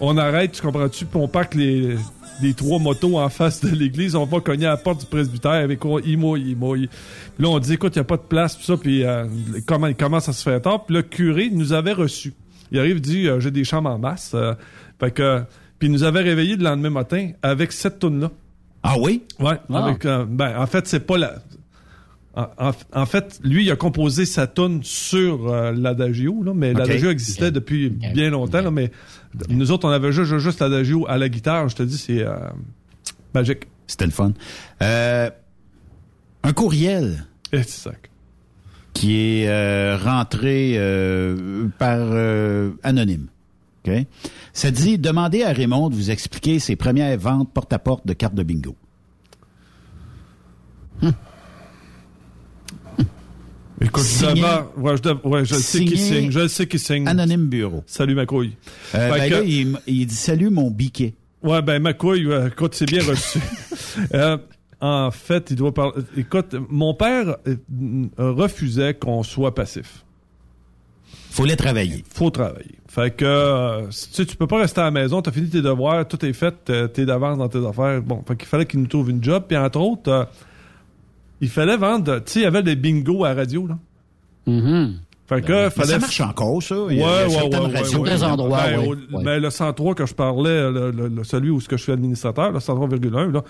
on 0.00 0.16
arrête, 0.16 0.52
tu 0.52 0.62
comprends-tu, 0.62 1.04
puis 1.06 1.18
on 1.20 1.28
parque 1.28 1.54
les, 1.54 1.96
les 2.42 2.54
trois 2.54 2.78
motos 2.78 3.18
en 3.18 3.28
face 3.30 3.60
de 3.64 3.68
l'église, 3.74 4.14
on 4.14 4.24
va 4.24 4.40
cogner 4.40 4.66
à 4.66 4.70
la 4.70 4.76
porte 4.76 5.00
du 5.00 5.06
presbytère 5.06 5.50
avec 5.52 5.80
quoi, 5.80 6.00
il 6.04 6.18
mouille, 6.18 6.50
il 6.50 6.56
mouille. 6.56 6.86
Puis 6.88 7.44
là, 7.44 7.48
on 7.50 7.58
dit, 7.58 7.72
écoute, 7.74 7.96
il 7.96 7.98
y 7.98 8.00
a 8.00 8.04
pas 8.04 8.16
de 8.16 8.22
place, 8.22 8.56
puis 8.56 8.64
ça, 8.64 8.76
puis 8.76 9.04
euh, 9.04 9.24
comment, 9.66 9.86
il 9.88 9.96
commence 9.96 10.28
à 10.28 10.32
se 10.32 10.42
faire 10.42 10.60
tard? 10.62 10.84
Puis 10.86 10.94
le 10.94 11.02
curé 11.02 11.50
nous 11.50 11.72
avait 11.72 11.92
reçus. 11.92 12.32
Il 12.70 12.78
arrive, 12.78 12.96
il 12.96 13.00
dit, 13.02 13.28
euh, 13.28 13.40
j'ai 13.40 13.50
des 13.50 13.64
chambres 13.64 13.90
en 13.90 13.98
masse. 13.98 14.32
euh, 14.34 14.54
fait 15.00 15.10
que, 15.10 15.42
puis 15.78 15.88
il 15.88 15.92
nous 15.92 16.02
avait 16.04 16.20
réveillés 16.22 16.56
le 16.56 16.64
lendemain 16.64 16.90
matin 16.90 17.30
avec 17.42 17.72
cette 17.72 17.98
toune 17.98 18.20
là 18.20 18.30
Ah 18.82 18.96
oui? 18.98 19.24
Ouais. 19.40 19.56
Ah. 19.72 19.84
Avec, 19.84 20.04
euh, 20.04 20.24
ben, 20.28 20.58
en 20.58 20.66
fait, 20.66 20.86
c'est 20.86 21.00
pas 21.00 21.18
la. 21.18 21.34
En, 22.92 23.06
fait, 23.06 23.40
lui, 23.42 23.64
il 23.64 23.70
a 23.72 23.74
composé 23.74 24.24
sa 24.24 24.46
tune 24.46 24.80
sur 24.84 25.48
euh, 25.48 25.72
l'adagio, 25.72 26.40
là, 26.44 26.52
mais 26.54 26.72
l'adagio 26.72 27.10
existait 27.10 27.50
depuis 27.50 27.90
bien 27.90 28.30
longtemps, 28.30 28.60
là, 28.60 28.70
mais 28.70 28.92
nous 29.48 29.72
autres, 29.72 29.88
on 29.88 29.90
avait 29.90 30.12
juste, 30.12 30.60
l'adagio 30.60 31.04
à 31.08 31.18
la 31.18 31.28
guitare. 31.28 31.68
Je 31.68 31.74
te 31.74 31.82
dis, 31.82 31.98
c'est 31.98 32.22
euh, 32.22 32.36
magique. 33.34 33.66
C'était 33.88 34.04
le 34.04 34.12
fun. 34.12 34.32
Euh, 34.82 35.30
un 36.44 36.52
courriel. 36.52 37.24
Exact. 37.52 38.08
Qui 38.92 39.16
est 39.16 39.48
euh, 39.48 39.96
rentré 39.96 40.74
euh, 40.76 41.66
par 41.78 41.98
euh, 41.98 42.70
anonyme. 42.82 43.28
Ça 44.52 44.70
dit 44.70 44.98
demandez 44.98 45.42
à 45.42 45.52
Raymond 45.52 45.88
de 45.90 45.94
vous 45.94 46.10
expliquer 46.10 46.58
ses 46.58 46.76
premières 46.76 47.18
ventes 47.18 47.52
porte-à-porte 47.52 48.06
de 48.06 48.12
cartes 48.12 48.34
de 48.34 48.42
bingo. 48.42 48.74
Écoute, 53.80 54.02
je 54.02 54.08
Signé. 54.26 54.42
ouais, 54.76 54.96
je, 54.96 55.02
dev- 55.02 55.20
ouais, 55.24 55.44
je 55.44 55.54
le 55.54 55.60
sais 55.60 55.84
qui 55.84 55.96
signe. 55.96 56.30
Je 56.32 56.48
sais 56.48 56.66
qui 56.66 56.80
signe. 56.80 57.06
Anonyme 57.06 57.46
Bureau. 57.46 57.84
Salut, 57.86 58.16
ma 58.16 58.26
couille. 58.26 58.56
Euh, 58.94 59.08
ben 59.10 59.28
que- 59.28 59.34
là, 59.34 59.42
il, 59.86 60.06
dit 60.06 60.14
salut 60.14 60.50
mon 60.50 60.68
biquet. 60.70 61.14
Ouais, 61.44 61.62
ben 61.62 61.80
ma 61.80 61.92
couille, 61.92 62.26
euh, 62.26 62.48
écoute, 62.48 62.74
c'est 62.74 62.86
bien 62.86 63.02
reçu. 63.04 63.38
Euh, 64.14 64.38
en 64.80 65.10
fait, 65.10 65.48
il 65.50 65.56
doit 65.56 65.74
parler. 65.74 66.02
Écoute, 66.16 66.54
mon 66.68 66.94
père 66.94 67.36
refusait 68.16 68.94
qu'on 68.94 69.24
soit 69.24 69.52
passif. 69.54 70.04
Faut 71.38 71.44
les 71.46 71.56
travailler. 71.56 72.04
Faut 72.12 72.30
travailler. 72.30 72.74
Fait 72.88 73.14
que 73.14 73.24
euh, 73.24 73.82
tu 73.86 73.92
sais, 73.92 74.26
tu 74.26 74.34
peux 74.36 74.46
pas 74.48 74.58
rester 74.58 74.80
à 74.80 74.84
la 74.84 74.90
maison, 74.90 75.22
t'as 75.22 75.30
fini 75.30 75.48
tes 75.48 75.62
devoirs, 75.62 76.06
tout 76.08 76.24
est 76.26 76.32
fait, 76.32 76.54
euh, 76.70 76.88
t'es 76.88 77.06
d'avance 77.06 77.38
dans 77.38 77.48
tes 77.48 77.64
affaires. 77.64 78.02
Bon, 78.02 78.22
fait 78.26 78.36
qu'il 78.36 78.48
fallait 78.48 78.66
qu'il 78.66 78.80
nous 78.80 78.86
trouve 78.88 79.08
une 79.10 79.22
job, 79.22 79.44
puis 79.46 79.56
entre 79.56 79.78
autres, 79.80 80.10
euh, 80.10 80.24
il 81.40 81.48
fallait 81.48 81.76
vendre. 81.76 82.16
Tu 82.24 82.32
sais, 82.32 82.40
il 82.40 82.42
y 82.42 82.46
avait 82.46 82.62
des 82.64 82.74
bingos 82.76 83.24
à 83.24 83.28
la 83.28 83.34
radio 83.36 83.66
là. 83.68 83.78
Fait 85.28 85.42
que 85.42 85.52
Mais 85.52 85.70
fallait. 85.70 85.88
ça 85.92 85.98
marche 85.98 86.20
encore, 86.22 86.62
ça. 86.62 86.74
Ouais, 86.80 86.94
Il 86.94 87.00
y 87.00 87.02
a 87.02 87.06
ouais, 87.26 87.28
certaines 87.30 87.60
ouais, 87.66 87.78
radios. 87.78 87.98
ouais, 88.00 88.10
Des 88.10 88.24
endroits, 88.24 88.60
Ben, 88.66 88.78
ouais. 88.80 88.86
au- 88.86 89.16
Ouais. 89.18 89.24
ben, 89.24 89.42
le 89.42 89.50
103 89.50 89.94
que 89.94 90.06
je 90.06 90.14
parlais, 90.14 90.70
le, 90.70 90.90
le- 90.90 91.08
le- 91.08 91.24
celui 91.24 91.50
où 91.50 91.60
ce 91.60 91.68
que 91.68 91.76
je 91.76 91.82
suis 91.82 91.92
administrateur, 91.92 92.50
le 92.50 92.58
103,1, 92.60 93.30
là, 93.30 93.44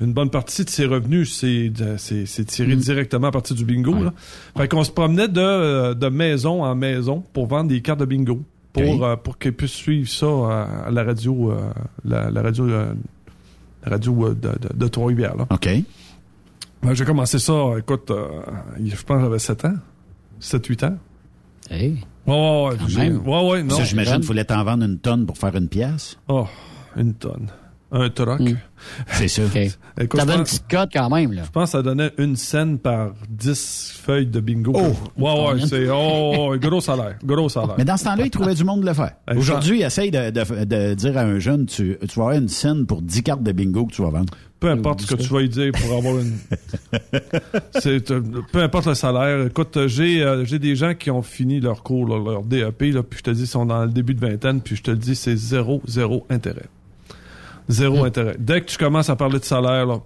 une 0.00 0.12
bonne 0.12 0.30
partie 0.30 0.64
de 0.64 0.70
ses 0.70 0.86
revenus, 0.86 1.32
c'est 1.34 2.44
tiré 2.46 2.76
Mm. 2.76 2.78
directement 2.78 3.26
à 3.28 3.30
partir 3.32 3.56
du 3.56 3.64
bingo. 3.64 3.94
Là. 3.94 4.12
Fait 4.56 4.68
qu'on 4.68 4.84
se 4.84 4.90
promenait 4.92 5.28
de, 5.28 5.40
euh, 5.40 5.94
de 5.94 6.08
maison 6.08 6.62
en 6.64 6.74
maison 6.74 7.24
pour 7.32 7.46
vendre 7.46 7.68
des 7.68 7.80
cartes 7.80 8.00
de 8.00 8.04
bingo. 8.04 8.42
Pour, 8.72 8.82
Ok. 8.96 9.02
euh, 9.02 9.16
pour 9.16 9.38
qu'ils 9.38 9.54
puissent 9.54 9.72
suivre 9.72 10.08
ça 10.08 10.26
à, 10.26 10.86
à 10.86 10.90
la 10.90 11.02
radio, 11.02 11.50
euh, 11.50 11.70
la, 12.04 12.30
la 12.30 12.42
radio, 12.42 12.68
euh, 12.68 12.92
la 13.84 13.90
radio 13.92 14.26
euh, 14.26 14.34
de, 14.34 14.48
de, 14.68 14.76
de 14.76 14.88
Trois-Rivières. 14.88 15.34
OK. 15.50 15.68
Ben, 16.82 16.94
J'ai 16.94 17.04
commencé 17.04 17.38
ça, 17.40 17.54
écoute, 17.78 18.10
euh, 18.12 18.28
je 18.84 19.02
pense 19.02 19.16
que 19.16 19.22
j'avais 19.24 19.38
7 19.40 19.64
ans. 19.64 19.74
7-8 20.40 20.84
ans. 20.86 20.96
Hey. 21.70 21.96
Ouais, 22.26 22.34
ouais, 22.34 22.76
ouais. 22.96 23.10
Ouais, 23.10 23.50
ouais, 23.50 23.62
non. 23.64 23.74
Ça, 23.74 23.84
j'imagine 23.84 24.16
qu'il 24.16 24.24
fallait 24.26 24.44
t'en 24.44 24.62
vendre 24.62 24.84
une 24.84 24.98
tonne 24.98 25.26
pour 25.26 25.38
faire 25.38 25.56
une 25.56 25.68
pièce? 25.68 26.16
Oh, 26.28 26.46
une 26.96 27.14
tonne. 27.14 27.48
Un 27.90 28.10
truck. 28.10 28.40
C'est 29.12 29.28
ça. 29.28 29.42
Écoute, 29.54 29.72
je 29.98 30.06
T'avais 30.18 30.32
une 30.34 30.38
pense- 30.40 30.50
petite 30.50 30.68
cote 30.70 30.90
quand 30.92 31.08
même, 31.10 31.32
là. 31.32 31.42
Je 31.46 31.50
pense 31.50 31.64
que 31.64 31.78
ça 31.78 31.82
donnait 31.82 32.12
une 32.18 32.36
scène 32.36 32.78
par 32.78 33.12
10 33.30 33.94
feuilles 34.02 34.26
de 34.26 34.40
bingo. 34.40 34.72
Oh! 34.74 34.92
Ouais, 35.16 35.52
ouais, 35.54 35.66
c'est 35.66 35.88
oh, 35.90 36.54
gros 36.60 36.80
salaire. 36.82 37.16
Gros 37.24 37.48
salaire. 37.48 37.74
Mais 37.78 37.84
dans 37.86 37.96
ce 37.96 38.04
temps-là, 38.04 38.24
il 38.26 38.30
trouvait 38.30 38.54
du 38.54 38.62
monde 38.64 38.82
de 38.82 38.86
le 38.86 38.92
faire. 38.94 39.12
Aujourd'hui, 39.34 39.80
essaye 39.82 40.10
de, 40.10 40.30
de- 40.30 40.64
de 40.64 40.94
dire 40.94 41.16
à 41.16 41.22
un 41.22 41.38
jeune, 41.38 41.64
tu, 41.66 41.96
tu 42.06 42.18
vas 42.20 42.26
avoir 42.26 42.32
une 42.38 42.48
scène 42.48 42.84
pour 42.86 43.00
10 43.02 43.22
cartes 43.22 43.42
de 43.42 43.52
bingo 43.52 43.86
que 43.86 43.92
tu 43.94 44.02
vas 44.02 44.10
vendre. 44.10 44.32
Peu 44.60 44.68
importe 44.70 45.02
ce 45.02 45.14
que 45.14 45.22
tu 45.22 45.28
vas 45.32 45.40
y 45.42 45.48
dire 45.48 45.72
pour 45.72 45.96
avoir 45.96 46.18
une. 46.18 46.36
C'est, 47.78 48.10
euh, 48.10 48.20
peu 48.52 48.62
importe 48.62 48.86
le 48.86 48.94
salaire. 48.94 49.46
Écoute, 49.46 49.86
j'ai 49.86 50.22
euh, 50.22 50.44
j'ai 50.44 50.58
des 50.58 50.74
gens 50.76 50.94
qui 50.94 51.10
ont 51.10 51.22
fini 51.22 51.60
leur 51.60 51.82
cours, 51.82 52.06
leur 52.06 52.42
DEP, 52.42 52.92
là, 52.92 53.02
puis 53.02 53.18
je 53.18 53.22
te 53.24 53.30
dis, 53.30 53.42
ils 53.42 53.46
sont 53.46 53.66
dans 53.66 53.84
le 53.84 53.90
début 53.90 54.14
de 54.14 54.20
vingtaine, 54.20 54.60
puis 54.60 54.76
je 54.76 54.82
te 54.82 54.90
le 54.90 54.96
dis, 54.96 55.14
c'est 55.14 55.36
zéro, 55.36 55.80
zéro 55.86 56.26
intérêt. 56.28 56.66
Zéro 57.68 58.04
intérêt. 58.04 58.36
Dès 58.38 58.60
que 58.62 58.66
tu 58.66 58.78
commences 58.78 59.10
à 59.10 59.16
parler 59.16 59.38
de 59.38 59.44
salaire, 59.44 59.86
là. 59.86 60.00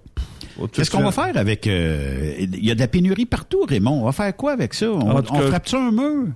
Qu'est-ce 0.71 0.91
qu'on 0.91 1.01
va 1.03 1.11
faire 1.11 1.35
avec... 1.35 1.65
euh, 1.65 2.35
Il 2.39 2.63
y 2.63 2.69
a 2.69 2.75
de 2.75 2.79
la 2.79 2.87
pénurie 2.87 3.25
partout, 3.25 3.63
Raymond. 3.67 4.01
On 4.01 4.05
va 4.05 4.11
faire 4.11 4.35
quoi 4.35 4.51
avec 4.51 4.73
ça? 4.75 4.91
On, 4.91 4.99
En 5.17 5.21
tout 5.23 5.33
on 5.33 5.39
cas- 5.39 5.47
frappe 5.47 5.67
ça 5.67 5.79
un 5.79 5.91
mur? 5.91 6.27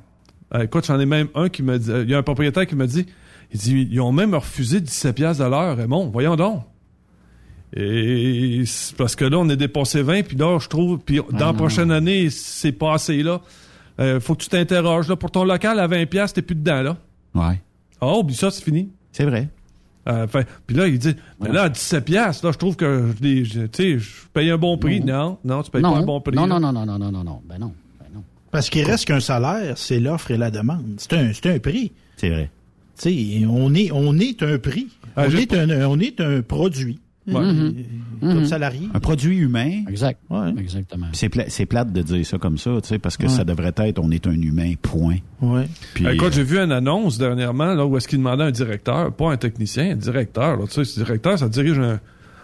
Euh, 0.55 0.63
écoute, 0.63 0.85
j'en 0.87 0.99
ai 0.99 1.05
même 1.05 1.27
un 1.35 1.49
qui 1.49 1.61
me 1.61 1.77
dit, 1.77 1.91
il 1.91 2.09
y 2.09 2.13
a 2.15 2.17
un 2.17 2.23
propriétaire 2.23 2.65
qui 2.65 2.75
me 2.75 2.87
dit, 2.87 3.05
il 3.53 3.59
dit, 3.59 3.87
ils 3.91 3.99
ont 4.01 4.11
même 4.13 4.33
refusé 4.33 4.79
17 4.79 5.15
piastres 5.15 5.43
de 5.43 5.49
l'heure, 5.49 5.77
Raymond, 5.77 6.09
voyons 6.09 6.35
donc. 6.35 6.63
Et 7.75 8.63
parce 8.97 9.15
que 9.15 9.25
là, 9.25 9.37
on 9.39 9.49
est 9.49 9.57
dépassé 9.57 10.01
20, 10.01 10.23
puis 10.23 10.37
là, 10.37 10.57
je 10.59 10.67
trouve, 10.69 10.99
puis 10.99 11.19
dans 11.33 11.47
la 11.47 11.53
prochaine 11.53 11.91
année, 11.91 12.29
c'est 12.29 12.71
pas 12.71 12.93
assez 12.93 13.21
là. 13.23 13.41
Euh, 13.99 14.19
faut 14.19 14.35
que 14.35 14.43
tu 14.43 14.49
t'interroges, 14.49 15.09
là, 15.09 15.15
pour 15.15 15.31
ton 15.31 15.43
local 15.43 15.79
à 15.79 15.87
20 15.87 16.05
piastres, 16.05 16.35
t'es 16.35 16.41
plus 16.41 16.55
dedans, 16.55 16.81
là. 16.81 16.97
Ouais. 17.35 17.59
Ah, 17.99 18.13
oublie 18.15 18.35
ça, 18.35 18.51
c'est 18.51 18.63
fini. 18.63 18.89
C'est 19.11 19.25
vrai. 19.25 19.49
Euh, 20.07 20.25
puis 20.65 20.75
là, 20.75 20.88
il 20.88 20.97
dit, 20.99 21.15
mais 21.41 21.51
là, 21.51 21.63
à 21.63 21.69
17 21.69 22.05
piastres, 22.05 22.45
là, 22.45 22.51
je 22.53 22.57
trouve 22.57 22.75
que, 22.77 23.07
je 23.21 23.43
je- 23.43 23.59
tu 23.65 23.69
sais, 23.73 23.99
je 23.99 24.09
paye 24.34 24.49
un 24.49 24.57
bon 24.57 24.77
prix. 24.77 25.01
Non, 25.01 25.38
non, 25.43 25.63
tu 25.63 25.71
payes 25.71 25.81
non, 25.81 25.93
pas 25.93 25.97
un 25.99 26.03
bon 26.03 26.21
prix. 26.21 26.35
non, 26.35 26.45
là. 26.47 26.59
non, 26.59 26.71
non, 26.71 26.85
non, 26.85 26.85
non, 26.85 26.97
non, 26.99 27.11
non, 27.11 27.23
non, 27.23 27.41
ben 27.47 27.57
non. 27.59 27.73
Parce 28.49 28.69
qu'il 28.69 28.85
reste 28.85 29.05
qu'un 29.05 29.19
salaire, 29.19 29.77
c'est 29.77 29.99
l'offre 29.99 30.31
et 30.31 30.38
la 30.38 30.49
demande. 30.49 30.95
C'est 30.97 31.13
un, 31.13 31.31
c'est 31.34 31.47
un 31.53 31.59
prix. 31.59 31.91
C'est 32.15 32.29
vrai. 32.29 32.49
Tu 32.97 33.09
sais, 33.41 33.45
on 33.47 33.73
est, 33.75 33.91
on 33.91 34.17
est 34.17 34.41
un 34.41 34.57
prix. 34.57 34.88
Ah, 35.17 35.25
on, 35.27 35.35
est 35.35 35.53
un, 35.53 35.69
on 35.88 35.99
est 35.99 36.21
un 36.21 36.41
produit. 36.41 36.99
Ouais. 37.27 37.35
Euh, 37.35 37.71
Mhm. 38.21 38.33
Comme 38.33 38.45
salarié. 38.45 38.89
Un 38.95 38.99
produit 38.99 39.37
humain. 39.37 39.83
Exact. 39.87 40.19
Ouais. 40.29 40.49
Exactement. 40.57 41.05
C'est, 41.13 41.29
pla- 41.29 41.49
c'est 41.49 41.65
plate 41.67 41.91
de 41.93 42.01
dire 42.01 42.25
ça 42.25 42.37
comme 42.39 42.57
ça, 42.57 42.71
tu 42.81 42.87
sais, 42.89 42.97
parce 42.99 43.15
que 43.17 43.23
Ouais. 43.23 43.29
ça 43.29 43.43
devrait 43.43 43.73
être 43.77 43.99
on 43.99 44.09
est 44.11 44.25
un 44.25 44.31
humain, 44.41 44.73
point. 44.81 45.17
Ouais. 45.41 45.67
Puis, 45.93 46.07
Euh, 46.07 46.13
Écoute, 46.13 46.29
euh, 46.29 46.31
j'ai 46.31 46.43
vu 46.43 46.57
une 46.57 46.71
annonce 46.71 47.17
dernièrement 47.19 47.73
là, 47.75 47.85
où 47.85 47.95
est-ce 47.97 48.07
qu'il 48.07 48.17
demandait 48.17 48.43
un 48.45 48.51
directeur, 48.51 49.11
pas 49.13 49.31
un 49.31 49.37
technicien, 49.37 49.91
un 49.91 49.95
directeur. 49.95 50.57
Là, 50.57 50.65
tu 50.65 50.73
sais, 50.73 50.83
ce 50.85 50.99
directeur, 51.03 51.37
ça 51.37 51.47
dirige 51.47 51.77
un, 51.79 51.99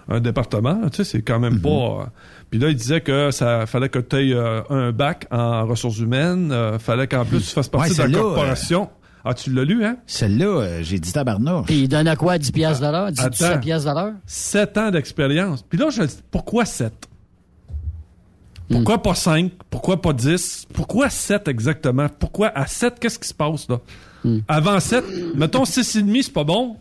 un 0.10 0.20
département. 0.20 0.80
là, 0.82 0.90
tu 0.92 0.98
sais, 0.98 1.04
c'est 1.06 1.22
quand 1.24 1.40
même 1.40 1.60
pas. 1.60 1.70
euh, 1.70 2.06
Puis 2.52 2.60
là, 2.60 2.70
il 2.70 2.76
disait 2.76 3.02
que 3.02 3.32
ça 3.32 3.66
fallait 3.66 3.90
que 3.90 3.98
tu 4.00 4.16
aies 4.18 4.36
un 4.70 4.92
bac 4.92 5.26
en 5.32 5.66
ressources 5.66 5.98
humaines, 5.98 6.52
euh, 6.52 6.78
fallait 6.78 7.08
qu'en 7.08 7.26
plus 7.26 7.40
tu 7.40 7.46
fasses 7.54 7.68
partie 7.70 8.00
Ouais, 8.00 8.08
de 8.10 8.14
la 8.14 8.20
corporation. 8.20 8.90
Ah, 9.26 9.34
tu 9.34 9.54
l'as 9.54 9.64
lu, 9.64 9.86
hein? 9.86 9.98
Celle-là, 10.06 10.46
euh, 10.46 10.80
j'ai 10.84 11.00
dit 11.00 11.14
tabarnouche. 11.14 11.68
Puis 11.68 11.84
il 11.84 11.88
donne 11.88 12.08
à 12.08 12.16
quoi? 12.18 12.38
10 12.38 12.52
piastres 12.52 12.86
de 12.86 12.92
l'heure? 12.92 13.12
10, 13.12 13.20
Attends. 13.22 13.30
17 13.30 13.62
piastres 13.62 13.90
de 13.90 13.96
l'heure? 13.96 14.14
7 14.26 14.78
ans 14.78 14.92
d'expérience. 14.92 15.64
Puis 15.64 15.78
là, 15.78 15.90
je 15.90 16.04
dis, 16.04 16.20
pourquoi 16.30 16.66
7? 16.66 16.94
Pourquoi 18.70 19.02
pas 19.02 19.16
5? 19.16 19.52
Pourquoi 19.70 20.02
pas 20.02 20.14
10? 20.14 20.68
Pourquoi 20.74 21.10
7 21.10 21.48
exactement? 21.48 22.08
Pourquoi 22.20 22.50
à 22.58 22.66
7, 22.68 23.00
qu'est-ce 23.00 23.20
qui 23.20 23.28
se 23.28 23.34
passe 23.34 23.68
là? 23.70 23.80
Avant 24.48 24.80
7, 24.80 25.04
mettons 25.36 25.64
6,5, 25.64 26.24
c'est 26.24 26.34
pas 26.34 26.44
bon. 26.44 26.78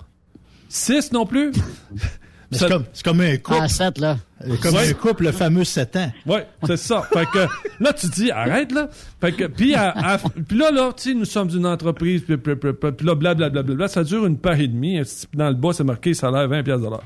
6 0.68 1.12
non 1.12 1.26
plus? 1.26 1.52
C'est 2.52 3.02
comme, 3.04 3.20
un 3.20 3.36
couple. 3.38 3.58
À 3.60 3.68
7, 3.68 3.98
là. 3.98 4.18
Comme 4.60 4.74
Ouais. 4.74 4.90
un 4.90 4.92
couple, 4.94 5.24
le 5.24 5.32
fameux 5.32 5.64
7 5.64 5.96
ans. 5.96 6.12
Ouais, 6.26 6.46
c'est 6.66 6.76
ça. 6.76 7.02
Fait 7.12 7.26
que 7.26 7.46
là, 7.80 7.92
tu 7.92 8.08
dis, 8.08 8.30
arrête, 8.30 8.72
là. 8.72 8.88
Fait 9.20 9.32
que, 9.32 9.44
puis, 9.44 9.74
à- 9.74 9.90
à- 10.14 10.18
puis 10.18 10.58
là, 10.58 10.70
là, 10.70 10.92
tu 10.96 11.10
sais, 11.10 11.14
nous 11.14 11.24
sommes 11.24 11.48
une 11.50 11.66
entreprise, 11.66 12.22
puis, 12.22 12.36
puis, 12.36 12.56
puis, 12.56 12.72
puis, 12.72 12.92
puis 12.92 13.06
là, 13.06 13.14
blablabla, 13.14 13.62
bla, 13.62 13.74
bla, 13.74 13.88
ça 13.88 14.04
dure 14.04 14.26
une 14.26 14.36
paire 14.38 14.60
et 14.60 14.68
demie. 14.68 15.00
Dans 15.34 15.48
le 15.48 15.54
bas, 15.54 15.70
c'est 15.72 15.84
marqué 15.84 16.12
salaire 16.14 16.48
20 16.48 16.62
piastres 16.62 16.84
de 16.84 16.90
l'heure? 16.90 17.04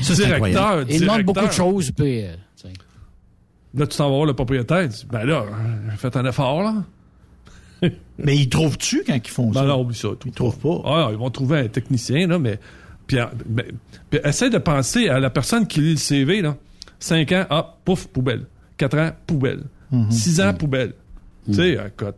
Directeur, 0.00 0.84
Il 0.88 1.00
demande 1.00 1.22
beaucoup 1.22 1.46
de 1.46 1.52
choses, 1.52 1.90
puis... 1.92 2.24
euh. 2.24 2.34
Là, 3.74 3.86
tu 3.86 3.96
t'en 3.98 4.08
vas 4.08 4.14
voir 4.16 4.26
le 4.26 4.32
propriétaire, 4.32 4.82
tu 4.84 4.88
dis, 4.88 5.06
ben 5.10 5.24
là, 5.24 5.44
faites 5.98 6.16
un 6.16 6.24
effort, 6.24 6.62
là. 6.62 6.74
Mais 8.18 8.34
ils 8.36 8.48
trouvent-tu 8.48 9.04
quand 9.06 9.14
ils 9.14 9.28
font 9.30 9.52
ça? 9.52 9.60
Ben 9.60 9.66
là, 9.68 9.76
oublie 9.76 9.94
ça. 9.94 10.08
Ils 10.24 10.32
trouvent 10.32 10.56
pas. 10.58 10.80
Ah, 10.86 11.08
ils 11.12 11.18
vont 11.18 11.28
trouver 11.30 11.58
un 11.58 11.68
technicien, 11.68 12.26
là, 12.26 12.38
mais. 12.38 12.58
Puis, 13.06 13.18
euh, 13.18 13.26
ben, 13.46 13.66
puis 14.10 14.20
essaie 14.24 14.50
de 14.50 14.58
penser 14.58 15.08
à 15.08 15.20
la 15.20 15.30
personne 15.30 15.66
qui 15.66 15.80
lit 15.80 15.92
le 15.92 15.96
CV, 15.96 16.42
là. 16.42 16.56
5 16.98 17.32
ans, 17.32 17.46
ah, 17.50 17.76
pouf, 17.84 18.06
poubelle. 18.06 18.46
4 18.76 18.98
ans, 18.98 19.10
poubelle. 19.26 19.64
Mhm. 19.90 20.10
6 20.10 20.40
ans, 20.40 20.54
poubelle. 20.54 20.94
Tu 21.46 21.54
sais, 21.54 21.72
écoute. 21.72 22.16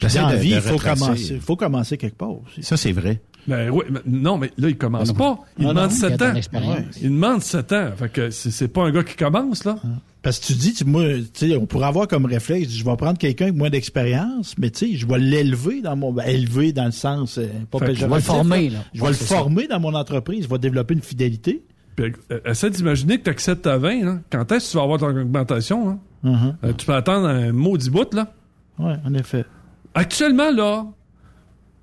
J'essaie 0.00 0.18
Dans 0.18 0.28
la 0.28 0.36
vie, 0.36 0.50
il 0.50 0.60
faut 0.60 0.78
commencer, 0.78 1.40
faut 1.40 1.56
commencer 1.56 1.98
quelque 1.98 2.16
part 2.16 2.30
aussi. 2.30 2.62
Ça, 2.62 2.76
c'est 2.76 2.92
vrai. 2.92 3.20
Ben 3.46 3.70
oui, 3.70 3.84
mais 3.90 4.00
non, 4.06 4.38
mais 4.38 4.50
là, 4.58 4.68
il 4.68 4.76
commence 4.76 5.12
Ben 5.12 5.18
non. 5.24 5.36
pas. 5.36 5.42
Il 5.58 5.64
Ah 5.64 5.68
non, 5.68 5.74
demande 5.74 5.90
a 5.90 5.94
7 5.94 6.16
de 6.18 6.24
ans. 6.24 6.80
Il 7.02 7.10
demande 7.10 7.42
7 7.42 7.72
ans. 7.72 7.90
Fait 7.96 8.08
que 8.12 8.30
c'est 8.30 8.68
pas 8.68 8.82
un 8.84 8.90
gars 8.90 9.02
qui 9.02 9.16
commence, 9.16 9.64
là. 9.64 9.76
Parce 10.22 10.38
que 10.38 10.46
tu 10.48 10.52
dis, 10.52 10.74
tu- 10.74 10.84
moi, 10.84 11.02
tu 11.32 11.48
sais, 11.48 11.56
on 11.56 11.64
pourrait 11.64 11.86
avoir 11.86 12.06
comme 12.06 12.26
réflexe, 12.26 12.70
je 12.70 12.84
vais 12.84 12.96
prendre 12.96 13.16
quelqu'un 13.16 13.46
avec 13.46 13.56
moins 13.56 13.70
d'expérience, 13.70 14.54
mais 14.58 14.70
tu 14.70 14.90
sais, 14.90 14.94
je 14.96 15.06
vais 15.06 15.18
l'élever 15.18 15.80
dans 15.80 15.96
mon, 15.96 16.12
ben, 16.12 16.24
élever 16.26 16.72
dans 16.74 16.84
le 16.84 16.90
sens, 16.90 17.38
euh, 17.38 17.46
pas 17.70 17.78
péjoratif, 17.78 18.00
je 18.02 18.06
vais 18.06 18.14
le 18.16 18.20
former, 18.20 18.68
là. 18.68 18.78
Je 18.92 18.98
vais 19.00 19.04
Ouais, 19.06 19.12
le 19.12 19.16
ça. 19.16 19.36
former 19.36 19.66
dans 19.66 19.80
mon 19.80 19.94
entreprise, 19.94 20.44
je 20.44 20.48
vais 20.50 20.58
développer 20.58 20.92
une 20.92 21.00
fidélité. 21.02 21.62
Puis, 21.96 22.12
euh, 22.32 22.38
essaie 22.44 22.68
d'imaginer 22.70 23.18
que 23.18 23.24
tu 23.24 23.30
acceptes 23.30 23.66
à 23.66 23.78
20, 23.78 24.04
là. 24.04 24.18
Quand 24.30 24.52
est-ce 24.52 24.66
que 24.66 24.70
tu 24.72 24.76
vas 24.76 24.82
avoir 24.82 24.98
ton 24.98 25.08
augmentation, 25.18 25.88
hein? 25.88 25.98
Mhm. 26.22 26.56
Euh, 26.64 26.72
tu 26.76 26.84
peux 26.84 26.94
attendre 26.94 27.26
un 27.26 27.52
maudit 27.52 27.88
bout, 27.90 28.12
là. 28.12 28.30
Ouais, 28.78 28.96
en 29.06 29.14
effet. 29.14 29.46
Actuellement, 29.94 30.50
là, 30.50 30.84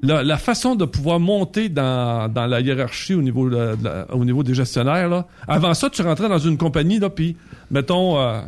la, 0.02 0.38
façon 0.38 0.76
de 0.76 0.86
pouvoir 0.86 1.20
monter 1.20 1.70
dans, 1.70 2.32
la 2.36 2.62
hiérarchie 2.62 3.14
au 3.14 3.22
niveau, 3.22 4.44
des 4.44 4.54
gestionnaires, 4.54 5.10
là, 5.10 5.28
avant 5.48 5.74
ça, 5.74 5.90
tu 5.90 6.02
rentrais 6.02 6.30
dans 6.30 6.38
une 6.40 6.58
compagnie, 6.58 7.00
là, 7.00 7.10
puis, 7.10 7.36
mettons, 7.72 8.20
euh, 8.20 8.42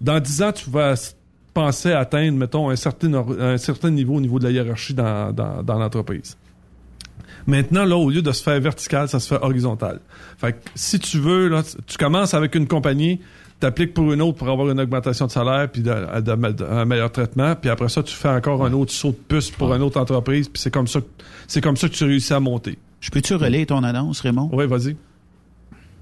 dans 0.00 0.20
10 0.20 0.42
ans, 0.42 0.52
tu 0.52 0.70
vas 0.70 0.94
penser 1.54 1.92
atteindre, 1.92 2.38
mettons, 2.38 2.70
un 2.70 2.76
certain, 2.76 3.90
niveau 3.90 4.14
au 4.14 4.20
niveau 4.20 4.38
de 4.38 4.44
la 4.44 4.50
hiérarchie 4.50 4.94
dans, 4.94 5.64
l'entreprise. 5.66 6.36
Maintenant, 7.46 7.84
là, 7.84 7.96
au 7.96 8.10
lieu 8.10 8.22
de 8.22 8.32
se 8.32 8.42
faire 8.42 8.60
vertical, 8.60 9.08
ça 9.08 9.18
se 9.18 9.34
fait 9.34 9.42
horizontal. 9.42 10.00
Fait 10.38 10.52
que 10.52 10.58
si 10.74 10.98
tu 10.98 11.18
veux, 11.18 11.48
là, 11.48 11.62
tu 11.86 11.96
commences 11.96 12.34
avec 12.34 12.54
une 12.54 12.68
compagnie, 12.68 13.20
t'appliques 13.60 13.94
pour 13.94 14.12
une 14.12 14.20
autre 14.22 14.38
pour 14.38 14.48
avoir 14.48 14.70
une 14.70 14.80
augmentation 14.80 15.26
de 15.26 15.30
salaire 15.30 15.70
puis 15.70 15.82
de- 15.82 16.20
de- 16.20 16.52
de- 16.52 16.64
un 16.64 16.84
meilleur 16.84 17.12
traitement, 17.12 17.54
puis 17.54 17.70
après 17.70 17.88
ça, 17.88 18.02
tu 18.02 18.14
fais 18.14 18.28
encore 18.30 18.64
un 18.64 18.72
autre 18.72 18.90
saut 18.92 19.10
de 19.10 19.16
puce 19.36 19.50
pour 19.50 19.72
une 19.74 19.82
autre 19.82 20.00
entreprise, 20.00 20.48
puis 20.48 20.60
c'est 20.60 20.70
comme 20.72 20.86
ça, 20.86 21.00
que- 21.00 21.06
c'est 21.46 21.60
comme 21.60 21.76
ça 21.76 21.88
que 21.88 21.94
tu 21.94 22.04
réussis 22.04 22.32
à 22.32 22.40
monter. 22.40 22.78
Je 23.00 23.10
peux-tu 23.10 23.34
relayer 23.34 23.66
ton 23.66 23.84
annonce, 23.84 24.20
Raymond? 24.20 24.50
Oui, 24.52 24.66
vas-y. 24.66 24.96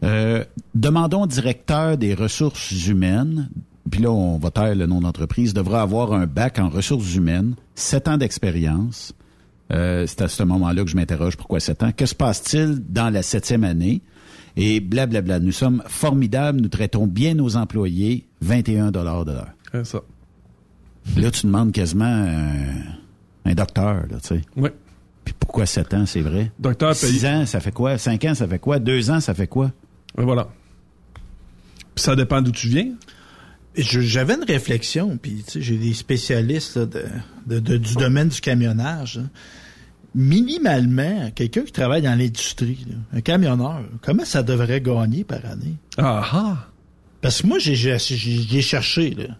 Euh, 0.05 0.44
demandons 0.74 1.22
au 1.22 1.26
directeur 1.26 1.97
des 1.98 2.14
ressources 2.14 2.70
humaines, 2.86 3.51
puis 3.90 4.01
là, 4.02 4.10
on 4.12 4.39
va 4.39 4.51
taire 4.51 4.74
le 4.74 4.86
nom 4.86 5.01
d'entreprise, 5.01 5.55
devra 5.55 5.82
avoir 5.82 6.12
un 6.12 6.26
bac 6.26 6.59
en 6.59 6.68
ressources 6.68 7.14
humaines, 7.14 7.55
sept 7.74 8.06
ans 8.09 8.16
d'expérience. 8.16 9.12
Euh, 9.72 10.05
c'est 10.06 10.22
à 10.22 10.28
ce 10.28 10.43
moment-là 10.44 10.82
que 10.85 10.89
je 10.90 10.97
m'interroge 10.97 11.36
pourquoi 11.36 11.60
sept 11.60 11.82
ans? 11.82 11.90
Que 11.93 12.06
se 12.06 12.14
passe-t-il 12.14 12.80
dans 12.89 13.10
la 13.10 13.22
septième 13.22 13.64
année? 13.64 14.01
Et 14.56 14.80
blablabla. 14.80 15.40
Nous 15.40 15.52
sommes 15.52 15.82
formidables, 15.86 16.60
nous 16.60 16.68
traitons 16.68 17.06
bien 17.06 17.34
nos 17.34 17.56
employés, 17.56 18.26
21 18.40 18.90
de 18.90 18.98
l'heure. 19.00 19.24
C'est 19.72 19.86
ça. 19.86 20.00
Là, 21.16 21.30
tu 21.30 21.46
demandes 21.46 21.72
quasiment 21.72 22.04
un, 22.04 23.50
un 23.50 23.54
docteur, 23.54 23.94
là, 24.10 24.18
tu 24.22 24.28
sais. 24.28 24.40
Oui. 24.56 24.70
Puis 25.24 25.34
pourquoi 25.38 25.66
sept 25.66 25.92
ans, 25.94 26.06
c'est 26.06 26.20
vrai? 26.22 26.50
Docteur 26.58 26.90
payé. 26.98 27.12
Six 27.12 27.26
ans, 27.26 27.46
ça 27.46 27.60
fait 27.60 27.72
quoi? 27.72 27.98
Cinq 27.98 28.24
ans, 28.24 28.34
ça 28.34 28.46
fait 28.48 28.58
quoi? 28.58 28.78
Deux 28.78 29.10
ans, 29.10 29.20
ça 29.20 29.34
fait 29.34 29.46
quoi? 29.46 29.72
Et 30.18 30.22
voilà. 30.22 30.48
Puis 31.94 32.04
ça 32.04 32.16
dépend 32.16 32.40
d'où 32.42 32.50
tu 32.52 32.68
viens. 32.68 32.92
J'avais 33.76 34.34
une 34.34 34.44
réflexion, 34.44 35.16
puis 35.18 35.44
tu 35.46 35.52
sais, 35.52 35.60
j'ai 35.62 35.76
des 35.76 35.94
spécialistes 35.94 36.76
là, 36.76 36.86
de, 36.86 37.04
de- 37.46 37.60
de- 37.60 37.76
du 37.76 37.94
domaine 37.94 38.28
du 38.28 38.40
camionnage. 38.40 39.18
là. 39.18 39.24
Minimalement, 40.18 41.30
quelqu'un 41.34 41.62
qui 41.62 41.70
travaille 41.72 42.02
dans 42.02 42.18
l'industrie, 42.18 42.84
un 43.12 43.20
camionneur, 43.20 43.82
comment 44.02 44.24
ça 44.24 44.42
devrait 44.42 44.80
gagner 44.80 45.22
par 45.22 45.44
année? 45.46 45.76
Ah 45.96 46.22
ah! 46.32 46.56
Parce 47.22 47.40
que 47.42 47.46
moi, 47.46 47.58
j'ai 47.60 47.74
j'ai- 47.76 47.98
j'ai- 47.98 48.16
j'ai 48.42 48.60
cherché, 48.60 49.10
là. 49.10 49.36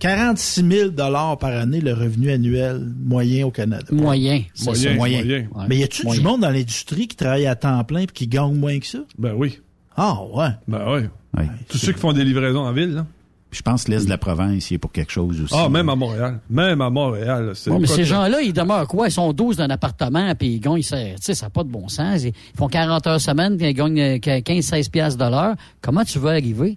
46 0.00 0.62
000 0.68 0.90
par 0.92 1.44
année 1.50 1.80
le 1.80 1.92
revenu 1.94 2.30
annuel 2.30 2.86
moyen 3.04 3.46
au 3.46 3.50
Canada. 3.50 3.86
Moyen. 3.90 4.42
c'est 4.54 4.66
Moyen, 4.66 4.90
ça. 4.90 4.94
moyen. 4.96 5.22
Ouais. 5.24 5.64
Mais 5.68 5.76
y 5.78 5.82
a-tu 5.82 6.04
Moyen. 6.04 6.20
du 6.20 6.26
monde 6.26 6.40
dans 6.42 6.50
l'industrie 6.50 7.08
qui 7.08 7.16
travaille 7.16 7.46
à 7.46 7.56
temps 7.56 7.82
plein 7.84 8.00
et 8.00 8.06
qui 8.06 8.28
gagne 8.28 8.54
moins 8.54 8.78
que 8.78 8.86
ça? 8.86 8.98
Ben 9.18 9.32
oui. 9.34 9.58
Ah 9.96 10.18
ouais. 10.34 10.50
Ben 10.68 10.84
oui. 10.92 11.00
Ouais. 11.36 11.48
Tous 11.68 11.78
ceux 11.78 11.92
qui 11.92 11.98
font 12.00 12.12
des 12.12 12.24
livraisons 12.24 12.60
en 12.60 12.72
ville, 12.72 12.92
là. 12.94 13.06
Je 13.50 13.62
pense 13.62 13.84
que 13.84 13.90
l'Est 13.90 14.04
de 14.04 14.10
la 14.10 14.18
province, 14.18 14.70
il 14.70 14.74
est 14.74 14.78
pour 14.78 14.92
quelque 14.92 15.10
chose 15.10 15.40
aussi. 15.40 15.54
Ah, 15.56 15.70
même 15.70 15.88
à 15.88 15.94
Montréal. 15.96 16.40
Même 16.50 16.82
à 16.82 16.90
Montréal. 16.90 17.54
Ouais, 17.66 17.78
mais 17.78 17.86
ces 17.86 18.04
gens-là, 18.04 18.42
ils 18.42 18.52
demeurent 18.52 18.86
quoi? 18.86 19.08
Ils 19.08 19.12
sont 19.12 19.32
12 19.32 19.56
d'un 19.56 19.70
appartement, 19.70 20.34
puis 20.34 20.48
ils 20.56 20.60
gagnent, 20.60 20.82
ça- 20.82 20.98
tu 21.02 21.14
sais, 21.20 21.34
ça 21.34 21.46
n'a 21.46 21.50
pas 21.50 21.64
de 21.64 21.70
bon 21.70 21.88
sens. 21.88 22.24
Ils 22.24 22.34
font 22.56 22.68
40 22.68 23.06
heures 23.06 23.20
semaine, 23.20 23.56
puis 23.56 23.68
ils 23.70 23.74
gagnent 23.74 24.00
euh, 24.00 24.18
15-16 24.18 24.90
piastres 24.90 25.18
de 25.24 25.30
l'heure. 25.30 25.54
Comment 25.80 26.04
tu 26.04 26.18
veux 26.18 26.28
arriver? 26.28 26.76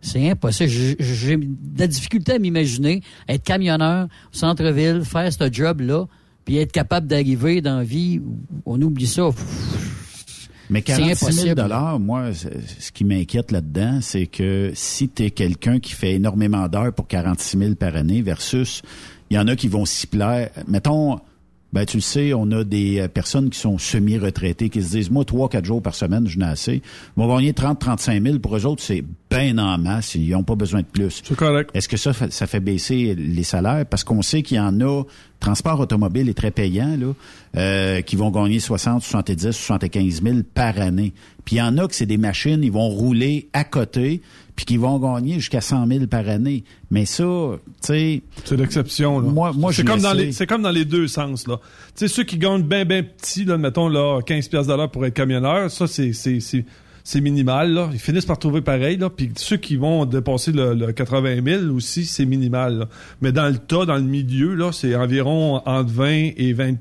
C'est 0.00 0.28
impossible. 0.30 0.68
J'ai- 0.70 0.96
J'ai 0.98 1.36
de 1.36 1.46
la 1.78 1.86
difficulté 1.86 2.32
à 2.32 2.38
m'imaginer 2.40 3.02
être 3.28 3.44
camionneur 3.44 4.06
au 4.06 4.36
centre-ville, 4.36 5.02
faire 5.04 5.32
ce 5.32 5.52
job-là, 5.52 6.06
puis 6.44 6.56
être 6.56 6.72
capable 6.72 7.06
d'arriver 7.06 7.60
dans 7.60 7.76
la 7.78 7.84
vie. 7.84 8.18
où 8.18 8.38
On 8.66 8.82
oublie 8.82 9.06
ça. 9.06 9.28
Mais 10.70 10.82
C'est 10.86 10.92
46 10.96 11.24
000 11.24 11.30
impossible. 11.32 11.54
dollars, 11.56 11.98
moi, 11.98 12.30
ce 12.32 12.92
qui 12.92 13.04
m'inquiète 13.04 13.50
là-dedans, 13.50 13.98
c'est 14.00 14.26
que 14.26 14.70
si 14.74 15.08
tu 15.08 15.24
es 15.24 15.30
quelqu'un 15.30 15.80
qui 15.80 15.92
fait 15.92 16.14
énormément 16.14 16.68
d'heures 16.68 16.92
pour 16.92 17.06
46 17.08 17.58
000 17.58 17.74
par 17.74 17.96
année 17.96 18.22
versus, 18.22 18.82
il 19.30 19.36
y 19.36 19.38
en 19.38 19.48
a 19.48 19.56
qui 19.56 19.68
vont 19.68 19.84
s'y 19.84 20.06
plaire. 20.06 20.50
Mettons, 20.68 21.18
ben 21.72 21.84
tu 21.84 21.98
le 21.98 22.00
sais, 22.02 22.32
on 22.34 22.50
a 22.50 22.64
des 22.64 22.98
euh, 23.00 23.08
personnes 23.08 23.48
qui 23.50 23.58
sont 23.58 23.78
semi-retraitées 23.78 24.70
qui 24.70 24.82
se 24.82 24.90
disent, 24.90 25.10
moi, 25.10 25.24
trois, 25.24 25.48
quatre 25.48 25.64
jours 25.64 25.80
par 25.82 25.94
semaine, 25.94 26.26
je 26.26 26.38
n'ai 26.38 26.44
assez. 26.46 26.74
Ils 27.16 27.20
vont 27.22 27.34
gagner 27.36 27.52
30, 27.52 27.78
35 27.78 28.22
000. 28.22 28.38
Pour 28.40 28.56
eux 28.56 28.66
autres, 28.66 28.82
c'est 28.82 29.04
bien 29.30 29.56
en 29.58 29.78
masse. 29.78 30.14
Ils 30.16 30.30
n'ont 30.30 30.42
pas 30.42 30.56
besoin 30.56 30.80
de 30.80 30.86
plus. 30.86 31.22
C'est 31.24 31.36
correct. 31.36 31.70
Est-ce 31.74 31.88
que 31.88 31.96
ça, 31.96 32.12
fait- 32.12 32.32
ça 32.32 32.46
fait 32.48 32.58
baisser 32.60 33.14
les 33.14 33.44
salaires? 33.44 33.86
Parce 33.86 34.02
qu'on 34.02 34.22
sait 34.22 34.42
qu'il 34.42 34.56
y 34.56 34.60
en 34.60 34.80
a, 34.80 35.04
transport 35.38 35.78
automobile 35.78 36.28
est 36.28 36.34
très 36.34 36.50
payant, 36.50 36.96
là, 36.98 37.12
euh, 37.56 38.00
qui 38.02 38.16
vont 38.16 38.30
gagner 38.30 38.58
60, 38.58 39.02
70, 39.02 39.52
75 39.52 40.22
000 40.22 40.38
par 40.54 40.78
année. 40.80 41.12
Puis 41.44 41.56
il 41.56 41.58
y 41.60 41.62
en 41.62 41.78
a 41.78 41.86
que 41.86 41.94
c'est 41.94 42.06
des 42.06 42.18
machines, 42.18 42.60
ils 42.62 42.72
vont 42.72 42.88
rouler 42.88 43.48
à 43.52 43.64
côté, 43.64 44.20
puis 44.60 44.66
qui 44.66 44.76
vont 44.76 44.98
gagner 44.98 45.36
jusqu'à 45.36 45.62
100 45.62 45.86
000 45.86 46.06
par 46.06 46.28
année. 46.28 46.64
Mais 46.90 47.06
ça, 47.06 47.24
tu 47.24 47.60
sais... 47.80 48.22
C'est 48.44 48.58
l'exception, 48.58 49.18
là. 49.18 49.30
Moi, 49.30 49.52
moi 49.56 49.72
c'est 49.72 49.84
comme 49.84 50.02
dans 50.02 50.12
les 50.12 50.32
c'est 50.32 50.46
comme 50.46 50.60
dans 50.60 50.70
les 50.70 50.84
deux 50.84 51.08
sens 51.08 51.46
là. 51.48 51.58
Tu 51.96 52.06
sais 52.06 52.08
ceux 52.08 52.24
qui 52.24 52.36
gagnent 52.36 52.62
bien 52.62 52.84
bien 52.84 53.02
petit 53.02 53.46
là 53.46 53.56
mettons 53.56 53.88
là 53.88 54.20
15 54.20 54.48
pièces 54.48 54.66
d'heure 54.66 54.90
pour 54.90 55.06
être 55.06 55.14
camionneur, 55.14 55.70
ça 55.70 55.86
c'est 55.86 56.12
c'est 56.12 56.40
c'est 56.40 56.66
c'est 57.04 57.22
minimal 57.22 57.72
là, 57.72 57.88
ils 57.90 57.98
finissent 57.98 58.26
par 58.26 58.38
trouver 58.38 58.60
pareil 58.60 58.98
là, 58.98 59.08
puis 59.08 59.30
ceux 59.36 59.56
qui 59.56 59.76
vont 59.76 60.04
dépasser 60.04 60.52
le, 60.52 60.74
le 60.74 60.92
80 60.92 61.38
000 61.42 61.74
aussi 61.74 62.04
c'est 62.04 62.26
minimal. 62.26 62.80
là. 62.80 62.88
Mais 63.22 63.32
dans 63.32 63.48
le 63.48 63.56
tas 63.56 63.86
dans 63.86 63.96
le 63.96 64.02
milieu 64.02 64.54
là, 64.54 64.72
c'est 64.72 64.94
environ 64.94 65.62
entre 65.66 65.90
20 65.90 66.32
et 66.36 66.52
20 66.52 66.74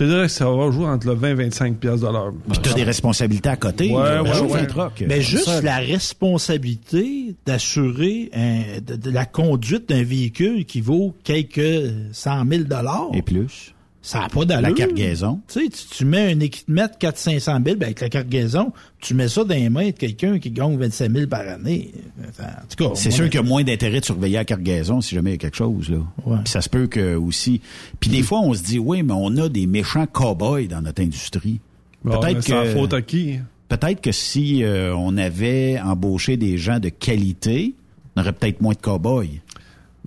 je 0.00 0.04
te 0.06 0.10
dirais 0.10 0.22
que 0.26 0.32
ça 0.32 0.48
va 0.50 0.70
jouer 0.70 0.86
entre 0.86 1.06
le 1.08 1.14
20 1.14 1.28
et 1.28 1.34
25 1.34 1.76
pièces 1.76 2.00
de 2.00 2.06
l'heure. 2.06 2.32
Puis 2.50 2.58
t'as 2.62 2.72
des 2.72 2.84
responsabilités 2.84 3.48
à 3.50 3.56
côté. 3.56 3.90
Ouais, 3.90 4.02
là. 4.02 4.22
ouais, 4.22 4.32
Chauffe 4.34 4.52
ouais. 4.52 5.06
Mais 5.06 5.20
juste 5.20 5.44
Ça, 5.44 5.60
la 5.60 5.76
responsabilité 5.78 7.34
d'assurer 7.46 8.30
un- 8.34 8.80
de, 8.80 8.96
de 8.96 9.10
la 9.10 9.24
conduite 9.26 9.88
d'un 9.88 10.02
véhicule 10.02 10.64
qui 10.64 10.80
vaut 10.80 11.14
quelques 11.24 11.92
cent 12.12 12.44
mille 12.44 12.64
dollars. 12.64 13.08
Et 13.14 13.22
plus. 13.22 13.74
Ça 14.02 14.20
n'a 14.20 14.28
pas 14.30 14.46
d'allure. 14.46 14.70
La 14.70 14.74
cargaison. 14.74 15.40
Tu 15.46 15.60
sais, 15.60 15.68
tu, 15.68 15.96
tu 15.98 16.04
mets 16.06 16.32
un 16.32 16.40
équipement 16.40 16.86
de 16.86 17.06
400-500 17.06 17.44
000, 17.44 17.62
ben 17.62 17.82
avec 17.82 18.00
la 18.00 18.08
cargaison, 18.08 18.72
tu 18.98 19.12
mets 19.12 19.28
ça 19.28 19.44
dans 19.44 19.54
les 19.54 19.68
mains 19.68 19.88
de 19.88 19.90
quelqu'un 19.90 20.38
qui 20.38 20.50
gagne 20.50 20.78
25 20.78 21.12
000 21.12 21.26
par 21.26 21.46
année. 21.46 21.92
En 22.40 22.44
tout 22.74 22.88
cas, 22.88 22.94
C'est 22.94 23.10
sûr 23.10 23.26
qu'il 23.26 23.34
y 23.34 23.44
a 23.44 23.46
moins 23.46 23.62
d'intérêt 23.62 24.00
de 24.00 24.04
surveiller 24.06 24.36
la 24.36 24.46
cargaison 24.46 25.02
si 25.02 25.14
jamais 25.14 25.30
il 25.30 25.34
y 25.34 25.36
a 25.36 25.38
quelque 25.38 25.56
chose, 25.56 25.90
là. 25.90 25.98
Ouais. 26.24 26.38
Puis 26.44 26.50
ça 26.52 26.62
se 26.62 26.70
peut 26.70 26.86
que 26.86 27.14
aussi. 27.14 27.60
Puis 28.00 28.08
des 28.08 28.22
fois, 28.22 28.40
on 28.40 28.54
se 28.54 28.62
dit, 28.62 28.78
oui, 28.78 29.02
mais 29.02 29.14
on 29.14 29.36
a 29.36 29.50
des 29.50 29.66
méchants 29.66 30.06
cow-boys 30.06 30.66
dans 30.68 30.80
notre 30.80 31.02
industrie. 31.02 31.60
Bon, 32.02 32.18
Peut-être 32.20 32.46
que. 32.46 32.70
faute 32.72 32.94
à 32.94 33.02
qui? 33.02 33.38
Peut-être 33.68 34.00
que 34.00 34.12
si 34.12 34.64
euh, 34.64 34.94
on 34.96 35.16
avait 35.18 35.78
embauché 35.78 36.38
des 36.38 36.56
gens 36.56 36.80
de 36.80 36.88
qualité, 36.88 37.74
on 38.16 38.22
aurait 38.22 38.32
peut-être 38.32 38.62
moins 38.62 38.72
de 38.72 38.80
cow-boys. 38.80 39.26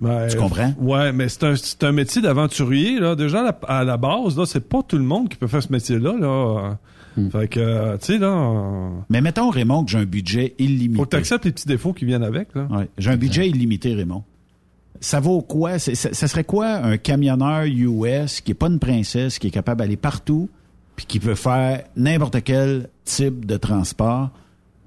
Ben, 0.02 0.28
Tu 0.28 0.38
comprends? 0.38 0.74
Ouais, 0.80 1.12
mais 1.12 1.30
c'est 1.30 1.44
un, 1.44 1.56
c'est 1.56 1.84
un 1.84 1.92
métier 1.92 2.22
d'aventurier, 2.22 3.00
là. 3.00 3.16
Déjà, 3.16 3.40
à 3.42 3.44
la, 3.44 3.60
à 3.68 3.84
la 3.84 3.98
base, 3.98 4.38
là, 4.38 4.46
c'est 4.46 4.68
pas 4.68 4.82
tout 4.84 4.98
le 4.98 5.04
monde 5.04 5.30
qui 5.30 5.38
peut 5.38 5.48
faire 5.48 5.64
ce 5.64 5.72
métier-là, 5.72 6.14
là. 6.20 6.78
Hmm. 7.16 7.30
Fait 7.30 7.48
que, 7.48 7.60
euh, 7.60 7.98
tu 7.98 8.14
sais, 8.14 8.18
là, 8.18 8.90
Mais 9.10 9.22
mettons, 9.22 9.50
Raymond, 9.50 9.86
que 9.86 9.92
j'ai 9.92 10.00
un 10.00 10.06
budget 10.06 10.56
illimité. 10.58 10.98
faut 10.98 11.06
que 11.06 11.12
tu 11.12 11.16
acceptes 11.18 11.46
les 11.46 11.52
petits 11.52 11.68
défauts 11.68 11.94
qui 11.94 12.06
viennent 12.06 12.24
avec, 12.24 12.56
là. 12.56 12.68
Ouais. 12.72 12.90
J'ai 12.98 13.12
un 13.12 13.18
budget 13.18 13.48
illimité, 13.48 13.94
Raymond. 13.94 14.24
Ça 15.00 15.20
vaut 15.20 15.42
quoi? 15.42 15.80
Ça, 15.80 15.94
ça 15.96 16.28
serait 16.28 16.44
quoi 16.44 16.68
un 16.68 16.98
camionneur 16.98 17.66
US 17.66 18.42
qui 18.42 18.52
est 18.52 18.56
pas 18.56 18.68
une 18.68 18.80
princesse, 18.80 19.38
qui 19.38 19.48
est 19.48 19.52
capable 19.52 19.80
d'aller 19.80 19.98
partout, 19.98 20.50
puis 20.96 21.06
qui 21.06 21.20
peut 21.20 21.36
faire 21.36 21.84
n'importe 21.96 22.44
quel 22.44 22.90
type 23.04 23.46
de 23.46 23.58
transport 23.58 24.30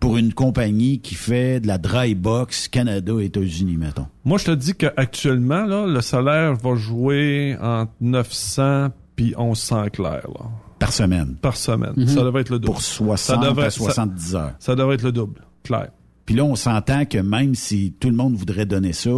pour 0.01 0.17
une 0.17 0.33
compagnie 0.33 0.99
qui 1.01 1.15
fait 1.15 1.61
de 1.61 1.67
la 1.67 1.79
dry 1.79 2.15
box 2.15 2.69
Canada 2.69 3.15
et 3.21 3.27
États-Unis, 3.27 3.77
mettons? 3.77 4.07
Moi, 4.25 4.39
je 4.39 4.45
te 4.45 4.51
dis 4.53 4.75
qu'actuellement, 4.75 5.65
là, 5.65 5.87
le 5.87 6.01
salaire 6.01 6.55
va 6.55 6.75
jouer 6.77 7.57
entre 7.61 7.93
900 8.01 8.89
puis 9.17 9.35
1100 9.39 9.89
clair, 9.91 10.27
là. 10.35 10.51
Par 10.79 10.93
semaine. 10.93 11.37
Par 11.41 11.57
semaine. 11.57 11.95
Mhm. 11.97 12.07
Ça 12.07 12.23
devrait 12.23 12.43
être 12.43 12.51
le 12.51 12.59
double. 12.59 12.73
Pour 12.73 12.83
60 12.83 13.19
ça 13.19 13.49
devrait, 13.49 13.67
à 13.67 13.71
70 13.71 14.35
heures. 14.35 14.53
Ça, 14.59 14.75
devrait 14.75 14.97
être 14.97 15.03
le 15.03 15.13
double, 15.13 15.41
clair. 15.63 15.89
Puis 16.27 16.35
là, 16.35 16.45
on 16.45 16.57
s'entend 16.57 17.05
que 17.07 17.19
même 17.19 17.55
si 17.55 17.95
tout 17.99 18.11
le 18.11 18.17
monde 18.17 18.35
voudrait 18.35 18.67
donner 18.67 18.93
ça, 18.93 19.11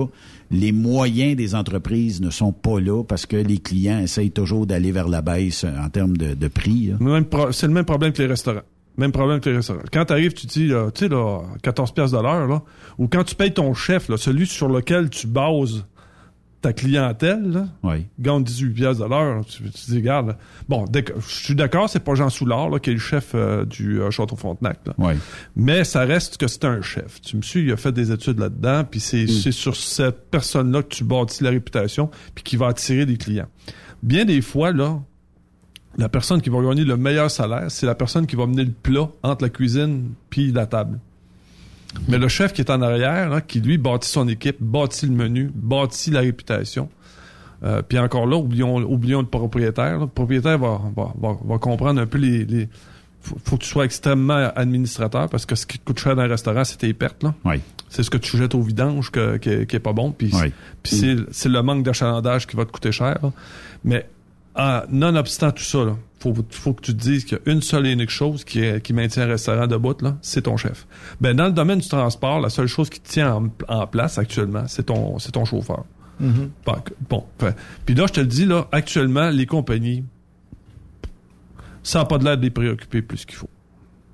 les 0.51 0.73
moyens 0.73 1.37
des 1.37 1.55
entreprises 1.55 2.21
ne 2.21 2.31
sont 2.31 2.53
pas 2.53 2.81
là 2.81 3.03
parce 3.03 3.27
que 3.27 3.37
les 3.37 3.59
clients 3.59 3.99
essayent 3.99 4.31
toujours 4.31 4.67
d'aller 4.67 4.93
vers 4.93 5.09
la 5.09 5.23
baisse 5.23 5.65
en 5.65 5.89
termes 5.89 6.17
de, 6.17 6.35
de 6.35 6.49
prix. 6.49 6.93
C'est 7.53 7.67
le 7.67 7.73
même 7.73 7.85
problème 7.87 8.13
que 8.13 8.23
les 8.23 8.29
restaurants. 8.29 8.63
Même 8.99 9.13
problème 9.13 9.41
que 9.41 9.49
les 9.49 9.57
restaurants. 9.57 9.81
Quand 9.93 10.05
tu 10.05 10.13
arrives, 10.13 10.35
tu 10.35 10.47
dis, 10.47 10.69
tu 10.95 11.01
sais, 11.01 11.09
là, 11.09 11.41
14 11.63 11.93
pièces 11.95 12.11
de 12.11 12.19
l'heure, 12.19 12.47
là, 12.47 12.63
ou 12.99 13.07
quand 13.09 13.25
tu 13.25 13.35
payes 13.35 13.53
ton 13.55 13.73
chef, 13.73 14.09
là, 14.09 14.17
celui 14.19 14.47
sur 14.47 14.69
lequel 14.69 15.09
tu 15.09 15.27
bases 15.27 15.87
ta 16.61 16.73
clientèle, 16.73 17.53
là, 17.53 17.67
Oui. 17.85 18.07
gagne 18.19 18.43
18 18.43 18.71
pièces 18.75 18.99
de 18.99 19.05
l'heure, 19.05 19.45
tu, 19.47 19.63
tu 19.71 19.91
dis, 19.93 19.97
regarde, 19.99 20.27
là. 20.27 20.39
bon, 20.69 20.85
je 20.93 21.03
suis 21.33 21.55
d'accord, 21.55 21.89
c'est 21.89 22.01
pas 22.03 22.17
Jean 22.17 22.29
Soulard, 22.31 22.69
là, 22.71 22.81
qui 22.81 22.91
est 22.91 22.95
le 22.95 22.99
chef 22.99 23.31
euh, 23.37 23.65
du 23.65 24.01
euh, 24.01 24.11
Château 24.11 24.35
Frontenac, 24.35 24.81
là. 24.85 24.95
Oui. 24.99 25.13
Mais 25.55 25.85
ça 25.85 26.01
reste 26.01 26.37
que 26.37 26.49
c'est 26.49 26.65
un 26.65 26.83
chef. 26.83 27.21
Tu 27.21 27.37
me 27.37 27.43
suis, 27.43 27.61
il 27.63 27.71
a 27.71 27.77
fait 27.77 27.93
des 27.93 28.11
études 28.11 28.41
là-dedans, 28.41 28.83
puis 28.83 28.99
c'est 28.99 29.23
Mm. 29.27 29.29
c'est 29.29 29.53
sur 29.53 29.77
cette 29.77 30.29
personne-là 30.33 30.83
que 30.83 30.89
tu 30.89 31.05
bâtis 31.05 31.45
la 31.45 31.51
réputation, 31.51 32.11
puis 32.35 32.43
qui 32.43 32.57
va 32.57 32.67
attirer 32.67 33.07
des 33.07 33.17
clients. 33.19 33.47
Bien 34.03 34.25
des 34.25 34.41
fois, 34.43 34.73
là, 34.73 35.01
la 35.97 36.09
personne 36.09 36.41
qui 36.41 36.51
va 36.51 36.61
gagner 36.63 36.85
le 36.85 36.97
meilleur 36.97 37.31
salaire, 37.31 37.65
c'est 37.71 37.87
la 37.87 37.95
personne 37.95 38.27
qui 38.27 38.37
va 38.37 38.47
mener 38.47 38.65
le 38.65 38.73
plat 38.73 39.09
entre 39.23 39.43
la 39.45 39.49
cuisine 39.51 40.11
puis 40.31 40.53
la 40.53 40.67
table. 40.67 40.99
Mais 42.07 42.19
le 42.19 42.29
chef 42.29 42.53
qui 42.53 42.61
est 42.61 42.71
en 42.71 42.83
arrière, 42.83 43.31
là, 43.31 43.41
qui 43.41 43.61
lui 43.61 43.79
bâtit 43.79 44.09
son 44.11 44.29
équipe, 44.29 44.57
bâtit 44.61 45.07
le 45.07 45.13
menu, 45.13 45.51
bâtit 45.55 46.11
la 46.11 46.21
réputation. 46.21 46.89
Euh, 47.65 47.83
puis 47.83 47.99
encore 47.99 48.27
là, 48.27 48.37
oublions, 48.37 48.77
oublions 48.77 49.21
le 49.21 49.27
propriétaire. 49.27 49.95
là. 49.95 50.01
Le 50.05 50.07
propriétaire 50.07 50.59
va, 50.59 50.81
va, 50.95 51.13
va, 51.21 51.37
va 51.45 51.59
comprendre 51.59 52.01
un 52.01 52.07
peu 52.07 52.19
les, 52.19 52.45
les 52.45 52.69
faut, 53.21 53.37
faut 53.45 53.57
que 53.57 53.63
tu 53.65 53.69
sois 53.69 53.85
extrêmement 53.85 54.51
administrateur 54.55 55.29
parce 55.29 55.45
que 55.45 55.57
ce 55.57 55.67
qui 55.67 55.79
te 55.79 55.85
coûte 55.85 55.99
cher 55.99 56.15
dans 56.15 56.23
un 56.23 56.29
restaurant, 56.29 56.63
c'est 56.63 56.77
tes 56.77 56.93
pertes. 56.93 57.25
Là. 57.25 57.35
Oui. 57.45 57.57
C'est 57.89 58.03
ce 58.05 58.11
que 58.11 58.19
tu 58.19 58.37
jettes 58.37 58.55
au 58.55 58.61
vidange 58.63 59.11
que, 59.11 59.39
qui, 59.39 59.49
est, 59.49 59.67
qui 59.69 59.75
est 59.75 59.81
pas 59.81 59.93
bon. 59.95 60.13
Puis 60.13 60.31
Oui. 60.35 60.53
c'est, 60.85 61.17
c'est 61.33 61.49
le 61.49 61.61
manque 61.63 61.83
d'achalandage 61.83 62.47
qui 62.47 62.55
va 62.55 62.65
te 62.65 62.71
coûter 62.71 62.93
cher. 62.93 63.19
là. 63.23 63.33
Mais 63.83 64.07
ah, 64.59 64.85
nonobstant 64.91 65.53
tout 65.53 65.63
ça, 65.63 65.79
il 65.79 65.95
faut, 66.23 66.35
faut 66.51 66.75
que 66.75 66.83
tu 66.83 66.93
te 66.95 67.01
dises 67.01 67.25
qu'il 67.25 67.39
y 67.39 67.49
a 67.49 67.53
une 67.53 67.63
seule 67.63 67.87
et 67.87 67.93
unique 67.93 68.11
chose 68.11 68.45
qui, 68.45 68.61
est, 68.61 68.83
qui 68.83 68.93
maintient 68.93 69.23
un 69.23 69.27
restaurant 69.29 69.67
debout, 69.67 69.95
là, 70.03 70.17
c'est 70.21 70.43
ton 70.43 70.57
chef. 70.57 70.87
Ben, 71.21 71.35
dans 71.35 71.47
le 71.47 71.53
domaine 71.53 71.79
du 71.79 71.89
transport, 71.89 72.41
la 72.41 72.51
seule 72.51 72.67
chose 72.67 72.91
qui 72.91 73.01
te 73.01 73.09
tient 73.09 73.33
en, 73.35 73.49
en 73.69 73.87
place 73.87 74.19
actuellement, 74.19 74.65
c'est 74.67 74.85
ton, 74.87 75.19
c'est 75.21 75.33
ton 75.33 75.45
chauffeur. 75.45 75.85
Mhm. 76.21 76.51
Bon, 76.67 76.75
Bon, 77.09 77.25
fait- 77.39 77.57
puis 77.87 77.95
là, 77.95 78.07
je 78.09 78.13
te 78.15 78.21
le 78.21 78.27
dis, 78.27 78.45
là, 78.45 78.67
actuellement, 78.73 79.31
les 79.31 79.47
compagnies, 79.47 80.03
ça 81.83 82.01
n'a 82.01 82.05
pas 82.05 82.19
de 82.19 82.25
l'air 82.25 82.37
de 82.37 82.43
les 82.43 82.51
préoccuper 82.51 83.03
plus 83.03 83.25
qu'il 83.25 83.37
faut. 83.37 83.49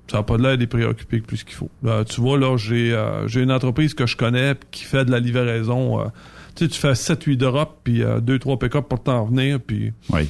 Ça 0.09 0.17
n'a 0.17 0.23
pas 0.23 0.37
de 0.37 0.43
l'air 0.43 0.55
de 0.55 0.59
les 0.61 0.67
préoccuper 0.67 1.19
plus 1.19 1.43
qu'il 1.43 1.55
faut. 1.55 1.71
Là, 1.81 2.05
tu 2.05 2.21
vois, 2.21 2.37
là, 2.37 2.55
j'ai 2.57 2.93
euh, 2.93 3.27
j'ai 3.27 3.41
une 3.41 3.51
entreprise 3.51 3.95
que 3.95 4.05
je 4.05 4.15
connais 4.15 4.53
qui 4.71 4.83
fait 4.83 5.03
de 5.05 5.11
la 5.11 5.19
livraison. 5.19 5.99
euh, 5.99 6.05
tu 6.55 6.65
sais, 6.65 6.69
tu 6.71 6.79
fais 6.79 6.93
7-8 6.95 7.37
d'Europe, 7.37 7.79
puis 7.83 8.01
2-3 8.01 8.57
pick-up 8.57 8.87
pour 8.87 9.03
t'en 9.03 9.25
venir, 9.25 9.59
puis 9.59 9.93
Oui. 10.11 10.29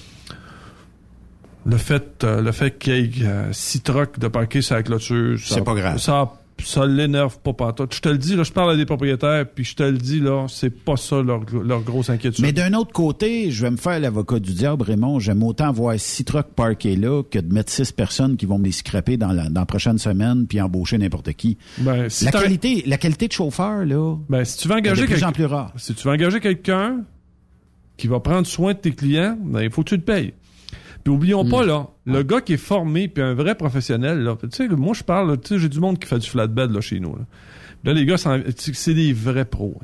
le 1.66 1.78
fait, 1.78 2.24
euh, 2.24 2.42
le 2.42 2.52
fait 2.52 2.78
qu'il 2.78 3.18
y 3.18 3.24
ait 3.24 3.30
6 3.52 3.82
trucks 3.82 4.20
de 4.20 4.28
parquer 4.28 4.62
sur 4.62 4.76
la 4.76 4.84
clôture, 4.84 5.38
ça- 5.40 5.56
C'est 5.56 5.64
pas 5.64 5.74
grave. 5.76 5.98
Ça, 5.98 6.34
ça 6.64 6.86
l'énerve 6.86 7.38
pas 7.40 7.54
pantoute. 7.54 7.94
Je 7.94 8.00
te 8.02 8.10
le 8.10 8.18
dis, 8.18 8.36
là, 8.36 8.44
je 8.44 8.52
parle 8.52 8.72
à 8.72 8.76
des 8.78 8.86
propriétaires, 8.86 9.46
puis 9.48 9.64
je 9.64 9.76
te 9.76 9.84
le 9.84 9.98
dis, 9.98 10.20
là, 10.20 10.46
c'est 10.48 10.70
pas 10.70 10.96
ça 10.96 11.22
leur, 11.22 11.42
leur 11.64 11.82
grosse 11.82 12.10
inquiétude. 12.10 12.44
Mais 12.44 12.54
d'un 12.54 12.74
autre 12.74 12.92
côté, 12.94 13.52
je 13.52 13.62
vais 13.64 13.72
me 13.72 13.78
faire 13.78 14.00
l'avocat 14.00 14.40
du 14.40 14.54
diable, 14.54 14.84
Raymond. 14.84 15.20
J'aime 15.20 15.44
autant 15.44 15.72
voir 15.72 16.00
six 16.00 16.24
trucks 16.24 16.54
parkés 16.56 16.96
là 16.96 17.24
que 17.24 17.40
de 17.40 17.54
mettre 17.54 17.72
six 17.72 17.92
personnes 17.92 18.38
qui 18.38 18.46
vont 18.46 18.58
me 18.58 18.66
les 18.66 18.72
scraper 18.72 19.18
dans 19.18 19.32
la, 19.34 19.50
dans 19.50 19.62
la 19.62 19.66
prochaine 19.66 19.98
semaine 19.98 20.48
puis 20.48 20.62
embaucher 20.62 20.98
n'importe 20.98 21.34
qui. 21.34 21.58
Ben, 21.80 22.10
si 22.10 22.26
la, 22.26 22.32
qualité, 22.32 22.84
la 22.88 22.98
qualité 22.98 23.28
de 23.28 23.34
chauffeur, 23.34 23.84
là, 23.86 24.16
Ben, 24.30 24.46
si 24.46 24.58
tu 24.58 24.68
veux 24.68 24.76
engager 24.76 25.06
quelqu'un- 25.08 25.32
si 25.76 25.94
tu 25.94 26.08
veux 26.08 26.14
engager 26.14 26.40
quelqu'un 26.40 27.02
qui 27.98 28.08
va 28.08 28.20
prendre 28.20 28.46
soin 28.48 28.74
de 28.74 28.80
tes 28.80 28.92
clients, 28.92 29.38
ben, 29.42 29.62
il 29.62 29.70
faut 29.72 29.84
que 29.84 29.90
tu 29.90 29.96
le 29.96 30.02
payes. 30.02 30.34
Puis 31.06 31.14
oublions 31.14 31.46
pas, 31.46 31.64
là, 31.64 31.88
le 32.06 32.24
gars 32.24 32.42
qui 32.42 32.54
est 32.54 32.58
formé 32.58 33.08
puis 33.08 33.22
un 33.24 33.36
vrai 33.36 33.54
professionnel, 33.54 34.24
là, 34.24 34.36
tu 34.42 34.48
sais, 34.52 34.68
moi, 34.68 34.96
je 34.96 35.04
parle, 35.04 35.40
tu 35.40 35.50
sais, 35.50 35.60
j'ai 35.60 35.70
du 35.70 35.80
monde 35.80 36.00
qui 36.00 36.08
fait 36.08 36.18
du 36.18 36.28
flatbed, 36.28 36.72
là, 36.72 36.82
chez 36.82 37.00
nous, 37.00 37.16
là. 37.16 37.22
Là, 37.84 37.94
les 37.94 38.08
gars, 38.08 38.16
c'est 38.18 38.94
des 38.96 39.14
vrais 39.14 39.46
pros. 39.46 39.80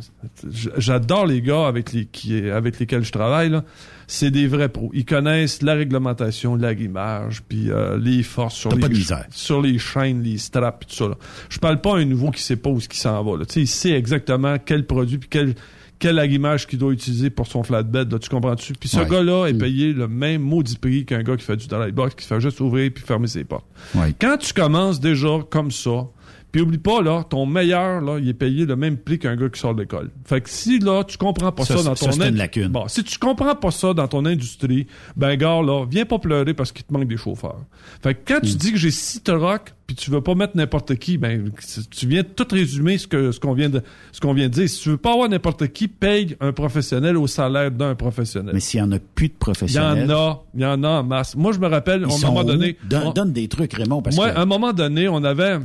J'adore 0.77 1.27
les 1.27 1.43
gars 1.43 1.67
avec 1.67 1.93
les 1.93 2.05
qui 2.05 2.49
avec 2.49 2.79
lesquels 2.79 3.03
je 3.03 3.11
travaille. 3.11 3.51
là. 3.51 3.63
C'est 4.07 4.31
des 4.31 4.47
vrais 4.47 4.69
pros. 4.69 4.89
Ils 4.95 5.05
connaissent 5.05 5.61
la 5.61 5.75
réglementation, 5.75 6.55
l'agrimage, 6.55 7.43
puis 7.47 7.69
euh, 7.69 7.99
les 7.99 8.23
forces 8.23 8.55
sur 8.55 8.75
les 8.75 9.05
sur 9.29 9.61
les 9.61 9.77
chaînes, 9.77 10.23
les 10.23 10.39
straps, 10.39 10.87
tout 10.87 10.95
ça. 10.95 11.09
Là. 11.09 11.17
Je 11.49 11.59
parle 11.59 11.79
pas 11.79 11.93
à 11.93 11.97
un 11.99 12.05
nouveau 12.05 12.31
qui 12.31 12.41
sait 12.41 12.55
pas 12.55 12.71
où 12.71 12.79
ce 12.79 12.89
qui 12.89 12.97
s'en 12.97 13.23
va. 13.23 13.37
Là. 13.37 13.45
Tu 13.45 13.53
sais, 13.53 13.61
il 13.61 13.67
sait 13.67 13.91
exactement 13.91 14.55
quel 14.57 14.87
produit 14.87 15.19
puis 15.19 15.29
quel 15.29 15.53
quel 16.01 16.17
agrimage 16.19 16.65
qu'il 16.67 16.79
doit 16.79 16.91
utiliser 16.91 17.29
pour 17.29 17.45
son 17.47 17.61
flatbed. 17.63 18.11
Là, 18.11 18.17
tu 18.19 18.27
comprends-tu? 18.27 18.73
Puis 18.73 18.89
ce 18.89 18.97
Ouais. 18.97 19.05
gars-là 19.07 19.45
est 19.47 19.53
payé 19.53 19.93
le 19.93 20.07
même 20.07 20.41
maudit 20.41 20.75
prix 20.77 21.05
qu'un 21.05 21.21
gars 21.21 21.37
qui 21.37 21.45
fait 21.45 21.55
du 21.55 21.67
dry 21.67 21.91
box, 21.91 22.15
qui 22.15 22.25
fait 22.25 22.41
juste 22.41 22.59
ouvrir 22.59 22.91
puis 22.93 23.03
fermer 23.03 23.27
ses 23.27 23.43
portes. 23.43 23.67
Oui. 23.95 24.13
Quand 24.19 24.35
tu 24.37 24.51
commences 24.51 24.99
déjà 24.99 25.39
comme 25.49 25.69
ça, 25.71 26.07
puis 26.51 26.61
oublie 26.61 26.77
pas, 26.77 27.01
là, 27.01 27.23
ton 27.29 27.45
meilleur, 27.45 28.01
là, 28.01 28.17
il 28.19 28.27
est 28.29 28.33
payé 28.33 28.65
le 28.65 28.75
même 28.75 28.97
prix 28.97 29.19
qu'un 29.19 29.35
gars 29.35 29.49
qui 29.49 29.59
sort 29.59 29.73
de 29.75 29.81
l'école. 29.81 30.09
Fait 30.25 30.41
que 30.41 30.49
si, 30.49 30.79
là, 30.79 31.03
tu 31.03 31.17
comprends 31.17 31.51
pas 31.51 31.63
Ça, 31.65 31.77
ça, 31.77 31.83
dans 31.83 31.95
ça, 31.95 32.05
ton 32.07 32.11
c'est 32.11 32.21
in- 32.23 32.29
une 32.29 32.35
lacune. 32.37 32.67
Bon, 32.67 32.87
si 32.87 33.03
tu 33.03 33.17
comprends 33.17 33.55
pas 33.55 33.71
ça 33.71 33.93
dans 33.93 34.07
ton 34.07 34.25
industrie, 34.25 34.87
ben, 35.15 35.35
gars, 35.35 35.61
là, 35.61 35.85
viens 35.89 36.05
pas 36.05 36.19
pleurer 36.19 36.53
parce 36.53 36.71
qu'il 36.71 36.83
te 36.85 36.91
manque 36.93 37.07
des 37.07 37.17
chauffeurs. 37.17 37.63
Fait 38.03 38.13
que 38.15 38.19
quand 38.33 38.39
tu 38.41 38.55
dis 38.55 38.71
que 38.71 38.77
j'ai 38.77 38.91
six 38.91 39.21
trucks, 39.21 39.73
puis 39.87 39.95
tu 39.95 40.09
veux 40.11 40.21
pas 40.21 40.35
mettre 40.35 40.55
n'importe 40.55 40.95
qui, 40.95 41.17
ben, 41.17 41.51
tu 41.89 42.07
viens 42.07 42.21
de 42.21 42.27
tout 42.27 42.47
résumer 42.49 42.97
ce 42.97 43.07
que, 43.07 43.31
ce 43.33 43.39
qu'on 43.41 43.53
vient 43.53 43.69
de, 43.69 43.81
ce 44.13 44.19
qu'on 44.21 44.33
vient 44.33 44.47
de 44.47 44.53
dire. 44.53 44.69
Si 44.69 44.81
tu 44.81 44.89
veux 44.89 44.97
pas 44.97 45.13
avoir 45.13 45.27
n'importe 45.27 45.67
qui, 45.69 45.87
paye 45.89 46.37
un 46.39 46.53
professionnel 46.53 47.17
au 47.17 47.27
salaire 47.27 47.71
d'un 47.71 47.95
professionnel. 47.95 48.53
Mais 48.53 48.59
s'il 48.61 48.79
y 48.79 48.83
en 48.83 48.91
a 48.93 48.99
plus 48.99 49.27
de 49.27 49.33
Il 49.33 49.35
y 49.35 49.39
professionnels, 49.39 50.11
en 50.11 50.15
a, 50.15 50.43
il 50.55 50.61
y 50.61 50.65
en 50.65 50.83
a 50.83 50.87
en 50.89 51.03
masse. 51.03 51.35
Moi, 51.35 51.51
je 51.51 51.59
me 51.59 51.67
rappelle, 51.67 52.03
à 52.05 52.07
un 52.07 52.19
moment 52.27 52.43
donné, 52.43 52.77
Donne, 52.83 53.07
on- 53.07 53.11
donne 53.11 53.33
des 53.33 53.47
trucs, 53.49 53.73
Raymond, 53.73 54.01
parce 54.01 54.15
moi, 54.15 54.29
que 54.31 54.37
à 54.37 54.41
un 54.41 54.45
moment 54.45 54.71
donné, 54.71 55.09
on 55.09 55.23
avait, 55.25 55.59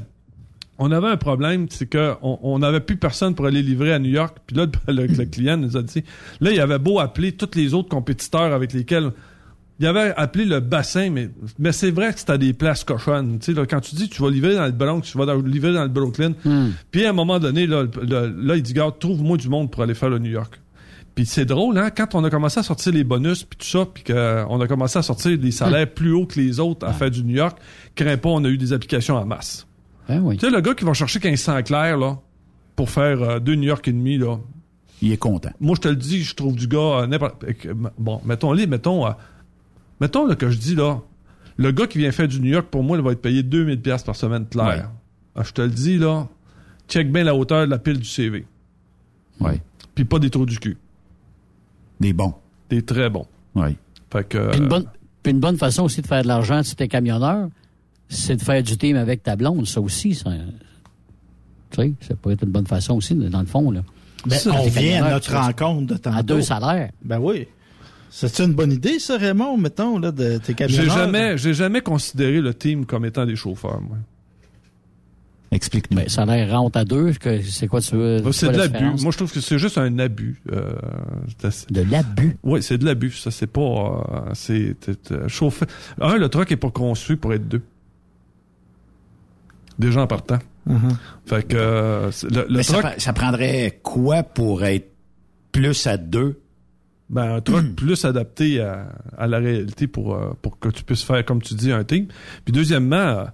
on 0.78 0.90
avait 0.92 1.08
un 1.08 1.16
problème, 1.16 1.66
c'est 1.70 1.86
que 1.86 2.14
on 2.22 2.38
on 2.42 2.58
n'avait 2.58 2.80
plus 2.80 2.96
personne 2.96 3.34
pour 3.34 3.46
aller 3.46 3.62
livrer 3.62 3.92
à 3.92 3.98
New 3.98 4.10
York. 4.10 4.36
Puis 4.46 4.56
là, 4.56 4.66
le, 4.88 5.06
le 5.06 5.24
client 5.24 5.56
nous 5.56 5.76
a 5.76 5.82
dit, 5.82 6.02
là, 6.40 6.50
il 6.52 6.60
avait 6.60 6.78
beau 6.78 6.98
appeler 7.00 7.32
tous 7.32 7.56
les 7.56 7.74
autres 7.74 7.88
compétiteurs 7.88 8.52
avec 8.52 8.72
lesquels 8.72 9.10
il 9.78 9.86
avait 9.86 10.14
appelé 10.16 10.46
le 10.46 10.60
bassin, 10.60 11.10
mais, 11.10 11.28
mais 11.58 11.70
c'est 11.72 11.90
vrai 11.90 12.12
que 12.14 12.18
c'était 12.18 12.38
des 12.38 12.54
places 12.54 12.82
cochonnes. 12.82 13.38
Tu 13.40 13.46
sais, 13.46 13.52
là, 13.52 13.66
quand 13.66 13.80
tu 13.80 13.94
dis 13.94 14.08
tu 14.08 14.22
vas 14.22 14.30
livrer 14.30 14.54
dans 14.54 14.64
le 14.64 14.72
Bronx, 14.72 15.02
tu 15.02 15.18
vas 15.18 15.34
livrer 15.36 15.74
dans 15.74 15.82
le 15.82 15.88
Brooklyn, 15.90 16.32
puis 16.90 17.04
à 17.04 17.10
un 17.10 17.12
moment 17.12 17.38
donné, 17.38 17.66
là, 17.66 17.82
le- 17.82 17.90
le- 18.06 18.34
là 18.42 18.56
il 18.56 18.62
dit, 18.62 18.72
garde, 18.72 18.98
trouve-moi 18.98 19.36
du 19.36 19.48
monde 19.50 19.70
pour 19.70 19.82
aller 19.82 19.94
faire 19.94 20.08
le 20.08 20.18
New 20.18 20.30
York. 20.30 20.58
Puis 21.14 21.24
c'est 21.26 21.44
drôle, 21.46 21.76
hein, 21.78 21.90
quand 21.96 22.14
on 22.14 22.24
a 22.24 22.30
commencé 22.30 22.60
à 22.60 22.62
sortir 22.62 22.92
les 22.92 23.04
bonus 23.04 23.42
puis 23.44 23.58
tout 23.58 23.66
ça, 23.66 23.86
puis 23.86 24.02
qu'on 24.04 24.60
a 24.60 24.66
commencé 24.66 24.98
à 24.98 25.02
sortir 25.02 25.36
des 25.38 25.50
salaires 25.50 25.90
plus 25.90 26.12
hauts 26.12 26.26
que 26.26 26.38
les 26.40 26.60
autres 26.60 26.86
à 26.86 26.92
faire 26.92 27.10
du 27.10 27.22
New 27.24 27.36
York, 27.36 27.58
crains 27.94 28.16
pas, 28.18 28.28
on 28.30 28.44
a 28.44 28.48
eu 28.48 28.58
des 28.58 28.72
applications 28.74 29.16
en 29.16 29.24
masse. 29.26 29.66
Ben 30.08 30.20
oui. 30.20 30.36
Tu 30.36 30.46
sais, 30.46 30.52
le 30.52 30.60
gars 30.60 30.74
qui 30.74 30.84
va 30.84 30.92
chercher 30.94 31.18
1500 31.18 31.62
clairs, 31.64 31.96
là, 31.98 32.18
pour 32.76 32.90
faire 32.90 33.20
euh, 33.22 33.38
deux 33.40 33.54
New 33.54 33.64
York 33.68 33.86
et 33.88 33.92
demi, 33.92 34.18
là, 34.18 34.38
il 35.02 35.12
est 35.12 35.16
content. 35.16 35.50
moi, 35.60 35.74
je 35.76 35.80
te 35.82 35.88
le 35.88 35.96
dis, 35.96 36.22
je 36.22 36.34
trouve 36.34 36.54
du 36.56 36.68
gars 36.68 36.78
euh, 37.02 37.06
n'importe. 37.06 37.44
euh, 37.44 37.74
Bon, 37.98 38.20
mettons-les, 38.24 38.66
mettons. 38.66 39.06
euh, 39.06 39.10
mettons 40.00 40.26
là, 40.26 40.34
que 40.36 40.50
je 40.50 40.58
dis 40.58 40.74
là. 40.74 41.00
Le 41.58 41.70
gars 41.72 41.86
qui 41.86 41.98
vient 41.98 42.12
faire 42.12 42.28
du 42.28 42.40
New 42.40 42.50
York, 42.52 42.66
pour 42.70 42.82
moi, 42.82 42.96
il 42.98 43.02
va 43.02 43.12
être 43.12 43.22
payé 43.22 43.42
2000$ 43.42 43.78
piastres 43.80 44.06
par 44.06 44.16
semaine 44.16 44.46
clair. 44.46 44.66
Ouais. 44.66 44.82
Ah, 45.34 45.42
je 45.42 45.52
te 45.52 45.62
le 45.62 45.68
dis, 45.70 45.98
là. 45.98 46.28
Check 46.88 47.10
bien 47.10 47.24
la 47.24 47.34
hauteur 47.34 47.64
de 47.66 47.70
la 47.70 47.78
pile 47.78 47.98
du 47.98 48.04
CV. 48.04 48.46
Oui. 49.40 49.52
Puis 49.94 50.04
pas 50.04 50.18
des 50.18 50.30
trous 50.30 50.46
du 50.46 50.58
cul. 50.58 50.76
Des 52.00 52.12
bons. 52.12 52.34
Des 52.70 52.82
très 52.82 53.08
bons. 53.10 53.26
Oui. 53.54 53.76
Fait 54.12 54.26
que. 54.28 54.50
Puis 54.50 54.60
une, 54.60 54.68
bonne, 54.68 54.84
puis 55.22 55.32
une 55.32 55.40
bonne 55.40 55.56
façon 55.56 55.82
aussi 55.84 56.00
de 56.02 56.06
faire 56.06 56.22
de 56.22 56.28
l'argent 56.28 56.62
si 56.62 56.76
t'es 56.76 56.88
camionneur, 56.88 57.48
c'est 58.08 58.36
de 58.36 58.42
faire 58.42 58.62
du 58.62 58.76
team 58.76 58.96
avec 58.96 59.22
ta 59.22 59.36
blonde, 59.36 59.66
ça 59.66 59.80
aussi. 59.80 60.14
Ça, 60.14 60.30
tu 61.70 61.82
sais, 61.82 61.92
ça 62.00 62.14
peut 62.14 62.30
être 62.30 62.44
une 62.44 62.50
bonne 62.50 62.66
façon 62.66 62.94
aussi, 62.94 63.14
dans 63.14 63.40
le 63.40 63.46
fond. 63.46 63.70
Là. 63.70 63.82
Ben, 64.26 64.38
Ça, 64.38 64.50
on 64.52 64.68
vient 64.68 65.04
à 65.04 65.10
notre 65.12 65.32
rencontre 65.34 65.86
de 65.94 65.96
tantôt. 65.98 66.16
À 66.18 66.22
deux 66.22 66.42
salaires. 66.42 66.90
Ben 67.04 67.18
oui. 67.18 67.46
C'est 68.10 68.38
une 68.38 68.54
bonne 68.54 68.72
idée, 68.72 68.98
ça, 68.98 69.18
Raymond, 69.18 69.56
mettons, 69.58 69.98
là, 69.98 70.10
de 70.12 70.38
tes 70.38 70.46
J'ai 70.48 70.54
camionneurs? 70.54 70.96
jamais, 70.96 71.36
j'ai 71.38 71.52
jamais 71.52 71.80
considéré 71.82 72.40
le 72.40 72.54
team 72.54 72.86
comme 72.86 73.04
étant 73.04 73.26
des 73.26 73.36
chauffeurs, 73.36 73.80
moi. 73.82 73.98
Explique-nous. 75.52 75.96
Ben, 75.98 76.08
salaire 76.08 76.50
rentre 76.58 76.78
à 76.78 76.84
deux, 76.84 77.12
que 77.12 77.40
c'est 77.42 77.66
quoi 77.68 77.80
tu 77.80 77.94
veux? 77.94 78.20
C'est 78.32 78.48
de 78.50 78.56
la 78.56 78.66
l'abus. 78.66 79.02
Moi, 79.02 79.12
je 79.12 79.16
trouve 79.16 79.32
que 79.32 79.40
c'est 79.40 79.58
juste 79.58 79.78
un 79.78 79.98
abus. 79.98 80.40
Euh, 80.52 80.72
De 81.70 81.82
l'abus? 81.82 82.36
Oui, 82.42 82.62
c'est 82.62 82.78
de 82.78 82.84
l'abus. 82.84 83.12
Ça, 83.12 83.30
c'est 83.30 83.46
pas. 83.46 83.60
euh, 83.60 84.30
c'est 84.34 84.74
euh, 85.12 85.28
chauffé. 85.28 85.66
Un, 86.00 86.16
le 86.16 86.28
truck 86.28 86.50
est 86.50 86.56
pas 86.56 86.70
construit 86.70 87.16
pour 87.16 87.32
être 87.32 87.46
deux. 87.48 87.62
Déjà 89.78 90.00
en 90.02 90.06
partant. 90.06 90.38
Mhm. 90.66 90.96
Fait 91.26 91.46
que 91.46 91.56
euh, 91.56 92.10
c'est- 92.10 92.30
le, 92.34 92.46
le 92.48 92.56
Mais 92.56 92.62
ça, 92.62 92.72
truck, 92.78 92.84
pre- 92.92 92.98
ça 93.00 93.12
prendrait 93.12 93.80
quoi 93.82 94.22
pour 94.22 94.64
être 94.64 94.90
plus 95.52 95.86
à 95.86 95.96
deux? 95.96 96.40
ben, 97.08 97.36
un 97.36 97.40
truck 97.40 97.76
plus 97.76 98.04
adapté 98.04 98.60
à, 98.60 98.88
à 99.16 99.28
la 99.28 99.38
réalité 99.38 99.86
pour, 99.86 100.16
euh, 100.16 100.32
pour 100.42 100.58
que 100.58 100.68
tu 100.70 100.82
puisses 100.82 101.04
faire, 101.04 101.24
comme 101.24 101.40
tu 101.40 101.54
dis, 101.54 101.70
un 101.70 101.84
team. 101.84 102.08
Puis 102.44 102.52
deuxièmement, 102.52 102.96
euh, 102.96 103.24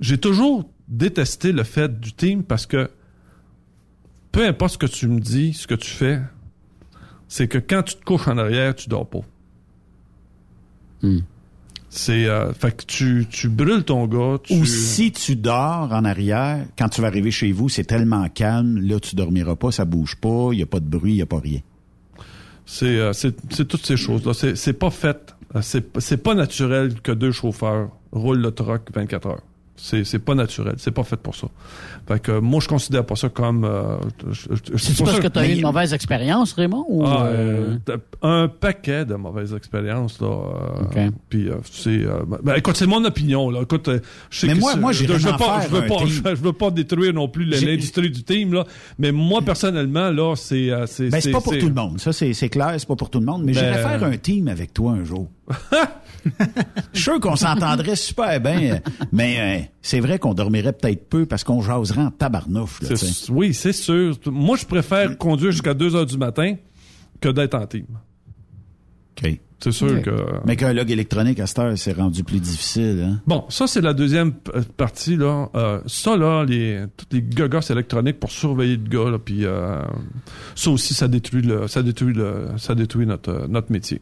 j'ai 0.00 0.18
toujours 0.18 0.68
détesté 0.88 1.52
le 1.52 1.62
fait 1.62 2.00
du 2.00 2.12
team 2.12 2.42
parce 2.42 2.66
que 2.66 2.90
peu 4.32 4.44
importe 4.44 4.72
ce 4.72 4.78
que 4.78 4.86
tu 4.86 5.06
me 5.06 5.20
dis, 5.20 5.52
ce 5.52 5.68
que 5.68 5.74
tu 5.76 5.90
fais, 5.90 6.20
c'est 7.28 7.46
que 7.46 7.58
quand 7.58 7.84
tu 7.84 7.94
te 7.94 8.04
couches 8.04 8.26
en 8.26 8.36
arrière, 8.36 8.74
tu 8.74 8.88
dors 8.88 9.08
pas. 9.08 9.20
Hmm. 11.02 11.20
C'est 11.94 12.24
euh, 12.24 12.54
fait 12.54 12.74
que 12.74 12.84
tu, 12.86 13.26
tu 13.28 13.50
brûles 13.50 13.84
ton 13.84 14.06
gars. 14.06 14.38
Tu... 14.42 14.54
Ou 14.54 14.64
si 14.64 15.12
tu 15.12 15.36
dors 15.36 15.92
en 15.92 16.04
arrière, 16.06 16.64
quand 16.78 16.88
tu 16.88 17.02
vas 17.02 17.08
arriver 17.08 17.30
chez 17.30 17.52
vous, 17.52 17.68
c'est 17.68 17.84
tellement 17.84 18.26
calme, 18.30 18.78
là 18.80 18.98
tu 18.98 19.14
dormiras 19.14 19.56
pas, 19.56 19.70
ça 19.70 19.84
bouge 19.84 20.16
pas, 20.16 20.48
il 20.52 20.60
y 20.60 20.62
a 20.62 20.66
pas 20.66 20.80
de 20.80 20.86
bruit, 20.86 21.12
il 21.12 21.16
y 21.18 21.22
a 21.22 21.26
pas 21.26 21.38
rien. 21.38 21.60
C'est 22.64 22.86
euh, 22.86 23.12
c'est 23.12 23.36
c'est 23.50 23.68
toutes 23.68 23.84
ces 23.84 23.98
choses 23.98 24.24
là. 24.24 24.32
C'est 24.32 24.56
c'est 24.56 24.72
pas 24.72 24.88
fait. 24.90 25.34
Euh, 25.54 25.60
C'est 25.60 25.84
c'est 26.00 26.16
pas 26.16 26.34
naturel 26.34 26.94
que 27.02 27.12
deux 27.12 27.30
chauffeurs 27.30 27.90
roulent 28.10 28.40
le 28.40 28.52
truck 28.52 28.88
24 28.94 29.26
heures. 29.26 29.42
C'est 29.74 30.04
c'est 30.04 30.18
pas 30.18 30.34
naturel. 30.34 30.74
C'est 30.78 30.90
pas 30.90 31.02
fait 31.02 31.16
pour 31.16 31.34
ça. 31.34 31.48
Fait 32.06 32.20
que 32.20 32.38
moi 32.38 32.60
je 32.60 32.68
considère 32.68 33.04
pas 33.06 33.16
ça 33.16 33.28
comme. 33.30 33.64
euh, 33.64 33.96
C'est 34.76 34.98
parce 34.98 35.16
ça 35.16 35.20
que 35.20 35.28
tu 35.28 35.38
as 35.38 35.48
eu 35.48 35.54
une 35.56 35.62
mauvaise 35.62 35.92
expérience, 35.94 36.52
Raymond? 36.52 36.84
Ou, 36.88 37.04
Ah, 37.06 37.24
euh, 37.26 37.68
euh, 37.70 37.76
t'as 37.84 37.96
un 38.28 38.48
paquet 38.48 39.04
de 39.04 39.14
mauvaises 39.14 39.54
expériences 39.54 40.20
là. 40.20 40.28
euh, 40.28 40.82
Ok. 40.84 41.12
Puis 41.28 41.48
euh, 41.48 41.54
c'est, 41.70 41.90
euh, 42.04 42.20
ben, 42.42 42.54
écoute, 42.56 42.76
c'est 42.76 42.86
mon 42.86 43.04
opinion 43.04 43.50
là. 43.50 43.62
Écoute, 43.62 43.88
je 44.30 44.38
sais 44.38 44.46
Mais 44.48 44.54
que 44.54 44.58
moi- 44.60 44.76
moi, 44.76 44.92
je, 44.92 45.04
veux 45.04 45.18
pas, 45.36 45.60
je 45.62 45.68
veux 45.74 45.86
pas, 45.86 45.96
je, 46.06 46.40
veux 46.42 46.52
pas 46.52 46.70
détruire 46.70 47.14
non 47.14 47.28
plus 47.28 47.44
l'industrie 47.46 48.10
du 48.10 48.22
team 48.24 48.52
là. 48.52 48.64
Mais 48.98 49.10
moi 49.10 49.40
personnellement 49.42 50.10
là, 50.10 50.34
c'est, 50.36 50.70
c'est, 50.86 51.08
Ben, 51.08 51.20
c'est 51.20 51.30
pas 51.30 51.40
pour 51.40 51.56
tout 51.56 51.68
le 51.68 51.74
monde. 51.74 51.98
Ça, 51.98 52.12
c'est 52.12 52.32
c'est 52.34 52.48
clair, 52.50 52.74
c'est 52.76 52.86
pas 52.88 52.96
pour 52.96 53.10
tout 53.10 53.20
le 53.20 53.26
monde. 53.26 53.42
Mais 53.44 53.52
Ben- 53.52 53.60
j'irais 53.60 53.82
faire 53.82 54.04
un 54.04 54.16
team 54.18 54.48
avec 54.48 54.74
toi 54.74 54.92
un 54.92 55.04
jour. 55.04 55.28
Je 56.24 56.30
suis 57.00 57.02
sûr 57.02 57.20
qu'on 57.20 57.34
s'entendrait 57.36 57.96
super 57.96 58.40
bien, 58.40 58.80
mais 59.10 59.36
euh, 59.60 59.64
c'est 59.82 59.98
vrai 60.00 60.18
qu'on 60.20 60.34
dormirait 60.34 60.72
peut-être 60.72 61.08
peu 61.08 61.26
parce 61.26 61.42
qu'on 61.42 61.60
jaserait 61.62 62.02
en 62.02 62.10
tabarnouf. 62.12 62.80
Là, 62.82 62.88
C'est- 62.94 63.06
tu 63.06 63.12
sais. 63.12 63.32
oui, 63.32 63.54
c'est 63.54 63.72
sûr. 63.72 64.16
Moi, 64.26 64.56
je 64.56 64.64
préfère 64.66 65.18
conduire 65.18 65.50
jusqu'à 65.50 65.74
2 65.74 65.96
heures 65.96 66.06
du 66.06 66.16
matin 66.18 66.54
que 67.20 67.28
d'être 67.28 67.54
en 67.54 67.66
team. 67.66 67.86
OK. 69.20 69.38
C'est 69.64 69.70
sûr 69.72 70.02
que. 70.02 70.10
Mais 70.44 70.56
qu'un 70.56 70.72
log 70.72 70.90
électronique 70.90 71.38
à 71.38 71.46
cette 71.46 71.58
heure, 71.60 71.78
c'est 71.78 71.92
rendu 71.92 72.24
plus 72.24 72.40
difficile. 72.40 73.04
Hein? 73.08 73.20
Bon, 73.28 73.44
ça 73.48 73.68
c'est 73.68 73.80
la 73.80 73.94
deuxième 73.94 74.32
partie 74.76 75.16
là. 75.16 75.48
Euh, 75.54 75.80
ça 75.86 76.16
là, 76.16 76.44
les 76.44 76.84
toutes 76.96 77.12
les 77.12 77.22
gogos 77.22 77.60
électroniques 77.70 78.18
pour 78.18 78.32
surveiller 78.32 78.76
le 78.76 78.88
gars 78.88 79.08
là, 79.10 79.18
puis 79.20 79.44
euh, 79.44 79.80
ça 80.56 80.70
aussi 80.70 80.94
ça 80.94 81.06
détruit 81.06 81.42
le, 81.42 81.68
ça 81.68 81.80
détruit 81.84 82.12
le, 82.12 82.48
ça 82.58 82.74
détruit 82.74 83.06
notre 83.06 83.46
notre 83.48 83.70
métier. 83.70 84.00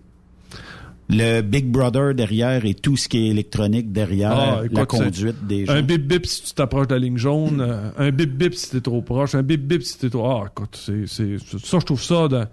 Le 1.10 1.40
Big 1.42 1.66
Brother 1.66 2.14
derrière 2.14 2.64
et 2.64 2.74
tout 2.74 2.96
ce 2.96 3.08
qui 3.08 3.18
est 3.26 3.30
électronique 3.30 3.92
derrière 3.92 4.32
Ah, 4.32 4.60
la 4.70 4.86
conduite 4.86 5.46
des 5.46 5.66
gens. 5.66 5.72
Un 5.74 5.82
bip 5.82 6.06
bip 6.06 6.24
si 6.26 6.42
tu 6.44 6.52
t'approches 6.54 6.86
de 6.88 6.94
la 6.94 7.00
ligne 7.00 7.16
jaune, 7.16 7.60
euh, 7.60 7.90
un 7.98 8.10
bip 8.10 8.30
bip 8.36 8.54
si 8.54 8.70
t'es 8.70 8.80
trop 8.80 9.02
proche, 9.02 9.34
un 9.34 9.42
bip 9.42 9.60
bip 9.66 9.82
si 9.82 9.98
t'es 9.98 10.10
trop. 10.10 10.26
Ah, 10.30 10.44
écoute, 10.50 10.78
c'est 10.80 11.06
c'est 11.06 11.36
ça 11.38 11.78
je 11.80 11.84
trouve 11.84 12.02
ça 12.02 12.28
d'un 12.28 12.46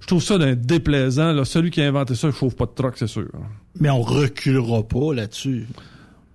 je 0.00 0.06
trouve 0.06 0.22
ça 0.22 0.36
d'un 0.38 0.54
déplaisant 0.54 1.32
là. 1.32 1.44
Celui 1.46 1.70
qui 1.70 1.80
a 1.80 1.86
inventé 1.88 2.14
ça, 2.14 2.28
il 2.28 2.34
chauffe 2.34 2.56
pas 2.56 2.66
de 2.66 2.72
truck, 2.74 2.94
c'est 2.96 3.06
sûr. 3.06 3.28
Mais 3.80 3.88
on 3.90 4.02
reculera 4.02 4.82
pas 4.82 5.14
là-dessus. 5.14 5.66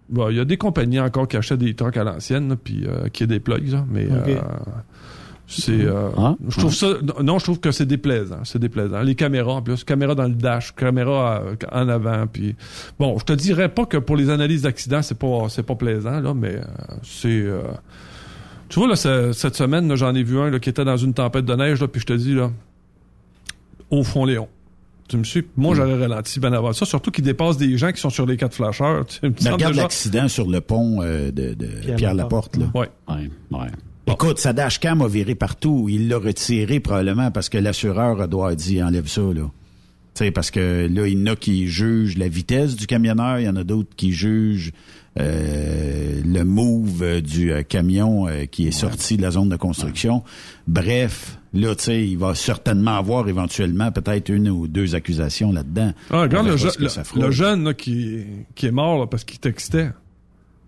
Bon, 0.10 0.30
il 0.30 0.38
y 0.38 0.40
a 0.40 0.46
des 0.46 0.58
compagnies 0.58 1.00
encore 1.00 1.28
qui 1.28 1.38
achètent 1.38 1.60
des 1.60 1.76
trucks 1.76 1.96
à 1.98 2.04
l'ancienne, 2.04 2.56
puis 2.64 2.84
euh, 2.88 3.10
qui 3.10 3.28
déploient, 3.28 3.60
ça, 3.70 3.86
mais 3.92 4.06
Ok. 4.08 4.28
euh, 4.30 4.42
c'est. 5.50 5.72
euh, 5.84 6.10
Ah, 6.18 6.36
je 6.48 6.58
trouve 6.60 6.74
ça. 6.74 6.88
Non, 7.24 7.40
je 7.40 7.44
trouve 7.44 7.60
que 7.60 7.72
c'est 7.72 7.86
déplaisant. 7.86 8.40
C'est 8.44 8.60
déplaisant. 8.60 9.02
Les 9.02 9.16
caméras, 9.16 9.54
en 9.54 9.62
plus, 9.62 9.84
caméra 9.84 10.14
dans 10.16 10.28
le 10.28 10.36
dash, 10.36 10.74
caméra 10.76 11.42
euh, 11.44 11.56
en 11.72 11.90
avant, 11.90 12.28
puis 12.28 12.56
bon, 13.00 13.18
je 13.18 13.26
te 13.26 13.34
dirais 13.34 13.70
pas 13.70 13.86
que 13.86 13.98
pour 13.98 14.16
les 14.16 14.30
analyses 14.30 14.62
d'accidents, 14.62 15.02
c'est 15.02 15.18
pas 15.18 15.48
c'est 15.50 15.64
pas 15.64 15.76
plaisant 15.76 16.20
là, 16.20 16.34
mais 16.34 16.56
euh, 16.56 16.64
c'est. 17.04 17.28
euh, 17.42 17.64
tu 18.70 18.80
vois 18.80 18.88
là, 18.88 18.96
ce- 18.96 19.32
cette 19.34 19.56
semaine, 19.56 19.88
là, 19.88 19.96
j'en 19.96 20.14
ai 20.14 20.22
vu 20.24 20.38
un 20.40 20.50
là, 20.52 20.60
qui 20.60 20.70
était 20.70 20.86
dans 20.86 20.98
une 20.98 21.14
tempête 21.16 21.46
de 21.46 21.56
neige, 21.56 21.82
là, 21.82 21.88
puis 21.88 22.00
je 22.02 22.06
te 22.06 22.14
dis 22.14 22.36
là, 22.36 22.52
au 23.90 24.04
fond 24.04 24.26
Léon. 24.26 24.48
Tu 25.08 25.18
me 25.18 25.24
suis? 25.24 25.44
Moi, 25.58 25.74
j'aurais 25.74 25.98
ralenti 25.98 26.40
ben 26.40 26.54
avant 26.54 26.72
ça, 26.72 26.86
surtout 26.86 27.10
qu'il 27.10 27.24
dépasse 27.24 27.58
des 27.58 27.76
gens 27.80 27.92
qui 27.92 28.00
sont 28.00 28.12
sur 28.12 28.28
les 28.28 28.38
quatre 28.38 28.54
flasheurs. 28.54 29.08
Tu 29.08 29.26
me 29.26 29.34
regarde 29.54 29.72
déjà- 29.74 29.82
l'accident 29.82 30.28
sur 30.28 30.48
le 30.48 30.62
pont 30.62 31.02
euh, 31.02 31.32
de, 31.32 31.56
de 31.56 31.66
Pierre, 31.66 31.96
Pierre 31.96 32.14
Laporte. 32.14 32.58
Là. 32.58 32.66
Ouais. 32.76 32.90
ouais, 33.10 33.30
ouais. 33.52 33.68
Écoute, 34.12 34.40
sa 34.40 34.54
dashcam 34.54 35.02
a 35.02 35.08
viré 35.08 35.36
partout. 35.36 35.88
Il 35.90 36.08
l'a 36.08 36.18
retiré 36.18 36.80
probablement 36.80 37.32
parce 37.32 37.48
que 37.50 37.58
l'assureur 37.58 38.28
doit 38.28 38.56
dire 38.56 38.86
enlève 38.86 39.08
ça 39.08 39.22
là. 39.22 39.50
Tu 40.16 40.26
sais, 40.26 40.32
parce 40.32 40.50
que 40.52 40.88
là, 40.92 41.08
il 41.08 41.18
y 41.20 41.22
en 41.22 41.28
a 41.34 41.36
qui 41.36 41.68
jugent 41.68 42.18
la 42.18 42.28
vitesse 42.28 42.76
du 42.76 42.88
camionneur, 42.88 43.40
il 43.40 43.46
y 43.46 43.50
en 43.50 43.56
a 43.56 43.64
d'autres 43.64 43.90
qui 43.96 44.12
jugent 44.12 44.72
euh, 45.20 46.22
le 46.26 46.44
move 46.44 47.22
du 47.22 47.52
euh, 47.54 47.62
camion 47.62 48.28
euh, 48.28 48.46
qui 48.46 48.68
est 48.68 48.72
sorti 48.72 49.18
de 49.18 49.22
la 49.22 49.32
zone 49.32 49.50
de 49.50 49.56
construction. 49.56 50.24
Bref, 50.68 51.38
là, 51.54 51.76
tu 51.76 51.84
sais, 51.84 52.08
il 52.08 52.18
va 52.18 52.34
certainement 52.36 52.96
avoir 52.98 53.30
éventuellement 53.30 53.92
peut-être 53.92 54.30
une 54.30 54.50
ou 54.50 54.68
deux 54.68 54.96
accusations 54.96 55.52
là-dedans. 55.52 55.94
Ah, 56.10 56.22
regarde 56.22 56.48
le, 56.48 56.58
je- 56.58 57.32
jeune 57.32 57.64
là, 57.64 57.74
qui, 57.74 58.24
qui 58.56 58.66
est 58.66 58.72
mort 58.72 59.00
là, 59.00 59.08
parce 59.08 59.24
qu'il 59.24 59.40
textait 59.40 59.92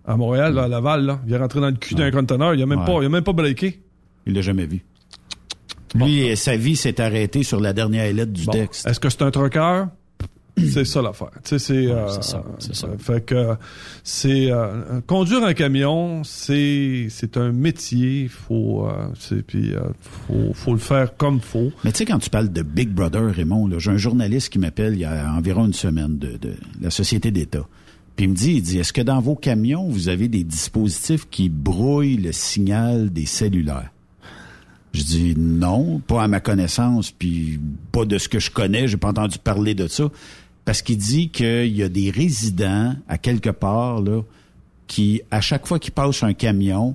à 0.04 0.16
Montréal, 0.16 0.54
là, 0.54 0.62
à 0.64 0.68
Laval. 0.68 1.04
Là. 1.06 1.20
Il 1.26 1.32
est 1.32 1.36
rentré 1.38 1.60
dans 1.60 1.68
le 1.70 1.76
cul 1.76 1.94
d'un 1.94 2.10
conteneur. 2.10 2.54
Il 2.54 2.62
a 2.62 2.66
même 2.66 2.80
Ouais. 2.80 2.86
pas, 2.86 2.98
il 3.02 3.06
a 3.06 3.08
même 3.08 3.24
pas 3.24 3.32
breaké. 3.32 3.80
Il 4.26 4.34
l'a 4.34 4.40
jamais 4.42 4.66
vu. 4.66 4.84
Lui, 5.94 6.36
sa 6.36 6.56
vie 6.56 6.76
s'est 6.76 7.00
arrêtée 7.00 7.42
sur 7.42 7.60
la 7.60 7.72
dernière 7.72 8.10
lettre 8.12 8.32
du 8.32 8.44
Bon. 8.46 8.52
texte. 8.52 8.86
Est-ce 8.86 8.98
que 8.98 9.10
c'est 9.10 9.22
un 9.22 9.30
trucker? 9.30 9.84
c'est 10.70 10.84
ça 10.84 11.00
l'affaire. 11.02 11.30
Tu 11.44 11.50
sais, 11.50 11.58
c'est, 11.58 11.86
euh, 11.90 12.08
ça, 12.20 12.44
euh, 12.84 12.96
Fait 12.98 13.24
que 13.24 13.54
c'est 14.04 14.50
euh, 14.50 15.00
conduire 15.06 15.42
un 15.44 15.54
camion, 15.54 16.24
c'est 16.24 17.06
c'est 17.08 17.36
un 17.38 17.52
métier. 17.52 18.28
Faut 18.28 18.86
euh, 18.86 19.06
c'est 19.18 19.42
puis 19.42 19.74
euh, 19.74 19.80
faut 20.00 20.52
faut 20.54 20.72
le 20.72 20.78
faire 20.78 21.16
comme 21.16 21.40
faut. 21.40 21.72
Mais 21.84 21.92
tu 21.92 21.98
sais, 21.98 22.04
quand 22.04 22.18
tu 22.18 22.28
parles 22.30 22.52
de 22.52 22.62
Big 22.62 22.90
Brother, 22.90 23.34
Raymond, 23.34 23.78
j'ai 23.78 23.90
un 23.90 23.96
journaliste 23.96 24.50
qui 24.50 24.58
m'appelle 24.58 24.92
il 24.94 25.00
y 25.00 25.04
a 25.06 25.32
environ 25.34 25.64
une 25.66 25.72
semaine 25.72 26.18
de, 26.18 26.36
de 26.36 26.54
la 26.82 26.90
Société 26.90 27.30
d'État. 27.30 27.66
Puis 28.16 28.26
il 28.26 28.30
me 28.30 28.34
dit, 28.34 28.52
il 28.52 28.62
dit, 28.62 28.78
est-ce 28.78 28.92
que 28.92 29.00
dans 29.00 29.20
vos 29.20 29.34
camions, 29.34 29.88
vous 29.88 30.08
avez 30.08 30.28
des 30.28 30.44
dispositifs 30.44 31.28
qui 31.30 31.48
brouillent 31.48 32.18
le 32.18 32.32
signal 32.32 33.10
des 33.10 33.26
cellulaires? 33.26 33.90
Je 34.92 35.02
dis 35.02 35.34
non, 35.38 36.00
pas 36.00 36.22
à 36.22 36.28
ma 36.28 36.40
connaissance, 36.40 37.10
puis 37.10 37.58
pas 37.92 38.04
de 38.04 38.18
ce 38.18 38.28
que 38.28 38.38
je 38.38 38.50
connais, 38.50 38.88
j'ai 38.88 38.98
pas 38.98 39.08
entendu 39.08 39.38
parler 39.38 39.74
de 39.74 39.88
ça. 39.88 40.10
Parce 40.64 40.82
qu'il 40.82 40.98
dit 40.98 41.30
qu'il 41.30 41.74
y 41.74 41.82
a 41.82 41.88
des 41.88 42.10
résidents 42.10 42.94
à 43.08 43.18
quelque 43.18 43.50
part, 43.50 44.02
là, 44.02 44.22
qui, 44.86 45.22
à 45.30 45.40
chaque 45.40 45.66
fois 45.66 45.78
qu'ils 45.78 45.92
passent 45.92 46.22
un 46.22 46.34
camion, 46.34 46.94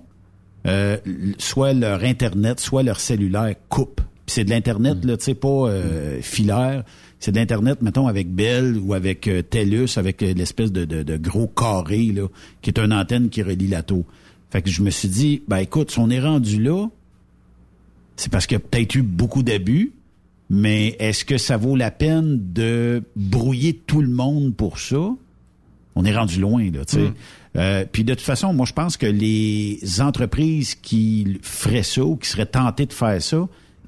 euh, 0.68 0.98
soit 1.40 1.74
leur 1.74 2.04
Internet, 2.04 2.60
soit 2.60 2.84
leur 2.84 3.00
cellulaire 3.00 3.56
coupe. 3.70 4.02
Puis 4.26 4.36
c'est 4.36 4.44
de 4.44 4.52
l'Internet, 4.52 5.04
là, 5.04 5.18
tu 5.18 5.26
sais, 5.26 5.34
pas 5.34 5.48
euh, 5.48 6.22
filaire. 6.22 6.84
C'est 7.20 7.32
de 7.32 7.38
l'Internet, 7.38 7.82
mettons, 7.82 8.08
avec 8.08 8.30
Bell 8.30 8.78
ou 8.78 8.94
avec 8.94 9.28
euh, 9.28 9.42
TELUS, 9.42 9.98
avec 9.98 10.22
l'espèce 10.22 10.72
de, 10.72 10.86
de, 10.86 11.04
de 11.04 11.18
gros 11.18 11.48
carré, 11.48 12.12
là, 12.14 12.28
qui 12.62 12.70
est 12.70 12.80
une 12.80 12.94
antenne 12.94 13.30
qui 13.30 13.42
relie 13.42 13.68
la 13.68 13.82
tour. 13.84 14.06
Fait 14.52 14.62
que 14.62 14.70
je 14.70 14.82
me 14.82 14.90
suis 14.90 15.10
dit, 15.10 15.42
ben 15.48 15.58
écoute, 15.58 15.92
si 15.92 16.00
on 16.00 16.10
est 16.10 16.20
rendu 16.20 16.62
là, 16.62 16.88
c'est 18.16 18.32
parce 18.32 18.48
qu'il 18.48 18.56
y 18.56 18.62
a 18.62 18.64
peut-être 18.64 18.96
eu 18.96 19.02
beaucoup 19.02 19.44
d'abus, 19.44 19.94
mais 20.50 20.96
est-ce 21.00 21.26
que 21.26 21.38
ça 21.38 21.58
vaut 21.58 21.76
la 21.76 21.92
peine 21.92 22.54
de 22.54 23.04
brouiller 23.16 23.74
tout 23.74 24.02
le 24.02 24.08
monde 24.08 24.56
pour 24.56 24.80
ça? 24.80 25.10
On 25.96 26.06
est 26.06 26.16
rendu 26.16 26.40
loin, 26.40 26.64
là, 26.72 26.86
tu 26.86 26.96
sais. 26.96 27.02
Mm. 27.02 27.14
Euh, 27.58 27.86
puis 27.92 28.04
de 28.04 28.14
toute 28.14 28.24
façon, 28.24 28.54
moi, 28.54 28.66
je 28.66 28.74
pense 28.74 28.98
que 28.98 29.08
les 29.08 29.80
entreprises 30.00 30.76
qui 30.76 31.40
feraient 31.42 31.84
ça 31.84 32.06
ou 32.06 32.16
qui 32.16 32.30
seraient 32.30 32.46
tentées 32.46 32.86
de 32.86 32.94
faire 32.94 33.22
ça, 33.22 33.48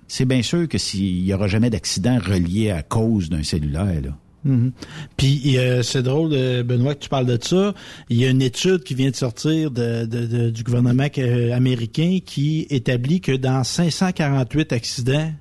c'est 0.10 0.26
bien 0.26 0.42
sûr 0.42 0.68
que 0.68 0.78
s'il 0.78 1.24
y 1.26 1.34
aura 1.34 1.48
jamais 1.48 1.70
d'accident 1.70 2.20
relié 2.20 2.72
à 2.72 2.82
cause 2.84 3.30
d'un 3.30 3.44
cellulaire, 3.44 4.02
là. 4.04 4.18
Mhm. 4.46 4.72
Puis 5.18 5.58
euh, 5.58 5.84
c'est 5.84 6.02
drôle, 6.02 6.32
euh, 6.34 6.64
Benoît, 6.64 6.96
que 6.96 7.00
tu 7.02 7.10
parles 7.10 7.26
de 7.26 7.38
ça. 7.42 7.74
Il 8.10 8.18
y 8.18 8.26
a 8.26 8.30
une 8.30 8.42
étude 8.42 8.84
qui 8.84 8.96
vient 8.96 9.10
de 9.12 9.16
sortir 9.16 9.70
de, 9.70 10.06
de- 10.06 10.26
de- 10.28 10.50
du 10.50 10.64
gouvernement 10.64 11.08
euh, 11.18 11.52
américain 11.54 12.20
qui 12.26 12.66
établit 12.70 13.20
que 13.20 13.34
dans 13.34 13.66
548 13.66 14.72
accidents 14.74 15.32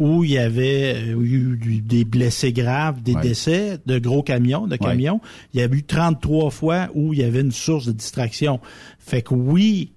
où 0.00 0.24
il 0.24 0.32
y 0.32 0.38
avait 0.38 0.96
euh, 1.14 1.22
eu 1.22 1.80
des 1.86 2.04
blessés 2.04 2.52
graves, 2.52 3.00
des 3.00 3.14
Ouais. 3.14 3.22
décès 3.22 3.78
de 3.86 4.00
gros 4.00 4.24
camions, 4.24 4.66
de 4.66 4.74
camions, 4.74 5.20
il 5.54 5.60
y 5.60 5.62
a 5.62 5.66
eu 5.66 5.84
33 5.84 6.50
fois 6.50 6.88
où 6.94 7.12
il 7.12 7.20
y 7.20 7.22
avait 7.22 7.42
une 7.42 7.52
source 7.52 7.86
de 7.86 7.92
distraction. 7.92 8.58
Fait 8.98 9.22
que 9.22 9.34
oui, 9.34 9.92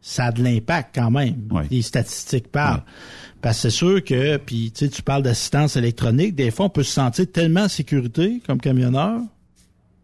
ça 0.00 0.26
a 0.26 0.32
de 0.32 0.42
l'impact 0.42 0.94
quand 0.94 1.10
même. 1.10 1.48
Les 1.70 1.82
statistiques 1.82 2.48
parlent. 2.48 2.82
Parce 3.42 3.56
que 3.56 3.62
c'est 3.62 3.70
sûr 3.70 4.04
que, 4.04 4.36
puis 4.36 4.70
tu 4.70 4.84
sais, 4.84 4.90
tu 4.90 5.02
parles 5.02 5.22
d'assistance 5.22 5.76
électronique, 5.76 6.34
des 6.34 6.50
fois 6.50 6.66
on 6.66 6.70
peut 6.70 6.82
se 6.82 6.92
sentir 6.92 7.26
tellement 7.32 7.62
en 7.62 7.68
sécurité 7.68 8.42
comme 8.46 8.60
camionneur 8.60 9.20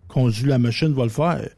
qu'on 0.08 0.28
dit 0.28 0.44
la 0.44 0.58
machine 0.58 0.92
va 0.92 1.04
le 1.04 1.10
faire. 1.10 1.48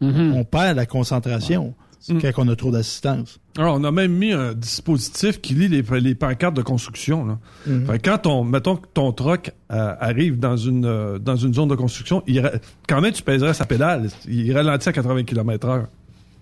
On 0.00 0.44
perd 0.44 0.76
la 0.76 0.84
concentration 0.84 1.74
quand 2.08 2.30
on 2.36 2.48
a 2.48 2.56
trop 2.56 2.70
d'assistance. 2.70 3.40
Alors, 3.56 3.76
on 3.78 3.84
a 3.84 3.90
même 3.90 4.12
mis 4.12 4.32
un 4.32 4.52
dispositif 4.52 5.40
qui 5.40 5.54
lit 5.54 5.68
les, 5.68 5.82
les 6.00 6.14
pancartes 6.14 6.54
de 6.54 6.62
construction. 6.62 7.24
Là. 7.24 7.38
Mhm. 7.66 7.86
Fait 7.86 7.98
que 7.98 8.10
quand 8.10 8.26
on, 8.26 8.44
mettons 8.44 8.76
que 8.76 8.86
ton 8.92 9.12
truck 9.12 9.52
euh, 9.72 9.94
arrive 10.00 10.38
dans 10.38 10.56
une 10.56 10.84
euh, 10.84 11.18
dans 11.18 11.36
une 11.36 11.54
zone 11.54 11.68
de 11.68 11.74
construction, 11.74 12.22
il, 12.26 12.50
quand 12.88 13.00
même 13.00 13.12
tu 13.12 13.22
pèserais 13.22 13.54
sa 13.54 13.64
pédale, 13.64 14.08
il 14.28 14.52
ralentit 14.52 14.88
à 14.88 14.92
80 14.92 15.24
km 15.24 15.68
heure. 15.68 15.88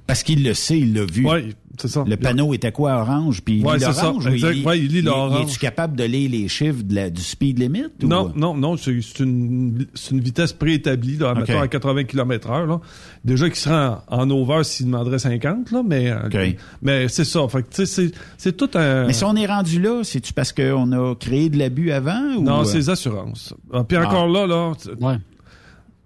Parce 0.06 0.22
qu'il 0.22 0.42
le 0.44 0.52
sait, 0.54 0.78
il 0.78 0.94
l'a 0.94 1.04
vu. 1.04 1.26
Oui, 1.26 1.54
c'est 1.78 1.88
ça. 1.88 2.04
Le 2.06 2.16
panneau 2.16 2.52
était 2.52 2.72
quoi, 2.72 3.00
orange? 3.00 3.40
Puis 3.42 3.58
il 3.58 3.64
Ouais, 3.66 3.78
lit 3.78 3.84
l'orange? 3.84 4.26
ou 4.26 4.28
exact. 4.30 4.54
Il, 4.56 4.66
Ouais, 4.66 4.78
il 4.78 4.88
lit 4.88 5.00
l'orange. 5.00 5.42
Es-tu 5.48 5.58
capable 5.58 5.96
de 5.96 6.04
lire 6.04 6.28
les 6.30 6.48
chiffres 6.48 6.82
de 6.82 6.94
la- 6.94 7.08
du 7.08 7.22
speed 7.22 7.58
limit? 7.60 7.84
ou- 8.02 8.06
Non, 8.08 8.32
non, 8.36 8.54
non, 8.54 8.76
c'est 8.76 9.00
c'est 9.00 9.20
une, 9.22 9.86
c'est 9.94 10.10
une 10.10 10.20
vitesse 10.20 10.52
préétablie, 10.52 11.16
là, 11.16 11.32
Ok. 11.32 11.38
mettons 11.48 11.60
à 11.60 11.68
80 11.68 12.04
km 12.04 12.50
là. 12.66 12.80
Déjà 13.24 13.46
qu'il 13.48 13.56
serait 13.58 13.74
en, 13.74 14.02
en 14.08 14.30
over 14.30 14.64
s'il 14.64 14.86
demanderait 14.86 15.20
50, 15.20 15.70
là, 15.70 15.82
mais, 15.86 16.10
euh, 16.10 16.26
Ok. 16.26 16.56
mais 16.82 17.08
c'est 17.08 17.24
ça. 17.24 17.46
Fait 17.48 17.62
que, 17.62 17.68
tu 17.70 17.76
sais, 17.76 17.86
c'est, 17.86 18.12
c'est 18.36 18.56
tout 18.56 18.70
un... 18.74 19.06
Mais 19.06 19.12
si 19.12 19.24
on 19.24 19.36
est 19.36 19.46
rendu 19.46 19.80
là, 19.80 20.02
c'est-tu 20.02 20.32
parce 20.32 20.52
qu'on 20.52 20.92
a 20.92 21.14
créé 21.14 21.48
de 21.48 21.58
l'abus 21.58 21.90
avant? 21.92 22.20
Ou... 22.36 22.42
Non, 22.42 22.60
euh, 22.60 22.64
c'est 22.64 22.78
les 22.78 22.90
assurances. 22.90 23.54
Ah, 23.72 23.84
Puis 23.84 23.96
Ah. 23.96 24.06
encore 24.08 24.28
là, 24.28 24.46
là, 24.46 24.72
tu 24.80 24.88
tu 24.90 24.96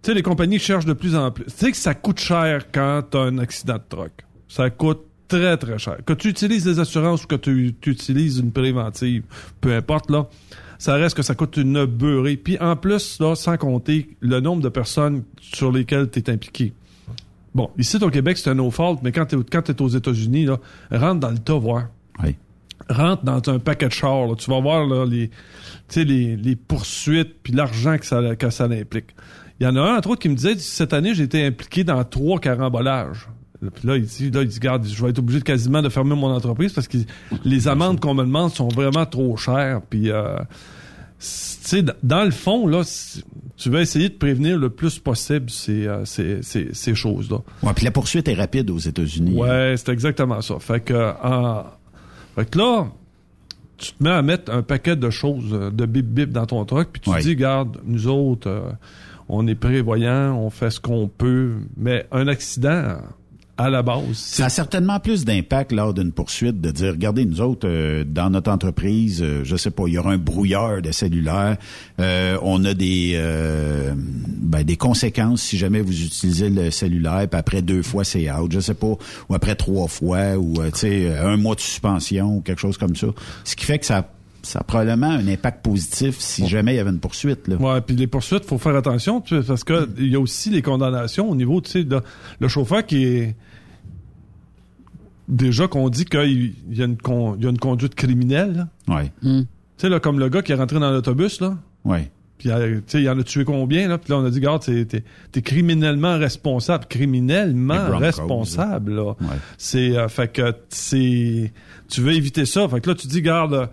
sais, 0.07 0.15
les 0.15 0.23
compagnies 0.23 0.59
cherchent 0.59 0.87
de 0.87 0.93
plus 0.93 1.17
en 1.17 1.31
plus. 1.31 1.45
Tu 1.45 1.53
sais 1.53 1.71
que 1.71 1.77
ça 1.77 1.95
coûte 1.95 2.21
cher 2.21 2.67
quand 2.73 3.03
tu 3.11 3.17
as 3.17 3.21
un 3.21 3.39
accident 3.39 3.75
de 3.75 3.83
truck. 3.89 4.13
Ça 4.49 4.71
coûte 4.71 5.01
très, 5.29 5.57
très 5.57 5.79
cher. 5.79 5.99
Que 6.05 6.13
tu 6.13 6.29
utilises 6.29 6.65
des 6.65 6.79
assurances 6.79 7.25
ou 7.25 7.27
que 7.27 7.37
tu, 7.37 7.75
tu 7.81 7.91
utilises 7.91 8.39
une 8.39 8.53
préventive, 8.53 9.25
peu 9.61 9.75
importe, 9.75 10.11
là, 10.11 10.29
ça 10.79 10.95
reste 10.95 11.17
que 11.17 11.23
ça 11.23 11.35
coûte 11.35 11.57
une 11.57 11.85
beurrée. 11.87 12.37
Puis 12.37 12.59
en 12.59 12.77
plus, 12.77 13.19
là, 13.21 13.35
sans 13.35 13.57
compter 13.57 14.17
le 14.21 14.41
nombre 14.41 14.63
de 14.63 14.69
personnes 14.69 15.25
sur 15.41 15.73
lesquelles 15.73 16.11
tu 16.11 16.21
es 16.21 16.31
impliqué. 16.31 16.73
Bon, 17.55 17.71
ici 17.79 17.97
au 18.03 18.11
Québec, 18.11 18.37
c'est 18.37 18.51
un 18.51 18.55
no 18.55 18.71
fault, 18.71 18.99
mais 19.03 19.13
quand 19.13 19.27
tu 19.27 19.37
es, 19.37 19.83
aux 19.83 19.89
États-Unis, 19.89 20.49
rentre 20.91 21.21
dans 21.21 21.31
le 21.31 21.39
tas 21.39 21.55
voir. 21.55 21.87
Rentre 22.91 23.25
dans 23.25 23.43
un 23.51 23.59
paquet 23.59 23.89
de 23.89 23.93
chars, 23.93 24.27
là. 24.27 24.35
tu 24.37 24.51
vas 24.51 24.61
voir 24.61 24.87
là, 24.87 25.07
les, 25.07 25.31
les, 25.97 26.37
les 26.37 26.57
poursuites 26.57 27.35
puis 27.43 27.55
l'argent 27.55 27.97
que 27.97 28.05
ça, 28.05 28.37
que 28.37 28.51
ça 28.51 28.65
implique. 28.65 29.15
Il 29.61 29.65
y 29.65 29.67
en 29.67 29.77
a 29.77 29.81
un, 29.81 29.97
entre 29.97 30.11
autres, 30.11 30.21
qui 30.21 30.29
me 30.29 30.35
disait, 30.35 30.57
cette 30.59 30.93
année, 30.93 31.15
j'ai 31.15 31.25
été 31.25 31.45
impliqué 31.47 31.83
dans 31.85 32.03
trois 32.05 32.39
carambolages. 32.39 33.29
Puis 33.75 33.89
là, 33.89 33.97
il 33.97 34.05
dit, 34.05 34.31
là, 34.31 34.43
il 34.43 34.49
dit, 34.49 34.59
garde, 34.61 34.87
je 34.87 35.03
vais 35.03 35.11
être 35.11 35.19
obligé 35.19 35.39
de 35.39 35.45
quasiment 35.45 35.81
de 35.81 35.89
fermer 35.89 36.15
mon 36.15 36.27
entreprise 36.31 36.73
parce 36.75 36.89
que 36.89 36.99
les 37.45 37.69
amendes 37.69 38.01
qu'on 38.01 38.13
me 38.15 38.23
demande 38.23 38.53
sont 38.53 38.69
vraiment 38.69 39.07
trop 39.07 39.35
chères. 39.39 39.81
Puis, 39.89 40.11
euh, 40.11 40.37
dans 42.03 42.25
le 42.25 42.31
fond, 42.31 42.67
là, 42.67 42.83
tu 43.57 43.71
vas 43.71 43.81
essayer 43.81 44.11
de 44.11 44.15
prévenir 44.15 44.59
le 44.59 44.69
plus 44.69 44.99
possible 44.99 45.49
ces, 45.49 45.87
euh, 45.87 46.05
ces, 46.05 46.43
ces, 46.43 46.69
ces 46.75 46.95
choses-là. 46.95 47.39
Ouais, 47.63 47.73
puis 47.75 47.85
la 47.87 47.91
poursuite 47.91 48.29
est 48.29 48.35
rapide 48.35 48.69
aux 48.71 48.79
États-Unis. 48.79 49.35
Ouais, 49.39 49.75
c'est 49.79 49.89
exactement 49.91 50.43
ça. 50.43 50.59
Fait 50.59 50.81
que, 50.81 51.13
en- 51.25 51.65
fait 52.35 52.51
que 52.51 52.59
là, 52.59 52.87
tu 53.79 53.93
te 53.93 54.03
mets 54.05 54.11
à 54.11 54.21
mettre 54.23 54.53
un 54.53 54.63
paquet 54.63 54.97
de 54.97 55.09
choses, 55.09 55.49
euh, 55.53 55.71
de 55.71 55.87
bip 55.87 56.07
bip 56.07 56.31
dans 56.31 56.45
ton 56.47 56.63
truck, 56.67 56.89
puis 56.93 57.01
tu 57.01 57.09
Ouais. 57.11 57.19
te 57.21 57.23
dis, 57.25 57.37
garde, 57.37 57.79
nous 57.85 58.07
autres, 58.07 58.49
euh, 58.49 58.71
on 59.29 59.47
est 59.47 59.55
prévoyants, 59.55 60.37
on 60.39 60.51
fait 60.51 60.71
ce 60.71 60.81
qu'on 60.81 61.09
peut, 61.09 61.55
mais 61.77 62.07
un 62.13 62.29
accident, 62.29 62.99
à 63.59 63.71
la 63.71 63.83
base, 63.83 64.17
Ça 64.17 64.47
a 64.47 64.49
certainement 64.51 65.01
plus 65.01 65.25
d'impact 65.25 65.73
lors 65.73 65.95
d'une 65.95 66.13
poursuite 66.13 66.61
de 66.61 66.71
dire, 66.71 66.93
regardez, 66.93 67.25
nous 67.25 67.41
autres, 67.41 67.67
euh, 67.67 68.05
dans 68.05 68.29
notre 68.29 68.51
entreprise, 68.51 69.23
euh, 69.23 69.45
je 69.45 69.57
sais 69.57 69.71
pas, 69.71 69.85
il 69.87 69.95
y 69.95 69.99
aura 69.99 70.13
un 70.13 70.19
brouilleur 70.19 70.83
de 70.83 70.93
cellulaire, 70.93 71.57
euh, 71.99 72.37
on 72.43 72.63
a 72.67 72.75
des 72.75 73.13
euh, 73.15 73.95
ben, 73.97 74.63
des 74.63 74.77
conséquences 74.77 75.41
si 75.41 75.57
jamais 75.57 75.81
vous 75.81 76.05
utilisez 76.05 76.51
le 76.51 76.71
cellulaire, 76.71 77.27
puis 77.31 77.41
après 77.41 77.63
deux 77.63 77.83
fois 77.83 78.05
c'est 78.05 78.31
out, 78.31 78.53
je 78.53 78.61
sais 78.61 78.75
pas, 78.75 78.95
ou 79.29 79.35
après 79.35 79.55
trois 79.55 79.89
fois, 79.89 80.37
ou 80.37 80.57
tu 80.73 80.79
sais, 80.79 81.17
un 81.17 81.39
mois 81.39 81.55
de 81.55 81.61
suspension, 81.61 82.37
ou 82.37 82.41
quelque 82.43 82.61
chose 82.61 82.77
comme 82.77 82.95
ça. 82.95 83.07
Ce 83.45 83.57
qui 83.57 83.65
fait 83.65 83.79
que 83.79 83.87
ça 83.87 84.07
ça 84.47 84.61
a 84.61 84.65
probablement 84.65 85.11
un 85.11 85.27
impact 85.29 85.63
positif 85.65 86.19
si 86.19 86.47
jamais 86.47 86.75
il 86.75 86.77
y 86.77 86.81
avait 86.81 86.91
une 86.91 87.01
poursuite. 87.01 87.49
Là. 87.49 87.57
Ouais, 87.57 87.81
puis 87.81 87.97
les 87.97 88.07
poursuites, 88.07 88.45
faut 88.45 88.59
faire 88.59 88.77
attention, 88.77 89.21
tu 89.21 89.41
sais, 89.41 89.47
parce 89.47 89.65
que 89.65 89.89
il 89.99 90.09
y 90.09 90.17
a 90.17 90.21
aussi 90.21 90.51
les 90.51 90.63
condamnations 90.63 91.29
au 91.31 91.35
niveau, 91.35 91.61
tu 91.61 91.71
sais, 91.71 91.85
de- 91.85 92.01
le 92.41 92.49
chauffeur 92.49 92.87
qui 92.87 93.05
est 93.05 93.37
déjà 95.29 95.67
qu'on 95.69 95.89
dit 95.89 96.05
qu'il 96.05 96.55
y 96.71 96.83
a 96.83 96.85
une 96.85 96.97
con- 96.97 97.35
il 97.39 97.45
y 97.45 97.47
a 97.47 97.51
une 97.51 97.59
conduite 97.59 97.95
criminelle. 97.95 98.69
là. 98.89 98.95
Ouais. 98.97 99.13
Tu 99.23 99.47
sais 99.79 99.89
là, 99.89 100.01
comme 100.01 100.19
le 100.19 100.29
gars 100.29 100.43
qui 100.43 100.53
est 100.53 100.57
rentré 100.57 100.79
dans 100.79 100.91
l'autobus 100.91 101.41
là. 101.41 101.57
Ouais. 101.85 102.11
Puis 102.39 102.51
euh, 102.51 102.77
tu 102.77 102.83
sais, 102.87 103.03
il 103.03 103.09
en 103.11 103.19
a 103.19 103.23
tué 103.23 103.45
combien 103.45 103.89
là? 103.89 103.99
Puis 103.99 104.11
là 104.13 104.19
on 104.19 104.25
a 104.25 104.31
dit, 104.31 104.39
regarde, 104.39 104.63
t'es 104.63 104.85
t'es- 104.85 105.03
t'es 105.33 105.43
criminellement 105.43 106.19
responsable, 106.19 106.85
criminellement 106.87 107.87
Broncos, 107.89 107.99
responsable 108.05 108.95
là. 108.95 109.15
C'est 109.59 109.97
euh, 109.97 110.09
fait 110.09 110.29
que 110.33 110.53
c'est 110.69 111.53
tu 111.89 112.01
veux 112.03 112.13
éviter 112.13 112.45
ça. 112.45 112.69
Fait 112.69 112.81
que 112.81 112.91
là 112.91 112.95
tu 112.95 113.07
dis, 113.09 113.23
garde. 113.23 113.69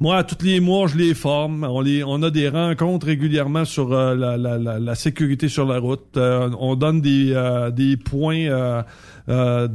Moi, 0.00 0.22
tous 0.24 0.44
les 0.44 0.60
mois, 0.60 0.86
je 0.86 0.96
les 0.96 1.14
forme. 1.14 1.64
On, 1.64 1.80
les, 1.80 2.04
on 2.04 2.22
a 2.22 2.30
des 2.30 2.48
rencontres 2.48 3.06
régulièrement 3.06 3.64
sur 3.64 3.92
euh, 3.92 4.14
la, 4.14 4.36
la, 4.36 4.56
la, 4.58 4.78
la 4.78 4.94
sécurité 4.94 5.48
sur 5.48 5.66
la 5.66 5.78
route. 5.78 6.16
Euh, 6.16 6.50
on 6.60 6.76
donne 6.76 7.00
des, 7.00 7.32
euh, 7.32 7.70
des 7.70 7.96
points 7.96 8.46
euh, 8.46 8.82
euh, 9.28 9.66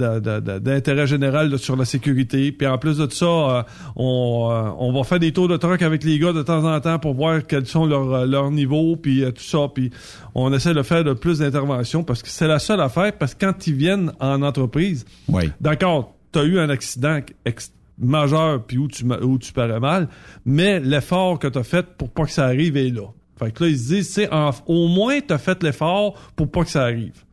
d'intérêt 0.59 1.07
général 1.07 1.49
là, 1.49 1.57
sur 1.57 1.75
la 1.75 1.85
sécurité. 1.85 2.51
Puis 2.51 2.65
en 2.67 2.77
plus 2.77 2.97
de 2.97 3.11
ça, 3.11 3.25
euh, 3.25 3.63
on, 3.95 4.49
euh, 4.51 4.69
on 4.79 4.93
va 4.93 5.03
faire 5.03 5.19
des 5.19 5.31
tours 5.33 5.47
de 5.47 5.57
truck 5.57 5.81
avec 5.81 6.03
les 6.03 6.17
gars 6.19 6.33
de 6.33 6.41
temps 6.41 6.63
en 6.63 6.79
temps 6.79 6.99
pour 6.99 7.13
voir 7.13 7.45
quels 7.45 7.65
sont 7.65 7.85
leurs 7.85 8.25
leurs 8.25 8.51
niveaux, 8.51 8.95
puis 8.95 9.23
tout 9.35 9.43
ça. 9.43 9.67
Puis 9.73 9.91
on 10.35 10.53
essaie 10.53 10.73
de 10.73 10.83
faire 10.83 11.03
le 11.03 11.15
plus 11.15 11.39
d'interventions 11.39 12.03
parce 12.03 12.21
que 12.23 12.29
c'est 12.29 12.47
la 12.47 12.59
seule 12.59 12.81
affaire. 12.81 13.11
Parce 13.17 13.33
que 13.35 13.45
quand 13.45 13.67
ils 13.67 13.75
viennent 13.75 14.11
en 14.19 14.41
entreprise, 14.41 15.05
Ouais. 15.27 15.49
D'accord, 15.61 16.15
tu 16.31 16.39
as 16.39 16.43
eu 16.43 16.59
un 16.59 16.69
accident 16.69 17.19
ex- 17.45 17.71
majeur 17.97 18.63
puis 18.65 18.77
où 18.77 18.87
tu, 18.87 19.05
où 19.05 19.37
parais 19.53 19.79
mal, 19.79 20.07
mais 20.45 20.79
l'effort 20.79 21.39
que 21.39 21.47
tu 21.47 21.59
as 21.59 21.63
fait 21.63 21.85
pour 21.97 22.09
pas 22.09 22.25
que 22.25 22.31
ça 22.31 22.45
arrive 22.45 22.77
est 22.77 22.89
là. 22.89 23.07
Fait 23.37 23.51
que 23.51 23.63
là, 23.63 23.69
ils 23.69 23.77
se 23.77 23.93
disent, 23.93 24.29
au 24.67 24.87
moins 24.87 25.19
tu 25.19 25.33
as 25.33 25.37
fait 25.37 25.61
l'effort 25.63 26.13
pour 26.35 26.49
pas 26.51 26.63
que 26.63 26.69
ça 26.69 26.83
arrive. 26.83 27.23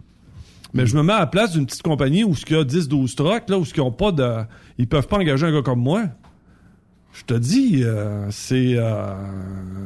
Mais 0.73 0.87
je 0.87 0.97
me 0.97 1.03
mets 1.03 1.13
à 1.13 1.21
la 1.21 1.27
place 1.27 1.53
d'une 1.53 1.67
petite 1.67 1.83
compagnie 1.83 2.25
où 2.25 2.35
il 2.49 2.53
y 2.53 2.57
a 2.57 2.63
10-12 2.65 3.15
trucks, 3.17 3.49
là, 3.49 3.59
où 3.59 3.65
ils 3.65 3.81
ont 3.81 3.91
pas 3.91 4.13
de. 4.13 4.45
Ils 4.79 4.87
peuvent 4.87 5.09
pas 5.09 5.19
engager 5.19 5.47
un 5.47 5.53
gars 5.53 5.63
comme 5.63 5.81
moi. 5.81 6.05
Je 7.13 7.25
te 7.25 7.35
dis, 7.35 7.83
euh, 7.83 8.31
c'est. 8.31 8.77
Euh, 8.77 9.15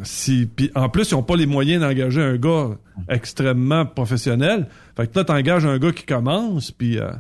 si, 0.03 0.47
puis 0.47 0.71
en 0.75 0.91
plus, 0.91 1.11
ils 1.11 1.15
ont 1.15 1.23
pas 1.23 1.37
les 1.37 1.47
moyens 1.47 1.81
d'engager 1.81 2.23
un 2.23 2.37
gars 2.37 2.73
extrêmement 3.09 3.87
professionnel. 3.87 4.69
Fait 4.95 5.07
que 5.07 5.19
là, 5.19 5.25
t'engages 5.25 5.65
un 5.65 5.79
gars 5.79 5.93
qui 5.93 6.05
commence, 6.05 6.71
puis. 6.71 6.99
euh, 6.99 7.11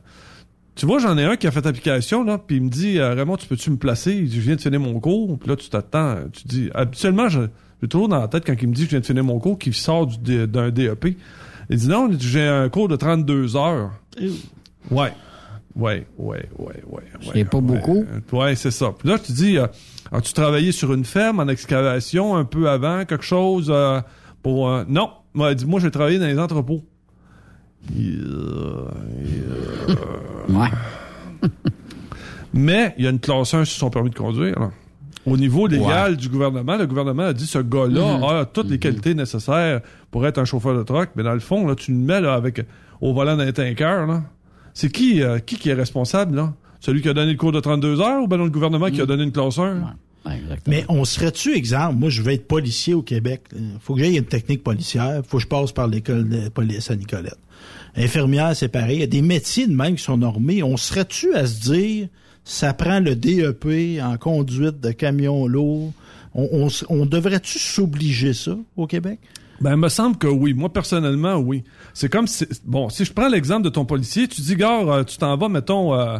tu 0.74 0.86
vois, 0.86 0.98
j'en 0.98 1.16
ai 1.18 1.24
un 1.24 1.36
qui 1.36 1.46
a 1.46 1.50
fait 1.50 1.66
application, 1.66 2.24
là, 2.24 2.38
puis 2.38 2.56
il 2.56 2.62
me 2.62 2.68
dit 2.68 2.98
euh, 2.98 3.14
Raymond, 3.14 3.36
tu 3.36 3.46
peux-tu 3.46 3.70
me 3.70 3.76
placer? 3.76 4.12
Il 4.14 4.28
dit, 4.28 4.36
Je 4.36 4.40
viens 4.40 4.56
de 4.56 4.60
finir 4.60 4.80
mon 4.80 4.98
cours. 5.00 5.38
Puis 5.38 5.48
là, 5.48 5.56
tu 5.56 5.68
t'attends. 5.68 6.16
Tu 6.32 6.46
dis 6.48 6.70
Habituellement, 6.74 7.28
je- 7.28 7.42
j'ai 7.82 7.88
toujours 7.88 8.08
dans 8.08 8.18
la 8.20 8.28
tête 8.28 8.44
quand 8.46 8.54
il 8.60 8.68
me 8.68 8.74
dit 8.74 8.82
que 8.82 8.86
je 8.86 8.90
viens 8.90 9.00
de 9.00 9.06
finir 9.06 9.24
mon 9.24 9.38
cours 9.38 9.58
qu'il 9.58 9.74
sort 9.74 10.06
du 10.06 10.46
d'un 10.46 10.70
DEP. 10.70 11.16
Il 11.70 11.76
dit 11.78 11.88
Non, 11.88 12.10
j'ai 12.18 12.46
un 12.46 12.68
cours 12.68 12.88
de 12.88 12.96
32 12.96 13.56
heures. 13.56 13.92
Ouais. 14.90 15.12
Ouais, 15.76 16.06
ouais, 16.18 16.48
ouais, 16.58 16.66
ouais. 16.68 16.82
ouais 16.88 17.02
C'est 17.32 17.44
pas 17.44 17.60
beaucoup. 17.60 18.04
Ouais, 18.32 18.54
c'est 18.54 18.70
ça. 18.70 18.92
Puis 18.96 19.08
là, 19.08 19.18
tu 19.18 19.32
dis 19.32 19.58
euh, 19.58 19.66
As-tu 20.12 20.32
travaillé 20.32 20.70
sur 20.72 20.92
une 20.92 21.04
ferme 21.04 21.40
en 21.40 21.48
excavation 21.48 22.36
un 22.36 22.44
peu 22.44 22.68
avant, 22.68 23.04
quelque 23.04 23.24
chose 23.24 23.68
euh, 23.74 24.00
pour. 24.42 24.68
euh, 24.70 24.84
Non. 24.88 25.10
Moi, 25.34 25.50
il 25.50 25.56
dit 25.56 25.66
Moi, 25.66 25.80
j'ai 25.80 25.90
travaillé 25.90 26.18
dans 26.20 26.26
les 26.26 26.38
entrepôts. 26.38 26.84
Ouais. 30.48 30.68
Mais 32.54 32.94
il 32.98 33.04
y 33.04 33.06
a 33.06 33.10
une 33.10 33.18
classe 33.20 33.52
1 33.54 33.64
sur 33.64 33.78
son 33.78 33.90
permis 33.90 34.10
de 34.10 34.14
conduire. 34.14 34.58
là. 34.58 34.70
Au 35.26 35.36
niveau 35.38 35.66
légal 35.66 36.16
du 36.16 36.28
gouvernement, 36.28 36.76
le 36.76 36.86
gouvernement 36.86 37.22
a 37.24 37.32
dit 37.32 37.46
ce 37.46 37.58
gars-là 37.58 38.18
Mhm. 38.18 38.22
a 38.24 38.44
toutes 38.44 38.68
les 38.68 38.78
qualités 38.78 39.14
nécessaires 39.14 39.80
pour 40.10 40.26
être 40.26 40.38
un 40.38 40.44
chauffeur 40.44 40.76
de 40.76 40.82
truck. 40.82 41.10
Mais 41.16 41.22
dans 41.22 41.32
le 41.32 41.40
fond, 41.40 41.66
là, 41.66 41.74
tu 41.74 41.92
le 41.92 41.96
mets 41.98 42.20
là, 42.20 42.34
avec 42.34 42.60
au 43.00 43.14
volant 43.14 43.36
d'un 43.36 43.50
tanker. 43.50 44.06
C'est 44.74 44.90
qui, 44.92 45.22
euh, 45.22 45.38
qui 45.38 45.56
qui 45.56 45.70
est 45.70 45.74
responsable? 45.74 46.36
là? 46.36 46.52
Celui 46.80 47.00
qui 47.00 47.08
a 47.08 47.14
donné 47.14 47.32
le 47.32 47.38
cours 47.38 47.52
de 47.52 47.60
32 47.60 48.00
heures 48.02 48.22
ou 48.22 48.28
ben 48.28 48.36
non, 48.36 48.44
le 48.44 48.50
gouvernement 48.50 48.90
qui 48.90 49.00
a 49.00 49.06
donné 49.06 49.22
une 49.24 49.32
classe 49.32 49.58
1? 49.58 49.94
Mais 50.66 50.84
on 50.88 51.04
serait-tu, 51.04 51.54
exemple, 51.54 51.96
moi 51.96 52.08
je 52.08 52.22
vais 52.22 52.34
être 52.34 52.48
policier 52.48 52.94
au 52.94 53.02
Québec. 53.02 53.42
Il 53.54 53.72
faut 53.80 53.94
que 53.94 54.00
j'aille 54.00 54.16
une 54.16 54.24
technique 54.24 54.62
policière. 54.62 55.22
faut 55.26 55.36
que 55.36 55.42
je 55.42 55.48
passe 55.48 55.72
par 55.72 55.86
l'école 55.86 56.28
de 56.28 56.48
police 56.48 56.90
à 56.90 56.96
Nicolette. 56.96 57.38
Infirmière, 57.96 58.56
c'est 58.56 58.68
pareil. 58.68 58.96
Il 58.96 59.00
y 59.00 59.04
a 59.04 59.08
des 59.08 59.22
métiers 59.22 59.66
de 59.66 59.74
même 59.74 59.96
qui 59.96 60.02
sont 60.02 60.16
normés. 60.16 60.62
On 60.62 60.76
serait-tu 60.76 61.34
à 61.34 61.46
se 61.46 61.60
dire, 61.60 62.08
ça 62.44 62.74
prend 62.74 63.00
le 63.00 63.14
DEP 63.14 64.00
en 64.02 64.16
conduite 64.16 64.80
de 64.80 64.90
camion 64.90 65.46
lourd? 65.46 65.92
On, 66.34 66.48
on, 66.66 66.68
on 66.88 67.06
devrait-tu 67.06 67.58
s'obliger 67.58 68.32
ça 68.32 68.56
au 68.76 68.86
Québec? 68.86 69.20
Ben, 69.60 69.72
il 69.72 69.76
me 69.76 69.88
semble 69.88 70.18
que 70.18 70.26
oui. 70.26 70.52
Moi, 70.52 70.72
personnellement, 70.72 71.36
oui. 71.36 71.62
C'est 71.92 72.08
comme 72.08 72.26
si, 72.26 72.46
bon, 72.64 72.88
si 72.88 73.04
je 73.04 73.12
prends 73.12 73.28
l'exemple 73.28 73.62
de 73.62 73.68
ton 73.68 73.84
policier, 73.84 74.26
tu 74.26 74.40
dis, 74.40 74.56
gars, 74.56 74.80
euh, 74.80 75.04
tu 75.04 75.16
t'en 75.16 75.36
vas, 75.36 75.48
mettons, 75.48 75.94
euh, 75.94 76.18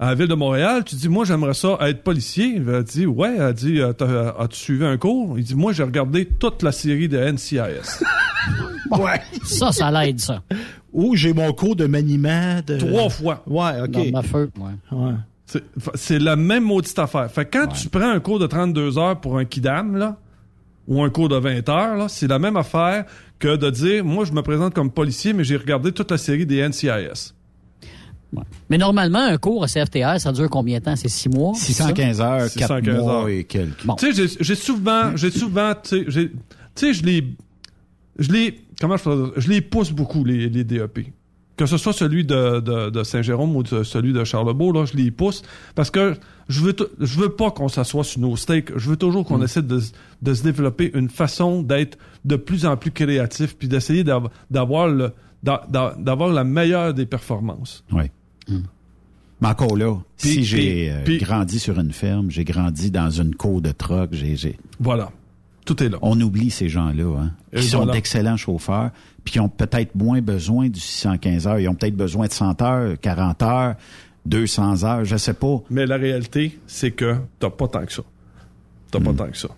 à 0.00 0.06
la 0.06 0.14
ville 0.16 0.26
de 0.28 0.34
Montréal, 0.34 0.82
tu 0.84 0.96
dis, 0.96 1.08
moi, 1.08 1.24
j'aimerais 1.24 1.54
ça 1.54 1.76
être 1.82 2.02
policier. 2.02 2.54
Il 2.56 2.82
dit, 2.84 3.06
ouais, 3.06 3.36
elle 3.38 3.52
dit, 3.54 3.80
euh, 3.80 3.92
t'as- 3.92 4.30
as-tu 4.38 4.56
suivi 4.58 4.84
un 4.84 4.96
cours? 4.96 5.38
Il 5.38 5.44
dit, 5.44 5.54
moi, 5.54 5.72
j'ai 5.72 5.82
regardé 5.84 6.24
toute 6.24 6.62
la 6.62 6.72
série 6.72 7.08
de 7.08 7.18
NCIS. 7.18 8.02
Ouais. 8.90 9.20
Ça, 9.44 9.70
ça 9.70 9.90
l'aide, 9.92 10.18
ça. 10.18 10.42
Ou 10.92 11.14
j'ai 11.14 11.32
mon 11.32 11.52
cours 11.52 11.76
de 11.76 11.86
maniement 11.86 12.58
de... 12.66 12.76
Trois 12.76 13.08
fois. 13.08 13.44
Ouais, 13.46 13.82
OK. 13.82 13.90
Dans 13.92 14.10
ma 14.10 14.22
feu, 14.22 14.50
ouais. 14.58 14.72
Ouais. 14.98 15.12
C'est- 15.46 15.62
C'est 15.94 16.18
la 16.18 16.34
même 16.34 16.64
maudite 16.64 16.98
affaire. 16.98 17.30
Fait 17.30 17.44
que 17.44 17.56
quand 17.58 17.68
tu 17.68 17.88
prends 17.88 18.10
un 18.10 18.18
cours 18.18 18.40
de 18.40 18.46
32 18.48 18.98
heures 18.98 19.20
pour 19.20 19.38
un 19.38 19.44
kidam, 19.44 19.96
là, 19.96 20.16
ou 20.88 21.02
un 21.04 21.10
cours 21.10 21.28
de 21.28 21.36
20 21.36 21.68
heures, 21.68 21.96
là, 21.96 22.08
c'est 22.08 22.26
la 22.26 22.40
même 22.40 22.56
affaire 22.56 23.04
que 23.38 23.54
de 23.54 23.70
dire, 23.70 24.04
moi, 24.04 24.24
je 24.24 24.32
me 24.32 24.42
présente 24.42 24.74
comme 24.74 24.90
policier, 24.90 25.34
mais 25.34 25.44
j'ai 25.44 25.56
regardé 25.56 25.92
toute 25.92 26.10
la 26.10 26.18
série 26.18 26.46
des 26.46 26.60
NCIS. 26.68 27.34
Mais 28.68 28.78
normalement, 28.78 29.18
un 29.20 29.36
cours 29.38 29.64
à 29.64 29.66
CFTR, 29.66 30.18
ça 30.20 30.32
dure 30.32 30.48
combien 30.48 30.78
de 30.78 30.84
temps? 30.84 30.96
C'est 30.96 31.08
six 31.08 31.28
mois? 31.28 31.52
615 31.54 32.20
heures, 32.20 32.38
4 32.40 32.50
615 32.52 32.98
mois 33.02 33.12
heures. 33.22 33.28
et 33.28 33.44
quelques. 33.44 33.84
Tu 33.98 34.12
sais, 34.14 34.36
j'ai- 34.40 34.54
souvent, 34.54 35.16
j'ai 35.16 35.30
souvent, 35.30 35.72
tu 35.82 36.10
sais, 36.74 36.92
je 36.94 37.02
les, 37.04 37.24
je 38.18 38.32
les, 38.32 38.60
comment 38.80 38.96
je 38.96 39.02
peux 39.04 39.16
dire, 39.16 39.32
je 39.36 39.48
les 39.48 39.60
pousse 39.60 39.90
beaucoup 39.92 40.24
les, 40.24 40.48
les 40.48 40.64
DEP. 40.64 41.06
Que 41.56 41.66
ce 41.66 41.76
soit 41.76 41.92
celui 41.92 42.24
de, 42.24 42.60
de, 42.60 42.88
de 42.88 43.02
Saint-Jérôme 43.02 43.54
ou 43.54 43.62
de- 43.62 43.82
celui 43.82 44.14
de 44.14 44.24
Charlebourg, 44.24 44.72
là, 44.72 44.86
je 44.86 44.96
les 44.96 45.10
pousse 45.10 45.42
parce 45.74 45.90
que 45.90 46.14
je 46.48 46.60
veux, 46.62 46.74
je 47.00 47.18
veux 47.18 47.28
pas 47.28 47.50
qu'on 47.50 47.68
s'assoie 47.68 48.02
sur 48.02 48.20
nos 48.20 48.34
steaks. 48.34 48.72
Je 48.78 48.88
veux 48.88 48.96
toujours 48.96 49.26
qu'on 49.26 49.42
essaie 49.42 49.60
de, 49.60 49.78
de 50.22 50.34
se 50.34 50.42
développer 50.42 50.90
une 50.94 51.10
façon 51.10 51.62
d'être 51.62 51.98
de 52.24 52.36
plus 52.36 52.64
en 52.64 52.76
plus 52.78 52.92
créatif 52.92 53.56
puis 53.58 53.68
d'essayer 53.68 54.04
d'av- 54.04 54.30
d'avoir 54.50 54.88
le, 54.88 55.12
d'a- 55.42 55.66
d'a- 55.68 55.94
d'avoir 55.98 56.30
la 56.32 56.44
meilleure 56.44 56.94
des 56.94 57.04
performances. 57.04 57.84
Oui. 57.92 58.04
Mais 59.40 59.48
encore 59.48 59.76
là, 59.76 59.96
si 60.18 60.44
j'ai 60.44 60.90
euh, 60.92 61.18
grandi 61.18 61.58
sur 61.58 61.78
une 61.80 61.92
ferme, 61.92 62.30
j'ai 62.30 62.44
grandi 62.44 62.90
dans 62.90 63.08
une 63.10 63.34
cour 63.34 63.62
de 63.62 63.72
troc, 63.72 64.10
j'ai, 64.12 64.58
Voilà. 64.78 65.10
Tout 65.64 65.82
est 65.82 65.88
là. 65.88 65.98
On 66.02 66.20
oublie 66.20 66.50
ces 66.50 66.68
gens-là, 66.68 67.18
hein, 67.18 67.30
qui 67.56 67.62
sont 67.68 67.78
voilà. 67.78 67.92
d'excellents 67.92 68.36
chauffeurs, 68.36 68.90
puis 69.24 69.32
qui 69.32 69.40
ont 69.40 69.48
peut-être 69.48 69.94
moins 69.94 70.20
besoin 70.20 70.68
du 70.68 70.80
615 70.80 71.46
heures. 71.46 71.58
Ils 71.58 71.68
ont 71.68 71.74
peut-être 71.74 71.96
besoin 71.96 72.26
de 72.26 72.32
100 72.32 72.60
heures, 72.62 72.96
40 73.00 73.42
heures, 73.42 73.74
200 74.26 74.84
heures, 74.84 75.04
je 75.04 75.16
sais 75.16 75.34
pas. 75.34 75.62
Mais 75.70 75.86
la 75.86 75.96
réalité, 75.96 76.58
c'est 76.66 76.90
que 76.90 77.16
t'as 77.38 77.50
pas 77.50 77.68
tant 77.68 77.84
que 77.86 77.92
ça. 77.92 78.02
T'as 78.90 78.98
Hmm. 78.98 79.04
pas 79.04 79.12
tant 79.24 79.30
que 79.30 79.38
ça. 79.38 79.48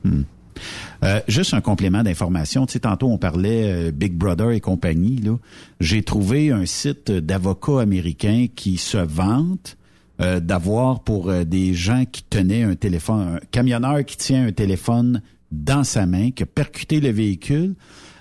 Euh, 1.04 1.20
juste 1.26 1.52
un 1.52 1.60
complément 1.60 2.02
d'information. 2.02 2.66
Tu 2.66 2.74
sais, 2.74 2.80
tantôt, 2.80 3.08
on 3.08 3.18
parlait 3.18 3.88
euh, 3.88 3.90
Big 3.90 4.14
Brother 4.14 4.52
et 4.52 4.60
compagnie. 4.60 5.16
Là. 5.16 5.36
J'ai 5.80 6.02
trouvé 6.02 6.52
un 6.52 6.64
site 6.64 7.10
d'avocats 7.10 7.80
américains 7.80 8.46
qui 8.54 8.76
se 8.76 8.98
vantent 8.98 9.76
euh, 10.20 10.38
d'avoir 10.38 11.00
pour 11.00 11.28
euh, 11.28 11.44
des 11.44 11.74
gens 11.74 12.04
qui 12.10 12.22
tenaient 12.22 12.62
un 12.62 12.76
téléphone, 12.76 13.36
un 13.36 13.46
camionneur 13.50 14.04
qui 14.04 14.16
tient 14.16 14.46
un 14.46 14.52
téléphone 14.52 15.22
dans 15.50 15.82
sa 15.82 16.06
main, 16.06 16.30
qui 16.30 16.44
a 16.44 16.46
percuté 16.46 17.00
le 17.00 17.10
véhicule. 17.10 17.74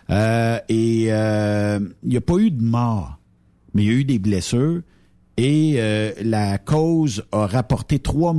Et 0.10 1.03
il 1.06 1.06
n'y 1.06 2.18
a 2.18 2.22
pas 2.22 2.38
eu 2.38 2.52
de 2.52 2.62
mort, 2.62 3.18
mais 3.74 3.84
il 3.84 3.88
y 3.88 3.91
a 3.91 3.94
eu 3.94 4.03
des 4.03 4.20
blessures. 4.20 4.82
Et 5.38 5.80
la 6.22 6.58
cause 6.58 7.24
a 7.32 7.48
rapporté 7.48 7.99
3 7.99 8.36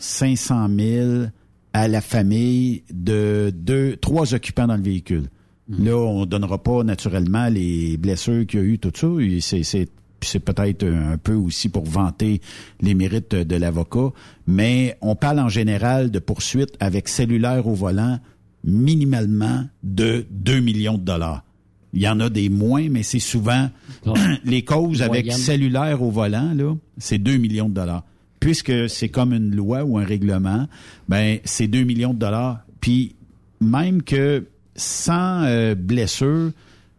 500 0.00 0.68
000 0.78 1.24
à 1.72 1.88
la 1.88 2.00
famille 2.00 2.84
de 2.92 3.52
deux, 3.54 3.96
trois 3.96 4.34
occupants 4.34 4.66
dans 4.66 4.76
le 4.76 4.82
véhicule. 4.82 5.28
Là, 5.68 5.96
on 5.96 6.26
donnera 6.26 6.62
pas 6.62 6.82
naturellement 6.84 7.48
les 7.48 7.96
blessures 7.96 8.46
qu'il 8.46 8.60
y 8.60 8.62
a 8.62 8.66
eu, 8.66 8.78
tout 8.78 8.92
ça. 8.94 9.06
C'est, 9.40 9.62
c'est, 9.62 10.40
peut-être 10.40 10.84
un 10.84 11.16
peu 11.18 11.34
aussi 11.34 11.68
pour 11.68 11.84
vanter 11.84 12.40
les 12.80 12.94
mérites 12.94 13.34
de 13.34 13.56
l'avocat, 13.56 14.10
mais 14.46 14.96
on 15.00 15.16
parle 15.16 15.40
en 15.40 15.48
général 15.48 16.10
de 16.10 16.18
poursuites 16.18 16.74
avec 16.78 17.08
cellulaire 17.08 17.66
au 17.66 17.74
volant 17.74 18.18
minimalement 18.64 19.64
de 19.82 20.26
2 20.30 20.60
millions 20.60 20.98
de 20.98 21.04
dollars. 21.04 21.42
Il 21.94 22.02
y 22.02 22.08
en 22.08 22.20
a 22.20 22.30
des 22.30 22.48
moins, 22.48 22.88
mais 22.88 23.02
c'est 23.02 23.18
souvent 23.18 23.70
les 24.44 24.64
causes 24.64 25.02
avec 25.02 25.32
cellulaire 25.32 26.02
au 26.02 26.10
volant, 26.10 26.52
là, 26.54 26.74
c'est 26.98 27.18
2 27.18 27.36
millions 27.36 27.68
de 27.68 27.74
dollars. 27.74 28.04
Puisque 28.42 28.90
c'est 28.90 29.08
comme 29.08 29.32
une 29.32 29.54
loi 29.54 29.84
ou 29.84 29.98
un 29.98 30.04
règlement, 30.04 30.66
ben 31.08 31.38
c'est 31.44 31.68
2 31.68 31.84
millions 31.84 32.12
de 32.12 32.18
dollars. 32.18 32.58
Puis 32.80 33.14
même 33.60 34.02
que 34.02 34.48
sans 34.74 35.44
euh, 35.44 35.76
blessure, 35.76 36.50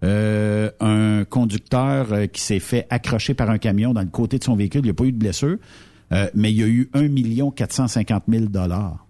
euh, 0.05 0.69
un 0.79 1.25
conducteur 1.25 2.13
euh, 2.13 2.27
qui 2.27 2.39
s'est 2.39 2.61
fait 2.61 2.87
accrocher 2.89 3.33
par 3.33 3.49
un 3.49 3.57
camion 3.57 3.91
dans 3.91 4.03
le 4.03 4.07
côté 4.07 4.39
de 4.39 4.43
son 4.45 4.55
véhicule, 4.55 4.79
il 4.83 4.85
n'y 4.85 4.91
a 4.91 4.93
pas 4.93 5.03
eu 5.03 5.11
de 5.11 5.17
blessure, 5.17 5.57
euh, 6.13 6.29
mais 6.33 6.49
il 6.49 6.57
y 6.57 6.63
a 6.63 6.67
eu 6.67 6.89
1 6.93 7.09
million 7.09 7.51
450 7.51 8.23
000 8.29 8.45
dollars. 8.45 9.05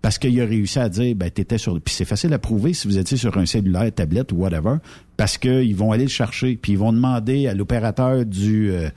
Parce 0.00 0.16
qu'il 0.16 0.40
a 0.40 0.46
réussi 0.46 0.78
à 0.78 0.88
dire, 0.88 1.14
ben, 1.14 1.30
t'étais 1.30 1.58
sur, 1.58 1.78
puis 1.78 1.94
c'est 1.94 2.06
facile 2.06 2.32
à 2.32 2.38
prouver 2.38 2.72
si 2.72 2.88
vous 2.88 2.96
étiez 2.96 3.18
sur 3.18 3.36
un 3.36 3.44
cellulaire, 3.44 3.92
tablette 3.94 4.32
ou 4.32 4.36
whatever, 4.36 4.76
parce 5.18 5.36
qu'ils 5.36 5.76
vont 5.76 5.92
aller 5.92 6.04
le 6.04 6.08
chercher, 6.08 6.56
puis 6.56 6.72
ils 6.72 6.78
vont 6.78 6.94
demander 6.94 7.48
à 7.48 7.54
l'opérateur 7.54 8.24
du, 8.24 8.70
euh, 8.70 8.88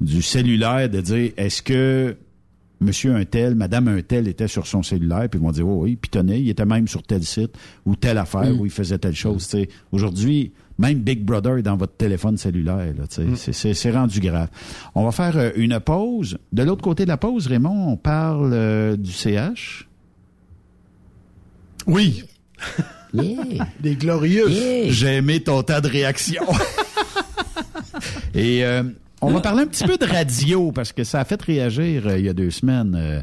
du 0.00 0.22
cellulaire 0.22 0.88
de 0.90 1.00
dire, 1.00 1.32
est-ce 1.36 1.62
que 1.62 2.16
monsieur 2.80 3.14
un 3.14 3.24
tel, 3.24 3.54
madame 3.54 3.88
un 3.88 4.02
tel 4.02 4.28
était 4.28 4.48
sur 4.48 4.66
son 4.66 4.82
cellulaire, 4.82 5.28
puis 5.30 5.40
ils 5.40 5.42
vont 5.42 5.50
dire, 5.52 5.66
oh, 5.66 5.82
oui, 5.84 5.96
puis 5.96 6.10
tenez, 6.10 6.38
il 6.40 6.48
était 6.50 6.66
même 6.66 6.86
sur 6.88 7.02
tel 7.02 7.22
site, 7.24 7.52
ou 7.86 7.96
telle 7.96 8.18
affaire, 8.18 8.52
Mm. 8.52 8.60
où 8.60 8.66
il 8.66 8.70
faisait 8.72 8.98
telle 8.98 9.14
chose, 9.14 9.44
tu 9.48 9.56
sais. 9.58 9.68
Aujourd'hui, 9.92 10.52
même 10.78 10.98
Big 10.98 11.24
Brother 11.24 11.56
est 11.56 11.62
dans 11.62 11.76
votre 11.78 11.96
téléphone 11.96 12.36
cellulaire, 12.36 12.92
sais. 13.08 13.24
C'est- 13.36 13.52
C'est, 13.54 13.72
c'est 13.72 13.90
rendu 13.90 14.20
grave. 14.20 14.48
On 14.94 15.04
va 15.04 15.10
faire 15.12 15.38
euh, 15.38 15.50
une 15.56 15.80
pause. 15.80 16.36
De 16.52 16.62
l'autre 16.64 16.82
côté 16.82 17.04
de 17.04 17.08
la 17.08 17.16
pause, 17.16 17.46
Raymond, 17.46 17.92
on 17.92 17.96
parle 17.96 18.50
euh, 18.52 18.94
du 18.96 19.10
CH. 19.12 19.88
Oui. 21.86 22.24
Des 23.80 23.94
glorieux. 23.96 24.48
J'ai 24.90 25.14
aimé 25.16 25.40
ton 25.40 25.62
tas 25.62 25.80
de 25.80 25.88
réaction. 25.88 26.42
Et 28.34 28.62
euh, 28.64 28.82
on 29.22 29.30
va 29.30 29.40
parler 29.40 29.62
un 29.62 29.66
petit 29.66 29.84
peu 29.84 29.96
de 29.96 30.04
radio 30.04 30.72
parce 30.72 30.92
que 30.92 31.04
ça 31.04 31.20
a 31.20 31.24
fait 31.24 31.40
réagir 31.40 32.06
euh, 32.06 32.18
il 32.18 32.24
y 32.24 32.28
a 32.28 32.34
deux 32.34 32.50
semaines. 32.50 32.94
euh, 32.96 33.22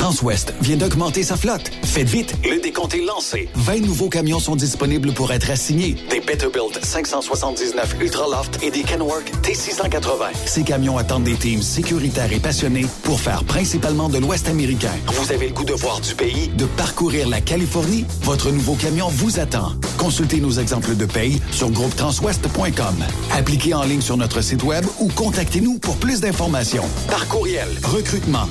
Transwest 0.01 0.55
vient 0.61 0.77
d'augmenter 0.77 1.21
sa 1.21 1.37
flotte. 1.37 1.69
Faites 1.83 2.09
vite, 2.09 2.33
le 2.43 2.59
décompte 2.59 2.95
est 2.95 3.05
lancé. 3.05 3.49
20 3.53 3.81
nouveaux 3.81 4.09
camions 4.09 4.39
sont 4.39 4.55
disponibles 4.55 5.13
pour 5.13 5.31
être 5.31 5.51
assignés. 5.51 5.95
Des 6.09 6.19
Peterbilt 6.19 6.83
579 6.83 7.97
Ultraloft 8.01 8.63
et 8.63 8.71
des 8.71 8.81
Kenworth 8.81 9.31
T680. 9.43 10.31
Ces 10.47 10.63
camions 10.63 10.97
attendent 10.97 11.25
des 11.25 11.35
teams 11.35 11.61
sécuritaires 11.61 12.33
et 12.33 12.39
passionnés 12.39 12.87
pour 13.03 13.19
faire 13.19 13.43
principalement 13.43 14.09
de 14.09 14.17
l'Ouest 14.17 14.47
américain. 14.49 14.89
Vous 15.05 15.31
avez 15.31 15.49
le 15.49 15.53
goût 15.53 15.65
de 15.65 15.73
voir 15.73 16.01
du 16.01 16.15
pays, 16.15 16.47
de 16.47 16.65
parcourir 16.65 17.29
la 17.29 17.39
Californie? 17.39 18.05
Votre 18.23 18.49
nouveau 18.49 18.73
camion 18.73 19.07
vous 19.07 19.39
attend. 19.39 19.73
Consultez 19.99 20.39
nos 20.39 20.53
exemples 20.53 20.95
de 20.95 21.05
paye 21.05 21.39
sur 21.51 21.69
groupetranswest.com. 21.69 22.95
Appliquez 23.33 23.75
en 23.75 23.83
ligne 23.83 24.01
sur 24.01 24.17
notre 24.17 24.41
site 24.41 24.63
web 24.63 24.83
ou 24.99 25.09
contactez-nous 25.09 25.77
pour 25.77 25.97
plus 25.97 26.21
d'informations. 26.21 26.89
Par 27.07 27.27
courriel, 27.27 27.67
recrutement, 27.83 28.49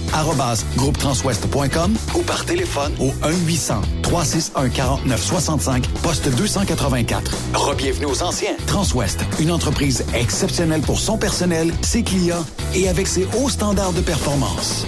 ou 2.15 2.23
par 2.23 2.45
téléphone 2.45 2.93
au 3.01 3.13
1-800-361-4965, 3.27 5.83
poste 6.03 6.29
284. 6.29 7.33
Rebienvenue 7.55 8.07
aux 8.07 8.23
anciens. 8.23 8.55
Transwest, 8.67 9.21
une 9.39 9.51
entreprise 9.51 10.05
exceptionnelle 10.15 10.83
pour 10.83 10.99
son 10.99 11.17
personnel, 11.19 11.73
ses 11.83 12.03
clients 12.03 12.45
et 12.75 12.89
avec 12.89 13.07
ses 13.07 13.29
hauts 13.39 13.49
standards 13.49 13.93
de 13.93 14.01
performance. 14.01 14.87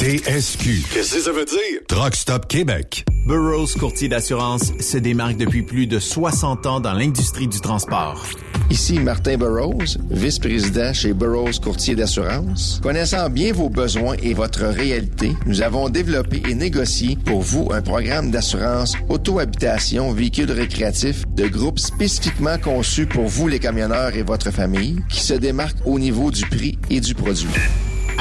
TSQ. 0.00 0.86
Qu'est-ce 0.94 1.16
que 1.16 1.20
ça 1.20 1.30
veut 1.30 1.44
dire? 1.44 1.80
Truck 1.86 2.14
Stop 2.14 2.48
Québec. 2.48 3.04
Burroughs 3.26 3.78
Courtier 3.78 4.08
d'assurance 4.08 4.72
se 4.80 4.96
démarque 4.96 5.36
depuis 5.36 5.62
plus 5.62 5.86
de 5.86 5.98
60 5.98 6.64
ans 6.64 6.80
dans 6.80 6.94
l'industrie 6.94 7.48
du 7.48 7.60
transport. 7.60 8.24
Ici 8.70 8.98
Martin 8.98 9.36
Burroughs, 9.36 9.98
vice-président 10.10 10.94
chez 10.94 11.12
Burroughs 11.12 11.60
Courtier 11.62 11.96
d'assurance. 11.96 12.80
Connaissant 12.82 13.28
bien 13.28 13.52
vos 13.52 13.68
besoins 13.68 14.16
et 14.22 14.32
votre 14.32 14.64
réalité, 14.64 15.34
nous 15.44 15.60
avons 15.60 15.90
développé 15.90 16.40
et 16.48 16.54
négocié 16.54 17.18
pour 17.26 17.42
vous 17.42 17.68
un 17.70 17.82
programme 17.82 18.30
d'assurance 18.30 18.94
auto-habitation 19.10 20.14
véhicule 20.14 20.50
récréatif 20.50 21.26
de 21.28 21.46
groupe 21.46 21.78
spécifiquement 21.78 22.56
conçu 22.56 23.04
pour 23.04 23.26
vous 23.26 23.48
les 23.48 23.58
camionneurs 23.58 24.16
et 24.16 24.22
votre 24.22 24.50
famille 24.50 24.96
qui 25.10 25.20
se 25.20 25.34
démarque 25.34 25.76
au 25.84 25.98
niveau 25.98 26.30
du 26.30 26.46
prix 26.46 26.78
et 26.88 27.00
du 27.00 27.14
produit. 27.14 27.48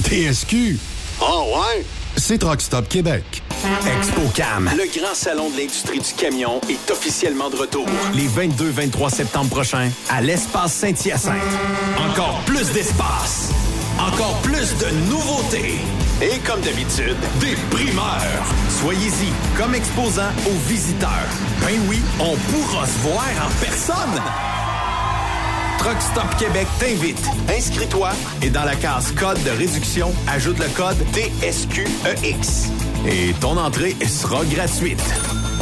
TSQ. 0.05 0.79
Oh 1.19 1.57
ouais? 1.57 1.83
C'est 2.19 2.37
Truck 2.37 2.59
Stop 2.59 2.89
Québec. 2.89 3.23
ExpoCam, 3.97 4.69
le 4.75 4.99
grand 4.99 5.15
salon 5.15 5.49
de 5.51 5.57
l'industrie 5.57 5.99
du 5.99 6.13
camion, 6.13 6.59
est 6.69 6.91
officiellement 6.91 7.49
de 7.49 7.55
retour. 7.55 7.85
Les 8.13 8.27
22-23 8.27 9.09
septembre 9.09 9.49
prochains, 9.49 9.89
à 10.09 10.19
l'espace 10.19 10.73
Saint-Hyacinthe. 10.73 11.37
Encore 11.97 12.41
plus 12.45 12.71
d'espace. 12.73 13.51
Encore 13.97 14.37
plus 14.41 14.77
de 14.79 14.89
nouveautés. 15.09 15.75
Et 16.21 16.39
comme 16.39 16.59
d'habitude, 16.59 17.15
des 17.39 17.55
primeurs. 17.71 18.45
Soyez-y 18.81 19.31
comme 19.57 19.73
exposant 19.73 20.29
aux 20.45 20.67
visiteurs. 20.67 21.09
Ben 21.61 21.79
oui, 21.87 22.01
on 22.19 22.35
pourra 22.35 22.85
se 22.85 22.99
voir 22.99 23.23
en 23.41 23.49
personne. 23.61 24.58
Truck 25.79 26.01
Stop 26.01 26.35
Québec 26.37 26.67
t'invite. 26.77 27.25
Inscris-toi 27.49 28.11
et 28.41 28.49
dans 28.49 28.65
la 28.65 28.75
case 28.75 29.13
code 29.13 29.41
de 29.43 29.49
réduction, 29.51 30.11
ajoute 30.27 30.59
le 30.59 30.67
code 30.75 30.97
TSQEX. 31.13 32.69
Et 33.07 33.33
ton 33.39 33.55
entrée 33.55 33.95
sera 34.05 34.43
gratuite. 34.43 35.01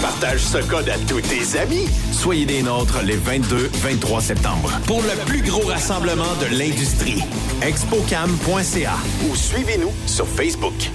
Partage 0.01 0.39
ce 0.39 0.57
code 0.57 0.89
à 0.89 0.97
tous 1.07 1.21
tes 1.21 1.59
amis. 1.59 1.87
Soyez 2.11 2.45
des 2.47 2.63
nôtres 2.63 3.01
les 3.03 3.17
22-23 3.17 4.21
septembre 4.21 4.71
pour 4.87 5.01
le 5.03 5.25
plus 5.25 5.43
gros 5.43 5.67
rassemblement 5.67 6.33
de 6.41 6.57
l'industrie. 6.57 7.23
Expocam.ca 7.61 8.93
ou 9.29 9.35
suivez-nous 9.35 9.93
sur 10.07 10.27
Facebook. 10.27 10.89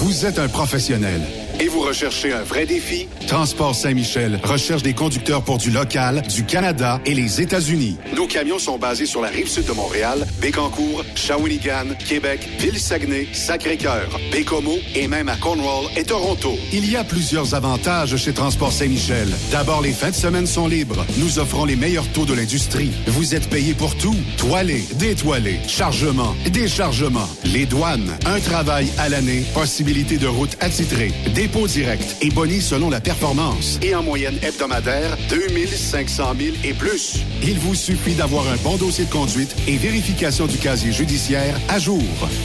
Vous 0.00 0.24
êtes 0.24 0.38
un 0.38 0.46
professionnel 0.46 1.20
et 1.58 1.66
vous 1.66 1.80
recherchez 1.80 2.32
un 2.32 2.44
vrai 2.44 2.66
défi? 2.66 3.08
Transport 3.26 3.74
Saint-Michel 3.74 4.38
recherche 4.44 4.84
des 4.84 4.94
conducteurs 4.94 5.42
pour 5.42 5.58
du 5.58 5.72
local, 5.72 6.22
du 6.22 6.44
Canada 6.44 7.00
et 7.04 7.14
les 7.14 7.40
États-Unis. 7.40 7.96
Nos 8.14 8.28
camions 8.28 8.60
sont 8.60 8.78
basés 8.78 9.06
sur 9.06 9.20
la 9.20 9.26
rive 9.26 9.48
sud 9.48 9.64
de 9.64 9.72
Montréal, 9.72 10.24
Bécancour, 10.40 11.04
Shawinigan, 11.16 11.96
Québec, 12.08 12.48
Ville-Saguenay, 12.60 13.26
Sacré-Cœur, 13.32 14.20
Bécomo 14.30 14.76
et 14.94 15.08
même 15.08 15.28
à 15.28 15.34
Cornwall 15.34 15.86
et 15.96 16.04
Toronto. 16.04 16.56
Il 16.72 16.88
y 16.88 16.94
a 16.94 17.02
plusieurs 17.02 17.56
avantages 17.56 18.14
chez 18.16 18.32
Transport 18.32 18.72
Saint-Michel. 18.72 19.28
D'abord, 19.50 19.82
les 19.82 19.92
fins 19.92 20.10
de 20.10 20.14
semaine 20.14 20.46
sont 20.46 20.68
libres. 20.68 21.04
Nous 21.16 21.40
offrons 21.40 21.64
les 21.64 21.74
meilleurs 21.74 22.06
taux 22.12 22.24
de 22.24 22.34
l'industrie. 22.34 22.92
Vous 23.08 23.34
êtes 23.34 23.50
payé 23.50 23.74
pour 23.74 23.96
tout. 23.96 24.16
Toilé, 24.36 24.84
détoilé, 24.94 25.58
chargement, 25.66 26.36
déchargement, 26.52 27.28
les 27.44 27.66
douanes, 27.66 28.16
un 28.26 28.38
travail 28.38 28.86
à 28.96 29.08
l'année, 29.08 29.44
de 29.92 30.26
route 30.26 30.56
attitrée, 30.60 31.12
dépôt 31.34 31.66
direct 31.66 32.16
et 32.20 32.28
boni 32.28 32.60
selon 32.60 32.90
la 32.90 33.00
performance. 33.00 33.78
Et 33.82 33.94
en 33.94 34.02
moyenne 34.02 34.38
hebdomadaire, 34.42 35.16
2500 35.30 36.34
000 36.38 36.56
et 36.62 36.74
plus. 36.74 37.20
Il 37.42 37.58
vous 37.58 37.74
suffit 37.74 38.12
d'avoir 38.14 38.46
un 38.48 38.56
bon 38.56 38.76
dossier 38.76 39.06
de 39.06 39.10
conduite 39.10 39.56
et 39.66 39.78
vérification 39.78 40.44
du 40.46 40.58
casier 40.58 40.92
judiciaire 40.92 41.58
à 41.68 41.78
jour. 41.78 42.02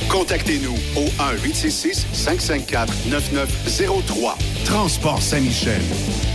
Contactez-nous 0.10 0.78
au 0.96 1.04
1-866-554-9903. 1.44 4.38
Transport 4.66 5.22
Saint-Michel. 5.22 5.82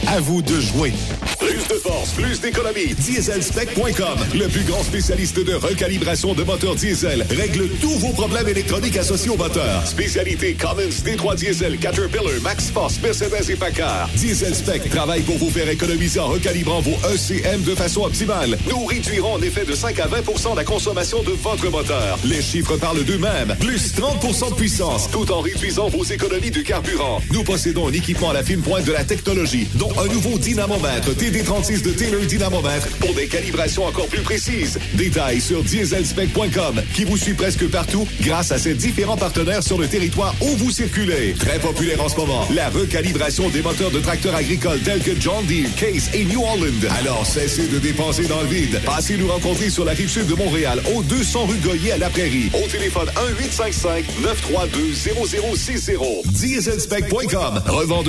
À 0.07 0.21
vous 0.21 0.43
de 0.43 0.61
jouer. 0.61 0.93
Plus 1.39 1.67
de 1.69 1.75
force, 1.75 2.11
plus 2.13 2.41
d'économie. 2.41 2.95
Dieselspec.com, 2.95 4.19
le 4.35 4.49
plus 4.49 4.65
grand 4.65 4.83
spécialiste 4.83 5.39
de 5.39 5.55
recalibration 5.55 6.35
de 6.35 6.43
moteurs 6.43 6.75
diesel, 6.75 7.25
règle 7.31 7.69
tous 7.81 7.99
vos 7.99 8.13
problèmes 8.13 8.49
électroniques 8.49 8.97
associés 8.97 9.31
au 9.31 9.37
moteur. 9.37 9.87
Spécialité 9.87 10.55
Cummins, 10.55 11.03
D3 11.05 11.37
Diesel, 11.37 11.79
Caterpillar, 11.79 12.41
MaxForce, 12.43 13.01
Mercedes 13.01 13.51
et 13.51 13.57
Packard. 13.57 14.09
Dieselspec 14.15 14.91
travaille 14.91 15.23
pour 15.23 15.39
vous 15.39 15.51
faire 15.51 15.69
économiser 15.69 16.21
en 16.21 16.29
recalibrant 16.29 16.81
vos 16.81 16.97
ECM 17.09 17.63
de 17.63 17.75
façon 17.75 18.03
optimale. 18.03 18.59
Nous 18.69 18.85
réduirons 18.85 19.35
en 19.35 19.43
effet 19.43 19.65
de 19.65 19.75
5 19.75 19.99
à 20.01 20.07
20% 20.07 20.57
la 20.57 20.65
consommation 20.65 21.23
de 21.23 21.31
votre 21.31 21.71
moteur. 21.71 22.19
Les 22.25 22.43
chiffres 22.43 22.77
parlent 22.77 23.05
d'eux-mêmes. 23.05 23.57
Plus 23.61 23.95
30% 23.95 24.51
de 24.51 24.55
puissance, 24.55 25.09
tout 25.11 25.31
en 25.33 25.41
réduisant 25.41 25.89
vos 25.89 26.05
économies 26.05 26.51
de 26.51 26.61
carburant. 26.61 27.21
Nous 27.33 27.45
possédons 27.45 27.89
un 27.89 27.93
équipement 27.93 28.18
à 28.27 28.33
la 28.33 28.43
fine 28.43 28.61
pointe 28.61 28.85
de 28.85 28.91
la 28.93 29.05
technologie, 29.05 29.69
dont 29.75 29.93
un 29.99 30.07
nouveau 30.13 30.37
dynamomètre 30.39 31.15
TD36 31.15 31.83
de 31.83 31.93
Taylor 31.93 32.23
Dynamomètre 32.23 32.89
pour 32.99 33.15
des 33.15 33.29
calibrations 33.29 33.85
encore 33.85 34.09
plus 34.09 34.23
précises. 34.23 34.77
Détails 34.95 35.41
sur 35.41 35.63
dieselspec.com 35.63 36.83
qui 36.95 37.05
vous 37.05 37.17
suit 37.17 37.35
presque 37.35 37.71
partout 37.71 38.09
grâce 38.21 38.51
à 38.51 38.59
ses 38.59 38.75
différents 38.75 39.17
partenaires 39.17 39.63
sur 39.63 39.79
le 39.79 39.87
territoire 39.87 40.35
où 40.41 40.49
vous 40.57 40.73
circulez. 40.73 41.37
Très 41.39 41.61
populaire 41.61 42.03
en 42.03 42.09
ce 42.09 42.17
moment, 42.17 42.45
la 42.53 42.71
recalibration 42.71 43.51
des 43.51 43.63
moteurs 43.63 43.93
de 43.93 44.01
tracteurs 44.01 44.35
agricoles 44.35 44.81
tels 44.81 45.03
que 45.03 45.13
John 45.21 45.47
Deere, 45.47 45.73
Case 45.77 46.11
et 46.13 46.25
New 46.25 46.43
Holland. 46.43 46.89
Alors 46.99 47.25
cessez 47.25 47.69
de 47.69 47.79
dépenser 47.79 48.27
dans 48.27 48.43
le 48.43 48.49
vide. 48.49 48.81
Passez 48.85 49.17
nous 49.17 49.29
rencontrer 49.29 49.71
sur 49.71 49.85
la 49.85 49.93
rive 49.93 50.11
sud 50.11 50.27
de 50.27 50.35
Montréal, 50.35 50.83
au 50.95 51.05
200 51.05 51.47
rue 51.47 51.59
Goyer 51.59 51.93
à 51.93 51.99
la 51.99 52.11
Prairie. 52.11 52.51
Au 52.53 52.67
téléphone 52.67 53.09
1-855-932-0060. 53.39 56.27
Dieselspec.com, 56.33 57.63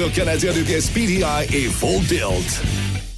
canadien 0.07 0.53
de 0.53 0.61
pièces 0.61 0.89
PDI 0.89 1.23
et 1.53 1.67
Full 1.67 2.05
Tilt. 2.07 2.61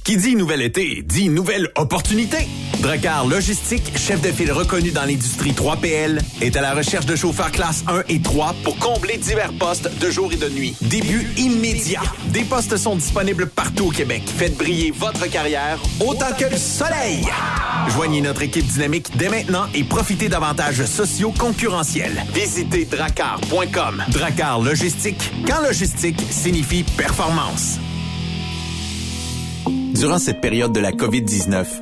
Qui 0.04 0.16
dit 0.16 0.34
nouvel 0.34 0.62
été, 0.62 1.02
dit 1.02 1.28
nouvelle 1.28 1.68
opportunité. 1.76 2.38
Dracar 2.82 3.28
Logistique, 3.28 3.96
chef 3.96 4.20
de 4.20 4.32
file 4.32 4.50
reconnu 4.50 4.90
dans 4.90 5.04
l'industrie 5.04 5.52
3PL, 5.52 6.18
est 6.40 6.56
à 6.56 6.60
la 6.60 6.74
recherche 6.74 7.06
de 7.06 7.14
chauffeurs 7.14 7.52
classe 7.52 7.84
1 7.86 8.02
et 8.08 8.20
3 8.20 8.56
pour 8.64 8.76
combler 8.76 9.18
divers 9.18 9.52
postes 9.52 9.88
de 10.00 10.10
jour 10.10 10.32
et 10.32 10.36
de 10.36 10.48
nuit. 10.48 10.74
Début 10.82 11.24
immédiat. 11.36 12.02
Des 12.32 12.42
postes 12.42 12.76
sont 12.76 12.96
disponibles 12.96 13.46
partout 13.46 13.86
au 13.86 13.90
Québec. 13.90 14.24
Faites 14.26 14.56
briller 14.56 14.90
votre 14.90 15.30
carrière 15.30 15.78
autant 16.00 16.34
que 16.36 16.44
le 16.44 16.56
soleil. 16.56 17.24
Joignez 17.90 18.20
notre 18.20 18.42
équipe 18.42 18.66
dynamique 18.66 19.16
dès 19.16 19.28
maintenant 19.28 19.66
et 19.74 19.84
profitez 19.84 20.28
d'avantages 20.28 20.84
sociaux 20.84 21.32
concurrentiels. 21.38 22.24
Visitez 22.34 22.84
dracar.com. 22.86 24.02
Dracar 24.08 24.60
Logistique, 24.60 25.30
quand 25.46 25.60
logistique 25.62 26.20
signifie 26.30 26.82
performance. 26.82 27.78
Durant 29.94 30.18
cette 30.18 30.40
période 30.40 30.72
de 30.72 30.80
la 30.80 30.90
COVID-19, 30.90 31.81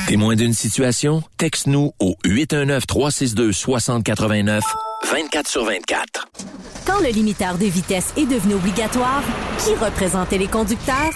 Témoin 0.09 0.35
d'une 0.35 0.52
situation? 0.52 1.23
Texte-nous 1.39 1.93
au 1.98 2.16
819-362-6089, 2.24 4.61
24 5.11 5.48
sur 5.48 5.65
24. 5.65 6.28
Quand 6.85 7.01
le 7.01 7.09
limiteur 7.09 7.56
de 7.56 7.65
vitesse 7.66 8.12
est 8.16 8.27
devenu 8.27 8.55
obligatoire, 8.55 9.23
qui 9.65 9.73
représentait 9.74 10.39
les 10.39 10.48
conducteurs? 10.48 11.15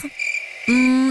Hmm, 0.69 1.11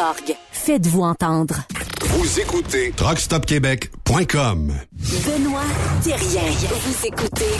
Faites-vous 0.51 1.03
entendre. 1.03 1.55
Vous 2.01 2.39
écoutez 2.39 2.91
TruckStopQuébec.com. 2.91 4.73
Benoît 4.91 5.61
Thérien. 6.03 6.41
Vous 6.41 7.05
écoutez 7.05 7.53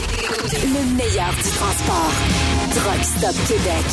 le 0.51 0.95
meilleur 0.97 1.29
du 1.35 1.49
transport. 1.49 2.11
Truck 2.73 3.03
Stop 3.03 3.35
Québec. 3.47 3.85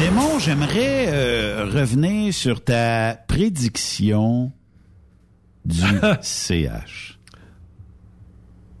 Raymond, 0.00 0.38
j'aimerais 0.38 1.06
euh, 1.08 1.64
revenir 1.72 2.34
sur 2.34 2.62
ta 2.62 3.14
prédiction 3.26 4.52
du 5.64 5.82
CH. 6.20 7.18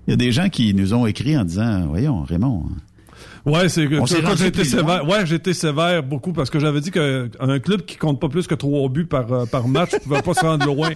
Il 0.06 0.10
y 0.10 0.12
a 0.12 0.16
des 0.16 0.32
gens 0.32 0.50
qui 0.50 0.74
nous 0.74 0.92
ont 0.92 1.06
écrit 1.06 1.36
en 1.38 1.44
disant, 1.44 1.86
voyons, 1.86 2.22
Raymond. 2.24 2.64
Ouais, 3.48 3.68
c'est 3.68 3.88
j'étais 4.36 4.64
sévère. 4.64 5.08
Ouais, 5.08 5.24
j'étais 5.26 5.54
sévère 5.54 6.02
beaucoup 6.02 6.32
parce 6.32 6.50
que 6.50 6.58
j'avais 6.58 6.80
dit 6.80 6.90
qu'un 6.90 7.58
club 7.60 7.82
qui 7.86 7.96
compte 7.96 8.20
pas 8.20 8.28
plus 8.28 8.46
que 8.46 8.54
trois 8.54 8.88
buts 8.88 9.06
par, 9.06 9.32
euh, 9.32 9.46
par 9.46 9.66
match 9.68 9.90
pouvait 10.02 10.22
pas 10.22 10.34
se 10.34 10.40
rendre 10.40 10.66
loin. 10.66 10.90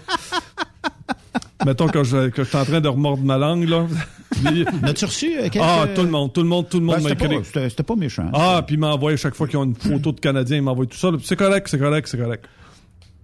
Mettons 1.65 1.87
que 1.87 2.03
je, 2.03 2.29
que 2.29 2.43
je 2.43 2.49
suis 2.49 2.59
en 2.59 2.65
train 2.65 2.81
de 2.81 2.89
remordre 2.89 3.23
ma 3.23 3.39
langue, 3.39 3.69
là. 3.69 3.87
As-tu 4.83 5.05
reçu 5.05 5.37
euh, 5.39 5.43
quelques- 5.49 5.59
Ah, 5.61 5.87
tout 5.95 6.03
le 6.03 6.09
monde, 6.11 6.33
tout 6.33 6.43
le 6.43 6.49
monde, 6.49 6.69
tout 6.69 6.81
le 6.81 6.85
monde 6.85 6.97
Ben, 6.97 7.03
m'a 7.05 7.09
c'était 7.11 7.25
écrit. 7.27 7.37
pas- 7.39 7.45
C'était 7.45 7.71
c'était 7.71 7.83
pas 7.85 7.95
méchant. 7.97 8.29
Ah, 8.33 8.63
puis 8.67 8.75
il 8.75 8.79
m'envoie 8.81 9.15
chaque 9.17 9.35
fois 9.37 9.47
qu'ils 9.47 9.59
ont 9.59 9.65
une 9.65 9.77
photo 9.77 10.11
de 10.11 10.19
Canadien, 10.19 10.57
il 10.57 10.63
m'envoie 10.63 10.87
tout 10.87 10.97
ça. 10.99 11.11
C'est 11.23 11.37
correct, 11.37 11.69
c'est 11.71 11.79
correct, 11.79 12.09
c'est 12.09 12.19
correct. 12.19 12.47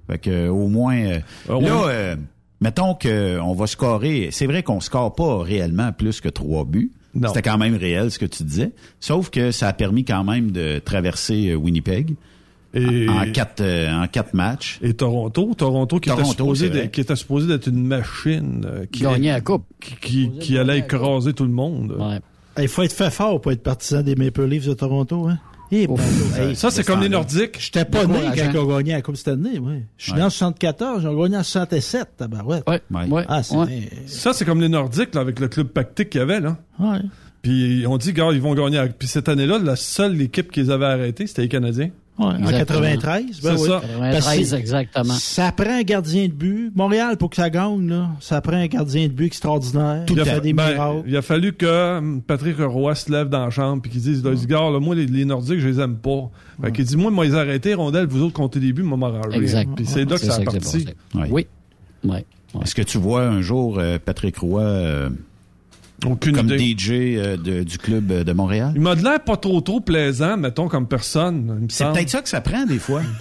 Fait 0.09 0.19
que, 0.19 0.31
euh, 0.31 0.49
au 0.51 0.69
moins, 0.69 0.97
euh, 0.97 1.19
là, 1.49 1.89
euh, 1.89 2.17
mettons 2.61 2.95
qu'on 2.95 3.55
va 3.55 3.67
scorer. 3.67 4.29
C'est 4.31 4.47
vrai 4.47 4.63
qu'on 4.63 4.81
score 4.81 5.15
pas 5.15 5.43
réellement 5.43 5.91
plus 5.93 6.21
que 6.21 6.29
trois 6.29 6.65
buts. 6.65 6.93
C'était 7.27 7.43
quand 7.43 7.59
même 7.59 7.75
réel 7.75 8.11
ce 8.11 8.19
que 8.19 8.27
tu 8.27 8.45
disais. 8.45 8.71
Sauf 9.01 9.31
que 9.31 9.51
ça 9.51 9.69
a 9.69 9.73
permis 9.73 10.05
quand 10.05 10.23
même 10.25 10.53
de 10.53 10.79
traverser 10.79 11.51
euh, 11.51 11.55
Winnipeg 11.57 12.15
Et- 12.75 13.09
en 13.09 13.31
quatre 13.33 13.61
euh, 13.63 13.93
en 14.05 14.07
quatre 14.07 14.35
matchs. 14.35 14.79
Et 14.83 14.95
Toronto, 14.95 15.55
Toronto 15.57 15.99
qui, 15.99 16.11
Toronto, 16.11 16.25
était, 16.25 16.33
supposé 16.69 16.91
qui 16.91 17.01
était 17.01 17.17
supposé 17.17 17.47
d'être 17.49 17.67
une 17.69 17.87
machine 17.87 18.65
euh, 18.67 18.87
qui, 18.93 19.03
Gagner 19.03 19.31
la 19.31 19.41
coupe. 19.41 19.65
qui, 19.81 19.97
qui, 19.97 20.31
qui 20.39 20.59
allait 20.59 20.79
écraser 20.79 21.33
tout 21.33 21.45
le 21.45 21.51
monde. 21.51 21.97
Il 22.61 22.69
faut 22.69 22.83
être 22.83 22.93
fait 22.93 23.11
fort 23.11 23.41
pour 23.41 23.53
être 23.53 23.63
partisan 23.63 24.03
des 24.03 24.17
Maple 24.17 24.45
Leafs 24.45 24.67
de 24.67 24.75
Toronto. 24.75 25.27
Hein? 25.29 25.39
Eh, 25.71 25.87
ben, 25.87 25.97
hey, 26.39 26.57
Ça, 26.57 26.71
c'est 26.71 26.85
comme 26.85 27.01
les 27.01 27.09
Nordiques. 27.09 27.57
J'étais 27.61 27.85
pas 27.85 28.07
né 28.07 28.15
quand 28.37 28.51
ils 28.53 28.59
ont 28.59 28.77
gagné 28.77 28.93
la 28.93 29.03
Coupe 29.03 29.17
cette 29.17 29.29
année. 29.29 29.59
Ouais. 29.59 29.85
Je 29.99 30.05
suis 30.05 30.13
Ouais. 30.13 30.19
né 30.19 30.25
en 30.25 30.31
74, 30.31 31.03
ils 31.03 31.09
ont 31.09 31.23
gagné 31.23 31.37
en 31.37 31.43
67, 31.43 32.09
tabarouette. 32.17 32.65
Ouais, 32.69 32.81
Ouais. 32.91 33.25
Ah. 33.29 33.43
Ouais. 33.53 33.91
Ça, 34.07 34.33
c'est 34.33 34.45
comme 34.45 34.61
les 34.61 34.69
Nordiques, 34.69 35.15
là, 35.15 35.21
avec 35.21 35.41
le 35.41 35.49
club 35.49 35.69
pactique 35.69 36.11
qu'il 36.11 36.21
y 36.21 36.23
avait, 36.23 36.41
là. 36.41 36.57
Ouais. 36.79 37.01
Puis 37.43 37.85
on 37.87 37.97
dit, 37.99 38.13
gars, 38.13 38.31
ils 38.33 38.41
vont 38.41 38.55
gagner. 38.55 38.83
Puis 38.99 39.09
cette 39.09 39.29
année-là, 39.29 39.59
la 39.59 39.77
seule 39.77 40.21
équipe 40.21 40.51
qu'ils 40.51 40.71
avaient 40.73 40.87
arrêtée, 40.87 41.27
c'était 41.27 41.43
les 41.43 41.49
Canadiens. 41.49 41.91
Ouais, 42.19 42.25
en 42.27 42.39
Exactement. 42.39 42.81
93, 42.81 43.41
ben 43.43 43.57
C'est 43.57 43.63
oui. 43.63 43.69
ça. 43.69 43.81
Parce 43.81 44.27
93, 44.27 44.51
que 44.51 44.57
exactement. 44.57 45.15
Ça 45.15 45.53
prend 45.53 45.79
un 45.79 45.83
gardien 45.83 46.27
de 46.27 46.33
but. 46.33 46.73
Montréal, 46.75 47.17
pour 47.17 47.31
que 47.31 47.37
ça 47.37 47.49
gagne, 47.49 47.89
là, 47.89 48.09
ça 48.21 48.41
prend 48.41 48.57
un 48.57 48.67
gardien 48.67 49.07
de 49.07 49.13
but 49.13 49.27
extraordinaire. 49.27 50.05
Tout 50.07 50.15
il 50.15 50.29
à 50.29 50.35
a 50.35 50.41
des 50.41 50.53
Ben, 50.53 51.03
il 51.07 51.17
a 51.17 51.23
fallu 51.23 51.53
que 51.53 51.99
hum, 51.99 52.21
Patrick 52.23 52.57
Roy 52.59 52.95
se 52.97 53.13
lève 53.13 53.29
dans 53.29 53.45
la 53.45 53.51
chambre 53.51 53.83
puis 53.83 53.93
qu'il 53.93 54.01
dise, 54.01 54.23
dit, 54.23 54.47
gars, 54.47 54.69
là, 54.71 54.81
moi, 54.81 54.97
les, 54.97 55.07
les 55.07 55.25
Nordiques, 55.25 55.61
je 55.61 55.69
les 55.69 55.81
aime 55.81 55.97
pas. 55.97 56.29
Fait 56.61 56.73
qu'il 56.73 56.85
dit, 56.85 56.97
moi, 56.97 57.11
moi, 57.13 57.25
les 57.25 57.35
arrêter, 57.35 57.75
rondelles, 57.75 58.07
vous 58.07 58.23
autres 58.23 58.35
comptez 58.35 58.59
des 58.59 58.73
buts, 58.73 58.83
moi, 58.83 58.99
m'arranger. 58.99 59.39
Exact. 59.39 59.71
Puis 59.77 59.87
c'est 59.87 60.05
là 60.05 60.17
que 60.17 60.25
ça 60.25 60.35
a 60.35 60.41
parti. 60.41 60.59
passé. 60.59 60.85
Ouais. 61.15 61.29
Oui. 61.31 61.47
Ouais. 62.05 62.25
Ouais. 62.55 62.63
Est-ce 62.63 62.75
que 62.75 62.83
tu 62.83 62.99
vois 62.99 63.23
un 63.23 63.43
jour 63.43 63.79
euh, 63.79 63.99
Patrick 64.05 64.39
Roy 64.39 64.63
euh, 64.63 65.11
Aucune 66.07 66.35
comme 66.35 66.47
idée. 66.51 66.75
DJ 66.77 66.91
euh, 66.93 67.37
de- 67.37 67.63
du 67.65 67.79
club 67.79 68.11
euh, 68.13 68.25
de 68.25 68.33
Montréal? 68.33 68.73
Il 68.77 68.81
m'a 68.81 68.95
de 68.95 69.03
l'air 69.03 69.23
pas 69.23 69.37
trop 69.37 69.61
trop 69.61 69.81
plaisant, 69.81 70.37
mettons, 70.37 70.69
comme 70.69 70.87
personne. 70.87 71.67
C'est 71.69 71.91
peut-être 71.93 72.11
ça 72.11 72.23
que 72.23 72.29
ça 72.29 72.41
prend 72.41 72.65
des 72.67 72.79
fois. 72.79 73.03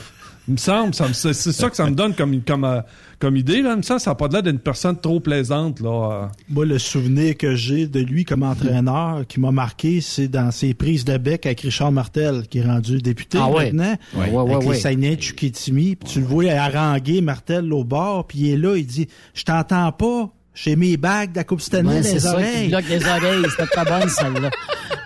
Il 0.50 0.54
me 0.54 0.58
semble, 0.58 0.94
ça 0.94 1.12
c'est 1.12 1.34
ça 1.34 1.70
que 1.70 1.76
ça 1.76 1.86
me 1.90 1.94
donne 1.94 2.14
comme, 2.16 2.40
comme, 2.42 2.64
euh, 2.64 2.80
comme 3.20 3.36
idée. 3.36 3.62
Là. 3.62 3.72
Il 3.74 3.78
me 3.80 3.82
semble 3.82 3.98
que 4.00 4.04
ça 4.06 4.12
n'a 4.12 4.16
pas 4.16 4.30
de 4.30 4.34
l'air 4.34 4.44
d'une 4.44 4.60
personne 4.60 4.98
trop 4.98 5.20
plaisante. 5.20 5.82
Là. 5.82 6.30
Moi, 6.48 6.66
le 6.66 6.80
souvenir 6.80 7.36
que 7.36 7.54
j'ai 7.58 7.86
de 7.86 8.00
lui 8.00 8.24
comme 8.24 8.44
entraîneur 8.44 9.26
qui 9.28 9.42
m'a 9.42 9.52
marqué, 9.52 10.00
c'est 10.00 10.30
dans 10.30 10.50
ses 10.52 10.74
prises 10.74 11.04
de 11.04 11.18
bec 11.18 11.46
avec 11.46 11.60
Richard 11.60 11.92
Martel, 11.92 12.44
qui 12.50 12.60
est 12.60 12.66
rendu 12.66 13.02
député 13.02 13.38
Ah 13.42 13.50
ouais. 13.50 13.74
maintenant. 13.74 13.98
Ouais, 14.16 14.30
ouais, 14.32 14.38
avec 14.40 14.54
ouais, 14.56 14.62
les 14.62 14.68
ouais. 14.70 14.76
Saguenay. 14.78 15.18
Puis 15.18 15.52
tu 15.52 16.22
le 16.22 16.26
vois 16.26 16.46
haranguer 16.52 17.20
Martel 17.20 17.74
au 17.74 17.84
bord, 17.84 18.26
puis 18.28 18.40
il 18.40 18.52
est 18.52 18.58
là, 18.58 18.78
il 18.78 18.86
dit 18.86 19.10
«Je 19.34 19.44
t'entends 19.44 19.92
pas, 19.92 20.30
j'ai 20.60 20.76
mes 20.76 20.98
bagues 20.98 21.32
de 21.34 21.38
la 21.38 21.44
Coupe 21.44 21.62
Stanley 21.62 21.98
Ouais, 21.98 22.02
les 22.14 22.20
ça 22.20 22.34
oreilles. 22.34 22.70
bloque 22.70 22.90
les 22.90 23.06
oreilles. 23.06 23.46
C'était 23.52 23.76
pas 23.76 23.86
bonne, 23.86 24.10
celle-là. 24.10 24.50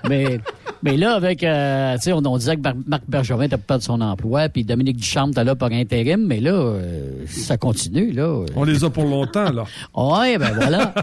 Mais, 0.10 0.40
mais 0.82 0.96
là, 0.98 1.14
avec, 1.16 1.44
euh, 1.44 1.96
tu 1.96 2.04
sais, 2.04 2.14
on, 2.14 2.22
on 2.26 2.38
disait 2.38 2.56
que 2.56 2.62
Mar- 2.62 2.74
Marc 2.88 3.04
Bergevin 3.08 3.44
était 3.44 3.58
perdu 3.58 3.86
son 3.86 4.00
emploi, 4.02 4.48
puis 4.50 4.64
Dominique 4.64 4.98
Duchamp 4.98 5.28
était 5.32 5.44
là 5.44 5.56
par 5.56 5.72
intérim, 5.72 6.26
mais 6.26 6.40
là, 6.40 6.52
euh, 6.54 7.26
ça 7.28 7.58
continue, 7.58 8.12
là. 8.14 8.44
On 8.56 8.64
les 8.64 8.84
a 8.84 8.90
pour 8.90 9.04
longtemps. 9.04 9.52
là. 9.52 9.66
Ouais, 9.96 10.38
ben 10.38 10.54
voilà. 10.56 10.94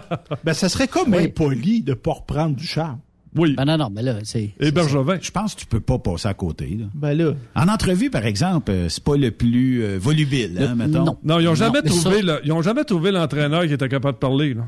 Ben, 0.44 0.54
ça 0.54 0.68
serait 0.68 0.88
comme 0.88 1.14
Oui. 1.14 1.24
impoli 1.26 1.82
de 1.82 1.94
pas 1.94 2.12
reprendre 2.14 2.56
du 2.56 2.66
charme. 2.66 2.98
Oui. 3.36 3.54
Ben 3.56 3.64
non, 3.66 3.76
non, 3.76 3.90
mais 3.94 4.02
là, 4.02 4.16
c'est... 4.24 4.50
Et 4.58 4.70
Bergevin. 4.70 5.18
Je 5.20 5.30
pense 5.30 5.54
que 5.54 5.60
tu 5.60 5.66
peux 5.66 5.80
pas 5.80 5.98
passer 5.98 6.28
à 6.28 6.34
côté. 6.34 6.76
Là. 6.80 6.86
Ben 6.94 7.12
là, 7.14 7.32
En 7.54 7.68
entrevue, 7.68 8.10
par 8.10 8.24
exemple, 8.24 8.70
euh, 8.70 8.88
c'est 8.88 9.04
pas 9.04 9.16
le 9.16 9.30
plus 9.30 9.82
euh, 9.84 9.98
volubile, 10.00 10.58
hein, 10.60 10.74
mettons. 10.74 11.04
non. 11.04 11.18
Non, 11.22 11.38
ils 11.38 11.44
n'ont 11.44 11.54
jamais, 11.54 11.80
mais 11.84 11.90
trouvé 11.90 12.16
ça- 12.20 12.22
le- 12.22 12.40
ils 12.44 12.52
ont 12.52 12.62
jamais 12.62 12.84
trouvé 12.84 13.10
l'entraîneur 13.10 13.66
qui 13.66 13.72
était 13.74 13.88
capable 13.88 14.14
de 14.14 14.18
parler. 14.20 14.54
Là. 14.54 14.62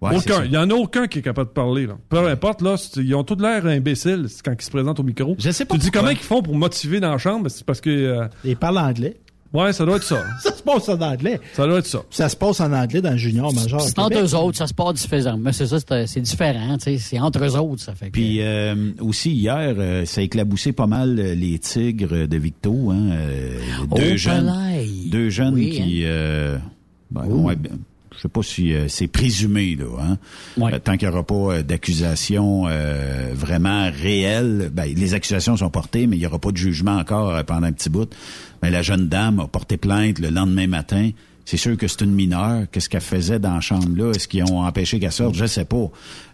Ouais, 0.00 0.18
c'est 0.20 0.30
aucun. 0.32 0.44
Il 0.44 0.50
n'y 0.52 0.56
en 0.56 0.70
a 0.70 0.74
aucun 0.74 1.06
qui 1.08 1.18
est 1.18 1.22
capable 1.22 1.48
de 1.48 1.54
parler. 1.54 1.86
Là. 1.86 1.96
Peu 2.08 2.28
importe, 2.28 2.62
là, 2.62 2.76
ils 2.96 3.14
ont 3.16 3.24
tout 3.24 3.36
l'air 3.40 3.66
imbéciles 3.66 4.26
quand 4.44 4.54
ils 4.56 4.64
se 4.64 4.70
présentent 4.70 5.00
au 5.00 5.02
micro. 5.02 5.34
Je 5.38 5.50
sais 5.50 5.64
pas 5.64 5.74
Tu 5.74 5.80
dis 5.80 5.90
comment 5.90 6.10
ils 6.10 6.16
font 6.16 6.42
pour 6.42 6.54
motiver 6.54 7.00
dans 7.00 7.10
la 7.10 7.18
chambre? 7.18 7.48
C'est 7.48 7.64
parce 7.66 7.80
que... 7.80 7.90
euh, 7.90 8.28
il 8.44 8.56
parle 8.56 8.78
anglais. 8.78 9.16
Ouais, 9.54 9.72
ça 9.72 9.84
doit 9.86 9.96
être 9.96 10.02
ça. 10.02 10.22
Ça 10.40 10.52
se 10.54 10.62
passe 10.62 10.88
en 10.88 11.00
anglais. 11.00 11.40
Ça 11.54 11.66
doit 11.66 11.78
être 11.78 11.86
ça. 11.86 12.02
Ça 12.10 12.28
se 12.28 12.36
passe 12.36 12.60
en 12.60 12.72
anglais 12.72 13.00
dans 13.02 13.10
le 13.10 13.16
junior 13.16 13.52
majeur. 13.54 13.80
C'est 13.82 13.98
entre 13.98 14.18
eux 14.18 14.34
autres, 14.34 14.56
ça 14.58 14.66
se 14.66 14.74
passe 14.74 14.94
différent. 14.94 15.36
Mais 15.38 15.52
c'est 15.52 15.66
ça, 15.66 15.78
c'est 15.78 16.06
c'est 16.06 16.20
différent, 16.20 16.76
tu 16.78 16.84
sais. 16.84 16.98
C'est 16.98 17.18
entre 17.20 17.44
eux 17.44 17.56
autres, 17.58 17.82
ça 17.82 17.94
fait 17.94 18.06
que... 18.06 18.12
Puis 18.12 18.40
euh, 18.40 18.92
aussi 19.00 19.30
hier, 19.32 19.74
euh, 19.78 20.04
ça 20.04 20.20
a 20.20 20.24
éclaboussé 20.24 20.72
pas 20.72 20.86
mal 20.86 21.18
euh, 21.18 21.34
les 21.34 21.58
tigres 21.58 22.26
de 22.26 22.36
Victo, 22.36 22.90
hein, 22.90 23.10
euh, 23.12 23.58
deux 23.94 24.12
Oh, 24.14 24.16
jeunes, 24.16 24.52
deux 25.10 25.28
jeunes 25.30 25.54
Oui, 25.54 25.70
qui, 25.70 26.02
euh, 26.04 26.56
ben, 27.10 27.26
ouais, 27.26 27.56
ben, 27.56 27.78
je 28.16 28.22
sais 28.22 28.28
pas 28.28 28.42
si 28.42 28.72
euh, 28.72 28.88
c'est 28.88 29.08
présumé 29.08 29.76
là, 29.76 29.86
hein. 30.00 30.18
Ouais. 30.56 30.74
Euh, 30.74 30.78
tant 30.78 30.96
qu'il 30.96 31.08
n'y 31.08 31.14
aura 31.14 31.24
pas 31.24 31.34
euh, 31.34 31.62
d'accusations 31.62 32.64
euh, 32.68 33.32
vraiment 33.34 33.90
réelles, 33.90 34.70
ben, 34.72 34.84
les 34.84 35.14
accusations 35.14 35.56
sont 35.56 35.70
portées, 35.70 36.06
mais 36.06 36.16
il 36.16 36.20
n'y 36.20 36.26
aura 36.26 36.38
pas 36.38 36.52
de 36.52 36.56
jugement 36.56 36.96
encore 36.96 37.44
pendant 37.44 37.66
un 37.66 37.72
petit 37.72 37.90
bout. 37.90 38.12
Mais 38.62 38.70
la 38.70 38.82
jeune 38.82 39.08
dame 39.08 39.40
a 39.40 39.46
porté 39.46 39.76
plainte 39.76 40.18
le 40.18 40.30
lendemain 40.30 40.66
matin. 40.66 41.10
C'est 41.44 41.58
sûr 41.58 41.76
que 41.76 41.86
c'est 41.88 42.00
une 42.00 42.14
mineure. 42.14 42.64
Qu'est-ce 42.72 42.88
qu'elle 42.88 43.02
faisait 43.02 43.38
dans 43.38 43.54
la 43.54 43.60
chambre-là? 43.60 44.12
Est-ce 44.12 44.26
qu'ils 44.28 44.44
ont 44.44 44.62
empêché 44.64 44.98
qu'elle 44.98 45.12
sorte? 45.12 45.34
Je 45.34 45.44
sais 45.44 45.66
pas. 45.66 45.90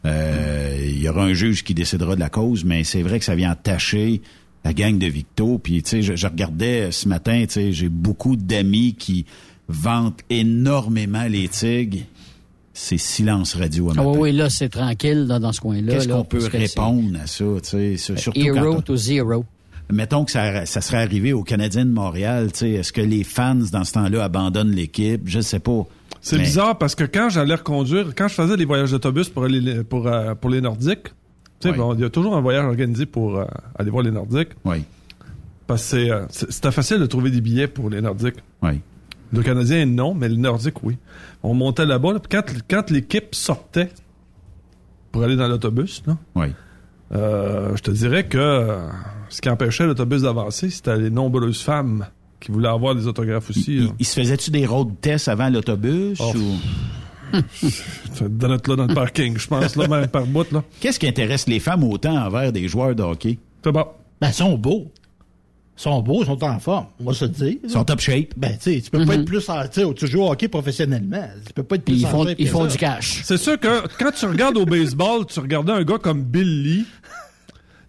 Euh, 0.07 0.79
Il 0.81 1.03
y 1.03 1.09
aura 1.09 1.25
un 1.25 1.33
juge 1.33 1.65
qui 1.65 1.75
décidera 1.75 2.15
de 2.15 2.21
la 2.21 2.29
cause, 2.29 2.65
mais 2.65 2.85
c'est 2.85 3.03
vrai 3.03 3.19
que 3.19 3.25
ça 3.25 3.35
vient 3.35 3.51
entacher 3.51 4.23
la 4.65 4.73
gang 4.73 4.97
de 4.99 5.07
Victo. 5.09 5.59
Puis, 5.59 5.83
tu 5.83 5.91
sais, 5.91 6.03
je, 6.03 6.15
je 6.15 6.27
regardais 6.29 6.93
ce 6.93 7.09
matin, 7.09 7.43
tu 7.49 7.55
sais, 7.55 7.73
j'ai 7.73 7.89
beaucoup 7.89 8.37
d'amis 8.37 8.95
qui 8.95 9.27
vantent 9.71 10.21
énormément 10.31 11.25
les 11.29 11.49
tigres. 11.49 12.05
C'est 12.73 12.99
silence 12.99 13.55
radio 13.57 13.89
à 13.91 13.93
Ah 13.93 13.97
matin. 13.99 14.09
oui, 14.11 14.19
oui, 14.31 14.33
là, 14.33 14.49
c'est 14.49 14.69
tranquille 14.69 15.27
là, 15.27 15.39
dans 15.39 15.53
ce 15.53 15.61
coin-là. 15.61 15.93
Qu'est-ce 15.95 16.09
qu'on 16.09 16.25
peut 16.25 16.47
répondre 16.51 17.19
à 17.23 17.27
ça, 17.27 17.45
tu 17.63 17.69
sais, 17.69 17.97
sur- 17.97 18.17
c'est 18.17 18.23
surtout 18.23 18.41
Hero 18.41 18.57
quand 18.73 18.79
on- 18.79 18.81
to 18.83 18.97
zero. 18.97 19.45
mettons 19.93 20.25
que 20.25 20.31
ça, 20.31 20.65
ça 20.67 20.81
serait 20.81 21.03
arrivé 21.03 21.33
aux 21.33 21.43
Canadiens 21.43 21.85
de 21.85 21.91
Montréal, 21.91 22.53
tu 22.53 22.61
sais, 22.61 22.71
est-ce 22.71 22.93
que 22.93 23.01
les 23.01 23.25
fans 23.25 23.57
dans 23.73 23.85
ce 23.85 23.93
temps-là 23.93 24.25
abandonnent 24.25 24.71
l'équipe? 24.71 25.23
Je 25.27 25.41
sais 25.41 25.59
pas. 25.59 25.85
C'est 26.23 26.37
Mais- 26.37 26.45
bizarre 26.45 26.79
parce 26.79 26.95
que 26.95 27.05
quand 27.05 27.29
j'allais 27.29 27.55
reconduire, 27.57 28.13
quand 28.17 28.29
je 28.29 28.35
faisais 28.35 28.57
les 28.57 28.65
voyages 28.65 28.93
d'autobus 28.93 29.29
pour, 29.29 29.45
aller- 29.45 29.83
pour, 29.85 30.07
euh, 30.07 30.35
pour 30.35 30.49
les 30.51 30.61
Nordiques, 30.61 31.05
tu 31.05 31.11
sais, 31.69 31.71
Oui. 31.71 31.77
bon, 31.77 31.95
il 31.95 32.01
y 32.01 32.05
a 32.05 32.11
toujours 32.11 32.37
un 32.37 32.41
voyage 32.41 32.65
organisé 32.65 33.05
pour 33.05 33.37
euh, 33.39 33.45
aller 33.79 33.91
voir 33.91 34.05
les 34.05 34.11
Nordiques. 34.11 34.51
Oui. 34.65 34.85
Parce 35.67 35.83
que 35.83 35.89
c'est, 35.89 36.11
euh, 36.11 36.25
c'est- 36.31 36.51
c'était 36.51 36.73
facile 36.73 36.99
de 36.99 37.07
trouver 37.07 37.31
des 37.31 37.41
billets 37.41 37.67
pour 37.69 37.91
les 37.91 38.01
Nordiques. 38.01 38.37
Oui. 38.63 38.81
Le 39.33 39.43
Canadien, 39.43 39.87
non, 39.87 40.15
mais 40.15 40.29
le 40.29 40.37
Nordique, 40.37 40.83
oui. 40.83 40.97
On 41.43 41.55
montait 41.55 41.87
là-bas, 41.87 42.15
là, 42.15 42.19
puis 42.21 42.29
quand, 42.31 42.43
quand 42.69 42.91
l'équipe 42.91 43.35
sortait 43.35 43.91
pour 45.13 45.23
aller 45.23 45.37
dans 45.37 45.49
l'autobus, 45.49 46.03
Oui. 46.35 46.47
euh, 47.13 47.77
je 47.77 47.83
te 47.83 47.91
dirais 47.91 48.27
que 48.27 48.39
euh, 48.39 48.89
ce 49.29 49.41
qui 49.41 49.49
empêchait 49.49 49.87
l'autobus 49.87 50.23
d'avancer, 50.23 50.71
c'était 50.71 50.97
les 50.97 51.11
nombreuses 51.11 51.61
femmes 51.63 52.07
qui 52.41 52.51
voulaient 52.53 52.69
avoir 52.69 52.95
des 52.95 53.07
autographes 53.07 53.51
aussi. 53.51 53.77
Il, 53.77 53.91
il 53.99 54.05
se 54.07 54.19
faisait-tu 54.19 54.51
des 54.51 54.67
road 54.67 54.89
tests 55.01 55.29
avant 55.29 55.49
l'autobus? 55.49 56.19
Oh. 56.21 56.33
ou... 56.37 56.57
Dans 58.29 58.49
le 58.49 58.95
parking, 58.95 59.39
je 59.39 59.47
pense, 59.47 59.77
là, 59.77 59.87
même 59.87 60.09
par 60.09 60.27
bout, 60.27 60.51
là. 60.51 60.65
Qu'est-ce 60.81 60.99
qui 60.99 61.07
intéresse 61.07 61.47
les 61.47 61.61
femmes 61.61 61.85
autant 61.85 62.17
envers 62.17 62.51
des 62.53 62.67
joueurs 62.67 62.95
de 62.95 63.03
hockey? 63.05 63.39
C'est 63.63 63.71
bon. 63.71 63.85
Ben, 64.21 64.29
ils 64.29 64.35
sont 64.35 64.57
beaux. 64.59 64.91
Ils 65.81 65.85
sont 65.85 66.03
beaux, 66.03 66.23
ils 66.23 66.27
sont 66.27 66.45
en 66.45 66.59
forme, 66.59 66.89
on 67.01 67.05
va 67.05 67.15
se 67.15 67.25
le 67.25 67.31
dire. 67.31 67.55
Ils 67.65 67.71
sont 67.71 67.85
top 67.85 68.01
shape. 68.01 68.35
Ben, 68.37 68.53
tu 68.63 68.75
sais, 68.75 68.81
tu 68.83 68.91
peux 68.91 69.07
pas 69.07 69.15
être 69.15 69.25
plus 69.25 69.49
en, 69.49 69.63
tu 69.67 69.81
sais, 69.81 69.95
tu 69.95 70.07
joues 70.07 70.21
au 70.23 70.31
hockey 70.31 70.47
professionnellement. 70.49 71.27
Tu 71.47 71.55
peux 71.55 71.63
pas 71.63 71.77
être 71.77 71.85
plus 71.87 71.95
Ils 72.01 72.07
en 72.07 72.11
font, 72.11 72.25
shape 72.27 72.37
ils 72.39 72.49
font 72.49 72.65
ça. 72.65 72.73
du 72.73 72.77
cash. 72.77 73.21
C'est 73.25 73.39
sûr 73.39 73.59
que 73.59 73.83
quand 73.99 74.11
tu 74.13 74.27
regardes 74.27 74.59
au 74.59 74.67
baseball, 74.67 75.25
tu 75.27 75.41
regardais 75.41 75.73
un 75.73 75.83
gars 75.83 75.97
comme 75.97 76.23
Bill 76.23 76.63
Lee, 76.63 76.85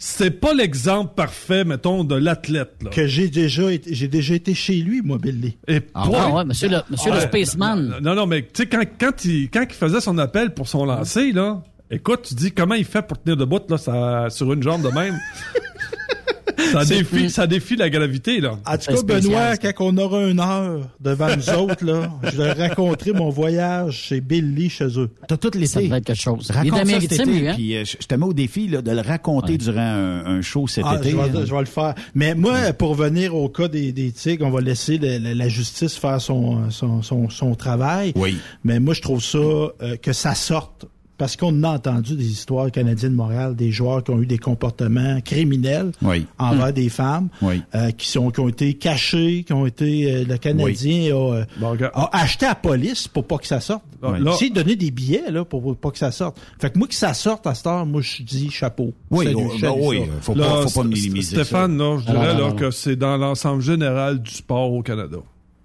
c'est 0.04 0.32
pas 0.32 0.54
l'exemple 0.56 1.14
parfait, 1.16 1.64
mettons, 1.64 2.04
de 2.04 2.16
l'athlète. 2.16 2.74
Que 2.92 3.06
j'ai 3.06 3.28
déjà 3.30 3.72
été, 3.72 3.94
j'ai 3.94 4.08
déjà 4.08 4.34
été 4.34 4.54
chez 4.56 4.76
lui, 4.78 5.02
moi, 5.04 5.20
Billy. 5.22 5.58
Et 5.68 5.82
Ah, 5.94 6.04
toi- 6.08 6.18
ah 6.28 6.34
ouais, 6.38 6.46
monsieur 6.46 6.70
le, 6.70 6.78
monsieur 6.90 7.14
le. 7.14 7.20
Spaceman. 7.20 7.98
Non, 8.02 8.16
non, 8.16 8.26
mais 8.26 8.42
tu 8.42 8.50
sais, 8.64 8.66
quand, 8.66 8.82
quand, 9.00 9.26
il, 9.26 9.50
quand 9.52 9.62
il 9.70 9.76
faisait 9.76 10.02
son 10.02 10.18
appel 10.18 10.54
pour 10.56 10.68
son 10.68 10.86
lancer, 10.86 11.32
là, 11.34 11.62
écoute, 11.92 12.22
tu 12.24 12.34
dis 12.36 12.52
comment 12.52 12.76
il 12.76 12.86
fait 12.86 13.02
pour 13.02 13.22
tenir 13.22 13.38
debout, 13.38 13.60
là, 13.70 13.78
ça, 13.78 14.28
sur 14.30 14.52
une 14.54 14.64
jambe 14.64 14.82
de 14.82 14.90
même? 14.90 15.20
ça, 16.72 16.86
défie, 16.86 17.30
ça 17.30 17.48
défie 17.48 17.76
la 17.76 17.90
gravité, 17.90 18.40
là. 18.40 18.58
En 18.66 18.78
tout 18.78 18.94
cas, 18.94 19.02
Benoît, 19.04 19.58
quand 19.58 19.72
on 19.80 19.98
aura 19.98 20.24
une 20.28 20.40
heure 20.40 20.88
devant 21.00 21.36
nous 21.36 21.50
autres, 21.50 21.84
là, 21.84 22.12
je 22.24 22.38
vais 22.38 22.52
raconter 22.54 23.14
mon 23.14 23.30
voyage 23.30 23.94
chez 24.04 24.22
Billy 24.22 24.70
chez 24.70 24.88
eux. 25.00 25.10
T'as 25.28 25.38
tout 25.38 25.50
l'été. 25.54 25.68
Ça 25.68 25.82
devrait 25.82 25.98
être 25.98 26.06
quelque 26.06 26.22
chose. 26.22 26.50
Il 26.64 26.72
Raconte 26.72 26.88
ça 26.90 27.00
cet 27.02 27.12
été, 27.14 27.26
lui, 27.26 27.48
hein? 27.48 27.54
puis 27.56 27.76
euh, 27.76 27.84
je 27.86 27.98
je 28.02 28.08
te 28.08 28.16
mets 28.16 28.26
au 28.26 28.34
défi 28.34 28.68
là, 28.68 28.82
de 28.82 28.92
le 28.92 29.02
raconter 29.02 29.58
durant 29.58 29.80
un, 29.80 30.26
un 30.26 30.42
show 30.42 30.68
cet 30.68 30.84
Ah, 30.88 30.98
été. 30.98 31.12
je, 31.12 31.18
vais, 31.18 31.46
je 31.46 31.54
vais 31.54 31.60
le 31.60 31.66
faire. 31.66 31.96
Mais 32.16 32.36
moi, 32.36 32.74
pour 32.74 32.96
venir 32.96 33.36
au 33.36 33.50
cas 33.50 33.68
des, 33.68 33.92
des 33.92 34.12
tigres, 34.12 34.46
on 34.46 34.52
va 34.52 34.62
laisser 34.62 34.98
le- 34.98 35.18
le- 35.18 35.34
la 35.34 35.50
justice 35.50 35.96
faire 35.98 36.22
son, 36.22 36.70
son, 36.70 37.02
son, 37.02 37.30
son 37.30 37.56
travail. 37.56 38.14
Oui. 38.16 38.38
Mais 38.64 38.80
moi, 38.80 38.94
je 38.94 39.02
trouve 39.02 39.22
ça 39.24 39.38
euh, 39.38 39.72
que 40.02 40.14
ça 40.14 40.36
sorte. 40.36 40.86
Parce 41.22 41.36
qu'on 41.36 41.62
a 41.62 41.70
entendu 41.76 42.16
des 42.16 42.32
histoires 42.32 42.72
canadiennes 42.72 43.12
de 43.12 43.16
Montréal, 43.16 43.56
des 43.56 43.70
joueurs 43.72 44.04
qui 44.04 44.10
ont 44.10 44.20
eu 44.20 44.26
des 44.26 44.40
comportements 44.40 45.22
criminels 45.22 45.92
Oui. 46.02 46.26
envers 46.40 46.74
des 46.74 46.90
femmes, 46.90 47.30
Oui. 47.44 47.62
euh, 47.76 47.92
qui 47.92 48.10
sont 48.10 48.32
qui 48.32 48.40
ont 48.40 48.50
été 48.50 48.74
cachés, 48.74 49.44
qui 49.46 49.54
ont 49.54 49.68
été 49.68 50.12
euh, 50.12 50.24
le 50.28 50.38
Canadien 50.40 51.16
a, 51.16 51.34
euh, 51.42 51.46
Bon, 51.60 51.78
a 51.94 52.10
acheté 52.24 52.48
à 52.48 52.50
la 52.50 52.56
police 52.56 53.08
pour 53.08 53.26
pas 53.28 53.38
que 53.38 53.46
ça 53.46 53.60
sorte. 53.60 53.84
Là- 54.02 54.34
s'est 54.34 54.50
donné 54.50 54.76
des 54.76 54.90
billets 54.90 55.30
là 55.30 55.46
pour, 55.46 55.62
pour 55.62 55.76
pas 55.78 55.92
que 55.92 56.00
ça 56.00 56.10
sorte. 56.12 56.40
Fait 56.60 56.72
que 56.74 56.80
moi 56.80 56.88
que 56.88 56.96
ça 56.96 57.14
sorte 57.14 57.46
à 57.46 57.54
cette 57.54 57.68
heure, 57.68 57.86
moi 57.86 58.02
je 58.02 58.24
dis 58.24 58.50
chapeau. 58.50 58.92
Oui, 59.12 59.26
Salut, 59.26 59.38
oh, 59.46 59.54
ben 59.62 59.74
oui, 59.80 60.02
faut 60.22 60.34
Là, 60.34 60.46
pas, 60.48 60.68
faut 60.70 60.82
pas 60.82 60.88
minimiser 60.88 61.36
Stéphane, 61.36 61.78
ça. 61.78 61.84
là, 61.84 61.98
je 62.00 62.04
Ah, 62.08 62.12
dirais 62.14 62.34
non, 62.34 62.40
là, 62.40 62.50
non, 62.50 62.56
que 62.56 62.72
c'est 62.72 62.96
dans 62.96 63.18
l'ensemble 63.18 63.62
général 63.62 64.24
du 64.24 64.32
sport 64.32 64.74
au 64.74 64.82
Canada. 64.82 65.18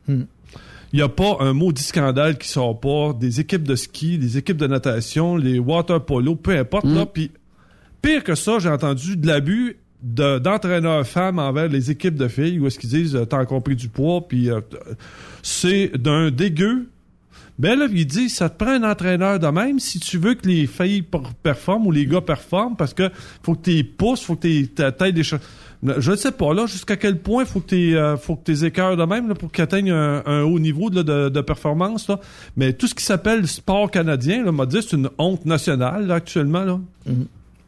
Hmm. 0.07 0.25
Il 0.97 1.01
n'y 1.01 1.03
a 1.03 1.11
pas 1.11 1.37
un 1.41 1.53
maudit 1.53 1.83
scandale 1.83 2.39
qui 2.39 2.49
sort 2.49 2.81
pas 2.81 3.13
des 3.13 3.39
équipes 3.39 3.65
de 3.65 3.75
ski, 3.77 4.17
des 4.17 4.39
équipes 4.39 4.57
de 4.57 4.67
natation, 4.67 5.37
les 5.37 5.59
water 5.59 6.03
polo, 6.03 6.37
peu 6.37 6.57
importe. 6.57 6.87
Là, 6.87 7.05
puis 7.05 7.33
pire 8.01 8.25
que 8.25 8.35
ça, 8.35 8.59
j'ai 8.61 8.71
entendu 8.71 9.19
de 9.19 9.27
l'abus 9.27 9.77
de- 10.03 10.39
d'entraîneurs 10.39 11.07
femmes 11.07 11.39
envers 11.39 11.69
les 11.69 11.91
équipes 11.91 12.15
de 12.15 12.29
filles 12.29 12.59
où 12.61 12.67
est-ce 12.67 12.79
qu'ils 12.79 12.89
disent 12.89 13.15
euh, 13.15 13.27
t'as 13.27 13.43
encore 13.43 13.63
pris 13.63 13.77
du 13.77 13.91
poids 13.91 14.27
puis 14.27 14.49
euh, 14.51 14.63
c'est 15.43 15.93
d'un 15.99 16.31
dégueu 16.31 16.89
ben 17.59 17.79
là, 17.79 17.87
il 17.91 18.07
dit, 18.07 18.29
ça 18.29 18.49
te 18.51 18.63
prend 18.63 18.73
un 18.73 18.91
entraîneur 18.91 19.39
de 19.39 19.47
même 19.47 19.79
si 19.79 19.99
tu 19.99 20.19
veux 20.19 20.35
que 20.35 20.47
les 20.47 20.67
filles 20.67 21.03
per- 21.03 21.21
performent 21.43 21.87
ou 21.87 21.91
les 21.91 22.07
gars 22.07 22.21
performent 22.21 22.77
parce 22.77 22.93
que 22.93 23.11
faut 23.43 23.55
que 23.55 23.71
tu 23.71 23.85
pousses, 23.85 24.23
faut 24.23 24.37
que 24.37 24.43
tu 24.43 25.13
des 25.13 25.23
choses. 25.23 25.41
Je 25.99 26.11
ne 26.11 26.17
sais 26.17 26.33
pas, 26.33 26.53
là, 26.55 26.67
jusqu'à 26.67 26.97
quel 26.97 27.19
point 27.19 27.45
faut 27.45 27.61
que 27.61 27.69
tu 27.69 27.97
faut 28.23 28.37
que 28.37 28.45
tes 28.45 28.65
écœurs 28.65 28.97
de 28.97 29.05
même 29.05 29.29
là, 29.29 29.35
pour 29.35 29.53
qu'ils 29.53 29.63
atteignent 29.63 29.93
un, 29.93 30.43
haut 30.43 30.59
niveau 30.59 30.91
de, 30.91 31.29
de 31.29 31.41
performance. 31.41 32.09
Là. 32.09 32.19
Mais 32.57 32.73
tout 32.73 32.87
ce 32.87 32.95
qui 32.95 33.05
s'appelle 33.05 33.47
sport 33.47 33.91
canadien, 33.91 34.45
là, 34.45 34.53
m'a 34.53 34.67
dit, 34.67 34.79
c'est 34.83 34.97
une 34.97 35.11
honte 35.19 35.45
nationale 35.47 36.07
là, 36.07 36.15
actuellement. 36.17 36.65
Là. 36.65 36.81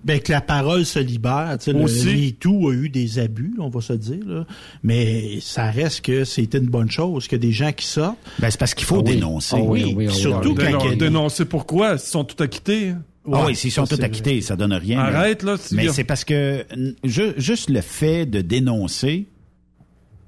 Ben, 0.04 0.20
que 0.20 0.30
la 0.30 0.40
parole 0.40 0.86
se 0.86 1.00
libère. 1.00 1.56
Tu 1.58 1.64
sais, 1.64 1.72
le 1.72 1.80
Aussi. 1.82 2.06
MeToo 2.06 2.68
a 2.68 2.72
eu 2.72 2.88
des 2.88 3.18
abus, 3.18 3.54
on 3.58 3.68
va 3.68 3.80
se 3.80 3.92
dire. 3.94 4.24
Là. 4.26 4.46
Mais 4.84 5.38
ça 5.40 5.70
reste 5.70 6.02
que 6.04 6.24
c'était 6.24 6.58
une 6.58 6.66
bonne 6.68 6.90
chose, 6.90 7.26
que 7.26 7.34
des 7.36 7.50
gens 7.52 7.72
qui 7.72 7.84
sortent. 7.86 8.16
Ben, 8.38 8.48
c'est 8.50 8.60
parce 8.60 8.74
qu'il 8.74 8.86
faut 8.86 8.98
Ah 9.00 9.02
oui. 9.04 9.14
dénoncer. 9.16 9.56
Ah 9.58 9.62
oui, 9.62 9.84
oui, 9.96 10.06
oui, 10.06 10.14
surtout 10.14 10.50
oui. 10.50 10.54
quand 10.56 10.64
Dénon- 10.84 10.92
a- 10.92 10.96
dénoncer 10.96 11.44
pourquoi? 11.46 11.92
Ils 11.94 11.98
sont 11.98 12.22
tous 12.24 12.42
acquittés. 12.42 12.90
hein. 12.90 13.02
Ah 13.30 13.44
oui, 13.46 13.56
s'ils 13.56 13.72
sont 13.72 13.84
tous 13.86 14.00
acquittés, 14.00 14.40
ça 14.40 14.56
donne 14.56 14.72
rien. 14.72 15.00
Arrête, 15.00 15.42
là, 15.42 15.56
Mais 15.72 15.88
c'est 15.88 16.04
parce 16.04 16.24
que 16.24 16.64
juste 17.04 17.68
le 17.68 17.80
fait 17.82 18.24
de 18.24 18.40
dénoncer, 18.40 19.26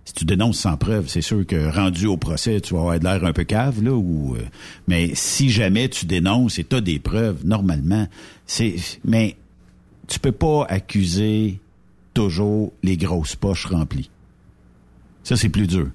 si 0.05 0.13
tu 0.13 0.25
dénonces 0.27 0.59
sans 0.59 0.77
preuve, 0.77 1.09
c'est 1.09 1.23
sûr 1.23 1.47
que 1.47 1.73
rendu 1.75 2.07
au 2.07 2.17
procès, 2.19 2.61
tu 2.61 2.75
vas 2.75 2.81
avoir 2.81 2.99
de 2.99 3.05
l'air 3.05 3.25
un 3.25 3.33
peu 3.33 3.45
cave, 3.45 3.83
là, 3.83 3.93
ou, 3.93 4.35
euh, 4.35 4.41
mais 4.89 5.13
si 5.15 5.49
jamais 5.49 5.89
tu 5.89 6.05
dénonces 6.05 6.59
et 6.59 6.65
tu 6.65 6.77
as 6.77 6.81
des 6.83 6.99
preuves, 6.99 7.39
normalement, 7.47 8.07
c'est, 8.47 8.75
mais 9.05 9.37
tu 10.11 10.19
peux 10.19 10.33
pas 10.33 10.67
accuser 10.69 11.61
toujours 12.13 12.73
les 12.83 12.97
grosses 12.99 13.37
poches 13.37 13.67
remplies. 13.67 14.11
Ça, 15.23 15.37
c'est 15.37 15.49
plus 15.49 15.67
dur. 15.67 15.89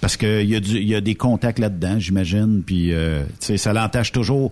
Parce 0.00 0.16
que 0.16 0.42
il 0.42 0.48
y, 0.48 0.56
a 0.56 0.60
y 0.80 0.94
a 0.96 1.00
des 1.00 1.14
contacts 1.14 1.60
là-dedans, 1.60 2.00
j'imagine, 2.00 2.62
puis 2.64 2.92
euh, 2.92 3.22
ça 3.38 3.72
l'entache 3.72 4.10
toujours 4.10 4.50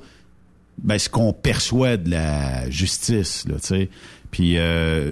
ben, 0.79 0.99
ce 0.99 1.09
qu'on 1.09 1.33
perçoit 1.33 1.97
de 1.97 2.11
la 2.11 2.71
justice, 2.71 3.47
là. 3.49 3.57
Puis 4.31 4.59
euh, 4.59 5.11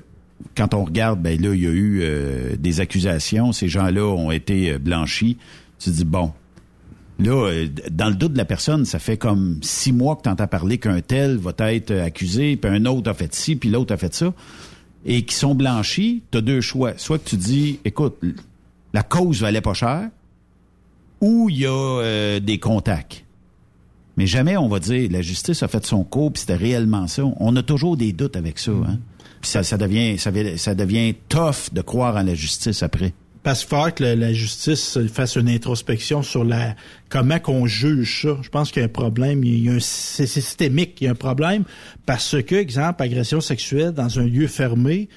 quand 0.57 0.75
on 0.75 0.85
regarde, 0.85 1.21
ben 1.21 1.41
là, 1.41 1.55
il 1.55 1.61
y 1.61 1.67
a 1.67 1.71
eu 1.71 2.01
euh, 2.03 2.57
des 2.57 2.81
accusations, 2.81 3.53
ces 3.53 3.69
gens-là 3.69 4.05
ont 4.05 4.31
été 4.31 4.73
euh, 4.73 4.79
blanchis. 4.79 5.37
Tu 5.79 5.91
te 5.91 5.97
dis, 5.97 6.05
bon, 6.05 6.33
là, 7.19 7.49
euh, 7.49 7.69
dans 7.91 8.09
le 8.09 8.15
doute 8.15 8.33
de 8.33 8.39
la 8.39 8.45
personne, 8.45 8.85
ça 8.85 8.99
fait 8.99 9.17
comme 9.17 9.59
six 9.63 9.93
mois 9.93 10.17
que 10.17 10.23
tu 10.23 10.29
entends 10.29 10.47
parler 10.47 10.79
qu'un 10.79 11.01
tel 11.01 11.37
va 11.37 11.53
être 11.73 11.91
euh, 11.91 12.05
accusé, 12.05 12.57
puis 12.57 12.71
un 12.71 12.85
autre 12.87 13.11
a 13.11 13.15
fait 13.15 13.35
ci, 13.35 13.57
puis 13.57 13.71
l'autre 13.71 13.93
a 13.95 13.97
fait 13.97 14.15
ça, 14.15 14.33
et 15.05 15.23
qui 15.25 15.35
sont 15.35 15.55
blanchis, 15.55 16.23
tu 16.31 16.39
as 16.39 16.41
deux 16.41 16.61
choix. 16.61 16.93
Soit 16.97 17.19
que 17.19 17.29
tu 17.29 17.37
dis, 17.37 17.79
écoute, 17.85 18.17
la 18.93 19.03
cause 19.03 19.41
valait 19.41 19.61
pas 19.61 19.75
cher, 19.75 20.09
ou 21.21 21.49
il 21.51 21.59
y 21.59 21.67
a 21.67 21.71
euh, 21.71 22.41
des 22.41 22.59
contacts. 22.59 23.25
Mais 24.17 24.27
jamais 24.27 24.57
on 24.57 24.69
va 24.69 24.81
dire 24.81 25.09
la 25.13 25.23
justice 25.23 25.63
a 25.63 25.69
fait 25.69 25.87
son 25.87 26.03
cours 26.03 26.33
puis 26.33 26.41
c'était 26.41 26.57
réellement 26.57 27.07
ça. 27.07 27.23
On 27.39 27.55
a 27.55 27.63
toujours 27.63 27.97
des 27.97 28.13
doutes 28.13 28.37
avec 28.37 28.59
ça. 28.59 28.73
Hein? 28.73 28.99
Puis 29.41 29.51
ça, 29.51 29.63
ça 29.63 29.77
devient 29.79 30.19
ça, 30.19 30.33
devient- 30.33 30.59
ça 30.59 30.75
devient 30.75 31.15
tough 31.29 31.73
de 31.73 31.81
croire 31.83 32.17
en 32.17 32.23
la 32.25 32.35
justice 32.35 32.83
après. 32.83 33.15
Parce 33.49 33.65
qu'il 33.65 33.79
faut 33.79 33.91
que 33.93 34.03
la, 34.05 34.15
la 34.15 34.33
justice 34.35 34.99
fasse 35.11 35.37
une 35.37 35.49
introspection 35.49 36.23
sur 36.23 36.45
la 36.45 36.77
comment 37.09 37.39
qu'on 37.39 37.67
juge 37.67 38.21
ça. 38.21 38.37
Je 38.43 38.51
pense 38.51 38.71
qu'il 38.71 38.81
y 38.81 38.83
a 38.83 38.87
un 38.87 38.91
problème. 38.91 39.43
Il 39.43 39.65
y 39.65 39.71
a 39.71 39.73
un, 39.73 39.79
c'est 39.81 40.27
systémique. 40.27 40.99
Il 41.01 41.05
y 41.05 41.09
a 41.09 41.13
un 41.13 41.15
problème 41.15 41.65
parce 42.05 42.37
que, 42.43 42.55
exemple, 42.57 43.03
agression 43.03 43.41
sexuelle 43.41 43.93
dans 43.93 44.19
un 44.19 44.25
lieu 44.27 44.49
fermé, 44.49 45.09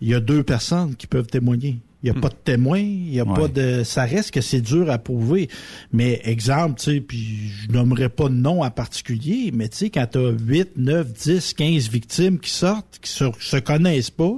il 0.00 0.08
y 0.08 0.14
a 0.14 0.18
deux 0.18 0.42
personnes 0.42 0.96
qui 0.96 1.06
peuvent 1.06 1.28
témoigner. 1.28 1.78
Il 2.02 2.10
n'y 2.10 2.18
a 2.18 2.20
pas 2.20 2.30
de 2.30 2.34
témoin, 2.42 2.78
il 2.80 3.14
y 3.14 3.20
a 3.20 3.24
Ouais. 3.24 3.34
pas 3.38 3.46
de. 3.46 3.84
Ça 3.84 4.02
reste 4.04 4.32
que 4.32 4.40
c'est 4.40 4.62
dur 4.62 4.90
à 4.90 4.98
prouver. 4.98 5.48
Mais 5.92 6.20
exemple, 6.24 6.80
tu 6.80 6.94
sais, 6.94 7.00
puis 7.00 7.50
je 7.50 7.70
nommerai 7.72 8.08
pas 8.08 8.28
de 8.28 8.34
nom 8.34 8.64
en 8.64 8.70
particulier, 8.72 9.52
mais 9.54 9.68
tu 9.68 9.76
sais, 9.76 9.90
quand 9.90 10.08
t'as 10.10 10.30
8, 10.32 10.70
9, 10.76 11.12
10, 11.12 11.54
15 11.54 11.88
victimes 11.88 12.40
qui 12.40 12.50
sortent, 12.50 12.98
qui 13.00 13.12
se, 13.12 13.26
se 13.38 13.58
connaissent 13.58 14.10
pas, 14.10 14.32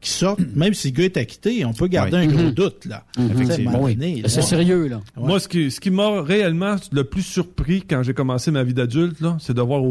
qui 0.00 0.10
sortent, 0.10 0.40
même 0.54 0.74
si 0.74 0.90
le 0.90 0.96
gars 0.96 1.04
est 1.04 1.16
acquitté, 1.16 1.64
on 1.64 1.72
peut 1.72 1.86
garder 1.88 2.12
Ouais. 2.18 2.24
un 2.24 2.26
gros 2.26 2.42
Mhm. 2.44 2.50
doute, 2.52 2.84
là. 2.84 3.04
Mhm. 3.18 3.30
Effectivement. 3.32 3.82
Oui. 3.82 3.94
donné, 3.96 4.22
là. 4.22 4.28
C'est 4.28 4.42
sérieux, 4.42 4.86
là. 4.88 5.00
Moi, 5.16 5.40
ce 5.40 5.48
qui, 5.48 5.70
ce 5.70 5.80
qui 5.80 5.90
m'a 5.90 6.22
réellement 6.22 6.76
le 6.92 7.04
plus 7.04 7.22
surpris 7.22 7.82
quand 7.82 8.02
j'ai 8.02 8.14
commencé 8.14 8.50
ma 8.50 8.62
vie 8.64 8.74
d'adulte, 8.74 9.20
là, 9.20 9.36
c'est 9.40 9.54
d'avoir, 9.54 9.82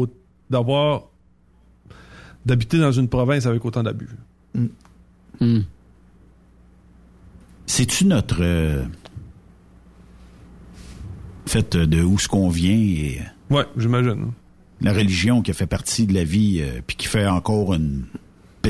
d'avoir, 0.50 1.04
d'habiter 2.46 2.78
dans 2.78 2.92
une 2.92 3.08
province 3.08 3.44
avec 3.46 3.64
autant 3.64 3.82
d'abus. 3.82 4.08
Hmm. 5.40 5.60
C'est-tu 7.66 8.06
notre 8.06 8.38
euh, 8.42 8.82
fait 11.46 11.76
de 11.76 12.02
où 12.02 12.18
ce 12.18 12.28
qu'on 12.28 12.48
vient 12.48 12.72
et 12.72 13.20
Ouais, 13.50 13.64
j'imagine. 13.76 14.32
la 14.80 14.92
religion 14.92 15.42
qui 15.42 15.50
a 15.50 15.54
fait 15.54 15.66
partie 15.66 16.06
de 16.06 16.14
la 16.14 16.24
vie 16.24 16.60
euh, 16.62 16.80
puis 16.86 16.96
qui 16.96 17.06
fait 17.08 17.26
encore 17.26 17.74
une 17.74 18.04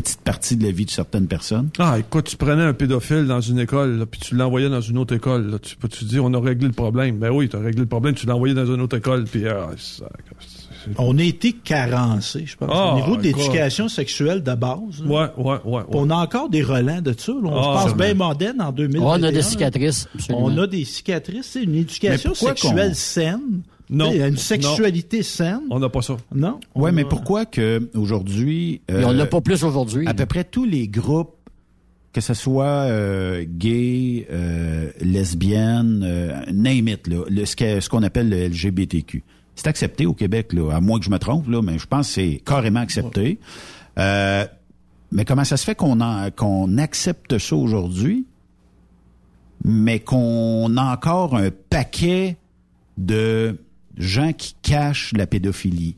petite 0.01 0.21
partie 0.21 0.57
de 0.57 0.65
la 0.65 0.71
vie 0.71 0.85
de 0.85 0.91
certaines 0.91 1.27
personnes. 1.27 1.69
Ah, 1.79 1.99
écoute, 1.99 2.27
tu 2.27 2.37
prenais 2.37 2.63
un 2.63 2.73
pédophile 2.75 3.27
dans 3.27 3.41
une 3.41 3.59
école, 3.59 3.99
là, 3.99 4.07
puis 4.07 4.21
tu 4.21 4.35
l'envoyais 4.35 4.69
dans 4.69 4.81
une 4.81 4.99
autre 4.99 5.15
école. 5.15 5.51
Là. 5.51 5.59
Tu 5.59 5.77
peux 5.77 5.89
tu 5.89 6.05
dis, 6.05 6.19
on 6.21 6.33
a 6.35 6.41
réglé 6.41 6.67
le 6.67 6.73
problème? 6.73 7.19
Ben 7.19 7.31
oui, 7.31 7.49
tu 7.49 7.57
as 7.57 7.61
réglé 7.61 7.81
le 7.81 7.87
problème, 7.87 8.15
tu 8.15 8.27
l'as 8.27 8.35
envoyé 8.35 8.55
dans 8.55 8.67
une 8.67 8.81
autre 8.81 8.97
école, 8.97 9.25
puis 9.25 9.47
ah, 9.49 9.69
ça- 9.77 10.09
On 10.97 11.19
a 11.19 11.23
été 11.23 11.53
carencés, 11.53 12.45
je 12.47 12.57
pense, 12.57 12.71
Ah, 12.73 12.95
au 12.95 12.97
niveau 13.01 13.17
de 13.17 13.23
l'éducation 13.23 13.89
sexuelle 13.89 14.43
de 14.43 14.55
base. 14.55 15.03
là. 15.05 15.07
Ouais, 15.07 15.29
ouais, 15.37 15.59
ouais. 15.65 15.83
On 15.89 16.09
a 16.11 16.15
encore 16.17 16.49
des 16.49 16.63
relents 16.63 17.03
de 17.03 17.15
ça. 17.19 17.33
là. 17.33 17.39
On 17.51 17.57
Ah, 17.77 17.81
se 17.81 17.85
passe 17.89 17.97
bien 17.97 18.15
moderne 18.15 18.61
en 18.63 18.73
2021. 18.73 19.07
On 19.07 19.23
a 19.23 19.33
des 19.33 19.43
cicatrices, 19.43 20.09
absolument. 20.15 20.45
On 20.47 20.59
a 20.59 20.67
des 20.67 20.85
cicatrices. 20.85 21.47
C'est 21.53 21.65
une 21.65 21.75
éducation 21.75 22.33
sexuelle 22.35 22.95
saine. 22.95 23.63
Non. 23.91 24.11
Tu 24.13 24.19
sais, 24.19 24.29
Une 24.29 24.35
Non. 24.35 24.37
sexualité 24.41 25.23
saine. 25.23 25.61
On 25.71 25.79
n'a 25.79 25.89
pas 25.89 26.03
ça. 26.03 26.17
Non. 26.35 26.61
Ouais, 26.75 26.93
mais 26.93 27.03
a- 27.03 27.07
pourquoi 27.07 27.47
que 27.47 27.89
aujourd'hui 27.95 28.81
Et 28.89 29.05
on 29.05 29.13
l'a 29.13 29.27
pas 29.27 29.41
plus 29.41 29.65
aujourd'hui. 29.65 30.07
À 30.07 30.15
peu 30.15 30.27
près 30.27 30.45
tous 30.45 30.65
les 30.65 30.89
groupes, 30.89 31.35
que 32.13 32.21
ce 32.21 32.35
soit 32.35 32.65
euh, 32.67 33.45
gay, 33.47 34.27
euh, 34.31 34.91
lesbienne, 35.01 36.03
euh, 36.05 36.41
name 36.53 36.89
it, 36.89 37.07
là, 37.07 37.25
le- 37.29 37.45
ce 37.45 37.89
qu'on 37.89 38.03
appelle 38.03 38.29
le 38.31 38.37
LGBTQ. 38.49 39.23
C'est 39.55 39.67
accepté 39.67 40.07
au 40.07 40.15
Québec, 40.15 40.53
là, 40.53 40.71
à 40.73 40.81
moins 40.81 40.99
que 40.99 41.05
je 41.05 41.11
me 41.11 41.19
trompe, 41.19 41.49
là, 41.49 41.61
mais 41.63 41.79
je 41.79 41.87
pense 41.87 42.09
que 42.09 42.15
c'est 42.15 42.43
carrément 42.45 42.81
accepté. 42.81 43.39
Euh, 43.99 44.47
mais 45.13 45.25
comment 45.25 45.45
ça 45.45 45.57
se 45.57 45.65
fait 45.65 45.75
qu'on 45.75 46.01
en- 46.01 46.31
qu'on 46.31 46.79
accepte 46.79 47.39
ça 47.39 47.57
aujourd'hui, 47.57 48.25
mais 49.65 49.99
qu'on 50.01 50.77
a 50.77 50.93
encore 50.93 51.37
un 51.37 51.49
paquet 51.71 52.37
de 52.97 53.59
gens 53.99 54.33
qui 54.33 54.55
cachent 54.63 55.13
la 55.17 55.27
pédophilie? 55.27 55.97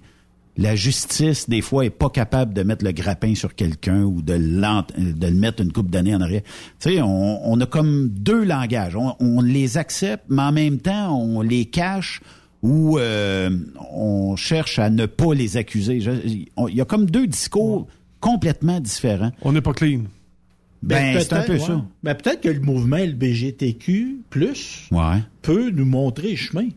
La 0.56 0.74
justice, 0.76 1.48
des 1.48 1.62
fois, 1.62 1.86
est 1.86 1.90
pas 1.90 2.10
capable 2.10 2.52
de 2.52 2.62
mettre 2.62 2.84
le 2.84 2.92
grappin 2.92 3.34
sur 3.34 3.54
quelqu'un 3.54 4.02
ou 4.02 4.20
de, 4.20 4.34
de 4.36 5.26
le 5.26 5.34
mettre 5.34 5.62
une 5.62 5.72
coupe 5.72 5.90
d'années 5.90 6.14
en 6.14 6.20
arrière. 6.20 6.42
Tu 6.80 6.90
sais, 6.94 7.00
on, 7.00 7.50
on 7.50 7.58
a 7.60 7.66
comme 7.66 8.08
deux 8.10 8.44
langages. 8.44 8.94
On, 8.96 9.14
on 9.20 9.40
les 9.40 9.78
accepte, 9.78 10.24
mais 10.28 10.42
en 10.42 10.52
même 10.52 10.78
temps, 10.78 11.16
on 11.18 11.40
les 11.40 11.64
cache 11.66 12.20
ou 12.62 12.98
euh, 12.98 13.48
on 13.90 14.36
cherche 14.36 14.78
à 14.78 14.90
ne 14.90 15.06
pas 15.06 15.32
les 15.32 15.56
accuser. 15.56 15.98
Il 16.26 16.74
y 16.76 16.80
a 16.80 16.84
comme 16.84 17.08
deux 17.08 17.26
discours 17.26 17.86
complètement 18.18 18.80
différents. 18.80 19.30
On 19.42 19.52
n'est 19.52 19.62
pas 19.62 19.72
clean. 19.72 20.02
Ben, 20.82 21.18
c'est 21.20 21.32
un 21.32 21.36
peut-être, 21.42 21.46
peu 21.46 21.52
ouais. 21.54 21.58
ça. 21.66 21.84
Ben, 22.02 22.14
peut-être 22.14 22.40
que 22.42 22.48
le 22.48 22.60
mouvement 22.60 22.96
LBGTQ+, 22.96 24.18
Ouais. 24.90 25.22
peut 25.42 25.70
nous 25.70 25.84
montrer 25.86 26.30
le 26.30 26.36
chemin. 26.36 26.68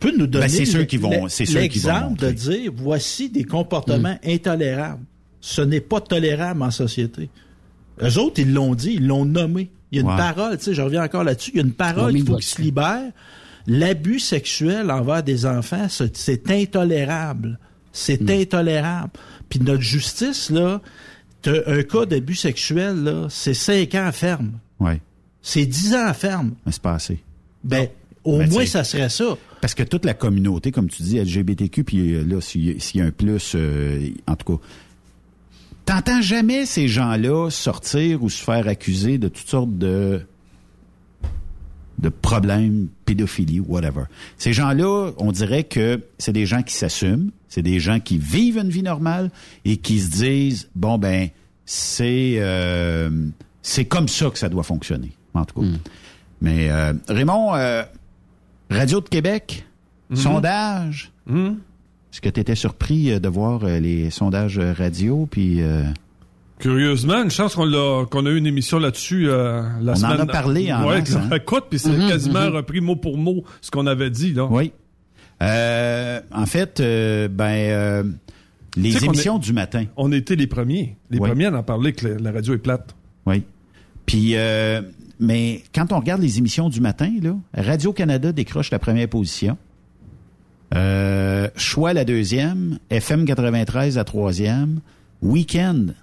Peut 0.00 0.12
nous 0.16 0.26
donner 0.26 0.46
Ben, 0.46 0.64
c'est 0.66 0.72
le- 0.78 0.84
qu'ils 0.84 1.00
vont- 1.00 1.28
c'est 1.28 1.48
l'exemple 1.50 2.20
de 2.20 2.30
dire, 2.30 2.70
voici 2.74 3.30
des 3.30 3.44
comportements 3.44 4.16
Mm. 4.24 4.30
intolérables. 4.30 5.04
Ce 5.40 5.60
n'est 5.60 5.80
pas 5.80 6.00
tolérable 6.00 6.62
en 6.62 6.70
société. 6.70 7.30
Eux 8.02 8.18
autres, 8.18 8.38
ils 8.40 8.52
l'ont 8.52 8.74
dit, 8.74 8.94
ils 8.94 9.06
l'ont 9.06 9.24
nommé. 9.24 9.70
Il 9.90 9.96
y 9.96 9.98
a 10.00 10.02
une 10.10 10.16
parole, 10.16 10.56
tu 10.58 10.64
sais, 10.64 10.74
je 10.74 10.82
reviens 10.82 11.02
encore 11.02 11.24
là-dessus, 11.24 11.50
il 11.54 11.56
y 11.56 11.60
a 11.60 11.64
une 11.64 11.72
parole 11.72 12.12
qu'il 12.14 12.26
faut 12.26 12.36
qu'ils 12.36 12.44
se 12.44 12.60
libèrent. 12.62 13.10
L'abus 13.66 14.20
sexuel 14.20 14.90
envers 14.90 15.22
des 15.22 15.46
enfants, 15.46 15.86
c'est- 15.88 16.50
intolérable. 16.50 17.58
C'est 17.92 18.20
Mm. 18.20 18.30
intolérable. 18.42 19.10
Puis 19.48 19.58
notre 19.60 19.82
justice, 19.82 20.50
là, 20.50 20.80
un 21.46 21.82
cas 21.82 22.04
d'abus 22.06 22.34
sexuel, 22.34 23.02
là, 23.02 23.26
c'est 23.30 23.54
5 23.54 23.94
ans 23.94 24.10
ferme. 24.12 24.52
Ouais. 24.78 25.00
C'est 25.42 25.66
10 25.66 25.94
ans 25.94 26.12
ferme. 26.14 26.54
Mais 26.66 26.72
c'est 26.72 26.82
pas 26.82 26.94
assez. 26.94 27.18
Ben, 27.64 27.88
au 28.24 28.38
Ben, 28.38 28.50
moins, 28.50 28.66
ça 28.66 28.84
serait 28.84 29.08
ça. 29.08 29.36
Parce 29.60 29.74
que 29.74 29.82
toute 29.82 30.04
la 30.04 30.14
communauté, 30.14 30.70
comme 30.70 30.88
tu 30.88 31.02
dis, 31.02 31.18
LGBTQ, 31.18 31.84
puis 31.84 32.14
euh, 32.14 32.24
là, 32.24 32.40
s'il 32.40 32.80
s'il 32.80 33.00
y 33.00 33.02
a 33.02 33.06
un 33.06 33.10
plus, 33.10 33.52
euh, 33.54 34.10
en 34.26 34.36
tout 34.36 34.56
cas, 34.56 34.64
t'entends 35.84 36.20
jamais 36.20 36.66
ces 36.66 36.88
gens-là 36.88 37.50
sortir 37.50 38.22
ou 38.22 38.30
se 38.30 38.42
faire 38.42 38.68
accuser 38.68 39.18
de 39.18 39.28
toutes 39.28 39.48
sortes 39.48 39.76
de 39.78 40.22
de 41.98 42.08
problèmes, 42.10 42.88
pédophilie, 43.06 43.58
whatever. 43.58 44.04
Ces 44.36 44.52
gens-là, 44.52 45.10
on 45.18 45.32
dirait 45.32 45.64
que 45.64 46.00
c'est 46.18 46.32
des 46.32 46.46
gens 46.46 46.62
qui 46.62 46.74
s'assument, 46.74 47.32
c'est 47.48 47.62
des 47.62 47.80
gens 47.80 47.98
qui 47.98 48.18
vivent 48.18 48.58
une 48.58 48.70
vie 48.70 48.84
normale 48.84 49.30
et 49.64 49.78
qui 49.78 49.98
se 49.98 50.10
disent 50.10 50.68
bon 50.76 50.98
ben 50.98 51.28
c'est 51.66 52.36
euh, 52.38 53.10
c'est 53.62 53.84
comme 53.84 54.08
ça 54.08 54.30
que 54.30 54.38
ça 54.38 54.48
doit 54.48 54.62
fonctionner, 54.62 55.12
en 55.34 55.44
tout 55.44 55.60
cas. 55.60 55.66
Mais 56.40 56.70
euh, 56.70 56.94
Raymond, 57.08 57.54
euh, 57.56 57.82
Radio 58.70 59.00
de 59.00 59.08
Québec, 59.08 59.64
sondage. 60.14 61.10
Est-ce 61.28 62.20
que 62.20 62.28
tu 62.28 62.40
étais 62.40 62.54
surpris 62.54 63.12
euh, 63.12 63.18
de 63.18 63.28
voir 63.28 63.60
euh, 63.64 63.78
les 63.80 64.10
sondages 64.10 64.58
euh, 64.58 64.72
radio 64.72 65.26
puis 65.30 65.60
euh, 65.62 65.82
Curieusement, 66.58 67.22
une 67.22 67.30
chance 67.30 67.54
qu'on 67.54 67.66
a 68.26 68.30
eu 68.30 68.36
une 68.36 68.46
émission 68.46 68.78
là-dessus 68.78 69.28
euh, 69.28 69.62
la 69.80 69.92
On 69.92 69.94
en 69.94 69.96
semaine. 69.96 70.20
a 70.22 70.26
parlé 70.26 70.72
en 70.72 70.86
ouais, 70.88 71.02
hein? 71.14 71.30
écoute, 71.36 71.64
puis 71.70 71.78
c'est 71.78 71.90
Mhm, 71.90 72.08
quasiment 72.08 72.46
mhm. 72.46 72.56
repris 72.56 72.80
mot 72.80 72.96
pour 72.96 73.16
mot 73.18 73.44
ce 73.60 73.70
qu'on 73.70 73.86
avait 73.86 74.10
dit 74.10 74.32
là. 74.32 74.46
Oui. 74.50 74.72
Euh, 75.42 76.20
en 76.32 76.46
fait, 76.46 76.78
ben 76.80 78.18
les 78.76 78.90
Tu 78.90 78.98
sais 78.98 79.06
qu'on 79.06 79.12
émissions 79.12 79.36
est- 79.38 79.42
du 79.44 79.52
matin. 79.52 79.84
On 79.96 80.10
était 80.12 80.34
les 80.36 80.46
premiers, 80.46 80.96
les 81.10 81.18
Oui. 81.18 81.28
premiers 81.28 81.46
à 81.46 81.52
en 81.56 81.62
parler 81.62 81.92
que 81.92 82.06
la, 82.08 82.18
la 82.18 82.32
radio 82.32 82.54
est 82.54 82.58
plate. 82.58 82.94
Oui. 83.26 83.42
Puis, 84.06 84.32
euh, 84.34 84.80
mais 85.20 85.62
quand 85.74 85.92
on 85.92 85.98
regarde 86.00 86.22
les 86.22 86.38
émissions 86.38 86.68
du 86.68 86.80
matin, 86.80 87.10
là, 87.22 87.34
Radio-Canada 87.54 88.32
décroche 88.32 88.70
la 88.70 88.78
première 88.78 89.08
position. 89.08 89.56
Euh, 90.74 91.48
Choix 91.56 91.92
la 91.92 92.04
deuxième. 92.04 92.78
FM 92.90 93.24
93 93.24 93.96
la 93.96 94.04
troisième. 94.04 94.80
Weekend, 95.22 95.94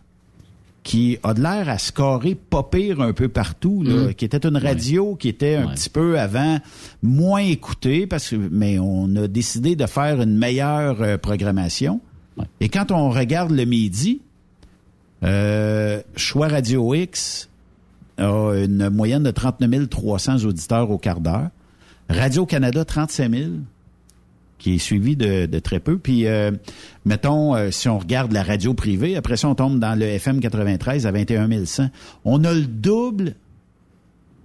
qui 0.84 1.18
a 1.24 1.34
de 1.34 1.42
l'air 1.42 1.70
à 1.70 1.78
scorer 1.78 2.36
pas 2.36 2.64
pire 2.64 3.00
un 3.02 3.14
peu 3.14 3.28
partout, 3.30 3.82
là, 3.84 4.08
Mm. 4.10 4.14
qui 4.16 4.26
était 4.26 4.46
une 4.46 4.58
radio 4.58 5.16
qui 5.16 5.30
était 5.30 5.56
un 5.56 5.68
petit 5.68 5.90
peu 5.90 6.20
avant 6.20 6.60
moins 7.02 7.40
écoutée, 7.42 8.06
parce 8.08 8.30
que, 8.30 8.36
mais 8.36 8.78
on 8.80 9.16
a 9.16 9.28
décidé 9.28 9.76
de 9.76 9.86
faire 9.86 10.22
une 10.22 10.38
meilleure 10.38 11.02
euh, 11.02 11.18
programmation. 11.18 12.02
Et 12.60 12.68
quand 12.70 12.92
on 12.92 13.10
regarde 13.10 13.52
le 13.52 13.64
midi, 13.66 14.20
euh, 15.24 16.02
Choix 16.18 16.50
Radio 16.50 16.94
X 16.94 17.50
a 18.18 18.54
une 18.56 18.90
moyenne 18.90 19.24
de 19.24 19.32
39 19.32 19.90
300 19.90 20.46
auditeurs 20.46 20.90
au 20.92 20.98
quart 20.98 21.20
d'heure. 21.20 21.50
Radio-Canada, 22.10 22.86
35 22.86 23.32
000, 23.34 23.52
qui 24.60 24.76
est 24.76 24.78
suivi 24.80 25.16
de, 25.16 25.46
de 25.48 25.60
très 25.60 25.80
peu. 25.80 25.98
Puis, 25.98 26.28
euh, 26.28 26.52
mettons, 27.04 27.56
euh, 27.56 27.72
si 27.72 27.90
on 27.90 27.98
regarde 28.00 28.32
la 28.32 28.44
radio 28.44 28.74
privée, 28.74 29.16
après 29.16 29.38
ça, 29.38 29.48
on 29.50 29.56
tombe 29.56 29.80
dans 29.80 29.98
le 29.98 30.06
FM 30.06 30.40
93 30.40 31.06
à 31.08 31.12
21 31.12 31.66
100. 31.66 31.90
On 32.24 32.44
a 32.44 32.54
le 32.54 32.62
double 32.66 33.36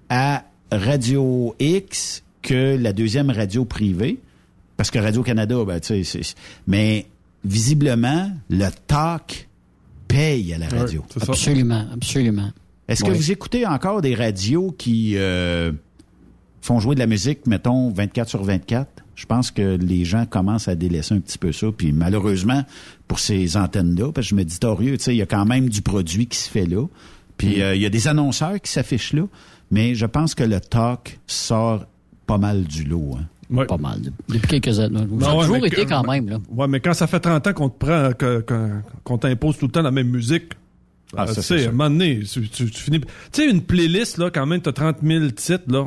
à 0.08 0.44
Radio 0.72 1.54
X 1.60 2.22
que 2.42 2.76
la 2.76 2.92
deuxième 2.92 3.30
radio 3.30 3.64
privée. 3.64 4.18
Parce 4.76 4.90
que 4.90 4.98
Radio-Canada, 4.98 5.56
ben, 5.66 5.78
tu 5.80 6.02
sais, 6.04 6.22
c'est- 6.22 6.34
mais 6.66 7.06
visiblement, 7.44 8.30
le 8.48 8.68
talk 8.86 9.48
paye 10.08 10.54
à 10.54 10.58
la 10.58 10.68
radio. 10.68 11.04
Absolument, 11.28 11.84
absolument. 11.92 12.50
Est-ce 12.90 13.04
que 13.04 13.10
Oui. 13.10 13.16
vous 13.16 13.30
écoutez 13.32 13.66
encore 13.66 14.02
des 14.02 14.14
radios 14.14 14.72
qui 14.76 15.12
euh, 15.16 15.72
font 16.60 16.78
jouer 16.80 16.94
de 16.94 17.00
la 17.00 17.06
musique, 17.06 17.46
mettons, 17.46 17.90
24 17.90 18.28
sur 18.28 18.42
24? 18.44 18.88
Je 19.14 19.26
pense 19.26 19.50
que 19.50 19.76
les 19.76 20.04
gens 20.04 20.26
commencent 20.26 20.68
à 20.68 20.74
délaisser 20.74 21.14
un 21.14 21.20
petit 21.20 21.38
peu 21.38 21.52
ça. 21.52 21.68
Puis 21.76 21.92
malheureusement, 21.92 22.64
pour 23.08 23.18
ces 23.18 23.56
antennes-là, 23.56 24.12
parce 24.12 24.26
que 24.26 24.30
je 24.30 24.34
me 24.34 24.44
dis, 24.44 24.58
torieux, 24.58 24.96
tu 24.98 25.04
sais, 25.04 25.14
il 25.14 25.18
y 25.18 25.22
a 25.22 25.26
quand 25.26 25.44
même 25.46 25.68
du 25.68 25.82
produit 25.82 26.26
qui 26.26 26.36
se 26.38 26.50
fait 26.50 26.66
là. 26.66 26.86
Puis 27.36 27.62
euh, 27.62 27.74
il 27.74 27.80
y 27.80 27.86
a 27.86 27.90
des 27.90 28.08
annonceurs 28.08 28.60
qui 28.60 28.70
s'affichent 28.72 29.12
là. 29.14 29.22
Mais 29.70 29.94
je 29.94 30.04
pense 30.06 30.34
que 30.34 30.42
le 30.42 30.58
talk 30.60 31.20
sort 31.26 31.86
pas 32.26 32.38
mal 32.38 32.64
du 32.64 32.84
lot. 32.84 33.16
hein. 33.18 33.64
Pas 33.66 33.76
mal. 33.78 34.00
Depuis 34.28 34.60
quelques 34.60 34.78
années. 34.80 34.98
Ça 34.98 35.04
Ben 35.06 35.26
a 35.26 35.34
ouais, 35.36 35.40
toujours 35.42 35.58
mais 35.60 35.68
été 35.68 35.84
quand 35.86 36.02
même. 36.06 36.28
Là. 36.28 36.38
Ouais, 36.50 36.68
mais 36.68 36.80
quand 36.80 36.94
ça 36.94 37.06
fait 37.06 37.20
30 37.20 37.46
ans 37.48 37.52
qu'on 37.52 37.68
te 37.68 37.78
prend, 37.84 38.10
qu'on 39.04 39.18
t'impose 39.18 39.58
tout 39.58 39.66
le 39.66 39.72
temps 39.72 39.82
la 39.82 39.90
même 39.90 40.08
musique, 40.08 40.52
Ah, 41.16 41.24
euh, 41.24 41.34
tu 41.34 41.42
sais, 41.42 41.54
à 41.54 41.58
sûr. 41.58 41.68
un 41.68 41.72
moment 41.72 41.90
donné, 41.90 42.20
tu, 42.20 42.48
tu- 42.48 42.70
tu 42.70 42.82
finis. 42.82 43.00
Tu 43.00 43.06
sais, 43.32 43.50
une 43.50 43.62
playlist, 43.62 44.18
là, 44.18 44.30
quand 44.30 44.46
même, 44.46 44.60
t'as 44.60 44.72
30 44.72 44.98
000 45.02 45.30
titres, 45.30 45.64
là. 45.68 45.86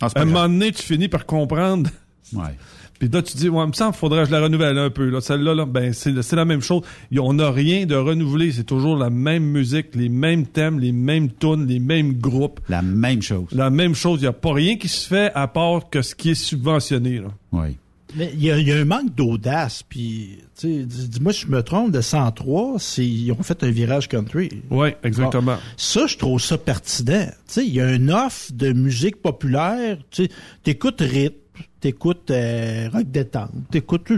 Ah, 0.00 0.06
à 0.06 0.06
un 0.06 0.10
grave. 0.12 0.26
moment 0.28 0.48
donné, 0.48 0.72
tu 0.72 0.82
finis 0.82 1.08
par 1.08 1.26
comprendre. 1.26 1.90
Ouais. 2.32 2.54
Puis 3.00 3.08
là, 3.08 3.22
tu 3.22 3.36
dis, 3.36 3.48
ouais, 3.48 3.64
il 3.64 3.68
me 3.68 3.72
semble, 3.72 3.92
faudrait 3.94 4.20
que 4.22 4.26
je 4.28 4.32
la 4.32 4.40
renouvelle 4.40 4.78
un 4.78 4.90
peu. 4.90 5.08
Là. 5.08 5.20
Celle-là, 5.20 5.52
là, 5.52 5.66
ben, 5.66 5.92
c'est, 5.92 6.12
la 6.32 6.44
même 6.44 6.60
chose. 6.60 6.82
On 7.18 7.32
n'a 7.32 7.50
rien 7.50 7.86
de 7.86 7.96
renouvelé. 7.96 8.52
C'est 8.52 8.62
toujours 8.62 8.96
la 8.96 9.10
même 9.10 9.42
musique, 9.42 9.86
les 9.96 10.08
mêmes 10.08 10.46
thèmes, 10.46 10.78
les 10.78 10.92
mêmes 10.92 11.28
tunes, 11.32 11.66
les 11.66 11.80
mêmes 11.80 12.12
groupes. 12.12 12.60
La 12.68 12.82
même 12.82 13.20
chose. 13.20 13.48
La 13.50 13.68
même 13.70 13.94
chose. 13.96 14.20
Il 14.20 14.24
n'y 14.24 14.28
a 14.28 14.32
pas 14.32 14.52
rien 14.52 14.76
qui 14.76 14.86
se 14.86 15.08
fait 15.08 15.32
à 15.34 15.48
part 15.48 15.90
que 15.90 16.02
ce 16.02 16.14
qui 16.14 16.30
est 16.30 16.34
subventionné. 16.34 17.18
Là. 17.18 17.28
Oui. 17.50 17.76
Mais 18.16 18.30
il 18.34 18.42
y, 18.42 18.50
a- 18.50 18.58
il 18.58 18.66
y 18.66 18.72
a 18.72 18.76
un 18.76 18.84
manque 18.84 19.14
d'audace. 19.14 19.82
Puis, 19.88 20.38
tu 20.58 20.68
sais, 20.78 20.84
dis- 20.84 21.08
dis-moi 21.08 21.32
si 21.32 21.42
je 21.42 21.46
me 21.48 21.62
trompe, 21.62 21.92
de 21.92 22.00
103, 22.00 22.76
c'est, 22.78 23.06
ils 23.06 23.30
ont 23.32 23.42
fait 23.42 23.62
un 23.62 23.70
virage 23.70 24.08
country. 24.08 24.48
Oui, 24.70 24.90
exactement. 25.04 25.54
Bon. 25.54 25.58
Ça, 25.76 26.06
je 26.06 26.16
trouve 26.16 26.40
ça 26.40 26.58
pertinent. 26.58 27.26
Tu 27.26 27.32
sais, 27.46 27.66
il 27.66 27.72
y 27.74 27.80
a 27.80 27.92
une 27.94 28.10
offre 28.10 28.52
de 28.52 28.72
musique 28.72 29.22
populaire. 29.22 29.98
Tu 30.10 30.24
sais, 30.24 30.30
t'écoutes 30.62 31.00
rythme, 31.00 31.34
t'écoutes 31.80 32.30
euh, 32.30 32.88
rock 32.92 33.10
détente, 33.10 33.52
t'écoutes, 33.70 34.10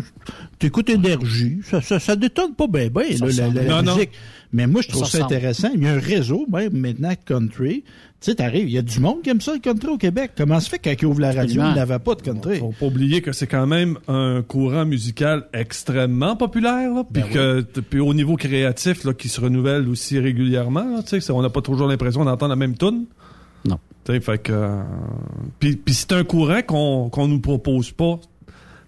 t'écoutes 0.58 0.88
énergie. 0.90 1.58
Ça, 1.64 1.80
ça, 1.80 2.00
ça 2.00 2.16
détonne 2.16 2.54
pas 2.54 2.66
bien, 2.66 2.88
bien, 2.88 3.04
la, 3.20 3.48
la 3.48 3.62
Non, 3.64 3.82
non. 3.82 3.94
musique. 3.94 4.10
Mais 4.52 4.66
moi, 4.66 4.82
je 4.82 4.88
trouve 4.88 5.06
Ça 5.06 5.18
ça, 5.18 5.24
intéressant. 5.24 5.68
Il 5.74 5.82
y 5.82 5.86
a 5.86 5.92
un 5.94 5.98
réseau, 5.98 6.46
même 6.52 6.72
maintenant, 6.76 7.12
country. 7.24 7.84
Tu 8.22 8.30
sais, 8.30 8.36
t'arrives, 8.36 8.68
il 8.68 8.72
y 8.72 8.78
a 8.78 8.82
du 8.82 9.00
monde 9.00 9.20
qui 9.22 9.30
aime 9.30 9.40
ça, 9.40 9.52
le 9.52 9.58
country 9.58 9.88
au 9.90 9.98
Québec. 9.98 10.30
Comment 10.36 10.60
se 10.60 10.68
fait 10.70 10.78
quand 10.78 10.92
ils 10.92 11.04
ouvrent 11.06 11.20
la 11.20 11.28
radio, 11.32 11.42
Absolument. 11.42 11.70
il 11.72 11.74
n'avait 11.76 11.98
pas 11.98 12.14
de 12.14 12.22
country? 12.22 12.58
Faut 12.60 12.72
pas 12.78 12.86
oublier 12.86 13.20
que 13.20 13.32
c'est 13.32 13.48
quand 13.48 13.66
même 13.66 13.98
un 14.06 14.42
courant 14.46 14.84
musical 14.86 15.48
extrêmement 15.52 16.36
populaire, 16.36 16.94
là, 16.94 17.02
puis 17.12 17.22
Ben 17.24 17.30
que 17.32 17.80
puis 17.80 17.98
au 17.98 18.14
niveau 18.14 18.36
créatif, 18.36 19.02
là, 19.04 19.12
qui 19.12 19.28
se 19.28 19.40
renouvelle 19.40 19.88
aussi 19.88 20.20
régulièrement. 20.20 20.84
là, 20.84 21.02
tu 21.02 21.08
sais, 21.08 21.20
c'est- 21.20 21.32
on 21.32 21.42
n'a 21.42 21.50
pas 21.50 21.62
toujours 21.62 21.88
l'impression 21.88 22.24
d'entendre 22.24 22.50
la 22.50 22.56
même 22.56 22.76
tune. 22.76 23.06
Non. 23.64 23.78
Tu 24.04 24.12
sais, 24.12 24.20
fait 24.20 24.38
que 24.38 24.52
euh, 24.52 24.82
puis, 25.58 25.74
puis 25.76 25.92
c'est 25.94 26.12
un 26.12 26.22
courant 26.24 26.62
qu'on 26.66 27.08
qu'on 27.10 27.26
nous 27.28 27.40
propose 27.40 27.90
pas 27.90 28.20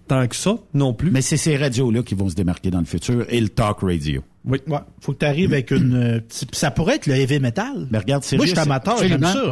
tant 0.07 0.27
que 0.27 0.35
ça 0.35 0.55
non 0.73 0.93
plus. 0.93 1.11
Mais 1.11 1.21
c'est 1.21 1.35
ces 1.37 1.57
radios-là 1.57 2.03
qui 2.03 2.15
vont 2.15 2.29
se 2.29 2.35
démarquer 2.35 2.71
dans 2.71 2.79
le 2.79 2.85
futur 2.85 3.25
et 3.29 3.41
le 3.41 3.49
talk 3.49 3.79
radio. 3.81 4.21
Oui. 4.47 4.59
Ouais. 4.67 4.77
Faut 5.01 5.13
que 5.13 5.17
tu 5.19 5.25
arrives 5.25 5.51
avec 5.53 5.71
une. 5.71 5.93
euh, 5.95 6.19
petite- 6.19 6.53
Ça 6.53 6.69
pourrait 6.71 6.95
être 6.95 7.07
le 7.07 7.15
heavy 7.15 7.39
metal. 7.39 7.87
Mais 7.89 7.97
regarde, 7.97 8.23
Moi, 8.37 8.45
je 8.45 8.51
suis 8.51 8.59
amateur, 8.59 8.97
j'aime 9.09 9.21
ça. 9.33 9.43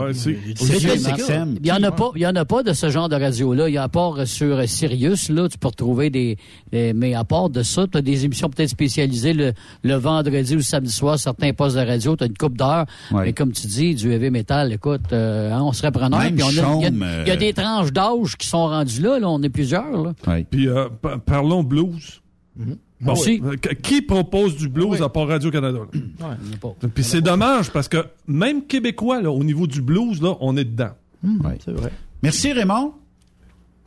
Il 1.61 1.67
y 1.67 1.71
en 1.71 1.81
a 1.83 1.91
pas, 1.91 2.11
il 2.15 2.21
y 2.21 2.27
en 2.27 2.35
a 2.35 2.45
pas 2.45 2.61
de 2.63 2.73
ce 2.73 2.89
genre 2.89 3.09
de 3.09 3.15
radio-là. 3.15 3.69
Il 3.69 3.73
y 3.73 3.77
a 3.77 3.83
à 3.83 3.89
part 3.89 4.27
sur 4.27 4.67
Sirius, 4.69 5.29
là, 5.29 5.49
tu 5.49 5.57
peux 5.57 5.67
retrouver 5.69 6.09
des, 6.11 6.37
des- 6.71 6.93
mais 6.93 7.13
à 7.15 7.23
part 7.23 7.49
de 7.49 7.63
ça, 7.63 7.85
tu 7.91 7.97
as 7.97 8.01
des 8.01 8.25
émissions 8.25 8.49
peut-être 8.49 8.69
spécialisées 8.69 9.33
le, 9.33 9.53
le 9.83 9.95
vendredi 9.95 10.53
ou 10.53 10.57
le 10.57 10.61
samedi 10.63 10.91
soir, 10.91 11.17
certains 11.17 11.53
postes 11.53 11.75
de 11.75 11.81
radio, 11.81 12.15
tu 12.15 12.23
as 12.23 12.27
une 12.27 12.37
coupe 12.37 12.57
d'heures. 12.57 12.85
Ouais. 13.11 13.25
Mais 13.25 13.33
comme 13.33 13.51
tu 13.51 13.65
dis, 13.67 13.95
du 13.95 14.11
heavy 14.11 14.29
metal, 14.29 14.71
écoute, 14.73 15.01
euh, 15.11 15.51
hein, 15.51 15.61
on 15.63 15.71
serait 15.73 15.91
preneur. 15.91 16.19
Même 16.19 16.35
Puis 16.35 16.43
on 16.43 16.49
a- 16.49 16.51
il 16.81 16.83
y 16.83 16.87
il 17.23 17.27
y, 17.27 17.31
a 17.31 17.33
euh, 17.33 17.37
des 17.37 17.53
tranches 17.53 17.91
d'âge 17.91 18.37
qui 18.37 18.47
sont 18.47 18.67
rendues 18.67 19.01
là, 19.01 19.17
là, 19.19 19.27
on 19.29 19.41
est 19.41 19.49
plusieurs, 19.49 20.03
là. 20.03 20.13
Puis 20.49 20.67
euh, 20.67 20.87
pa- 21.01 21.17
parlons 21.17 21.63
blues. 21.63 22.21
Aussi. 22.59 22.77
Euh, 23.07 23.55
qu- 23.57 23.75
qui 23.81 24.01
propose 24.01 24.55
du 24.55 24.67
blues 24.69 25.01
à 25.01 25.09
part 25.09 25.27
Radio-Canada? 25.27 25.79
pas. 26.61 26.75
Puis 26.93 27.03
c'est 27.03 27.21
dommage 27.21 27.71
parce 27.71 27.87
que 27.87 28.05
même 28.27 28.63
québécois, 28.65 29.21
là, 29.21 29.31
au 29.31 29.43
niveau 29.43 29.67
du 29.67 29.81
blues, 29.81 30.21
là, 30.21 30.35
on 30.41 30.55
est 30.57 30.65
dedans. 30.65 30.91
Ouais. 31.23 31.57
C'est 31.63 31.71
vrai. 31.71 31.91
Merci 32.21 32.53
Raymond. 32.53 32.93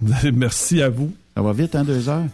Merci 0.35 0.83
à 0.83 0.89
vous. 0.91 1.13
Ça 1.37 1.43
va 1.43 1.53
vite, 1.53 1.75
hein, 1.75 1.85
deux 1.85 2.09
heures? 2.09 2.25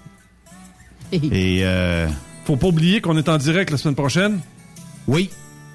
Et 1.12 1.60
euh, 1.62 2.08
Faut 2.44 2.56
pas 2.56 2.68
oublier 2.68 3.00
qu'on 3.00 3.16
est 3.16 3.28
en 3.28 3.36
direct 3.38 3.70
la 3.70 3.76
semaine 3.76 3.94
prochaine. 3.94 4.40
Oui, 5.06 5.30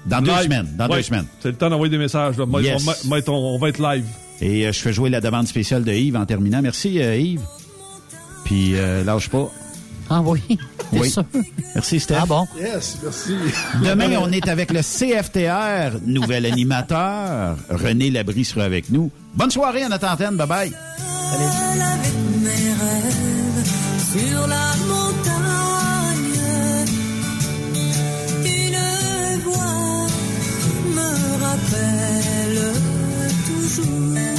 dans 0.06 0.20
deux 0.22 0.30
semaines. 0.42 0.68
Dans 0.76 0.88
Ouais. 0.88 0.96
deux 0.96 1.02
semaines. 1.02 1.26
C'est 1.40 1.48
le 1.50 1.54
temps 1.56 1.70
d'envoyer 1.70 1.90
des 1.90 1.98
messages. 1.98 2.36
là. 2.38 2.44
Yes. 2.60 2.82
on, 2.82 2.90
va- 2.90 2.96
on 3.10 3.16
être- 3.16 3.28
on 3.32 3.58
va 3.58 3.68
être 3.68 3.80
live. 3.82 4.04
Et 4.40 4.66
euh, 4.66 4.72
je 4.72 4.78
fais 4.80 4.92
jouer 4.92 5.10
la 5.10 5.20
demande 5.20 5.46
spéciale 5.46 5.84
de 5.84 5.92
Yves 5.92 6.16
en 6.16 6.24
terminant. 6.26 6.60
Merci 6.62 7.00
euh, 7.00 7.16
Yves. 7.16 7.42
Puis 8.44 8.74
euh, 8.76 9.04
lâche 9.04 9.28
pas. 9.28 9.50
Ah 10.10 10.20
oui, 10.22 10.40
Oui. 10.92 11.10
sûr? 11.10 11.24
Merci 11.74 12.00
Steph. 12.00 12.16
Ah 12.22 12.26
bon? 12.26 12.46
Yes, 12.58 12.98
merci. 13.02 13.34
Demain, 13.84 14.16
on 14.20 14.32
est 14.32 14.48
avec 14.48 14.70
le 14.72 14.80
CFTR, 14.80 15.98
nouvel 16.06 16.46
animateur. 16.52 17.56
René 17.70 18.10
Labrie 18.10 18.44
sera 18.44 18.64
avec 18.64 18.90
nous. 18.90 19.10
Bonne 19.34 19.50
soirée 19.50 19.82
à 19.82 19.88
notre 19.88 20.08
antenne. 20.08 20.36
Bye 20.36 20.46
bye. 20.48 20.72
avec 21.32 22.14
mes 22.42 22.72
rêves 22.80 23.66
sur 24.12 24.46
la 24.46 24.72
montagne. 24.88 25.34
Une 28.44 29.42
voix 29.44 30.06
me 30.96 31.10
rappelle 31.44 32.72
toujours 33.46 34.37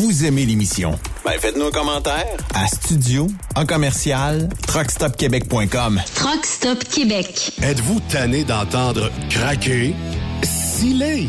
Vous 0.00 0.24
aimez 0.24 0.46
l'émission? 0.46 0.96
Ben, 1.24 1.32
faites-nous 1.40 1.66
un 1.66 1.70
commentaire 1.72 2.24
à 2.54 2.68
studio 2.68 3.26
en 3.56 3.66
commercial 3.66 4.48
truckstopquebec.com. 4.68 6.00
Truck 6.14 6.46
Stop 6.46 6.84
Québec. 6.84 7.50
Êtes-vous 7.60 7.98
tanné 8.08 8.44
d'entendre 8.44 9.10
craquer, 9.28 9.96
sciller, 10.44 11.28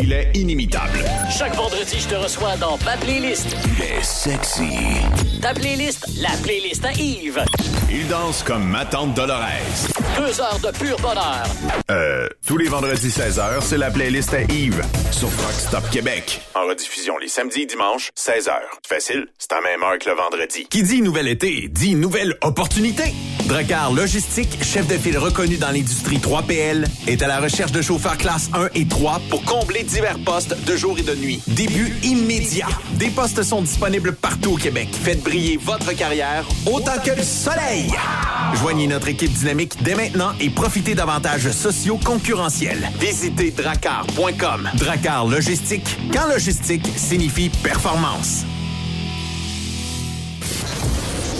Il 0.00 0.12
est 0.12 0.30
inimitable. 0.34 1.04
Chaque 1.30 1.54
vendredi, 1.56 1.98
je 1.98 2.08
te 2.08 2.14
reçois 2.14 2.56
dans 2.56 2.78
ma 2.84 2.96
playlist. 2.96 3.56
Il 3.76 3.84
est 3.84 4.02
sexy. 4.02 4.70
Ta 5.42 5.52
playlist, 5.52 6.06
la 6.20 6.30
playlist 6.42 6.84
à 6.84 6.92
Yves. 6.92 7.44
Il 7.90 8.06
danse 8.06 8.42
comme 8.42 8.64
ma 8.64 8.84
tante 8.84 9.14
Dolores. 9.14 9.44
Deux 10.16 10.40
heures 10.40 10.58
de 10.62 10.76
pur 10.78 10.96
bonheur. 11.00 11.44
Euh, 11.90 12.28
tous 12.46 12.56
les 12.56 12.68
vendredis 12.68 13.08
16h, 13.08 13.60
c'est 13.62 13.78
la 13.78 13.90
playlist 13.90 14.34
à 14.34 14.42
Yves 14.42 14.82
sur 15.10 15.28
Truck 15.36 15.52
Stop 15.52 15.90
Québec. 15.90 16.42
En 16.54 16.66
rediffusion 16.66 17.18
les 17.18 17.28
samedis 17.28 17.62
et 17.62 17.66
dimanches, 17.66 18.10
16h. 18.16 18.52
Facile, 18.86 19.26
c'est 19.38 19.52
à 19.52 19.60
même 19.60 19.82
heure 19.82 19.98
que 19.98 20.08
le 20.08 20.16
vendredi. 20.16 20.66
Qui 20.68 20.82
dit 20.82 21.02
nouvel 21.02 21.28
été, 21.28 21.68
dit 21.68 21.94
nouvelle 21.94 22.36
opportunité. 22.42 23.14
Dracar 23.46 23.92
Logistique, 23.92 24.62
chef 24.62 24.86
de 24.86 24.98
file 24.98 25.16
reconnu 25.16 25.56
dans 25.56 25.70
l'industrie 25.70 26.18
3PL, 26.18 26.84
est 27.06 27.22
à 27.22 27.26
la 27.26 27.40
recherche 27.40 27.72
de 27.72 27.80
chauffeurs 27.80 28.18
classe 28.18 28.50
1 28.52 28.68
et 28.74 28.86
3 28.86 29.22
pour 29.30 29.42
combler 29.44 29.84
divers 29.88 30.18
postes 30.18 30.54
de 30.64 30.76
jour 30.76 30.98
et 30.98 31.02
de 31.02 31.14
nuit. 31.14 31.40
Début 31.48 31.92
immédiat. 32.02 32.68
Des 32.92 33.08
postes 33.08 33.42
sont 33.42 33.62
disponibles 33.62 34.14
partout 34.14 34.52
au 34.52 34.56
Québec. 34.56 34.88
Faites 34.92 35.22
briller 35.22 35.56
votre 35.56 35.92
carrière 35.92 36.46
autant 36.66 36.98
que 37.04 37.10
le 37.10 37.22
soleil. 37.22 37.90
Joignez 38.54 38.86
notre 38.86 39.08
équipe 39.08 39.32
dynamique 39.32 39.82
dès 39.82 39.94
maintenant 39.94 40.32
et 40.40 40.50
profitez 40.50 40.94
d'avantages 40.94 41.50
sociaux 41.50 41.98
concurrentiels. 42.04 42.90
Visitez 43.00 43.50
dracar.com. 43.50 44.70
Dracar 44.74 45.26
Logistique, 45.26 45.96
quand 46.12 46.28
logistique 46.28 46.86
signifie 46.96 47.48
performance. 47.48 48.44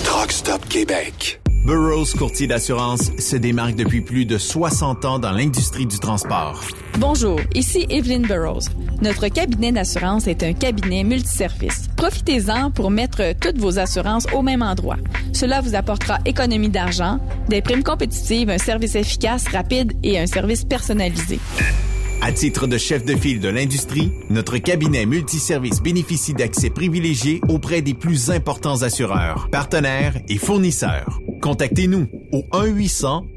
Truck 0.05 0.33
Stop 0.33 0.66
Québec. 0.69 1.41
Burroughs 1.64 2.14
Courtier 2.16 2.47
d'assurance 2.47 3.10
se 3.18 3.36
démarque 3.36 3.74
depuis 3.74 4.01
plus 4.01 4.24
de 4.24 4.39
60 4.39 5.05
ans 5.05 5.18
dans 5.18 5.32
l'industrie 5.32 5.86
du 5.86 5.98
transport. 5.98 6.62
Bonjour, 6.98 7.39
ici 7.55 7.86
Evelyn 7.90 8.20
Burrows. 8.20 8.70
Notre 9.02 9.28
cabinet 9.28 9.72
d'assurance 9.72 10.26
est 10.26 10.43
un 10.43 10.55
cabinet 10.55 11.05
multiservice. 11.05 11.89
Profitez-en 11.97 12.70
pour 12.70 12.90
mettre 12.90 13.35
toutes 13.39 13.59
vos 13.59 13.78
assurances 13.78 14.26
au 14.32 14.43
même 14.43 14.62
endroit. 14.62 14.97
Cela 15.32 15.60
vous 15.60 15.74
apportera 15.74 16.18
économie 16.24 16.70
d'argent, 16.70 17.18
des 17.48 17.60
primes 17.60 17.82
compétitives, 17.82 18.48
un 18.51 18.59
service 18.59 18.94
efficace, 18.94 19.47
rapide 19.48 19.93
et 20.02 20.18
un 20.18 20.26
service 20.26 20.64
personnalisé. 20.64 21.39
À 22.20 22.32
titre 22.32 22.66
de 22.66 22.78
chef 22.78 23.05
de 23.05 23.15
file 23.15 23.39
de 23.39 23.49
l'industrie, 23.49 24.11
notre 24.28 24.59
cabinet 24.59 25.07
multiservice 25.07 25.81
bénéficie 25.81 26.35
d'accès 26.35 26.69
privilégié 26.69 27.40
auprès 27.49 27.81
des 27.81 27.95
plus 27.95 28.31
importants 28.31 28.82
assureurs, 28.82 29.49
partenaires 29.53 30.19
et 30.28 30.36
fournisseurs. 30.36 31.20
Contactez-nous 31.40 32.09
au 32.32 32.43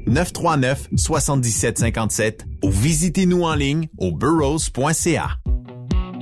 1-800-939-7757 0.08 2.40
ou 2.64 2.70
visitez-nous 2.70 3.44
en 3.44 3.54
ligne 3.54 3.88
au 3.98 4.10
burrows.ca. 4.10 5.38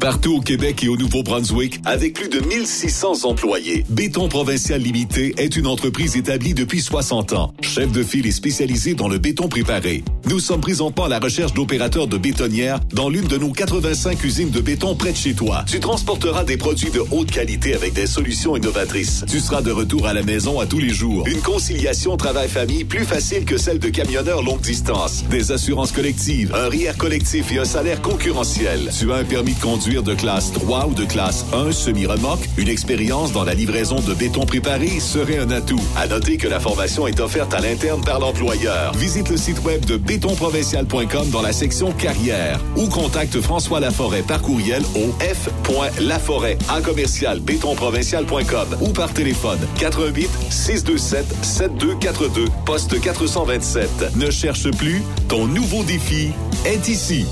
Partout 0.01 0.37
au 0.37 0.41
Québec 0.41 0.83
et 0.83 0.89
au 0.89 0.97
Nouveau-Brunswick, 0.97 1.79
avec 1.85 2.15
plus 2.15 2.31
de 2.31 2.41
1600 2.41 3.25
employés, 3.25 3.85
Béton 3.91 4.29
Provincial 4.29 4.81
Limité 4.81 5.35
est 5.37 5.57
une 5.57 5.67
entreprise 5.67 6.17
établie 6.17 6.55
depuis 6.55 6.81
60 6.81 7.35
ans. 7.35 7.53
Chef 7.61 7.93
de 7.93 8.03
file 8.03 8.27
et 8.27 8.31
spécialisé 8.31 8.95
dans 8.95 9.09
le 9.09 9.19
béton 9.19 9.49
préparé. 9.49 10.03
Nous 10.27 10.39
sommes 10.39 10.61
présentement 10.61 11.05
à 11.05 11.09
la 11.09 11.19
recherche 11.19 11.55
d'opérateurs 11.55 12.07
de 12.07 12.19
bétonnières 12.19 12.79
dans 12.93 13.09
l'une 13.09 13.27
de 13.27 13.37
nos 13.39 13.53
85 13.53 14.23
usines 14.23 14.51
de 14.51 14.61
béton 14.61 14.95
près 14.95 15.13
de 15.13 15.17
chez 15.17 15.35
toi. 15.35 15.65
Tu 15.67 15.81
transporteras 15.81 16.45
des 16.45 16.57
produits 16.57 16.91
de 16.91 17.03
haute 17.11 17.31
qualité 17.31 17.75
avec 17.75 17.95
des 17.95 18.07
solutions 18.07 18.57
innovatrices. 18.57 19.25
Tu 19.29 19.41
seras 19.41 19.63
de 19.63 19.73
retour 19.73 20.07
à 20.07 20.13
la 20.13 20.23
maison 20.23 20.61
à 20.61 20.67
tous 20.67 20.79
les 20.79 20.91
jours. 20.91 21.27
Une 21.27 21.41
conciliation 21.41 22.17
travail-famille 22.17 22.85
plus 22.85 23.05
facile 23.05 23.45
que 23.45 23.57
celle 23.57 23.79
de 23.79 23.89
camionneurs 23.89 24.43
longue 24.43 24.61
distance. 24.61 25.25
Des 25.31 25.53
assurances 25.53 25.93
collectives, 25.93 26.55
un 26.55 26.69
RIER 26.69 26.93
collectif 26.99 27.51
et 27.53 27.59
un 27.59 27.65
salaire 27.65 28.03
concurrentiel. 28.03 28.91
Tu 28.97 29.11
as 29.13 29.17
un 29.17 29.25
permis 29.25 29.55
de 29.55 29.61
conduire 29.61 30.03
de 30.03 30.15
classe 30.15 30.53
3 30.53 30.89
ou 30.89 30.95
de 30.95 31.05
classe 31.05 31.47
1 31.53 31.73
semi-remorque. 31.73 32.49
Une 32.59 32.69
expérience 32.69 33.33
dans 33.33 33.45
la 33.45 33.55
livraison 33.55 33.97
de 34.01 34.15
béton 34.15 34.45
préparé 34.45 35.01
serait 35.01 35.39
un 35.39 35.51
atout. 35.51 35.81
À 35.97 36.07
noter 36.07 36.37
que 36.37 36.49
la 36.49 36.61
formation 36.61 37.07
est 37.07 37.21
offerte 37.21 37.55
à 37.55 37.61
l'interne 37.61 38.03
par 38.05 38.21
l'employeur. 38.21 38.93
Visite 38.95 39.31
le 39.31 39.37
site 39.37 39.63
web 39.65 39.85
de 39.87 39.97
bétonprovincial.com 40.11 41.31
dans 41.31 41.41
la 41.41 41.53
section 41.53 41.93
carrière 41.93 42.59
ou 42.75 42.89
contacte 42.89 43.41
François 43.41 43.79
Laforêt 43.79 44.23
par 44.23 44.43
courriel 44.43 44.83
au 44.97 45.13
f.laforêt 45.21 46.59
en 46.69 46.83
commercial 46.83 47.39
bétonprovincial.com 47.39 48.77
ou 48.81 48.89
par 48.89 49.13
téléphone 49.15 49.61
88 49.79 50.29
627 50.51 51.25
7242 51.43 52.47
poste 52.67 53.01
427. 53.01 54.17
Ne 54.17 54.33
cherche 54.33 54.69
plus, 54.73 55.01
ton 55.29 55.47
nouveau 55.47 55.85
défi 55.85 56.31
est 56.65 56.89
ici. 56.89 57.25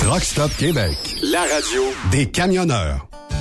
Truck 0.00 0.24
Stop 0.24 0.50
Québec. 0.56 0.96
La 1.22 1.42
radio 1.42 1.82
Des 2.10 2.26
camionneurs. 2.26 3.09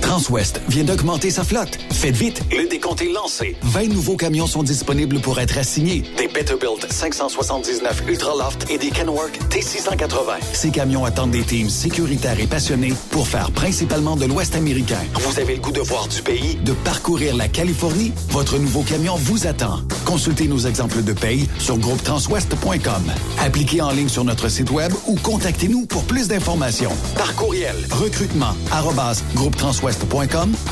Transwest 0.00 0.60
vient 0.68 0.84
d'augmenter 0.84 1.30
sa 1.30 1.44
flotte. 1.44 1.78
Faites 1.92 2.16
vite, 2.16 2.42
Le 2.50 2.68
décompte 2.68 3.02
est 3.02 3.12
lancé. 3.12 3.56
20 3.62 3.88
nouveaux 3.88 4.16
camions 4.16 4.46
sont 4.46 4.62
disponibles 4.62 5.20
pour 5.20 5.38
être 5.38 5.58
assignés. 5.58 6.02
Des 6.16 6.28
Peterbilt 6.28 6.90
579 6.90 8.02
Ultraloft 8.08 8.66
et 8.70 8.78
des 8.78 8.90
Kenworth 8.90 9.38
T680. 9.50 10.38
Ces 10.52 10.70
camions 10.70 11.04
attendent 11.04 11.30
des 11.30 11.42
teams 11.42 11.68
sécuritaires 11.70 12.38
et 12.40 12.46
passionnés 12.46 12.92
pour 13.10 13.28
faire 13.28 13.50
principalement 13.52 14.16
de 14.16 14.24
l'Ouest 14.26 14.54
américain. 14.56 14.98
Vous 15.14 15.38
avez 15.38 15.54
le 15.56 15.60
goût 15.60 15.72
de 15.72 15.80
voir 15.80 16.08
du 16.08 16.22
pays? 16.22 16.56
De 16.64 16.72
parcourir 16.72 17.36
la 17.36 17.48
Californie, 17.48 18.12
votre 18.30 18.58
nouveau 18.58 18.82
camion 18.82 19.14
vous 19.16 19.46
attend. 19.46 19.80
Consultez 20.04 20.48
nos 20.48 20.58
exemples 20.60 21.02
de 21.02 21.12
paye 21.12 21.48
sur 21.58 21.78
groupetranswest.com. 21.78 23.12
Appliquez 23.38 23.80
en 23.80 23.90
ligne 23.90 24.08
sur 24.08 24.24
notre 24.24 24.48
site 24.48 24.70
web 24.70 24.92
ou 25.06 25.16
contactez-nous 25.16 25.86
pour 25.86 26.04
plus 26.04 26.28
d'informations. 26.28 26.92
Par 27.16 27.34
courriel. 27.36 27.76
Recrutement 27.90 28.54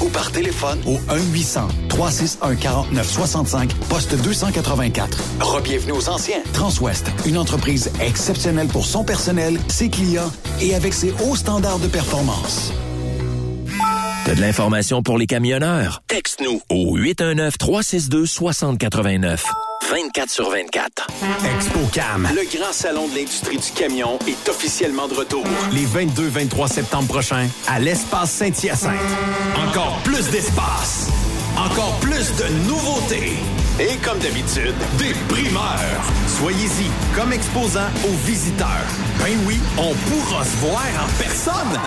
ou 0.00 0.08
par 0.08 0.32
téléphone 0.32 0.80
au 0.86 0.98
1-800-361-4965, 1.88 3.70
poste 3.88 4.14
284. 4.14 5.18
Rebienvenue 5.40 5.92
aux 5.92 6.08
anciens. 6.08 6.40
Transwest, 6.52 7.10
une 7.26 7.38
entreprise 7.38 7.90
exceptionnelle 8.00 8.68
pour 8.68 8.86
son 8.86 9.02
personnel, 9.04 9.58
ses 9.68 9.90
clients 9.90 10.30
et 10.60 10.74
avec 10.74 10.94
ses 10.94 11.12
hauts 11.24 11.36
standards 11.36 11.78
de 11.78 11.86
performance. 11.88 12.72
T'as 14.24 14.34
de 14.34 14.40
l'information 14.40 15.02
pour 15.02 15.18
les 15.18 15.26
camionneurs? 15.26 16.02
Texte-nous 16.06 16.62
au 16.70 16.96
819-362-6089. 16.98 19.40
24 19.82 20.30
sur 20.30 20.50
24. 20.50 21.06
ExpoCam, 21.56 22.28
le 22.34 22.58
grand 22.58 22.72
salon 22.72 23.08
de 23.08 23.14
l'industrie 23.16 23.56
du 23.56 23.70
camion, 23.72 24.18
est 24.26 24.48
officiellement 24.48 25.08
de 25.08 25.14
retour. 25.14 25.44
Les 25.72 25.86
22-23 25.86 26.68
septembre 26.68 27.08
prochains, 27.08 27.48
à 27.66 27.78
l'espace 27.78 28.30
Saint-Hyacinthe. 28.32 28.92
Encore 29.56 29.98
plus 30.04 30.28
d'espace. 30.30 31.08
Encore 31.56 31.98
plus 32.00 32.34
de 32.36 32.48
nouveautés. 32.68 33.36
Et 33.80 33.96
comme 34.04 34.18
d'habitude, 34.18 34.74
des 34.98 35.14
primeurs. 35.28 36.02
Soyez-y 36.38 36.90
comme 37.14 37.32
exposant 37.32 37.88
aux 38.04 38.26
visiteurs. 38.26 38.86
Ben 39.20 39.36
oui, 39.46 39.58
on 39.78 39.94
pourra 39.94 40.44
se 40.44 40.56
voir 40.56 40.82
en 41.00 41.22
personne. 41.22 41.80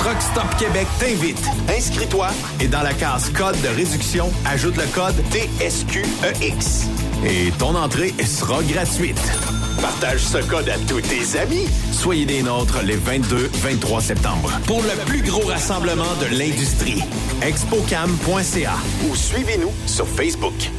Truck 0.00 0.22
Stop 0.22 0.56
Québec 0.58 0.86
t'invite. 0.98 1.44
Inscris-toi 1.68 2.28
et 2.58 2.68
dans 2.68 2.80
la 2.80 2.94
case 2.94 3.30
code 3.30 3.60
de 3.60 3.68
réduction, 3.68 4.30
ajoute 4.46 4.76
le 4.78 4.86
code 4.94 5.14
TSQEX. 5.30 6.88
Et 7.26 7.50
ton 7.58 7.74
entrée 7.74 8.14
sera 8.24 8.62
gratuite. 8.62 9.20
Partage 9.82 10.20
ce 10.20 10.38
code 10.38 10.70
à 10.70 10.78
tous 10.88 11.02
tes 11.02 11.38
amis. 11.38 11.66
Soyez 11.92 12.24
des 12.24 12.42
nôtres 12.42 12.82
les 12.82 12.96
22-23 12.96 14.00
septembre 14.00 14.50
pour 14.66 14.80
le 14.80 15.04
plus 15.04 15.20
gros 15.20 15.46
rassemblement 15.46 16.14
de 16.18 16.34
l'industrie. 16.34 17.02
Expocam.ca 17.42 18.76
ou 19.06 19.14
suivez-nous 19.14 19.72
sur 19.86 20.08
Facebook. 20.08 20.70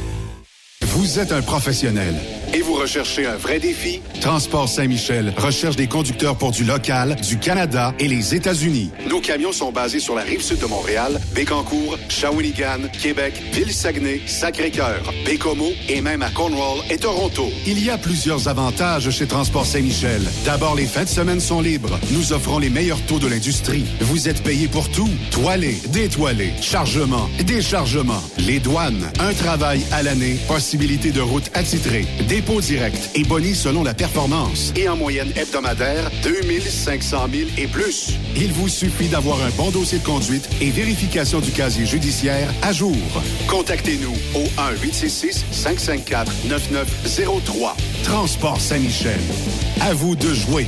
Vous 0.94 1.18
êtes 1.18 1.32
un 1.32 1.40
professionnel 1.40 2.14
et 2.52 2.60
vous 2.60 2.74
recherchez 2.74 3.24
un 3.24 3.36
vrai 3.36 3.58
défi? 3.58 4.02
Transport 4.20 4.68
Saint-Michel 4.68 5.32
recherche 5.38 5.74
des 5.74 5.86
conducteurs 5.86 6.36
pour 6.36 6.50
du 6.50 6.64
local, 6.64 7.16
du 7.16 7.38
Canada 7.38 7.94
et 7.98 8.08
les 8.08 8.34
États-Unis. 8.34 8.90
Nos 9.08 9.22
camions 9.22 9.52
sont 9.52 9.72
basés 9.72 10.00
sur 10.00 10.14
la 10.14 10.20
rive 10.20 10.42
sud 10.42 10.58
de 10.58 10.66
Montréal, 10.66 11.18
Bécancour, 11.34 11.96
Shawinigan, 12.10 12.88
Québec, 13.00 13.32
Ville-Saguenay, 13.54 14.20
Sacré-Cœur, 14.26 15.14
Bécomo 15.24 15.70
et 15.88 16.02
même 16.02 16.20
à 16.20 16.28
Cornwall 16.28 16.80
et 16.90 16.98
Toronto. 16.98 17.48
Il 17.66 17.82
y 17.82 17.88
a 17.88 17.96
plusieurs 17.96 18.46
avantages 18.48 19.08
chez 19.08 19.26
Transport 19.26 19.64
Saint-Michel. 19.64 20.20
D'abord, 20.44 20.74
les 20.74 20.84
fins 20.84 21.04
de 21.04 21.08
semaine 21.08 21.40
sont 21.40 21.62
libres. 21.62 21.98
Nous 22.10 22.34
offrons 22.34 22.58
les 22.58 22.68
meilleurs 22.68 23.00
taux 23.06 23.18
de 23.18 23.28
l'industrie. 23.28 23.86
Vous 24.02 24.28
êtes 24.28 24.42
payé 24.42 24.68
pour 24.68 24.90
tout. 24.90 25.08
Toilé, 25.30 25.80
détoilé, 25.88 26.52
chargement, 26.60 27.30
déchargement, 27.46 28.22
les 28.36 28.60
douanes, 28.60 29.10
un 29.20 29.32
travail 29.32 29.80
à 29.90 30.02
l'année, 30.02 30.36
de 30.86 31.20
route 31.20 31.50
attitrée, 31.54 32.04
dépôt 32.26 32.60
direct 32.60 33.10
et 33.14 33.22
boni 33.22 33.54
selon 33.54 33.84
la 33.84 33.94
performance. 33.94 34.72
Et 34.76 34.88
en 34.88 34.96
moyenne 34.96 35.30
hebdomadaire, 35.36 36.10
2500 36.24 37.28
000 37.32 37.50
et 37.56 37.68
plus. 37.68 38.14
Il 38.36 38.52
vous 38.52 38.66
suffit 38.68 39.06
d'avoir 39.06 39.40
un 39.42 39.50
bon 39.50 39.70
dossier 39.70 39.98
de 39.98 40.04
conduite 40.04 40.48
et 40.60 40.70
vérification 40.70 41.38
du 41.38 41.52
casier 41.52 41.86
judiciaire 41.86 42.52
à 42.62 42.72
jour. 42.72 42.96
Contactez-nous 43.48 44.16
au 44.34 44.42
1-866-554-9903. 44.82 47.76
Transport 48.02 48.60
Saint-Michel. 48.60 49.20
À 49.80 49.94
vous 49.94 50.16
de 50.16 50.34
jouer. 50.34 50.66